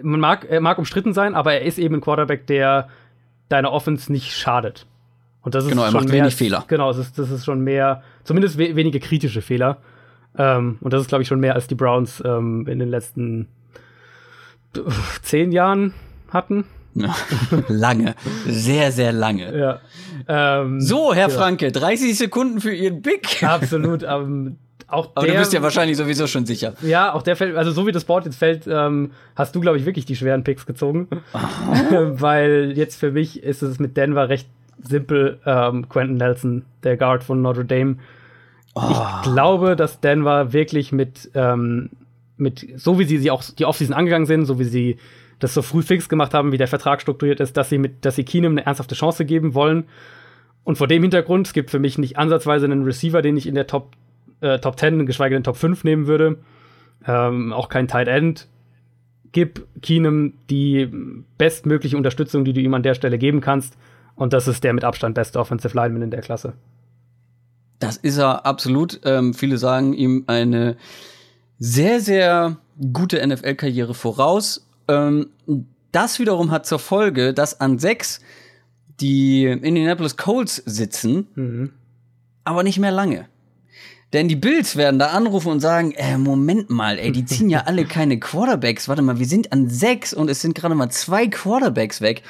man 0.02 0.20
mag, 0.20 0.46
er 0.48 0.60
mag 0.60 0.78
umstritten 0.78 1.12
sein, 1.12 1.34
aber 1.34 1.54
er 1.54 1.62
ist 1.62 1.78
eben 1.78 1.96
ein 1.96 2.00
Quarterback, 2.00 2.46
der 2.46 2.88
deiner 3.48 3.72
Offense 3.72 4.10
nicht 4.10 4.32
schadet. 4.32 4.86
Und 5.42 5.54
das 5.54 5.64
ist 5.64 5.70
genau, 5.70 5.82
er 5.82 5.90
schon 5.90 6.00
macht 6.00 6.08
mehr, 6.08 6.22
wenig 6.22 6.34
Fehler. 6.34 6.64
Genau, 6.68 6.88
das 6.88 6.98
ist, 6.98 7.18
das 7.18 7.30
ist 7.30 7.44
schon 7.44 7.60
mehr, 7.60 8.02
zumindest 8.24 8.58
we 8.58 8.76
wenige 8.76 9.00
kritische 9.00 9.42
Fehler. 9.42 9.78
Ähm, 10.36 10.78
und 10.80 10.92
das 10.92 11.02
ist, 11.02 11.08
glaube 11.08 11.22
ich, 11.22 11.28
schon 11.28 11.40
mehr 11.40 11.54
als 11.54 11.66
die 11.66 11.74
Browns 11.74 12.22
ähm, 12.24 12.66
in 12.68 12.78
den 12.78 12.88
letzten 12.88 13.48
zehn 15.22 15.52
Jahren 15.52 15.94
hatten. 16.28 16.64
Lange, 17.68 18.14
sehr, 18.46 18.90
sehr 18.90 19.12
lange. 19.12 19.56
Ja. 19.56 19.80
Ähm, 20.26 20.80
so, 20.80 21.14
Herr 21.14 21.28
ja. 21.28 21.34
Franke, 21.34 21.70
30 21.70 22.18
Sekunden 22.18 22.60
für 22.60 22.74
Ihren 22.74 23.02
Big. 23.02 23.42
Absolut. 23.42 24.02
Ähm, 24.10 24.58
auch 24.88 25.12
Aber 25.14 25.24
der, 25.24 25.36
du 25.36 25.40
bist 25.40 25.52
ja 25.52 25.62
wahrscheinlich 25.62 25.96
sowieso 25.96 26.26
schon 26.26 26.46
sicher. 26.46 26.74
Ja, 26.82 27.12
auch 27.14 27.22
der 27.22 27.36
fällt, 27.36 27.56
also 27.56 27.70
so 27.70 27.86
wie 27.86 27.92
das 27.92 28.04
Board 28.04 28.24
jetzt 28.24 28.38
fällt, 28.38 28.66
ähm, 28.66 29.12
hast 29.36 29.54
du, 29.54 29.60
glaube 29.60 29.78
ich, 29.78 29.86
wirklich 29.86 30.04
die 30.04 30.16
schweren 30.16 30.42
Picks 30.42 30.66
gezogen. 30.66 31.06
Weil 31.90 32.72
jetzt 32.74 32.98
für 32.98 33.12
mich 33.12 33.40
ist 33.42 33.62
es 33.62 33.78
mit 33.78 33.96
Denver 33.96 34.28
recht 34.28 34.48
simpel 34.82 35.38
ähm, 35.46 35.88
Quentin 35.88 36.16
Nelson, 36.16 36.64
der 36.82 36.96
Guard 36.96 37.24
von 37.24 37.42
Notre 37.42 37.64
Dame. 37.64 37.96
Oh. 38.74 38.82
Ich 38.88 39.22
glaube, 39.22 39.76
dass 39.76 40.00
Denver 40.00 40.52
wirklich 40.52 40.92
mit, 40.92 41.30
ähm, 41.34 41.90
mit, 42.36 42.66
so 42.76 42.98
wie 42.98 43.04
sie, 43.04 43.18
sie 43.18 43.30
auch 43.30 43.42
die 43.42 43.64
Offseason 43.64 43.94
angegangen 43.94 44.26
sind, 44.26 44.46
so 44.46 44.58
wie 44.58 44.64
sie 44.64 44.96
das 45.38 45.54
so 45.54 45.62
früh 45.62 45.82
fix 45.82 46.08
gemacht 46.08 46.34
haben, 46.34 46.52
wie 46.52 46.58
der 46.58 46.68
Vertrag 46.68 47.00
strukturiert 47.00 47.40
ist, 47.40 47.56
dass 47.56 47.70
sie 47.70 47.78
mit, 47.78 48.04
dass 48.04 48.16
sie 48.16 48.24
Keenum 48.24 48.52
eine 48.52 48.66
ernsthafte 48.66 48.94
Chance 48.94 49.24
geben 49.24 49.54
wollen. 49.54 49.84
Und 50.64 50.76
vor 50.76 50.86
dem 50.86 51.02
Hintergrund, 51.02 51.46
es 51.46 51.52
gibt 51.52 51.70
für 51.70 51.78
mich 51.78 51.98
nicht 51.98 52.18
ansatzweise 52.18 52.66
einen 52.66 52.84
Receiver, 52.84 53.22
den 53.22 53.36
ich 53.36 53.46
in 53.46 53.54
der 53.54 53.66
Top, 53.66 53.92
äh, 54.40 54.58
Top 54.58 54.78
10, 54.78 55.06
geschweige 55.06 55.34
denn 55.34 55.44
Top 55.44 55.56
5 55.56 55.84
nehmen 55.84 56.06
würde. 56.06 56.38
Ähm, 57.06 57.52
auch 57.52 57.70
kein 57.70 57.88
Tight 57.88 58.08
End. 58.08 58.48
Gib 59.32 59.66
Keenum 59.80 60.34
die 60.50 60.90
bestmögliche 61.38 61.96
Unterstützung, 61.96 62.44
die 62.44 62.52
du 62.52 62.60
ihm 62.60 62.74
an 62.74 62.82
der 62.82 62.94
Stelle 62.94 63.16
geben 63.16 63.40
kannst 63.40 63.76
Und 64.20 64.34
das 64.34 64.46
ist 64.46 64.62
der 64.64 64.74
mit 64.74 64.84
Abstand 64.84 65.14
beste 65.14 65.40
Offensive 65.40 65.74
Lineman 65.74 66.02
in 66.02 66.10
der 66.10 66.20
Klasse. 66.20 66.52
Das 67.78 67.96
ist 67.96 68.18
er 68.18 68.44
absolut. 68.44 69.00
Ähm, 69.04 69.32
viele 69.32 69.56
sagen 69.56 69.94
ihm 69.94 70.24
eine 70.26 70.76
sehr, 71.58 72.02
sehr 72.02 72.58
gute 72.92 73.26
NFL-Karriere 73.26 73.94
voraus. 73.94 74.68
Ähm, 74.88 75.30
das 75.90 76.18
wiederum 76.18 76.50
hat 76.50 76.66
zur 76.66 76.78
Folge, 76.78 77.32
dass 77.32 77.62
an 77.62 77.78
sechs 77.78 78.20
die 79.00 79.46
Indianapolis 79.46 80.18
Colts 80.18 80.56
sitzen, 80.66 81.26
mhm. 81.34 81.72
aber 82.44 82.62
nicht 82.62 82.78
mehr 82.78 82.92
lange. 82.92 83.26
Denn 84.12 84.26
die 84.26 84.36
Bills 84.36 84.74
werden 84.74 84.98
da 84.98 85.08
anrufen 85.08 85.52
und 85.52 85.60
sagen, 85.60 85.92
äh, 85.92 86.18
Moment 86.18 86.68
mal, 86.68 86.98
ey, 86.98 87.12
die 87.12 87.24
ziehen 87.24 87.48
ja 87.48 87.60
alle 87.66 87.84
keine 87.84 88.18
Quarterbacks. 88.18 88.88
Warte 88.88 89.02
mal, 89.02 89.18
wir 89.18 89.26
sind 89.26 89.52
an 89.52 89.68
sechs 89.68 90.12
und 90.12 90.28
es 90.28 90.40
sind 90.40 90.54
gerade 90.54 90.74
mal 90.74 90.90
zwei 90.90 91.28
Quarterbacks 91.28 92.00
weg. 92.00 92.22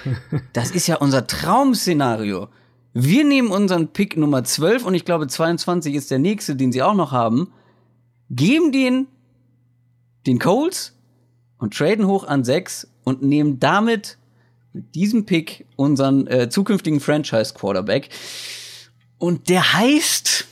Das 0.53 0.71
ist 0.71 0.87
ja 0.87 0.97
unser 0.97 1.27
Traum-Szenario. 1.27 2.49
Wir 2.93 3.25
nehmen 3.25 3.51
unseren 3.51 3.89
Pick 3.89 4.17
Nummer 4.17 4.45
12 4.45 4.85
und 4.85 4.95
ich 4.95 5.05
glaube 5.05 5.27
22 5.27 5.95
ist 5.95 6.11
der 6.11 6.19
nächste, 6.19 6.57
den 6.57 6.73
sie 6.73 6.83
auch 6.83 6.95
noch 6.95 7.13
haben, 7.13 7.53
geben 8.29 8.73
den 8.73 9.07
den 10.27 10.39
Colts 10.39 10.95
und 11.59 11.75
traden 11.75 12.07
hoch 12.07 12.25
an 12.25 12.45
6 12.45 12.89
und 13.05 13.23
nehmen 13.23 13.59
damit 13.59 14.19
mit 14.73 14.95
diesem 14.95 15.25
Pick 15.25 15.67
unseren 15.77 16.27
äh, 16.27 16.49
zukünftigen 16.49 17.01
Franchise 17.01 17.55
Quarterback. 17.55 18.11
Und 19.19 19.49
der 19.49 19.73
heißt. 19.73 20.47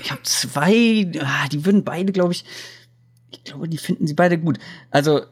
Ich 0.00 0.10
habe 0.10 0.22
zwei, 0.22 1.10
ah, 1.20 1.48
die 1.48 1.64
würden 1.64 1.84
beide, 1.84 2.12
glaube 2.12 2.32
ich, 2.32 2.44
ich 3.30 3.44
glaube, 3.44 3.68
die 3.68 3.78
finden 3.78 4.06
sie 4.06 4.14
beide 4.14 4.38
gut. 4.38 4.58
Also, 4.90 5.22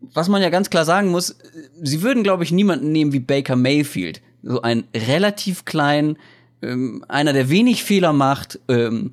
was 0.00 0.28
man 0.28 0.42
ja 0.42 0.50
ganz 0.50 0.70
klar 0.70 0.84
sagen 0.84 1.08
muss, 1.08 1.36
sie 1.82 2.02
würden, 2.02 2.22
glaube 2.22 2.44
ich, 2.44 2.52
niemanden 2.52 2.92
nehmen 2.92 3.12
wie 3.12 3.20
Baker 3.20 3.56
Mayfield. 3.56 4.20
So 4.42 4.62
ein 4.62 4.84
relativ 4.94 5.64
klein, 5.64 6.18
ähm, 6.62 7.04
einer, 7.08 7.32
der 7.32 7.48
wenig 7.48 7.82
Fehler 7.82 8.12
macht, 8.12 8.60
ähm, 8.68 9.10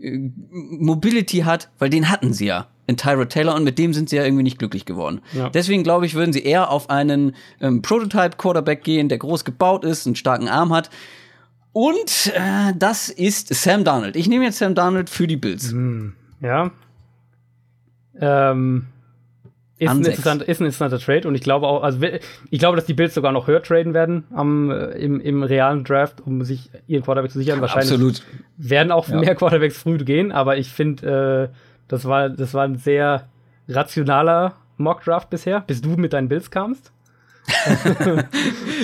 äh, 0.00 0.18
Mobility 0.50 1.38
hat, 1.40 1.70
weil 1.78 1.90
den 1.90 2.08
hatten 2.08 2.32
sie 2.32 2.46
ja 2.46 2.68
in 2.86 2.96
Tyra 2.96 3.26
Taylor 3.26 3.54
und 3.54 3.64
mit 3.64 3.78
dem 3.78 3.94
sind 3.94 4.08
sie 4.08 4.16
ja 4.16 4.24
irgendwie 4.24 4.42
nicht 4.42 4.58
glücklich 4.58 4.84
geworden. 4.84 5.20
Ja. 5.32 5.50
Deswegen 5.50 5.84
glaube 5.84 6.06
ich, 6.06 6.14
würden 6.14 6.32
sie 6.32 6.42
eher 6.42 6.70
auf 6.70 6.90
einen 6.90 7.34
ähm, 7.60 7.80
Prototype 7.82 8.36
Quarterback 8.36 8.82
gehen, 8.82 9.08
der 9.08 9.18
groß 9.18 9.44
gebaut 9.44 9.84
ist, 9.84 10.06
einen 10.06 10.16
starken 10.16 10.48
Arm 10.48 10.72
hat. 10.72 10.90
Und 11.72 12.32
äh, 12.34 12.74
das 12.76 13.08
ist 13.08 13.54
Sam 13.54 13.84
Darnold. 13.84 14.16
Ich 14.16 14.28
nehme 14.28 14.44
jetzt 14.44 14.58
Sam 14.58 14.74
Darnold 14.74 15.08
für 15.08 15.26
die 15.26 15.36
Bills. 15.36 15.70
Hm, 15.70 16.14
ja. 16.40 16.70
Ähm, 18.20 18.86
ist, 19.78 19.90
ein 19.90 19.98
interessant, 19.98 20.42
ist 20.42 20.60
ein 20.60 20.66
interessanter 20.66 20.98
Trade 21.00 21.26
und 21.26 21.34
ich 21.34 21.40
glaube 21.40 21.66
auch, 21.66 21.82
also 21.82 21.98
ich 22.50 22.58
glaube, 22.60 22.76
dass 22.76 22.86
die 22.86 22.94
Bills 22.94 23.14
sogar 23.14 23.32
noch 23.32 23.48
höher 23.48 23.62
traden 23.62 23.94
werden 23.94 24.24
am, 24.32 24.70
äh, 24.70 24.90
im, 24.92 25.18
im 25.20 25.42
realen 25.42 25.82
Draft, 25.82 26.20
um 26.20 26.44
sich 26.44 26.70
ihren 26.86 27.02
Quarterback 27.02 27.32
zu 27.32 27.38
sichern. 27.38 27.60
Wahrscheinlich 27.60 27.90
Absolut. 27.90 28.22
werden 28.58 28.92
auch 28.92 29.08
ja. 29.08 29.18
mehr 29.18 29.34
Quarterbacks 29.34 29.78
früh 29.78 29.96
gehen, 29.98 30.30
aber 30.30 30.56
ich 30.56 30.68
finde, 30.68 31.50
äh, 31.50 31.56
das 31.88 32.04
war, 32.04 32.28
das 32.28 32.54
war 32.54 32.64
ein 32.64 32.76
sehr 32.76 33.28
rationaler 33.68 34.54
Mock-Draft 34.76 35.30
bisher, 35.30 35.60
bis 35.60 35.80
du 35.80 35.90
mit 35.96 36.12
deinen 36.12 36.28
Bills 36.28 36.50
kamst. 36.50 36.92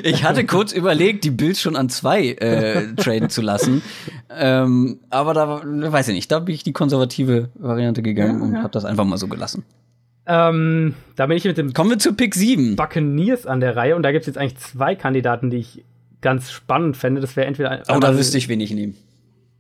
ich 0.03 0.25
hatte 0.25 0.45
kurz 0.45 0.73
überlegt, 0.73 1.25
die 1.25 1.31
Bills 1.31 1.61
schon 1.61 1.77
an 1.77 1.89
zwei 1.89 2.29
äh, 2.33 2.95
traden 2.97 3.31
zu 3.31 3.41
lassen. 3.41 3.83
Ähm, 4.31 5.01
aber 5.11 5.35
da 5.35 5.63
weiß 5.65 6.09
ich 6.09 6.15
nicht, 6.15 6.31
da 6.31 6.41
bin 6.41 6.55
ich 6.55 6.65
die 6.65 6.73
konservative 6.73 7.51
Variante 7.55 8.03
gegangen 8.03 8.41
ja, 8.41 8.45
und 8.45 8.63
habe 8.63 8.71
das 8.71 8.85
einfach 8.85 9.05
mal 9.05 9.17
so 9.17 9.29
gelassen. 9.29 9.65
Ähm, 10.27 10.95
da 11.17 11.27
bin 11.27 11.37
ich 11.37 11.45
mit 11.45 11.57
dem 11.57 11.73
Kommen 11.73 11.91
wir 11.91 11.99
zu 11.99 12.15
Pick 12.15 12.35
7. 12.35 12.77
Buccaneers 12.77 13.47
an 13.47 13.61
der 13.61 13.77
Reihe 13.77 13.97
und 13.97 14.03
da 14.03 14.13
gibt 14.13 14.23
es 14.23 14.27
jetzt 14.27 14.39
eigentlich 14.39 14.59
zwei 14.59 14.95
Kandidaten, 14.95 15.51
die 15.51 15.59
ich 15.59 15.85
ganz 16.21 16.51
spannend 16.51 16.97
fände. 16.97 17.21
Das 17.21 17.37
wäre 17.37 17.47
entweder. 17.47 17.83
Oh, 17.89 17.99
da 17.99 18.17
wüsste 18.17 18.37
ich, 18.37 18.49
wen 18.49 18.61
ich 18.61 18.73
nehme. 18.73 18.95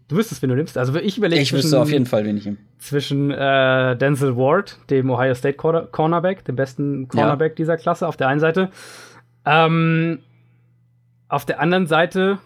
Du 0.08 0.16
wüsstest, 0.16 0.40
wen 0.40 0.48
du 0.48 0.56
nimmst. 0.56 0.78
Also 0.78 0.96
ich 0.96 1.18
überlege. 1.18 1.42
Ich 1.42 1.52
wüsste 1.52 1.78
auf 1.78 1.90
jeden 1.90 2.06
Fall, 2.06 2.24
wen 2.24 2.38
ich 2.38 2.46
nehme. 2.46 2.56
Zwischen 2.78 3.30
äh, 3.30 3.94
Denzel 3.96 4.36
Ward, 4.36 4.78
dem 4.88 5.10
Ohio 5.10 5.34
State 5.34 5.58
Cornerback, 5.58 6.44
dem 6.46 6.56
besten 6.56 7.08
Cornerback 7.08 7.52
ja. 7.52 7.56
dieser 7.56 7.76
Klasse, 7.76 8.08
auf 8.08 8.16
der 8.16 8.28
einen 8.28 8.40
Seite. 8.40 8.70
Ähm, 9.44 10.20
auf 11.28 11.44
der 11.44 11.60
anderen 11.60 11.86
Seite 11.86 12.38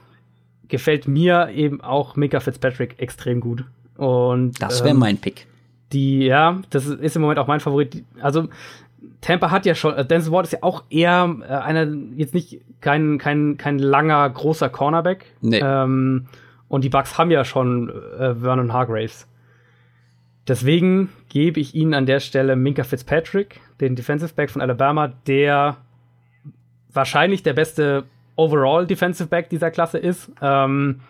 gefällt 0.67 1.07
mir 1.07 1.51
eben 1.55 1.81
auch 1.81 2.17
Mika 2.17 2.41
Fitzpatrick 2.41 2.97
extrem 2.99 3.41
gut. 3.41 3.65
Und, 3.97 4.61
das 4.61 4.81
wäre 4.81 4.91
ähm, 4.91 4.99
mein 4.99 5.19
Pick. 5.19 5.47
Die, 5.93 6.25
ja, 6.25 6.61
das 6.71 6.87
ist 6.87 7.15
im 7.15 7.23
Moment 7.23 7.39
auch 7.39 7.47
mein 7.47 7.61
Favorit. 7.61 8.03
Also, 8.21 8.49
Tampa 9.21 9.53
hat 9.53 9.67
ja 9.67 9.77
schon, 9.77 9.95
äh, 9.95 10.05
Denzel 10.05 10.33
Ward 10.33 10.47
ist 10.47 10.53
ja 10.53 10.59
auch 10.63 10.83
eher 10.91 11.37
äh, 11.43 11.53
einer, 11.53 11.87
jetzt 12.17 12.35
nicht 12.35 12.61
kein, 12.81 13.19
kein, 13.19 13.57
kein 13.57 13.79
langer, 13.79 14.29
großer 14.31 14.69
Cornerback. 14.69 15.27
Nee. 15.43 15.61
Ähm, 15.63 16.27
und 16.73 16.85
die 16.85 16.89
Bucks 16.89 17.19
haben 17.19 17.31
ja 17.31 17.45
schon 17.45 17.91
äh, 18.19 18.35
Vernon 18.35 18.73
Hargraves. 18.73 19.29
Deswegen 20.49 21.11
gebe 21.29 21.61
ich 21.61 21.75
ihnen 21.75 21.93
an 21.93 22.07
der 22.07 22.19
Stelle 22.19 22.57
Minka 22.57 22.83
Fitzpatrick, 22.83 23.61
den 23.79 23.95
Defensive 23.95 24.33
Back 24.33 24.51
von 24.51 24.63
Alabama, 24.63 25.13
der 25.27 25.77
wahrscheinlich 26.91 27.43
der 27.43 27.53
beste 27.53 28.05
Overall 28.37 28.87
Defensive 28.87 29.29
Back 29.29 29.51
dieser 29.51 29.71
Klasse 29.71 29.99
ist. 29.99 30.33
Ähm, 30.41 31.01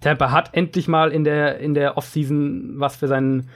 Tampa 0.00 0.30
hat 0.30 0.54
endlich 0.54 0.88
mal 0.88 1.12
in 1.12 1.24
der, 1.24 1.58
in 1.58 1.74
der 1.74 1.98
Offseason 1.98 2.76
was 2.76 2.96
für 2.96 3.06
seinen 3.06 3.50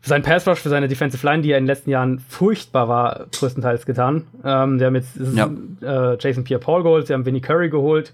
für 0.00 0.08
seinen 0.08 0.24
Pass 0.24 0.46
Rush, 0.48 0.58
für 0.58 0.70
seine 0.70 0.88
Defensive 0.88 1.24
Line, 1.24 1.42
die 1.42 1.50
ja 1.50 1.56
in 1.56 1.62
den 1.62 1.68
letzten 1.68 1.90
Jahren 1.90 2.18
furchtbar 2.18 2.88
war, 2.88 3.26
größtenteils 3.30 3.86
getan. 3.86 4.24
Ähm, 4.44 4.80
sie 4.80 4.84
haben 4.84 4.96
jetzt 4.96 5.16
ja. 5.34 5.48
äh, 5.82 6.16
Jason 6.18 6.42
Pierre-Paul 6.42 6.82
geholt, 6.82 7.06
sie 7.06 7.12
haben 7.12 7.24
Vinnie 7.24 7.40
Curry 7.40 7.70
geholt. 7.70 8.12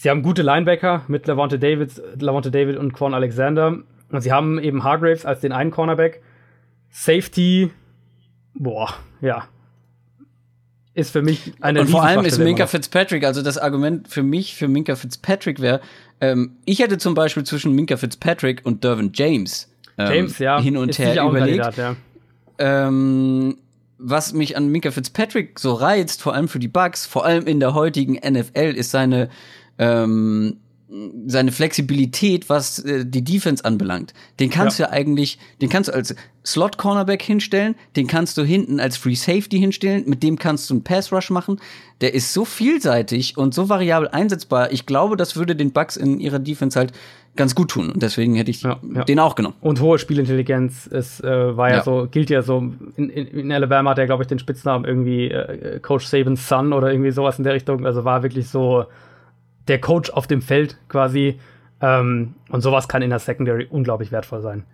Sie 0.00 0.08
haben 0.10 0.22
gute 0.22 0.42
Linebacker 0.42 1.02
mit 1.08 1.26
Lavonte 1.26 1.58
David, 1.58 2.00
Lavonte 2.20 2.52
David 2.52 2.76
und 2.76 2.92
Quan 2.92 3.14
Alexander. 3.14 3.78
Und 4.12 4.20
sie 4.20 4.30
haben 4.30 4.60
eben 4.60 4.84
Hargraves 4.84 5.26
als 5.26 5.40
den 5.40 5.50
einen 5.50 5.72
Cornerback. 5.72 6.22
Safety, 6.88 7.72
boah, 8.54 8.94
ja. 9.20 9.48
Ist 10.94 11.10
für 11.10 11.22
mich 11.22 11.52
eine 11.60 11.80
Und 11.80 11.90
vor 11.90 12.04
allem 12.04 12.24
ist 12.24 12.38
Minka 12.38 12.68
Fitzpatrick, 12.68 13.24
also 13.24 13.42
das 13.42 13.58
Argument 13.58 14.06
für 14.06 14.22
mich, 14.22 14.54
für 14.54 14.68
Minka 14.68 14.94
Fitzpatrick 14.94 15.60
wäre, 15.60 15.80
ähm, 16.20 16.52
ich 16.64 16.78
hätte 16.78 16.98
zum 16.98 17.14
Beispiel 17.14 17.42
zwischen 17.42 17.72
Minka 17.72 17.96
Fitzpatrick 17.96 18.60
und 18.62 18.84
Dervin 18.84 19.10
James 19.12 19.68
ähm, 19.98 20.12
James, 20.12 20.38
ja, 20.38 20.60
hin 20.60 20.76
und 20.76 20.96
her 20.96 21.24
überlegt. 21.24 21.60
Kandidat, 21.60 21.76
ja. 21.76 21.96
ähm, 22.86 23.58
was 23.98 24.32
mich 24.32 24.56
an 24.56 24.68
Minka 24.68 24.92
Fitzpatrick 24.92 25.58
so 25.58 25.72
reizt, 25.72 26.22
vor 26.22 26.34
allem 26.34 26.46
für 26.46 26.60
die 26.60 26.68
Bugs, 26.68 27.04
vor 27.04 27.24
allem 27.24 27.48
in 27.48 27.58
der 27.58 27.74
heutigen 27.74 28.14
NFL, 28.14 28.74
ist 28.76 28.92
seine 28.92 29.28
ähm, 29.78 30.56
seine 31.26 31.52
Flexibilität, 31.52 32.48
was 32.48 32.78
äh, 32.78 33.04
die 33.04 33.22
Defense 33.22 33.64
anbelangt. 33.64 34.14
Den 34.40 34.48
kannst 34.48 34.78
ja. 34.78 34.86
du 34.86 34.92
ja 34.92 34.98
eigentlich, 34.98 35.38
den 35.60 35.68
kannst 35.68 35.88
du 35.88 35.94
als 35.94 36.14
Slot 36.46 36.78
Cornerback 36.78 37.22
hinstellen, 37.22 37.74
den 37.96 38.06
kannst 38.06 38.38
du 38.38 38.42
hinten 38.42 38.80
als 38.80 38.96
Free 38.96 39.14
Safety 39.14 39.58
hinstellen, 39.58 40.04
mit 40.06 40.22
dem 40.22 40.38
kannst 40.38 40.70
du 40.70 40.74
einen 40.74 40.84
Pass 40.84 41.12
Rush 41.12 41.30
machen. 41.30 41.60
Der 42.00 42.14
ist 42.14 42.32
so 42.32 42.46
vielseitig 42.46 43.36
und 43.36 43.52
so 43.52 43.68
variabel 43.68 44.08
einsetzbar. 44.08 44.72
Ich 44.72 44.86
glaube, 44.86 45.16
das 45.16 45.36
würde 45.36 45.54
den 45.54 45.72
Bucks 45.72 45.96
in 45.96 46.20
ihrer 46.20 46.38
Defense 46.38 46.78
halt 46.78 46.92
ganz 47.36 47.54
gut 47.54 47.70
tun. 47.70 47.90
Und 47.90 48.02
deswegen 48.02 48.34
hätte 48.34 48.50
ich 48.50 48.62
ja, 48.62 48.80
ja. 48.94 49.04
den 49.04 49.20
auch 49.20 49.34
genommen. 49.34 49.56
Und 49.60 49.80
hohe 49.80 49.98
Spielintelligenz 49.98 50.86
ist, 50.86 51.22
äh, 51.22 51.56
war 51.56 51.68
ja, 51.68 51.76
ja, 51.76 51.82
so, 51.84 52.08
gilt 52.10 52.30
ja 52.30 52.40
so. 52.40 52.72
In, 52.96 53.10
in, 53.10 53.26
in 53.26 53.52
Alabama 53.52 53.90
hat 53.90 53.98
er, 53.98 54.06
glaube 54.06 54.22
ich, 54.22 54.26
den 54.26 54.38
Spitznamen 54.38 54.86
irgendwie 54.86 55.30
äh, 55.30 55.80
Coach 55.80 56.06
Sabins 56.06 56.48
Son 56.48 56.72
oder 56.72 56.90
irgendwie 56.90 57.10
sowas 57.10 57.36
in 57.36 57.44
der 57.44 57.52
Richtung. 57.52 57.84
Also 57.84 58.04
war 58.04 58.22
wirklich 58.22 58.48
so 58.48 58.86
der 59.68 59.80
Coach 59.80 60.10
auf 60.10 60.26
dem 60.26 60.42
Feld 60.42 60.78
quasi. 60.88 61.38
Ähm, 61.80 62.34
und 62.50 62.60
sowas 62.60 62.88
kann 62.88 63.02
in 63.02 63.10
der 63.10 63.18
Secondary 63.18 63.66
unglaublich 63.70 64.10
wertvoll 64.10 64.42
sein. 64.42 64.64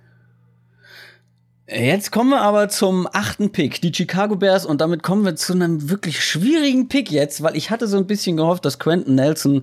Jetzt 1.66 2.12
kommen 2.12 2.30
wir 2.30 2.42
aber 2.42 2.68
zum 2.68 3.09
achten 3.11 3.51
Pick, 3.51 3.80
die 3.80 3.92
Chicago 3.92 4.36
Bears, 4.36 4.66
und 4.66 4.82
damit 4.82 5.03
kommen 5.03 5.24
wir 5.24 5.34
zu 5.34 5.55
einem 5.55 5.88
wirklich 5.88 6.22
schwierigen 6.22 6.88
Pick 6.88 7.11
jetzt, 7.11 7.42
weil 7.42 7.57
ich 7.57 7.70
hatte 7.70 7.86
so 7.86 7.97
ein 7.97 8.07
bisschen 8.07 8.36
gehofft, 8.36 8.66
dass 8.66 8.78
Quentin 8.78 9.14
Nelson, 9.14 9.62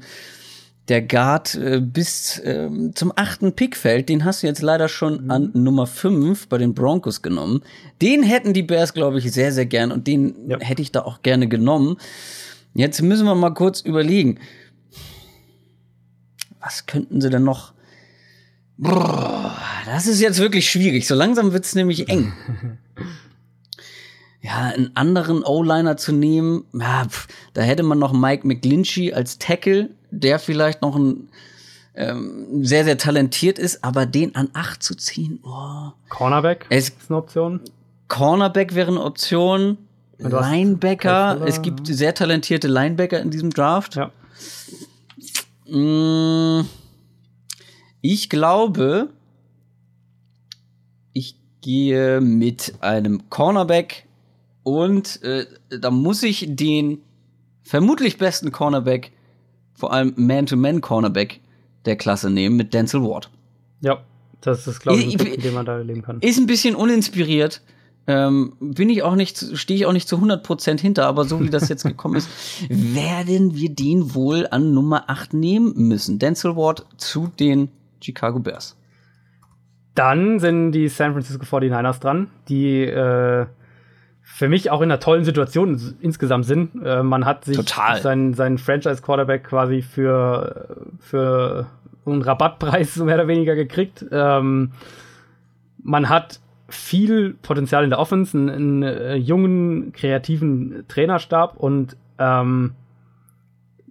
der 0.88 1.03
Guard, 1.03 1.53
äh, 1.53 1.79
bis 1.79 2.39
äh, 2.39 2.69
zum 2.95 3.13
achten 3.15 3.53
Pick 3.53 3.77
fällt. 3.77 4.09
Den 4.09 4.25
hast 4.25 4.41
du 4.41 4.47
jetzt 4.47 4.63
leider 4.63 4.89
schon 4.89 5.25
mhm. 5.25 5.32
an 5.32 5.51
Nummer 5.53 5.86
5 5.86 6.47
bei 6.47 6.57
den 6.57 6.73
Broncos 6.73 7.21
genommen. 7.21 7.61
Den 8.01 8.23
hätten 8.23 8.53
die 8.53 8.63
Bears, 8.63 8.95
glaube 8.95 9.19
ich, 9.19 9.32
sehr, 9.32 9.51
sehr 9.51 9.67
gern 9.67 9.91
und 9.91 10.07
den 10.07 10.49
ja. 10.49 10.59
hätte 10.59 10.82
ich 10.82 10.91
da 10.91 11.03
auch 11.03 11.21
gerne 11.21 11.47
genommen. 11.47 11.97
Jetzt 12.73 12.99
müssen 13.03 13.25
wir 13.25 13.36
mal 13.36 13.53
kurz 13.53 13.82
überlegen 13.82 14.39
was 16.62 16.86
könnten 16.86 17.22
sie 17.22 17.30
denn 17.30 17.43
noch? 17.43 17.74
Boah, 18.78 19.55
das 19.86 20.07
ist 20.07 20.22
jetzt 20.22 20.39
wirklich 20.39 20.70
schwierig. 20.70 21.07
So 21.07 21.16
langsam 21.16 21.53
wird's 21.53 21.76
nämlich 21.76 22.09
eng. 22.09 22.34
ja, 24.41 24.72
einen 24.76 24.95
anderen 24.95 25.43
O-Liner 25.43 25.97
zu 25.97 26.12
nehmen, 26.12 26.66
ja, 26.74 27.05
pff, 27.05 27.28
da 27.53 27.62
hätte 27.62 27.84
man 27.84 27.99
noch 27.99 28.14
Mike 28.14 28.47
McGlinchey 28.47 29.14
als 29.14 29.38
Tackle, 29.38 29.89
der 30.09 30.39
vielleicht 30.39 30.82
noch 30.82 30.95
ein 30.95 31.30
ähm, 31.93 32.64
sehr, 32.64 32.86
sehr 32.86 32.97
talentiert 32.97 33.59
ist, 33.59 33.84
aber 33.84 34.05
den 34.05 34.36
an 34.36 34.49
acht 34.53 34.82
zu 34.82 34.95
ziehen, 34.95 35.39
oh. 35.43 35.91
Cornerback 36.09 36.66
es, 36.70 36.89
ist 36.89 37.09
eine 37.09 37.18
Option. 37.18 37.59
Cornerback 38.07 38.76
wäre 38.76 38.91
eine 38.91 39.03
Option. 39.03 39.78
Linebacker. 40.18 41.41
Es 41.47 41.62
gibt 41.64 41.88
sehr 41.88 42.14
talentierte 42.14 42.68
Linebacker 42.68 43.20
in 43.20 43.32
diesem 43.32 43.49
Draft. 43.49 43.95
Ja. 43.95 44.12
Mm, 45.72 46.65
ich 48.01 48.30
glaube, 48.30 49.09
ich 51.13 51.36
gehe 51.61 52.19
mit 52.19 52.74
einem 52.82 53.30
Cornerback 53.30 54.05
und 54.63 55.24
äh, 55.24 55.45
da 55.69 55.89
muss 55.89 56.24
ich 56.24 56.45
den 56.49 56.99
vermutlich 57.63 58.17
besten 58.17 58.51
Cornerback, 58.51 59.11
vor 59.74 59.93
allem 59.93 60.13
Man-to-Man-Cornerback 60.17 61.39
der 61.86 61.95
Klasse 61.95 62.30
nehmen, 62.30 62.57
mit 62.57 62.74
Denzel 62.74 63.01
Ward. 63.01 63.30
Ja, 63.80 64.03
das 64.41 64.67
ist, 64.67 64.82
glaube 64.82 64.99
ich, 64.99 65.13
ein 65.13 65.26
Pick, 65.26 65.41
den 65.41 65.53
man 65.53 65.65
da 65.65 65.78
leben 65.78 66.01
kann. 66.01 66.19
Ist 66.19 66.38
ein 66.38 66.47
bisschen 66.47 66.76
uninspiriert. 66.76 67.61
Ähm, 68.07 68.53
bin 68.59 68.89
ich 68.89 69.03
auch 69.03 69.15
nicht, 69.15 69.57
stehe 69.57 69.79
ich 69.79 69.85
auch 69.85 69.93
nicht 69.93 70.07
zu 70.07 70.17
100% 70.17 70.79
hinter, 70.79 71.05
aber 71.05 71.23
so 71.23 71.39
wie 71.39 71.49
das 71.49 71.69
jetzt 71.69 71.83
gekommen 71.83 72.15
ist, 72.15 72.29
werden 72.69 73.55
wir 73.55 73.69
den 73.69 74.15
wohl 74.15 74.47
an 74.49 74.73
Nummer 74.73 75.09
8 75.09 75.33
nehmen 75.33 75.73
müssen. 75.75 76.17
Denzel 76.17 76.55
Ward 76.55 76.85
zu 76.97 77.31
den 77.39 77.69
Chicago 78.01 78.39
Bears. 78.39 78.75
Dann 79.93 80.39
sind 80.39 80.71
die 80.71 80.87
San 80.87 81.13
Francisco 81.13 81.43
49ers 81.45 81.99
dran, 81.99 82.27
die 82.47 82.81
äh, 82.83 83.45
für 84.21 84.49
mich 84.49 84.71
auch 84.71 84.81
in 84.81 84.89
einer 84.89 84.99
tollen 84.99 85.25
Situation 85.25 85.79
insgesamt 85.99 86.45
sind. 86.45 86.81
Äh, 86.83 87.03
man 87.03 87.25
hat 87.25 87.45
sich 87.45 87.57
Total. 87.57 88.01
seinen, 88.01 88.33
seinen 88.33 88.57
Franchise-Quarterback 88.57 89.43
quasi 89.43 89.81
für, 89.81 90.87
für 90.99 91.67
einen 92.05 92.21
Rabattpreis 92.21 92.95
mehr 92.97 93.15
oder 93.15 93.27
weniger 93.27 93.55
gekriegt. 93.55 94.05
Ähm, 94.11 94.71
man 95.83 96.09
hat 96.09 96.39
viel 96.74 97.36
Potenzial 97.41 97.84
in 97.84 97.89
der 97.89 97.99
Offense, 97.99 98.38
einen, 98.38 98.49
einen 98.49 98.84
äh, 98.84 99.15
jungen, 99.15 99.93
kreativen 99.93 100.86
Trainerstab 100.88 101.57
und 101.57 101.97
ähm, 102.19 102.74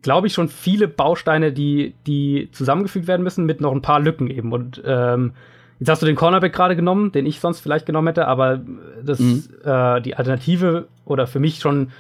glaube 0.03 0.27
ich 0.27 0.33
schon 0.33 0.49
viele 0.49 0.89
Bausteine, 0.89 1.53
die, 1.53 1.95
die 2.07 2.49
zusammengefügt 2.53 3.07
werden 3.07 3.23
müssen, 3.23 3.45
mit 3.45 3.61
noch 3.61 3.73
ein 3.73 3.83
paar 3.83 4.01
Lücken 4.01 4.29
eben. 4.29 4.53
Und 4.53 4.83
ähm, 4.85 5.33
Jetzt 5.81 5.89
hast 5.89 6.03
du 6.03 6.07
den 6.07 6.15
Cornerback 6.15 6.53
gerade 6.53 6.77
genommen, 6.77 7.11
den 7.11 7.25
ich 7.25 7.41
sonst 7.41 7.61
vielleicht 7.61 7.87
genommen 7.87 8.09
hätte, 8.09 8.29
aber 8.29 8.61
das, 9.03 9.19
mhm. 9.19 9.45
äh, 9.65 10.03
die 10.03 10.15
Alternative 10.15 10.89
oder 11.07 11.27
für 11.27 11.41
mich 11.41 11.59
schon 11.59 11.91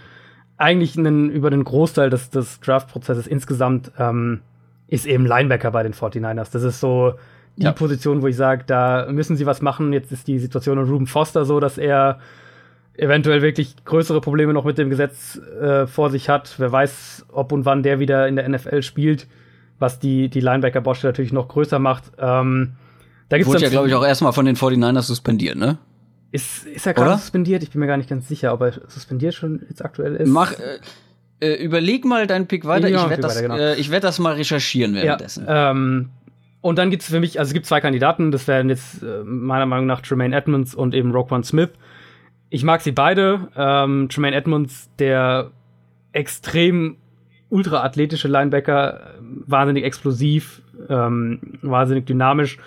eigentlich 0.58 0.98
einen, 0.98 1.30
über 1.30 1.48
den 1.48 1.64
Großteil 1.64 2.10
des, 2.10 2.28
des 2.28 2.60
Draft-Prozesses 2.60 3.26
insgesamt 3.26 3.90
ähm, 3.98 4.42
ist 4.86 5.06
eben 5.06 5.24
Linebacker 5.24 5.70
bei 5.70 5.82
den 5.82 5.94
49ers. 5.94 6.52
Das 6.52 6.62
ist 6.62 6.78
so 6.78 7.14
die 7.56 7.64
ja. 7.64 7.72
Position, 7.72 8.22
wo 8.22 8.26
ich 8.26 8.36
sage, 8.36 8.64
da 8.66 9.06
müssen 9.10 9.36
sie 9.36 9.46
was 9.46 9.62
machen. 9.62 9.92
Jetzt 9.92 10.12
ist 10.12 10.28
die 10.28 10.38
Situation 10.38 10.78
in 10.78 10.84
Ruben 10.84 11.06
Foster 11.06 11.44
so, 11.44 11.60
dass 11.60 11.78
er 11.78 12.18
eventuell 12.94 13.42
wirklich 13.42 13.76
größere 13.84 14.20
Probleme 14.20 14.52
noch 14.52 14.64
mit 14.64 14.78
dem 14.78 14.90
Gesetz 14.90 15.38
äh, 15.60 15.86
vor 15.86 16.10
sich 16.10 16.28
hat. 16.28 16.54
Wer 16.58 16.70
weiß, 16.70 17.26
ob 17.32 17.52
und 17.52 17.64
wann 17.64 17.82
der 17.82 17.98
wieder 17.98 18.28
in 18.28 18.36
der 18.36 18.48
NFL 18.48 18.82
spielt, 18.82 19.26
was 19.78 19.98
die, 19.98 20.28
die 20.28 20.40
Linebacker-Baustelle 20.40 21.12
natürlich 21.12 21.32
noch 21.32 21.48
größer 21.48 21.78
macht. 21.78 22.04
Ähm, 22.18 22.72
da 23.28 23.38
gibt's 23.38 23.52
Wurde 23.52 23.62
ja, 23.62 23.70
glaube 23.70 23.88
ich, 23.88 23.94
auch 23.94 24.04
erstmal 24.04 24.32
von 24.32 24.44
den 24.44 24.56
49ers 24.56 25.02
suspendiert, 25.02 25.56
ne? 25.56 25.78
Ist, 26.32 26.66
ist 26.66 26.86
er 26.86 26.94
gerade 26.94 27.16
suspendiert? 27.16 27.62
Ich 27.62 27.70
bin 27.70 27.80
mir 27.80 27.86
gar 27.86 27.96
nicht 27.96 28.08
ganz 28.08 28.28
sicher, 28.28 28.52
ob 28.52 28.60
er 28.60 28.72
suspendiert 28.88 29.34
schon 29.34 29.62
jetzt 29.68 29.84
aktuell 29.84 30.14
ist. 30.16 30.28
Mach, 30.28 30.52
äh, 30.52 30.78
äh 31.40 31.64
überleg 31.64 32.04
mal 32.04 32.26
deinen 32.26 32.46
Pick 32.46 32.66
weiter. 32.66 32.88
Ich, 32.88 32.94
ich 32.94 33.08
werde 33.08 33.22
das, 33.22 33.40
genau. 33.40 33.56
äh, 33.56 33.90
werd 33.90 34.04
das 34.04 34.18
mal 34.18 34.34
recherchieren 34.34 34.94
währenddessen. 34.94 35.46
Ja, 35.46 35.70
ähm, 35.70 36.10
und 36.60 36.78
dann 36.78 36.90
gibt 36.90 37.02
es 37.02 37.10
für 37.10 37.20
mich, 37.20 37.38
also 37.38 37.50
es 37.50 37.54
gibt 37.54 37.66
zwei 37.66 37.80
Kandidaten, 37.80 38.30
das 38.30 38.46
wären 38.48 38.68
jetzt 38.68 39.02
äh, 39.02 39.22
meiner 39.24 39.66
Meinung 39.66 39.86
nach 39.86 40.00
Tremaine 40.00 40.36
Edmonds 40.36 40.74
und 40.74 40.94
eben 40.94 41.12
Roquan 41.12 41.42
Smith. 41.42 41.70
Ich 42.50 42.64
mag 42.64 42.80
sie 42.80 42.92
beide. 42.92 43.48
Ähm, 43.56 44.08
Tremaine 44.08 44.36
Edmonds, 44.36 44.90
der 44.98 45.52
extrem 46.12 46.96
ultra 47.48 47.82
athletische 47.82 48.28
Linebacker, 48.28 49.14
wahnsinnig 49.46 49.84
explosiv, 49.84 50.62
ähm, 50.88 51.58
wahnsinnig 51.62 52.06
dynamisch 52.06 52.58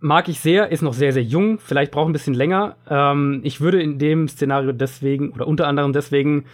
mag 0.00 0.28
ich 0.28 0.40
sehr, 0.40 0.70
ist 0.70 0.82
noch 0.82 0.94
sehr, 0.94 1.12
sehr 1.12 1.22
jung, 1.22 1.58
vielleicht 1.58 1.92
braucht 1.92 2.08
ein 2.08 2.12
bisschen 2.12 2.34
länger. 2.34 2.76
Ähm, 2.88 3.40
ich 3.42 3.60
würde 3.60 3.82
in 3.82 3.98
dem 3.98 4.28
Szenario 4.28 4.72
deswegen 4.72 5.30
oder 5.30 5.46
unter 5.46 5.66
anderem 5.66 5.92
deswegen 5.92 6.44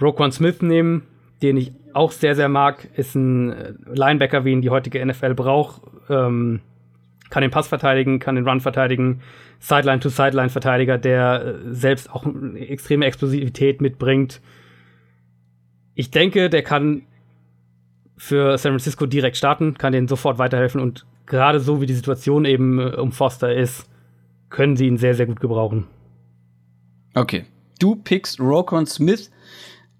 Roquan 0.00 0.32
Smith 0.32 0.62
nehmen, 0.62 1.02
den 1.42 1.56
ich 1.56 1.72
auch 1.96 2.12
sehr, 2.12 2.34
sehr 2.34 2.48
mag. 2.48 2.88
Ist 2.96 3.14
ein 3.14 3.50
äh, 3.50 3.72
Linebacker, 3.86 4.44
wie 4.44 4.52
ihn 4.52 4.62
die 4.62 4.70
heutige 4.70 5.04
NFL 5.04 5.34
braucht. 5.34 5.80
Ähm, 6.08 6.60
kann 7.30 7.42
den 7.42 7.50
Pass 7.50 7.68
verteidigen, 7.68 8.20
kann 8.20 8.36
den 8.36 8.46
Run 8.48 8.60
verteidigen, 8.60 9.20
Sideline-to-Sideline-Verteidiger, 9.58 10.98
der 10.98 11.44
äh, 11.44 11.74
selbst 11.74 12.10
auch 12.10 12.24
eine 12.24 12.58
extreme 12.68 13.06
Explosivität 13.06 13.80
mitbringt. 13.80 14.40
Ich 15.94 16.10
denke, 16.10 16.50
der 16.50 16.62
kann 16.62 17.02
für 18.16 18.56
San 18.58 18.72
Francisco 18.72 19.06
direkt 19.06 19.36
starten, 19.36 19.74
kann 19.74 19.92
denen 19.92 20.08
sofort 20.08 20.38
weiterhelfen 20.38 20.80
und 20.80 21.06
gerade 21.26 21.60
so 21.60 21.80
wie 21.80 21.86
die 21.86 21.94
Situation 21.94 22.44
eben 22.44 22.78
äh, 22.78 22.96
um 22.96 23.12
Foster 23.12 23.54
ist, 23.54 23.88
können 24.48 24.76
sie 24.76 24.86
ihn 24.86 24.96
sehr, 24.96 25.14
sehr 25.14 25.26
gut 25.26 25.40
gebrauchen. 25.40 25.86
Okay. 27.14 27.46
Du 27.80 27.96
pickst 27.96 28.40
Rokon 28.40 28.86
Smith 28.86 29.30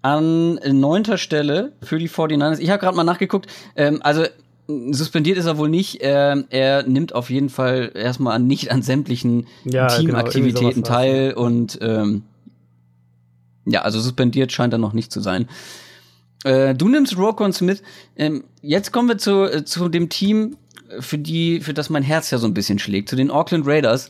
an 0.07 0.59
neunter 0.79 1.17
Stelle 1.17 1.73
für 1.81 1.99
die 1.99 2.09
49ers. 2.09 2.59
Ich 2.59 2.69
habe 2.69 2.79
gerade 2.79 2.95
mal 2.95 3.03
nachgeguckt. 3.03 3.47
Ähm, 3.75 3.99
also 4.01 4.25
suspendiert 4.67 5.37
ist 5.37 5.45
er 5.45 5.57
wohl 5.57 5.69
nicht. 5.69 6.01
Er, 6.01 6.43
er 6.49 6.83
nimmt 6.83 7.13
auf 7.13 7.29
jeden 7.29 7.49
Fall 7.49 7.91
erstmal 7.93 8.35
an, 8.35 8.47
nicht 8.47 8.71
an 8.71 8.81
sämtlichen 8.81 9.47
ja, 9.63 9.87
genau, 9.87 9.99
Teamaktivitäten 9.99 10.83
genau, 10.83 10.87
teil 10.87 11.33
und 11.33 11.79
ähm, 11.81 12.23
ja, 13.65 13.81
also 13.81 13.99
suspendiert 13.99 14.51
scheint 14.51 14.73
er 14.73 14.79
noch 14.79 14.93
nicht 14.93 15.11
zu 15.11 15.19
sein. 15.19 15.47
Äh, 16.43 16.73
du 16.73 16.87
nimmst 16.87 17.17
Rokon 17.17 17.51
Smith. 17.51 17.81
Ähm, 18.15 18.45
jetzt 18.61 18.91
kommen 18.91 19.09
wir 19.09 19.17
zu, 19.17 19.43
äh, 19.43 19.65
zu 19.65 19.89
dem 19.89 20.09
Team, 20.09 20.57
für 20.99 21.17
die, 21.17 21.59
für 21.59 21.73
das 21.73 21.89
mein 21.89 22.03
Herz 22.03 22.31
ja 22.31 22.37
so 22.37 22.47
ein 22.47 22.53
bisschen 22.53 22.79
schlägt, 22.79 23.09
zu 23.09 23.15
den 23.15 23.29
Auckland 23.29 23.67
Raiders, 23.67 24.09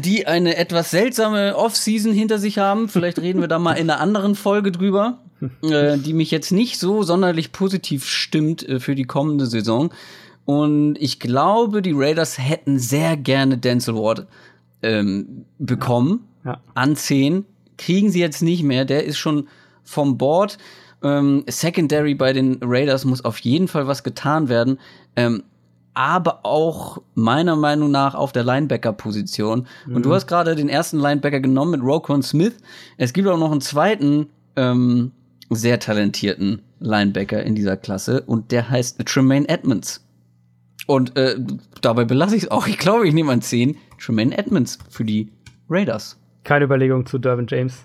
die 0.00 0.26
eine 0.26 0.56
etwas 0.56 0.90
seltsame 0.90 1.56
Offseason 1.56 2.12
hinter 2.12 2.38
sich 2.38 2.58
haben. 2.58 2.88
Vielleicht 2.88 3.18
reden 3.18 3.40
wir 3.40 3.48
da 3.48 3.58
mal 3.58 3.74
in 3.74 3.90
einer 3.90 4.00
anderen 4.00 4.34
Folge 4.34 4.72
drüber, 4.72 5.18
äh, 5.62 5.98
die 5.98 6.12
mich 6.12 6.30
jetzt 6.30 6.52
nicht 6.52 6.78
so 6.78 7.02
sonderlich 7.02 7.52
positiv 7.52 8.06
stimmt 8.06 8.66
äh, 8.68 8.80
für 8.80 8.94
die 8.94 9.04
kommende 9.04 9.46
Saison. 9.46 9.92
Und 10.44 10.96
ich 10.98 11.20
glaube, 11.20 11.82
die 11.82 11.94
Raiders 11.94 12.38
hätten 12.38 12.78
sehr 12.78 13.16
gerne 13.16 13.56
Denzel 13.58 13.94
Ward 13.94 14.26
ähm, 14.82 15.46
bekommen 15.58 16.26
ja. 16.44 16.60
an 16.74 16.96
10. 16.96 17.44
Kriegen 17.78 18.10
sie 18.10 18.20
jetzt 18.20 18.42
nicht 18.42 18.62
mehr. 18.62 18.84
Der 18.84 19.04
ist 19.04 19.18
schon 19.18 19.48
vom 19.82 20.18
Board. 20.18 20.58
Ähm, 21.02 21.44
Secondary 21.48 22.14
bei 22.14 22.32
den 22.32 22.58
Raiders 22.62 23.04
muss 23.04 23.24
auf 23.24 23.38
jeden 23.38 23.68
Fall 23.68 23.86
was 23.86 24.04
getan 24.04 24.48
werden. 24.48 24.78
Ähm, 25.16 25.42
aber 25.94 26.44
auch 26.44 27.00
meiner 27.14 27.56
Meinung 27.56 27.90
nach 27.90 28.14
auf 28.14 28.32
der 28.32 28.44
Linebacker-Position. 28.44 29.66
Mhm. 29.86 29.96
Und 29.96 30.04
du 30.04 30.10
mhm. 30.10 30.14
hast 30.14 30.26
gerade 30.26 30.54
den 30.56 30.68
ersten 30.68 30.98
Linebacker 30.98 31.40
genommen 31.40 31.72
mit 31.72 31.82
Rokon 31.82 32.22
Smith. 32.22 32.54
Es 32.96 33.12
gibt 33.12 33.28
auch 33.28 33.38
noch 33.38 33.52
einen 33.52 33.60
zweiten 33.60 34.26
ähm, 34.56 35.12
sehr 35.50 35.78
talentierten 35.78 36.62
Linebacker 36.80 37.42
in 37.42 37.54
dieser 37.54 37.76
Klasse 37.76 38.22
und 38.22 38.50
der 38.50 38.68
heißt 38.68 39.04
Tremaine 39.06 39.48
Edmonds. 39.48 40.04
Und 40.86 41.16
äh, 41.16 41.36
dabei 41.80 42.04
belasse 42.04 42.36
ich 42.36 42.44
es 42.44 42.50
auch. 42.50 42.66
Ich 42.66 42.78
glaube, 42.78 43.08
ich 43.08 43.14
nehme 43.14 43.32
an 43.32 43.40
10 43.40 43.76
Tremaine 43.98 44.36
Edmonds 44.36 44.78
für 44.90 45.04
die 45.04 45.32
Raiders. 45.70 46.18
Keine 46.42 46.66
Überlegung 46.66 47.06
zu 47.06 47.18
Dervin 47.18 47.46
James. 47.48 47.82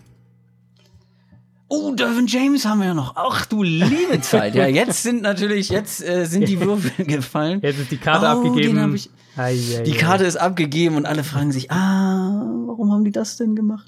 Oh, 1.71 1.93
Dervin 1.93 2.25
James 2.25 2.65
haben 2.65 2.79
wir 2.79 2.87
ja 2.87 2.93
noch. 2.95 3.15
Ach 3.15 3.45
du 3.45 3.61
liebe 3.61 4.19
Zeit. 4.21 4.55
Ja, 4.55 4.65
jetzt 4.65 5.03
sind 5.03 5.21
natürlich, 5.21 5.69
jetzt 5.69 6.03
äh, 6.03 6.25
sind 6.25 6.47
die 6.47 6.59
Würfel 6.59 7.05
gefallen. 7.05 7.59
Jetzt 7.61 7.79
ist 7.79 7.91
die 7.91 7.97
Karte 7.97 8.25
oh, 8.25 8.47
abgegeben. 8.47 8.95
Ich, 8.95 9.11
ei, 9.37 9.53
ei, 9.53 9.83
die 9.83 9.91
Karte 9.91 10.25
ist 10.25 10.35
abgegeben 10.35 10.95
und 10.95 11.05
alle 11.05 11.23
fragen 11.23 11.51
sich, 11.51 11.71
ah, 11.71 12.43
warum 12.65 12.91
haben 12.91 13.03
die 13.03 13.11
das 13.11 13.37
denn 13.37 13.55
gemacht? 13.55 13.87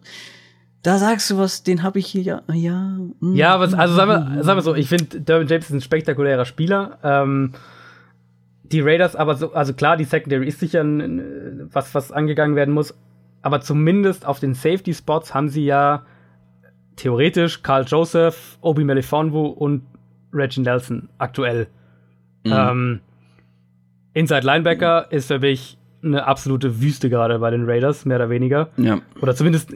Da 0.84 1.00
sagst 1.00 1.30
du 1.32 1.38
was, 1.40 1.64
den 1.64 1.82
habe 1.82 1.98
ich 1.98 2.08
hier 2.08 2.22
ja, 2.22 2.42
ja. 2.54 2.98
Mm, 3.20 3.36
ja, 3.36 3.60
was, 3.60 3.74
also 3.74 3.96
sagen 3.96 4.10
wir, 4.10 4.44
sagen 4.44 4.58
wir 4.58 4.64
so, 4.64 4.76
ich 4.76 4.88
finde, 4.88 5.20
Dervin 5.20 5.48
James 5.48 5.66
ist 5.66 5.72
ein 5.72 5.82
spektakulärer 5.82 6.46
Spieler. 6.46 7.00
Ähm, 7.04 7.54
die 8.64 8.82
Raiders, 8.82 9.16
aber 9.16 9.36
so, 9.36 9.54
also 9.54 9.74
klar, 9.74 9.98
die 9.98 10.06
Secondary 10.06 10.48
ist 10.48 10.60
sicher 10.60 10.82
ein, 10.82 11.70
was, 11.74 11.94
was 11.96 12.12
angegangen 12.12 12.56
werden 12.56 12.74
muss. 12.74 12.94
Aber 13.42 13.62
zumindest 13.62 14.26
auf 14.26 14.40
den 14.40 14.54
Safety-Spots 14.54 15.34
haben 15.34 15.50
sie 15.50 15.66
ja 15.66 16.06
theoretisch 17.02 17.64
Carl 17.64 17.84
Joseph, 17.88 18.58
Obi 18.62 18.84
Melifonwu 18.84 19.48
und 19.48 19.82
Reggie 20.32 20.62
Nelson 20.62 21.10
aktuell. 21.18 21.68
Mhm. 22.44 22.54
Ähm, 22.54 23.00
Inside 24.14 24.46
Linebacker 24.46 25.08
mhm. 25.10 25.18
ist 25.18 25.28
für 25.28 25.40
mich 25.40 25.78
eine 26.04 26.26
absolute 26.26 26.82
Wüste 26.82 27.10
gerade 27.10 27.40
bei 27.40 27.50
den 27.50 27.66
Raiders, 27.66 28.06
mehr 28.06 28.18
oder 28.18 28.30
weniger. 28.30 28.70
Ja. 28.78 29.00
Oder 29.22 29.36
zumindest, 29.36 29.74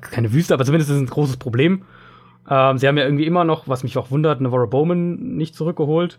keine 0.00 0.32
Wüste, 0.32 0.54
aber 0.54 0.64
zumindest 0.64 0.90
ist 0.90 0.96
es 0.96 1.02
ein 1.02 1.06
großes 1.06 1.36
Problem. 1.36 1.82
Ähm, 2.48 2.78
sie 2.78 2.86
haben 2.86 2.96
ja 2.96 3.04
irgendwie 3.04 3.26
immer 3.26 3.44
noch, 3.44 3.68
was 3.68 3.82
mich 3.82 3.96
auch 3.98 4.10
wundert, 4.10 4.40
Navarro 4.40 4.66
Bowman 4.66 5.36
nicht 5.36 5.54
zurückgeholt. 5.54 6.18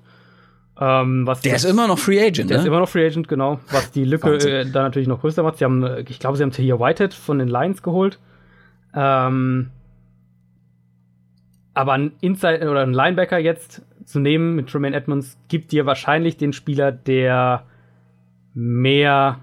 Ähm, 0.79 1.27
was 1.27 1.41
der 1.41 1.55
ist 1.55 1.65
immer 1.65 1.87
noch 1.87 1.99
Free 1.99 2.19
Agent, 2.19 2.49
Der 2.49 2.57
ne? 2.57 2.63
ist 2.63 2.67
immer 2.67 2.79
noch 2.79 2.87
Free 2.87 3.05
Agent, 3.05 3.27
genau. 3.27 3.59
Was 3.71 3.91
die 3.91 4.05
Lücke 4.05 4.35
äh, 4.37 4.69
da 4.69 4.83
natürlich 4.83 5.09
noch 5.09 5.21
größer 5.21 5.43
macht. 5.43 5.57
Sie 5.57 5.65
haben, 5.65 5.85
ich 6.07 6.19
glaube, 6.19 6.37
sie 6.37 6.43
haben 6.43 6.51
Tahir 6.51 6.79
Whitehead 6.79 7.13
von 7.13 7.39
den 7.39 7.49
Lions 7.49 7.83
geholt. 7.83 8.19
Ähm, 8.93 9.71
aber 11.79 11.93
ein 11.93 12.11
Inside 12.19 12.69
oder 12.69 12.81
ein 12.81 12.91
Linebacker 12.91 13.37
jetzt 13.37 13.81
zu 14.03 14.19
nehmen 14.19 14.53
mit 14.53 14.67
Tremaine 14.67 14.97
Edmonds 14.97 15.37
gibt 15.47 15.71
dir 15.71 15.85
wahrscheinlich 15.85 16.35
den 16.35 16.51
Spieler, 16.51 16.91
der 16.91 17.63
mehr 18.53 19.39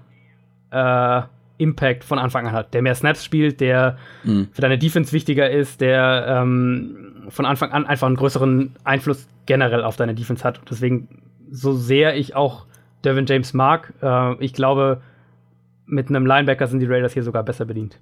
äh, 0.69 1.21
Impact 1.57 2.03
von 2.03 2.19
Anfang 2.19 2.45
an 2.45 2.53
hat, 2.53 2.75
der 2.75 2.83
mehr 2.83 2.93
Snaps 2.93 3.25
spielt, 3.25 3.59
der 3.59 3.97
mhm. 4.23 4.49
für 4.51 4.61
deine 4.61 4.77
Defense 4.77 5.13
wichtiger 5.13 5.49
ist, 5.49 5.81
der 5.81 6.25
ähm, 6.27 7.23
von 7.29 7.47
Anfang 7.47 7.71
an 7.71 7.87
einfach 7.87 8.05
einen 8.05 8.17
größeren 8.17 8.75
Einfluss 8.83 9.27
generell 9.47 9.83
auf 9.83 9.95
deine 9.95 10.13
Defense 10.13 10.43
hat. 10.43 10.59
Und 10.59 10.69
deswegen, 10.69 11.07
so 11.49 11.73
sehr 11.73 12.17
ich 12.17 12.35
auch 12.35 12.67
Devin 13.03 13.25
James 13.25 13.55
mag, 13.55 13.95
äh, 14.03 14.35
ich 14.43 14.53
glaube, 14.53 15.01
mit 15.87 16.09
einem 16.09 16.27
Linebacker 16.27 16.67
sind 16.67 16.81
die 16.81 16.85
Raiders 16.85 17.13
hier 17.13 17.23
sogar 17.23 17.41
besser 17.41 17.65
bedient. 17.65 17.97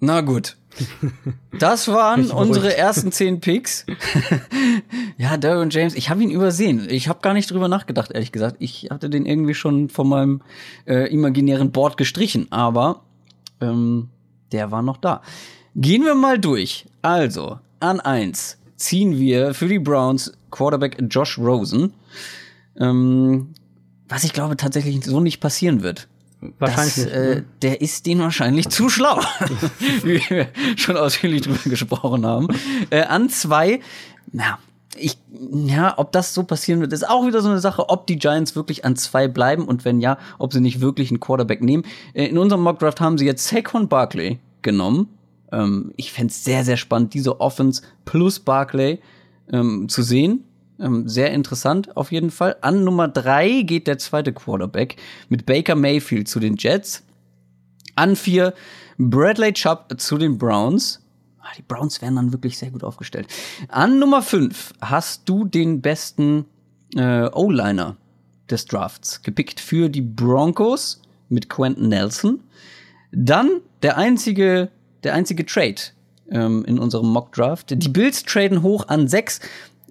Na 0.00 0.20
gut. 0.20 0.56
Das 1.58 1.88
waren 1.88 2.30
unsere 2.30 2.76
ersten 2.76 3.10
zehn 3.10 3.40
Picks. 3.40 3.86
ja, 5.16 5.36
Derwin 5.38 5.70
James, 5.70 5.94
ich 5.94 6.10
habe 6.10 6.22
ihn 6.22 6.30
übersehen. 6.30 6.86
Ich 6.90 7.08
habe 7.08 7.20
gar 7.22 7.32
nicht 7.32 7.50
drüber 7.50 7.68
nachgedacht, 7.68 8.12
ehrlich 8.12 8.32
gesagt. 8.32 8.56
Ich 8.58 8.88
hatte 8.90 9.08
den 9.08 9.24
irgendwie 9.24 9.54
schon 9.54 9.88
von 9.88 10.08
meinem 10.08 10.42
äh, 10.86 11.10
imaginären 11.10 11.72
Board 11.72 11.96
gestrichen, 11.96 12.46
aber 12.50 13.04
ähm, 13.60 14.10
der 14.52 14.70
war 14.70 14.82
noch 14.82 14.98
da. 14.98 15.22
Gehen 15.74 16.04
wir 16.04 16.14
mal 16.14 16.38
durch. 16.38 16.86
Also, 17.00 17.58
an 17.80 18.00
eins 18.00 18.58
ziehen 18.76 19.18
wir 19.18 19.54
für 19.54 19.68
die 19.68 19.78
Browns 19.78 20.32
Quarterback 20.50 21.02
Josh 21.08 21.38
Rosen. 21.38 21.94
Ähm, 22.78 23.54
was 24.08 24.24
ich 24.24 24.32
glaube 24.32 24.56
tatsächlich 24.56 25.04
so 25.04 25.20
nicht 25.20 25.40
passieren 25.40 25.82
wird. 25.82 26.08
Wahrscheinlich 26.58 26.94
das, 26.94 27.04
nicht. 27.04 27.14
Äh, 27.14 27.34
ne? 27.36 27.44
der 27.62 27.80
ist 27.80 28.06
den 28.06 28.18
wahrscheinlich 28.20 28.68
zu 28.68 28.88
schlau, 28.88 29.20
wie 30.02 30.20
wir 30.28 30.48
schon 30.76 30.96
ausführlich 30.96 31.42
drüber 31.42 31.58
gesprochen 31.64 32.26
haben. 32.26 32.48
Äh, 32.90 33.02
an 33.04 33.28
zwei, 33.30 33.80
na, 34.32 34.58
ich, 34.98 35.18
ja, 35.50 35.94
ob 35.98 36.12
das 36.12 36.34
so 36.34 36.42
passieren 36.42 36.80
wird, 36.80 36.92
ist 36.92 37.08
auch 37.08 37.26
wieder 37.26 37.40
so 37.40 37.48
eine 37.48 37.58
Sache, 37.58 37.88
ob 37.88 38.06
die 38.06 38.18
Giants 38.18 38.54
wirklich 38.56 38.84
an 38.84 38.96
zwei 38.96 39.28
bleiben 39.28 39.64
und 39.66 39.84
wenn 39.84 40.00
ja, 40.00 40.18
ob 40.38 40.52
sie 40.52 40.60
nicht 40.60 40.80
wirklich 40.80 41.10
einen 41.10 41.20
Quarterback 41.20 41.62
nehmen. 41.62 41.84
Äh, 42.12 42.26
in 42.26 42.38
unserem 42.38 42.62
Mockdraft 42.62 43.00
haben 43.00 43.18
sie 43.18 43.26
jetzt 43.26 43.46
Saquon 43.46 43.88
Barkley 43.88 44.38
genommen. 44.62 45.08
Ähm, 45.52 45.92
ich 45.96 46.12
fände 46.12 46.32
sehr, 46.32 46.64
sehr 46.64 46.76
spannend, 46.76 47.14
diese 47.14 47.40
Offense 47.40 47.82
plus 48.04 48.40
Barkley 48.40 49.00
ähm, 49.52 49.88
zu 49.88 50.02
sehen. 50.02 50.44
Ähm, 50.78 51.08
sehr 51.08 51.32
interessant 51.32 51.96
auf 51.96 52.12
jeden 52.12 52.30
Fall. 52.30 52.56
An 52.60 52.84
Nummer 52.84 53.08
drei 53.08 53.62
geht 53.62 53.86
der 53.86 53.98
zweite 53.98 54.32
Quarterback 54.32 54.96
mit 55.28 55.46
Baker 55.46 55.74
Mayfield 55.74 56.28
zu 56.28 56.40
den 56.40 56.56
Jets. 56.56 57.02
An 57.94 58.14
vier 58.14 58.52
Bradley 58.98 59.52
Chubb 59.52 59.94
zu 59.98 60.18
den 60.18 60.36
Browns. 60.36 61.02
Ah, 61.40 61.48
die 61.56 61.62
Browns 61.62 62.02
wären 62.02 62.16
dann 62.16 62.32
wirklich 62.32 62.58
sehr 62.58 62.70
gut 62.70 62.84
aufgestellt. 62.84 63.28
An 63.68 63.98
Nummer 63.98 64.22
fünf 64.22 64.74
hast 64.80 65.28
du 65.28 65.44
den 65.44 65.80
besten 65.80 66.44
äh, 66.94 67.28
O-Liner 67.32 67.96
des 68.50 68.66
Drafts 68.66 69.22
gepickt 69.22 69.60
für 69.60 69.88
die 69.88 70.02
Broncos 70.02 71.00
mit 71.28 71.48
Quentin 71.48 71.88
Nelson. 71.88 72.40
Dann 73.12 73.60
der 73.82 73.96
einzige, 73.96 74.70
der 75.04 75.14
einzige 75.14 75.46
Trade 75.46 75.76
ähm, 76.30 76.64
in 76.66 76.78
unserem 76.78 77.08
Mock 77.08 77.32
Draft. 77.32 77.70
Die 77.70 77.88
Bills 77.88 78.24
traden 78.24 78.62
hoch 78.62 78.88
an 78.88 79.08
sechs 79.08 79.40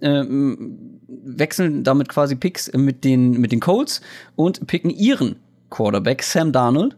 ähm, 0.06 1.00
wechseln 1.08 1.84
damit 1.84 2.10
quasi 2.10 2.36
Picks 2.36 2.72
mit 2.74 3.04
den, 3.04 3.32
mit 3.32 3.52
den 3.52 3.60
Colts 3.60 4.02
und 4.36 4.68
picken 4.68 4.92
ihren 4.92 5.38
Quarterback, 5.70 6.24
Sam 6.24 6.52
Darnold. 6.52 6.96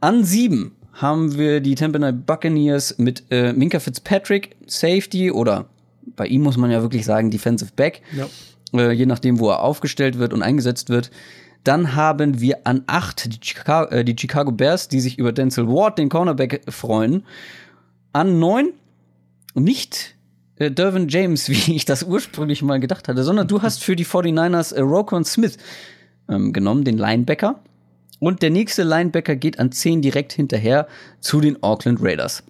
An 0.00 0.24
sieben 0.24 0.72
haben 0.94 1.36
wir 1.36 1.60
die 1.60 1.74
Tampa 1.74 1.98
Bay 1.98 2.12
Buccaneers 2.12 2.98
mit 2.98 3.24
äh, 3.30 3.52
Minka 3.52 3.80
Fitzpatrick, 3.80 4.56
Safety 4.66 5.30
oder 5.30 5.66
bei 6.16 6.26
ihm 6.26 6.42
muss 6.42 6.56
man 6.56 6.70
ja 6.70 6.82
wirklich 6.82 7.04
sagen 7.04 7.30
Defensive 7.30 7.72
Back, 7.74 8.02
ja. 8.12 8.26
äh, 8.78 8.92
je 8.92 9.06
nachdem, 9.06 9.38
wo 9.38 9.50
er 9.50 9.60
aufgestellt 9.60 10.18
wird 10.18 10.32
und 10.32 10.42
eingesetzt 10.42 10.88
wird. 10.88 11.10
Dann 11.64 11.94
haben 11.94 12.40
wir 12.40 12.66
an 12.66 12.84
acht 12.86 13.32
die 13.32 13.38
Chicago, 13.42 13.90
äh, 13.90 14.04
die 14.04 14.16
Chicago 14.18 14.50
Bears, 14.50 14.88
die 14.88 15.00
sich 15.00 15.18
über 15.18 15.32
Denzel 15.32 15.68
Ward, 15.68 15.98
den 15.98 16.08
Cornerback, 16.08 16.62
freuen. 16.68 17.24
An 18.12 18.38
neun 18.38 18.70
nicht 19.54 20.16
äh, 20.60 20.70
Dervin 20.70 21.08
James, 21.08 21.48
wie 21.48 21.74
ich 21.74 21.84
das 21.84 22.04
ursprünglich 22.04 22.62
mal 22.62 22.78
gedacht 22.78 23.08
hatte, 23.08 23.24
sondern 23.24 23.48
du 23.48 23.62
hast 23.62 23.82
für 23.82 23.96
die 23.96 24.06
49ers 24.06 24.74
äh, 24.74 24.80
Rokon 24.80 25.24
Smith 25.24 25.56
ähm, 26.28 26.52
genommen, 26.52 26.84
den 26.84 26.98
Linebacker. 26.98 27.60
Und 28.20 28.42
der 28.42 28.50
nächste 28.50 28.82
Linebacker 28.82 29.34
geht 29.34 29.58
an 29.58 29.72
10 29.72 30.02
direkt 30.02 30.32
hinterher 30.32 30.86
zu 31.20 31.40
den 31.40 31.62
Auckland 31.62 32.00
Raiders. 32.02 32.44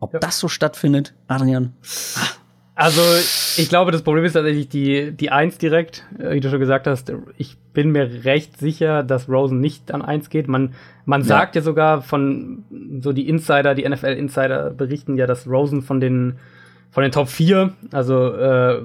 Ob 0.00 0.12
ja. 0.12 0.18
das 0.18 0.40
so 0.40 0.48
stattfindet, 0.48 1.14
Adrian? 1.28 1.72
Also, 2.74 3.00
ich 3.56 3.68
glaube, 3.68 3.92
das 3.92 4.02
Problem 4.02 4.24
ist 4.24 4.32
tatsächlich 4.32 4.68
die, 4.68 5.12
die 5.12 5.30
1 5.30 5.58
direkt, 5.58 6.04
äh, 6.18 6.34
wie 6.34 6.40
du 6.40 6.50
schon 6.50 6.58
gesagt 6.58 6.88
hast. 6.88 7.12
Ich 7.38 7.56
bin 7.72 7.90
mir 7.90 8.24
recht 8.24 8.58
sicher, 8.58 9.04
dass 9.04 9.28
Rosen 9.28 9.60
nicht 9.60 9.92
an 9.92 10.02
1 10.02 10.28
geht. 10.28 10.48
Man, 10.48 10.74
man 11.04 11.20
ja. 11.20 11.28
sagt 11.28 11.54
ja 11.54 11.62
sogar 11.62 12.02
von 12.02 12.64
so 13.00 13.12
die 13.12 13.28
Insider, 13.28 13.76
die 13.76 13.88
NFL-Insider 13.88 14.70
berichten 14.70 15.16
ja, 15.16 15.28
dass 15.28 15.46
Rosen 15.46 15.82
von 15.82 16.00
den 16.00 16.40
von 16.94 17.02
den 17.02 17.10
Top 17.10 17.28
4, 17.28 17.72
also 17.90 18.28
äh, 18.28 18.80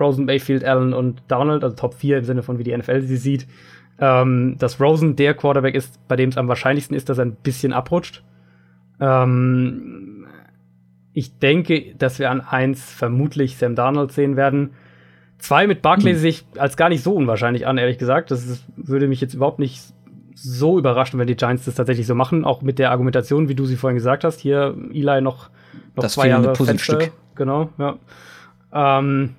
Rosen, 0.00 0.24
Mayfield, 0.24 0.64
Allen 0.64 0.92
und 0.92 1.22
Donald, 1.28 1.62
also 1.62 1.76
Top 1.76 1.94
4 1.94 2.18
im 2.18 2.24
Sinne 2.24 2.42
von 2.42 2.58
wie 2.58 2.64
die 2.64 2.76
NFL 2.76 3.02
sie 3.02 3.16
sieht, 3.16 3.46
ähm, 4.00 4.56
dass 4.58 4.80
Rosen 4.80 5.14
der 5.14 5.34
Quarterback 5.34 5.76
ist, 5.76 6.00
bei 6.08 6.16
dem 6.16 6.30
es 6.30 6.36
am 6.36 6.48
wahrscheinlichsten 6.48 6.96
ist, 6.96 7.08
dass 7.08 7.18
er 7.18 7.26
ein 7.26 7.36
bisschen 7.36 7.72
abrutscht. 7.72 8.24
Ähm, 8.98 10.26
ich 11.12 11.38
denke, 11.38 11.94
dass 11.96 12.18
wir 12.18 12.32
an 12.32 12.40
1 12.40 12.92
vermutlich 12.92 13.56
Sam 13.56 13.76
Darnold 13.76 14.10
sehen 14.10 14.36
werden. 14.36 14.70
Zwei 15.38 15.68
mit 15.68 15.80
Barclay 15.80 16.14
hm. 16.14 16.18
sich 16.18 16.44
als 16.58 16.76
gar 16.76 16.88
nicht 16.88 17.04
so 17.04 17.14
unwahrscheinlich 17.14 17.68
an, 17.68 17.78
ehrlich 17.78 17.98
gesagt. 17.98 18.32
Das 18.32 18.44
ist, 18.44 18.64
würde 18.74 19.06
mich 19.06 19.20
jetzt 19.20 19.34
überhaupt 19.34 19.60
nicht 19.60 19.80
so 20.34 20.76
überraschen, 20.76 21.20
wenn 21.20 21.28
die 21.28 21.36
Giants 21.36 21.66
das 21.66 21.76
tatsächlich 21.76 22.08
so 22.08 22.16
machen. 22.16 22.44
Auch 22.44 22.62
mit 22.62 22.80
der 22.80 22.90
Argumentation, 22.90 23.48
wie 23.48 23.54
du 23.54 23.64
sie 23.64 23.76
vorhin 23.76 23.94
gesagt 23.94 24.24
hast. 24.24 24.40
Hier 24.40 24.74
Eli 24.92 25.20
noch, 25.20 25.50
noch 25.94 26.02
das 26.02 26.14
zwei 26.14 26.26
Jahre 26.26 26.52
Puzzlestück 26.52 27.12
genau, 27.34 27.70
ja. 27.78 27.96
Ähm, 28.72 29.34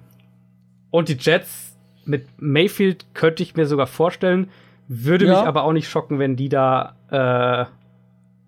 und 0.91 1.09
die 1.09 1.17
Jets 1.19 1.75
mit 2.05 2.27
Mayfield 2.37 3.05
könnte 3.13 3.43
ich 3.43 3.55
mir 3.55 3.65
sogar 3.65 3.87
vorstellen, 3.87 4.49
würde 4.87 5.25
ja. 5.25 5.39
mich 5.39 5.47
aber 5.47 5.63
auch 5.63 5.73
nicht 5.73 5.89
schocken, 5.89 6.19
wenn 6.19 6.35
die 6.35 6.49
da, 6.49 6.95
äh, 7.09 7.65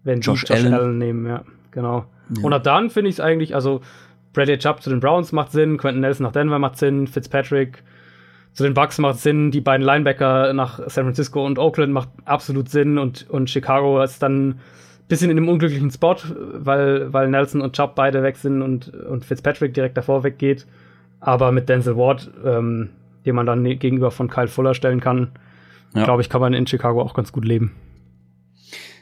wenn 0.04 0.22
Josh, 0.22 0.46
die 0.46 0.54
Josh 0.54 0.64
Allen. 0.64 0.74
Allen 0.74 0.98
nehmen, 0.98 1.26
ja, 1.26 1.44
genau. 1.72 2.06
Ja. 2.36 2.44
Und 2.44 2.66
dann 2.66 2.90
finde 2.90 3.10
ich 3.10 3.16
es 3.16 3.20
eigentlich, 3.20 3.56
also 3.56 3.82
Bradley 4.34 4.58
Chubb 4.60 4.82
zu 4.82 4.90
den 4.90 5.00
Browns 5.00 5.32
macht 5.32 5.52
Sinn, 5.52 5.78
Quentin 5.78 6.02
Nelson 6.02 6.26
nach 6.26 6.32
Denver 6.32 6.60
macht 6.60 6.78
Sinn, 6.78 7.08
Fitzpatrick 7.08 7.84
zu 8.54 8.64
den 8.64 8.74
Bucks 8.74 8.98
macht 8.98 9.20
Sinn, 9.20 9.52
die 9.52 9.62
beiden 9.62 9.86
Linebacker 9.86 10.54
nach 10.54 10.80
San 10.88 11.06
Francisco 11.06 11.46
und 11.46 11.60
Oakland 11.60 11.94
macht 11.94 12.10
absolut 12.26 12.70
Sinn 12.70 12.98
und, 12.98 13.30
und 13.30 13.50
Chicago 13.50 14.02
ist 14.02 14.22
dann 14.22 14.60
bisschen 15.08 15.32
in 15.32 15.38
einem 15.38 15.50
unglücklichen 15.50 15.92
Spot, 15.92 16.18
weil, 16.54 17.12
weil 17.14 17.30
Nelson 17.30 17.62
und 17.62 17.76
Chubb 17.76 17.96
beide 17.96 18.24
weg 18.24 18.38
sind 18.38 18.62
und, 18.62 18.94
und 18.94 19.26
Fitzpatrick 19.26 19.74
direkt 19.74 19.98
davor 19.98 20.24
weggeht. 20.24 20.66
Aber 21.20 21.52
mit 21.52 21.70
Denzel 21.70 21.98
Ward, 21.98 22.30
ähm, 22.46 22.90
den 23.26 23.36
man 23.36 23.46
dann 23.46 23.64
gegenüber 23.64 24.12
von 24.12 24.30
Kyle 24.30 24.48
Fuller 24.48 24.74
stellen 24.74 25.00
kann, 25.00 25.32
ja. 25.96 26.04
glaube 26.04 26.22
ich, 26.22 26.30
kann 26.30 26.42
man 26.42 26.54
in 26.54 26.68
Chicago 26.68 27.02
auch 27.02 27.14
ganz 27.14 27.32
gut 27.32 27.46
leben. 27.46 27.76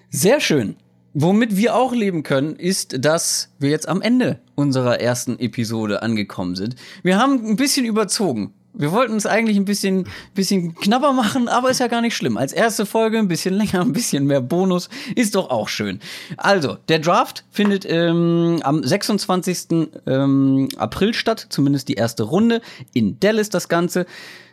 Sehr 0.10 0.40
schön. 0.40 0.76
Womit 1.14 1.56
wir 1.56 1.76
auch 1.76 1.94
leben 1.94 2.24
können, 2.24 2.56
ist, 2.56 3.06
dass 3.06 3.54
wir 3.58 3.70
jetzt 3.70 3.88
am 3.88 4.02
Ende 4.02 4.40
unserer 4.56 5.00
ersten 5.00 5.40
Episode 5.40 6.02
angekommen 6.04 6.56
sind. 6.56 6.76
Wir 7.04 7.18
haben 7.18 7.46
ein 7.46 7.56
bisschen 7.56 7.86
überzogen. 7.86 8.54
Wir 8.78 8.92
wollten 8.92 9.16
es 9.16 9.26
eigentlich 9.26 9.58
ein 9.58 9.66
bisschen, 9.66 10.08
bisschen 10.34 10.76
knapper 10.76 11.14
machen, 11.14 11.48
aber 11.48 11.70
ist 11.70 11.80
ja 11.80 11.88
gar 11.88 12.02
nicht 12.02 12.16
schlimm. 12.16 12.38
Als 12.38 12.54
erste 12.54 12.86
Folge 12.86 13.18
ein 13.18 13.28
bisschen 13.28 13.54
länger, 13.58 13.82
ein 13.82 13.94
bisschen 13.94 14.26
mehr 14.26 14.42
Bonus, 14.42 14.90
ist 15.16 15.36
doch 15.36 15.50
auch 15.50 15.68
schön. 15.68 16.00
Also, 16.38 16.78
der 16.90 17.00
Draft 17.00 17.46
findet 17.52 17.86
ähm, 17.90 18.60
am 18.64 18.84
26. 18.84 19.88
Ähm, 20.06 20.68
April 20.78 21.14
statt, 21.14 21.48
zumindest 21.50 21.88
die 21.88 21.94
erste 21.94 22.24
Runde. 22.24 22.62
In 22.94 23.20
Dallas 23.20 23.50
das 23.50 23.70
Ganze. 23.70 24.06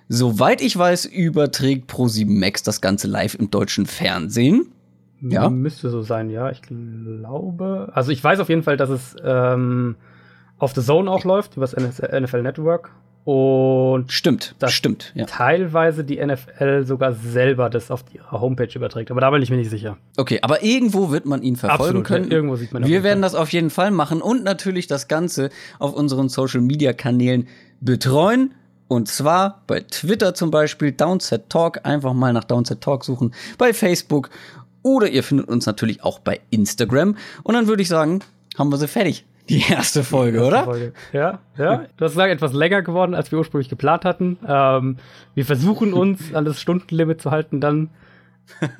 Soweit 0.09 0.61
ich 0.61 0.77
weiß, 0.77 1.07
überträgt 1.07 1.91
Pro7 1.91 2.27
Max 2.29 2.63
das 2.63 2.81
Ganze 2.81 3.09
live 3.09 3.35
im 3.35 3.51
deutschen 3.51 3.87
Fernsehen. 3.87 4.67
Ja. 5.23 5.49
Müsste 5.49 5.89
so 5.91 6.03
sein, 6.03 6.31
ja. 6.31 6.51
Ich 6.51 6.63
glaube. 6.63 7.91
Also 7.95 8.13
ich 8.13 8.23
weiß 8.23 8.41
auf 8.41 8.49
jeden 8.49 8.63
Fall, 8.63 8.77
dass 8.77 8.91
es 8.91 9.17
ähm, 9.25 9.97
auf 10.59 10.75
The 10.75 10.83
Zone 10.83 11.11
auch 11.11 11.25
läuft, 11.25 11.57
über 11.57 11.67
das 11.67 11.75
NFL 11.75 12.43
Network. 12.43 12.91
Und 13.25 14.11
stimmt, 14.11 14.57
das 14.59 14.73
stimmt. 14.73 15.13
Ja. 15.15 15.27
Teilweise 15.27 16.03
die 16.03 16.25
NFL 16.25 16.85
sogar 16.85 17.13
selber 17.13 17.71
das 17.71 17.93
auf 17.93 18.05
ihrer 18.13 18.41
Homepage 18.41 18.71
überträgt, 18.75 19.13
aber 19.13 19.21
da 19.21 19.31
bin 19.31 19.41
ich 19.43 19.51
mir 19.51 19.59
nicht 19.59 19.71
sicher. 19.71 19.97
Okay, 20.17 20.41
aber 20.43 20.65
irgendwo 20.65 21.13
wird 21.13 21.25
man 21.25 21.41
ihn 21.43 21.55
verfolgen 21.55 21.83
Absolut, 21.83 22.05
können. 22.05 22.25
Ja, 22.25 22.33
irgendwo 22.33 22.57
sieht 22.57 22.73
man 22.73 22.85
Wir 22.85 23.05
werden 23.05 23.23
das 23.23 23.37
auf 23.37 23.53
jeden 23.53 23.71
Fall 23.71 23.93
machen 23.93 24.21
und 24.21 24.43
natürlich 24.43 24.89
das 24.89 25.07
Ganze 25.07 25.51
auf 25.79 25.95
unseren 25.95 26.29
Social 26.29 26.61
Media 26.61 26.93
Kanälen 26.93 27.47
betreuen. 27.81 28.55
Und 28.89 29.09
zwar 29.09 29.63
bei 29.69 29.81
Twitter 29.81 30.35
zum 30.35 30.51
Beispiel, 30.51 30.91
Downset 30.91 31.49
Talk, 31.49 31.81
einfach 31.85 32.13
mal 32.15 32.33
nach 32.33 32.45
Downset 32.45 32.81
Talk 32.81 33.05
suchen, 33.05 33.33
bei 33.57 33.73
Facebook 33.73 34.31
oder 34.83 35.09
ihr 35.09 35.23
findet 35.23 35.49
uns 35.49 35.65
natürlich 35.65 36.03
auch 36.03 36.19
bei 36.19 36.41
Instagram. 36.51 37.17
Und 37.45 37.55
dann 37.55 37.69
würde 37.69 37.83
ich 37.83 37.89
sagen, 37.89 38.19
haben 38.59 38.71
wir 38.71 38.79
sie 38.79 38.89
fertig. 38.89 39.25
Die 39.53 39.63
erste 39.71 40.03
Folge, 40.03 40.39
die 40.39 40.45
erste 40.45 40.57
oder? 40.57 40.65
Folge. 40.65 40.93
Ja, 41.13 41.41
ja. 41.59 41.85
Du 41.99 42.05
hast 42.07 42.13
gesagt, 42.13 42.33
etwas 42.33 42.55
länger 42.55 42.81
geworden, 42.81 43.15
als 43.15 43.31
wir 43.31 43.39
ursprünglich 43.39 43.69
geplant 43.69 44.07
hatten. 44.07 44.39
Ähm, 44.49 44.97
wir 45.35 45.45
versuchen 45.45 45.93
uns 45.93 46.35
an 46.35 46.47
das 46.47 46.61
Stundenlimit 46.61 47.21
zu 47.21 47.31
halten, 47.31 47.61
dann 47.61 47.91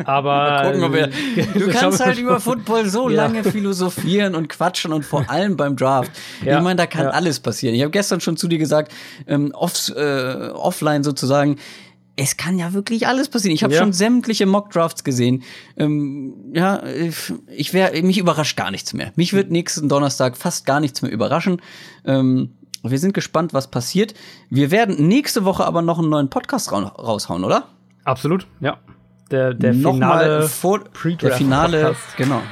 aber 0.05 0.73
gucken, 0.73 0.93
wir, 0.93 1.07
du 1.55 1.69
kannst 1.71 2.05
halt 2.05 2.19
über 2.19 2.41
Football 2.41 2.87
so 2.87 3.09
ja. 3.11 3.23
lange 3.23 3.45
philosophieren 3.45 4.35
und 4.35 4.49
quatschen 4.49 4.93
und 4.93 5.05
vor 5.05 5.29
allem 5.31 5.57
beim 5.57 5.77
Draft. 5.77 6.11
Ja. 6.45 6.57
Ich 6.57 6.65
meine, 6.65 6.77
da 6.77 6.87
kann 6.87 7.05
ja. 7.05 7.11
alles 7.11 7.41
passieren. 7.41 7.75
Ich 7.75 7.83
habe 7.83 7.91
gestern 7.91 8.21
schon 8.21 8.37
zu 8.37 8.49
dir 8.49 8.59
gesagt, 8.59 8.93
ähm, 9.27 9.53
off, 9.55 9.91
äh, 9.95 10.49
offline 10.49 11.05
sozusagen, 11.05 11.59
es 12.17 12.37
kann 12.37 12.59
ja 12.59 12.73
wirklich 12.73 13.07
alles 13.07 13.29
passieren. 13.29 13.55
Ich 13.55 13.65
habe 13.65 13.75
schon 13.75 13.93
sämtliche 13.93 14.47
Mock-Drafts 14.47 15.03
gesehen. 15.05 15.43
Ähm, 15.77 16.35
ja, 16.53 16.83
ich 17.49 17.73
wäre, 17.73 18.01
mich 18.03 18.19
überrascht 18.19 18.57
gar 18.57 18.71
nichts 18.71 18.93
mehr. 18.93 19.13
Mich 19.17 19.33
wird 19.33 19.51
nächsten 19.51 19.89
Donnerstag 19.89 20.37
fast 20.37 20.67
gar 20.67 20.81
nichts 20.81 21.01
mehr 21.03 21.11
überraschen. 21.11 21.63
Ähm, 22.05 22.51
wir 22.83 22.99
sind 22.99 23.15
gespannt, 23.15 23.55
was 23.55 23.71
passiert. 23.71 24.15
Wir 24.51 24.71
werden 24.71 25.09
nächste 25.09 25.45
Woche 25.45 25.65
aber 25.65 25.83
noch 25.83 25.99
einen 25.99 26.11
neuen 26.11 26.29
Podcast 26.29 26.71
raushauen, 26.73 27.45
oder? 27.45 27.69
Absolut, 28.05 28.47
ja 28.61 28.79
der, 29.33 29.55
der 29.55 29.75
finale 29.75 30.49
vor, 30.49 30.81
der 31.21 31.33
finale, 31.33 31.83
Podcast. 31.83 32.17
genau. 32.17 32.43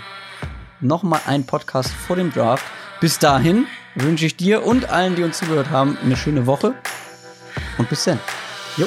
Nochmal 0.81 1.21
ein 1.27 1.45
Podcast 1.45 1.91
vor 1.91 2.17
dem 2.17 2.33
Draft. 2.33 2.65
Bis 3.01 3.19
dahin 3.19 3.67
wünsche 3.95 4.27
ich 4.27 4.37
dir 4.37 4.65
und 4.65 4.91
allen, 4.91 5.15
die 5.15 5.23
uns 5.23 5.39
zugehört 5.39 5.71
haben, 5.71 5.97
eine 6.03 6.17
schöne 6.17 6.47
Woche. 6.47 6.75
Und 7.79 7.89
bis 7.89 8.05
dann. 8.05 8.19
Jo, 8.77 8.87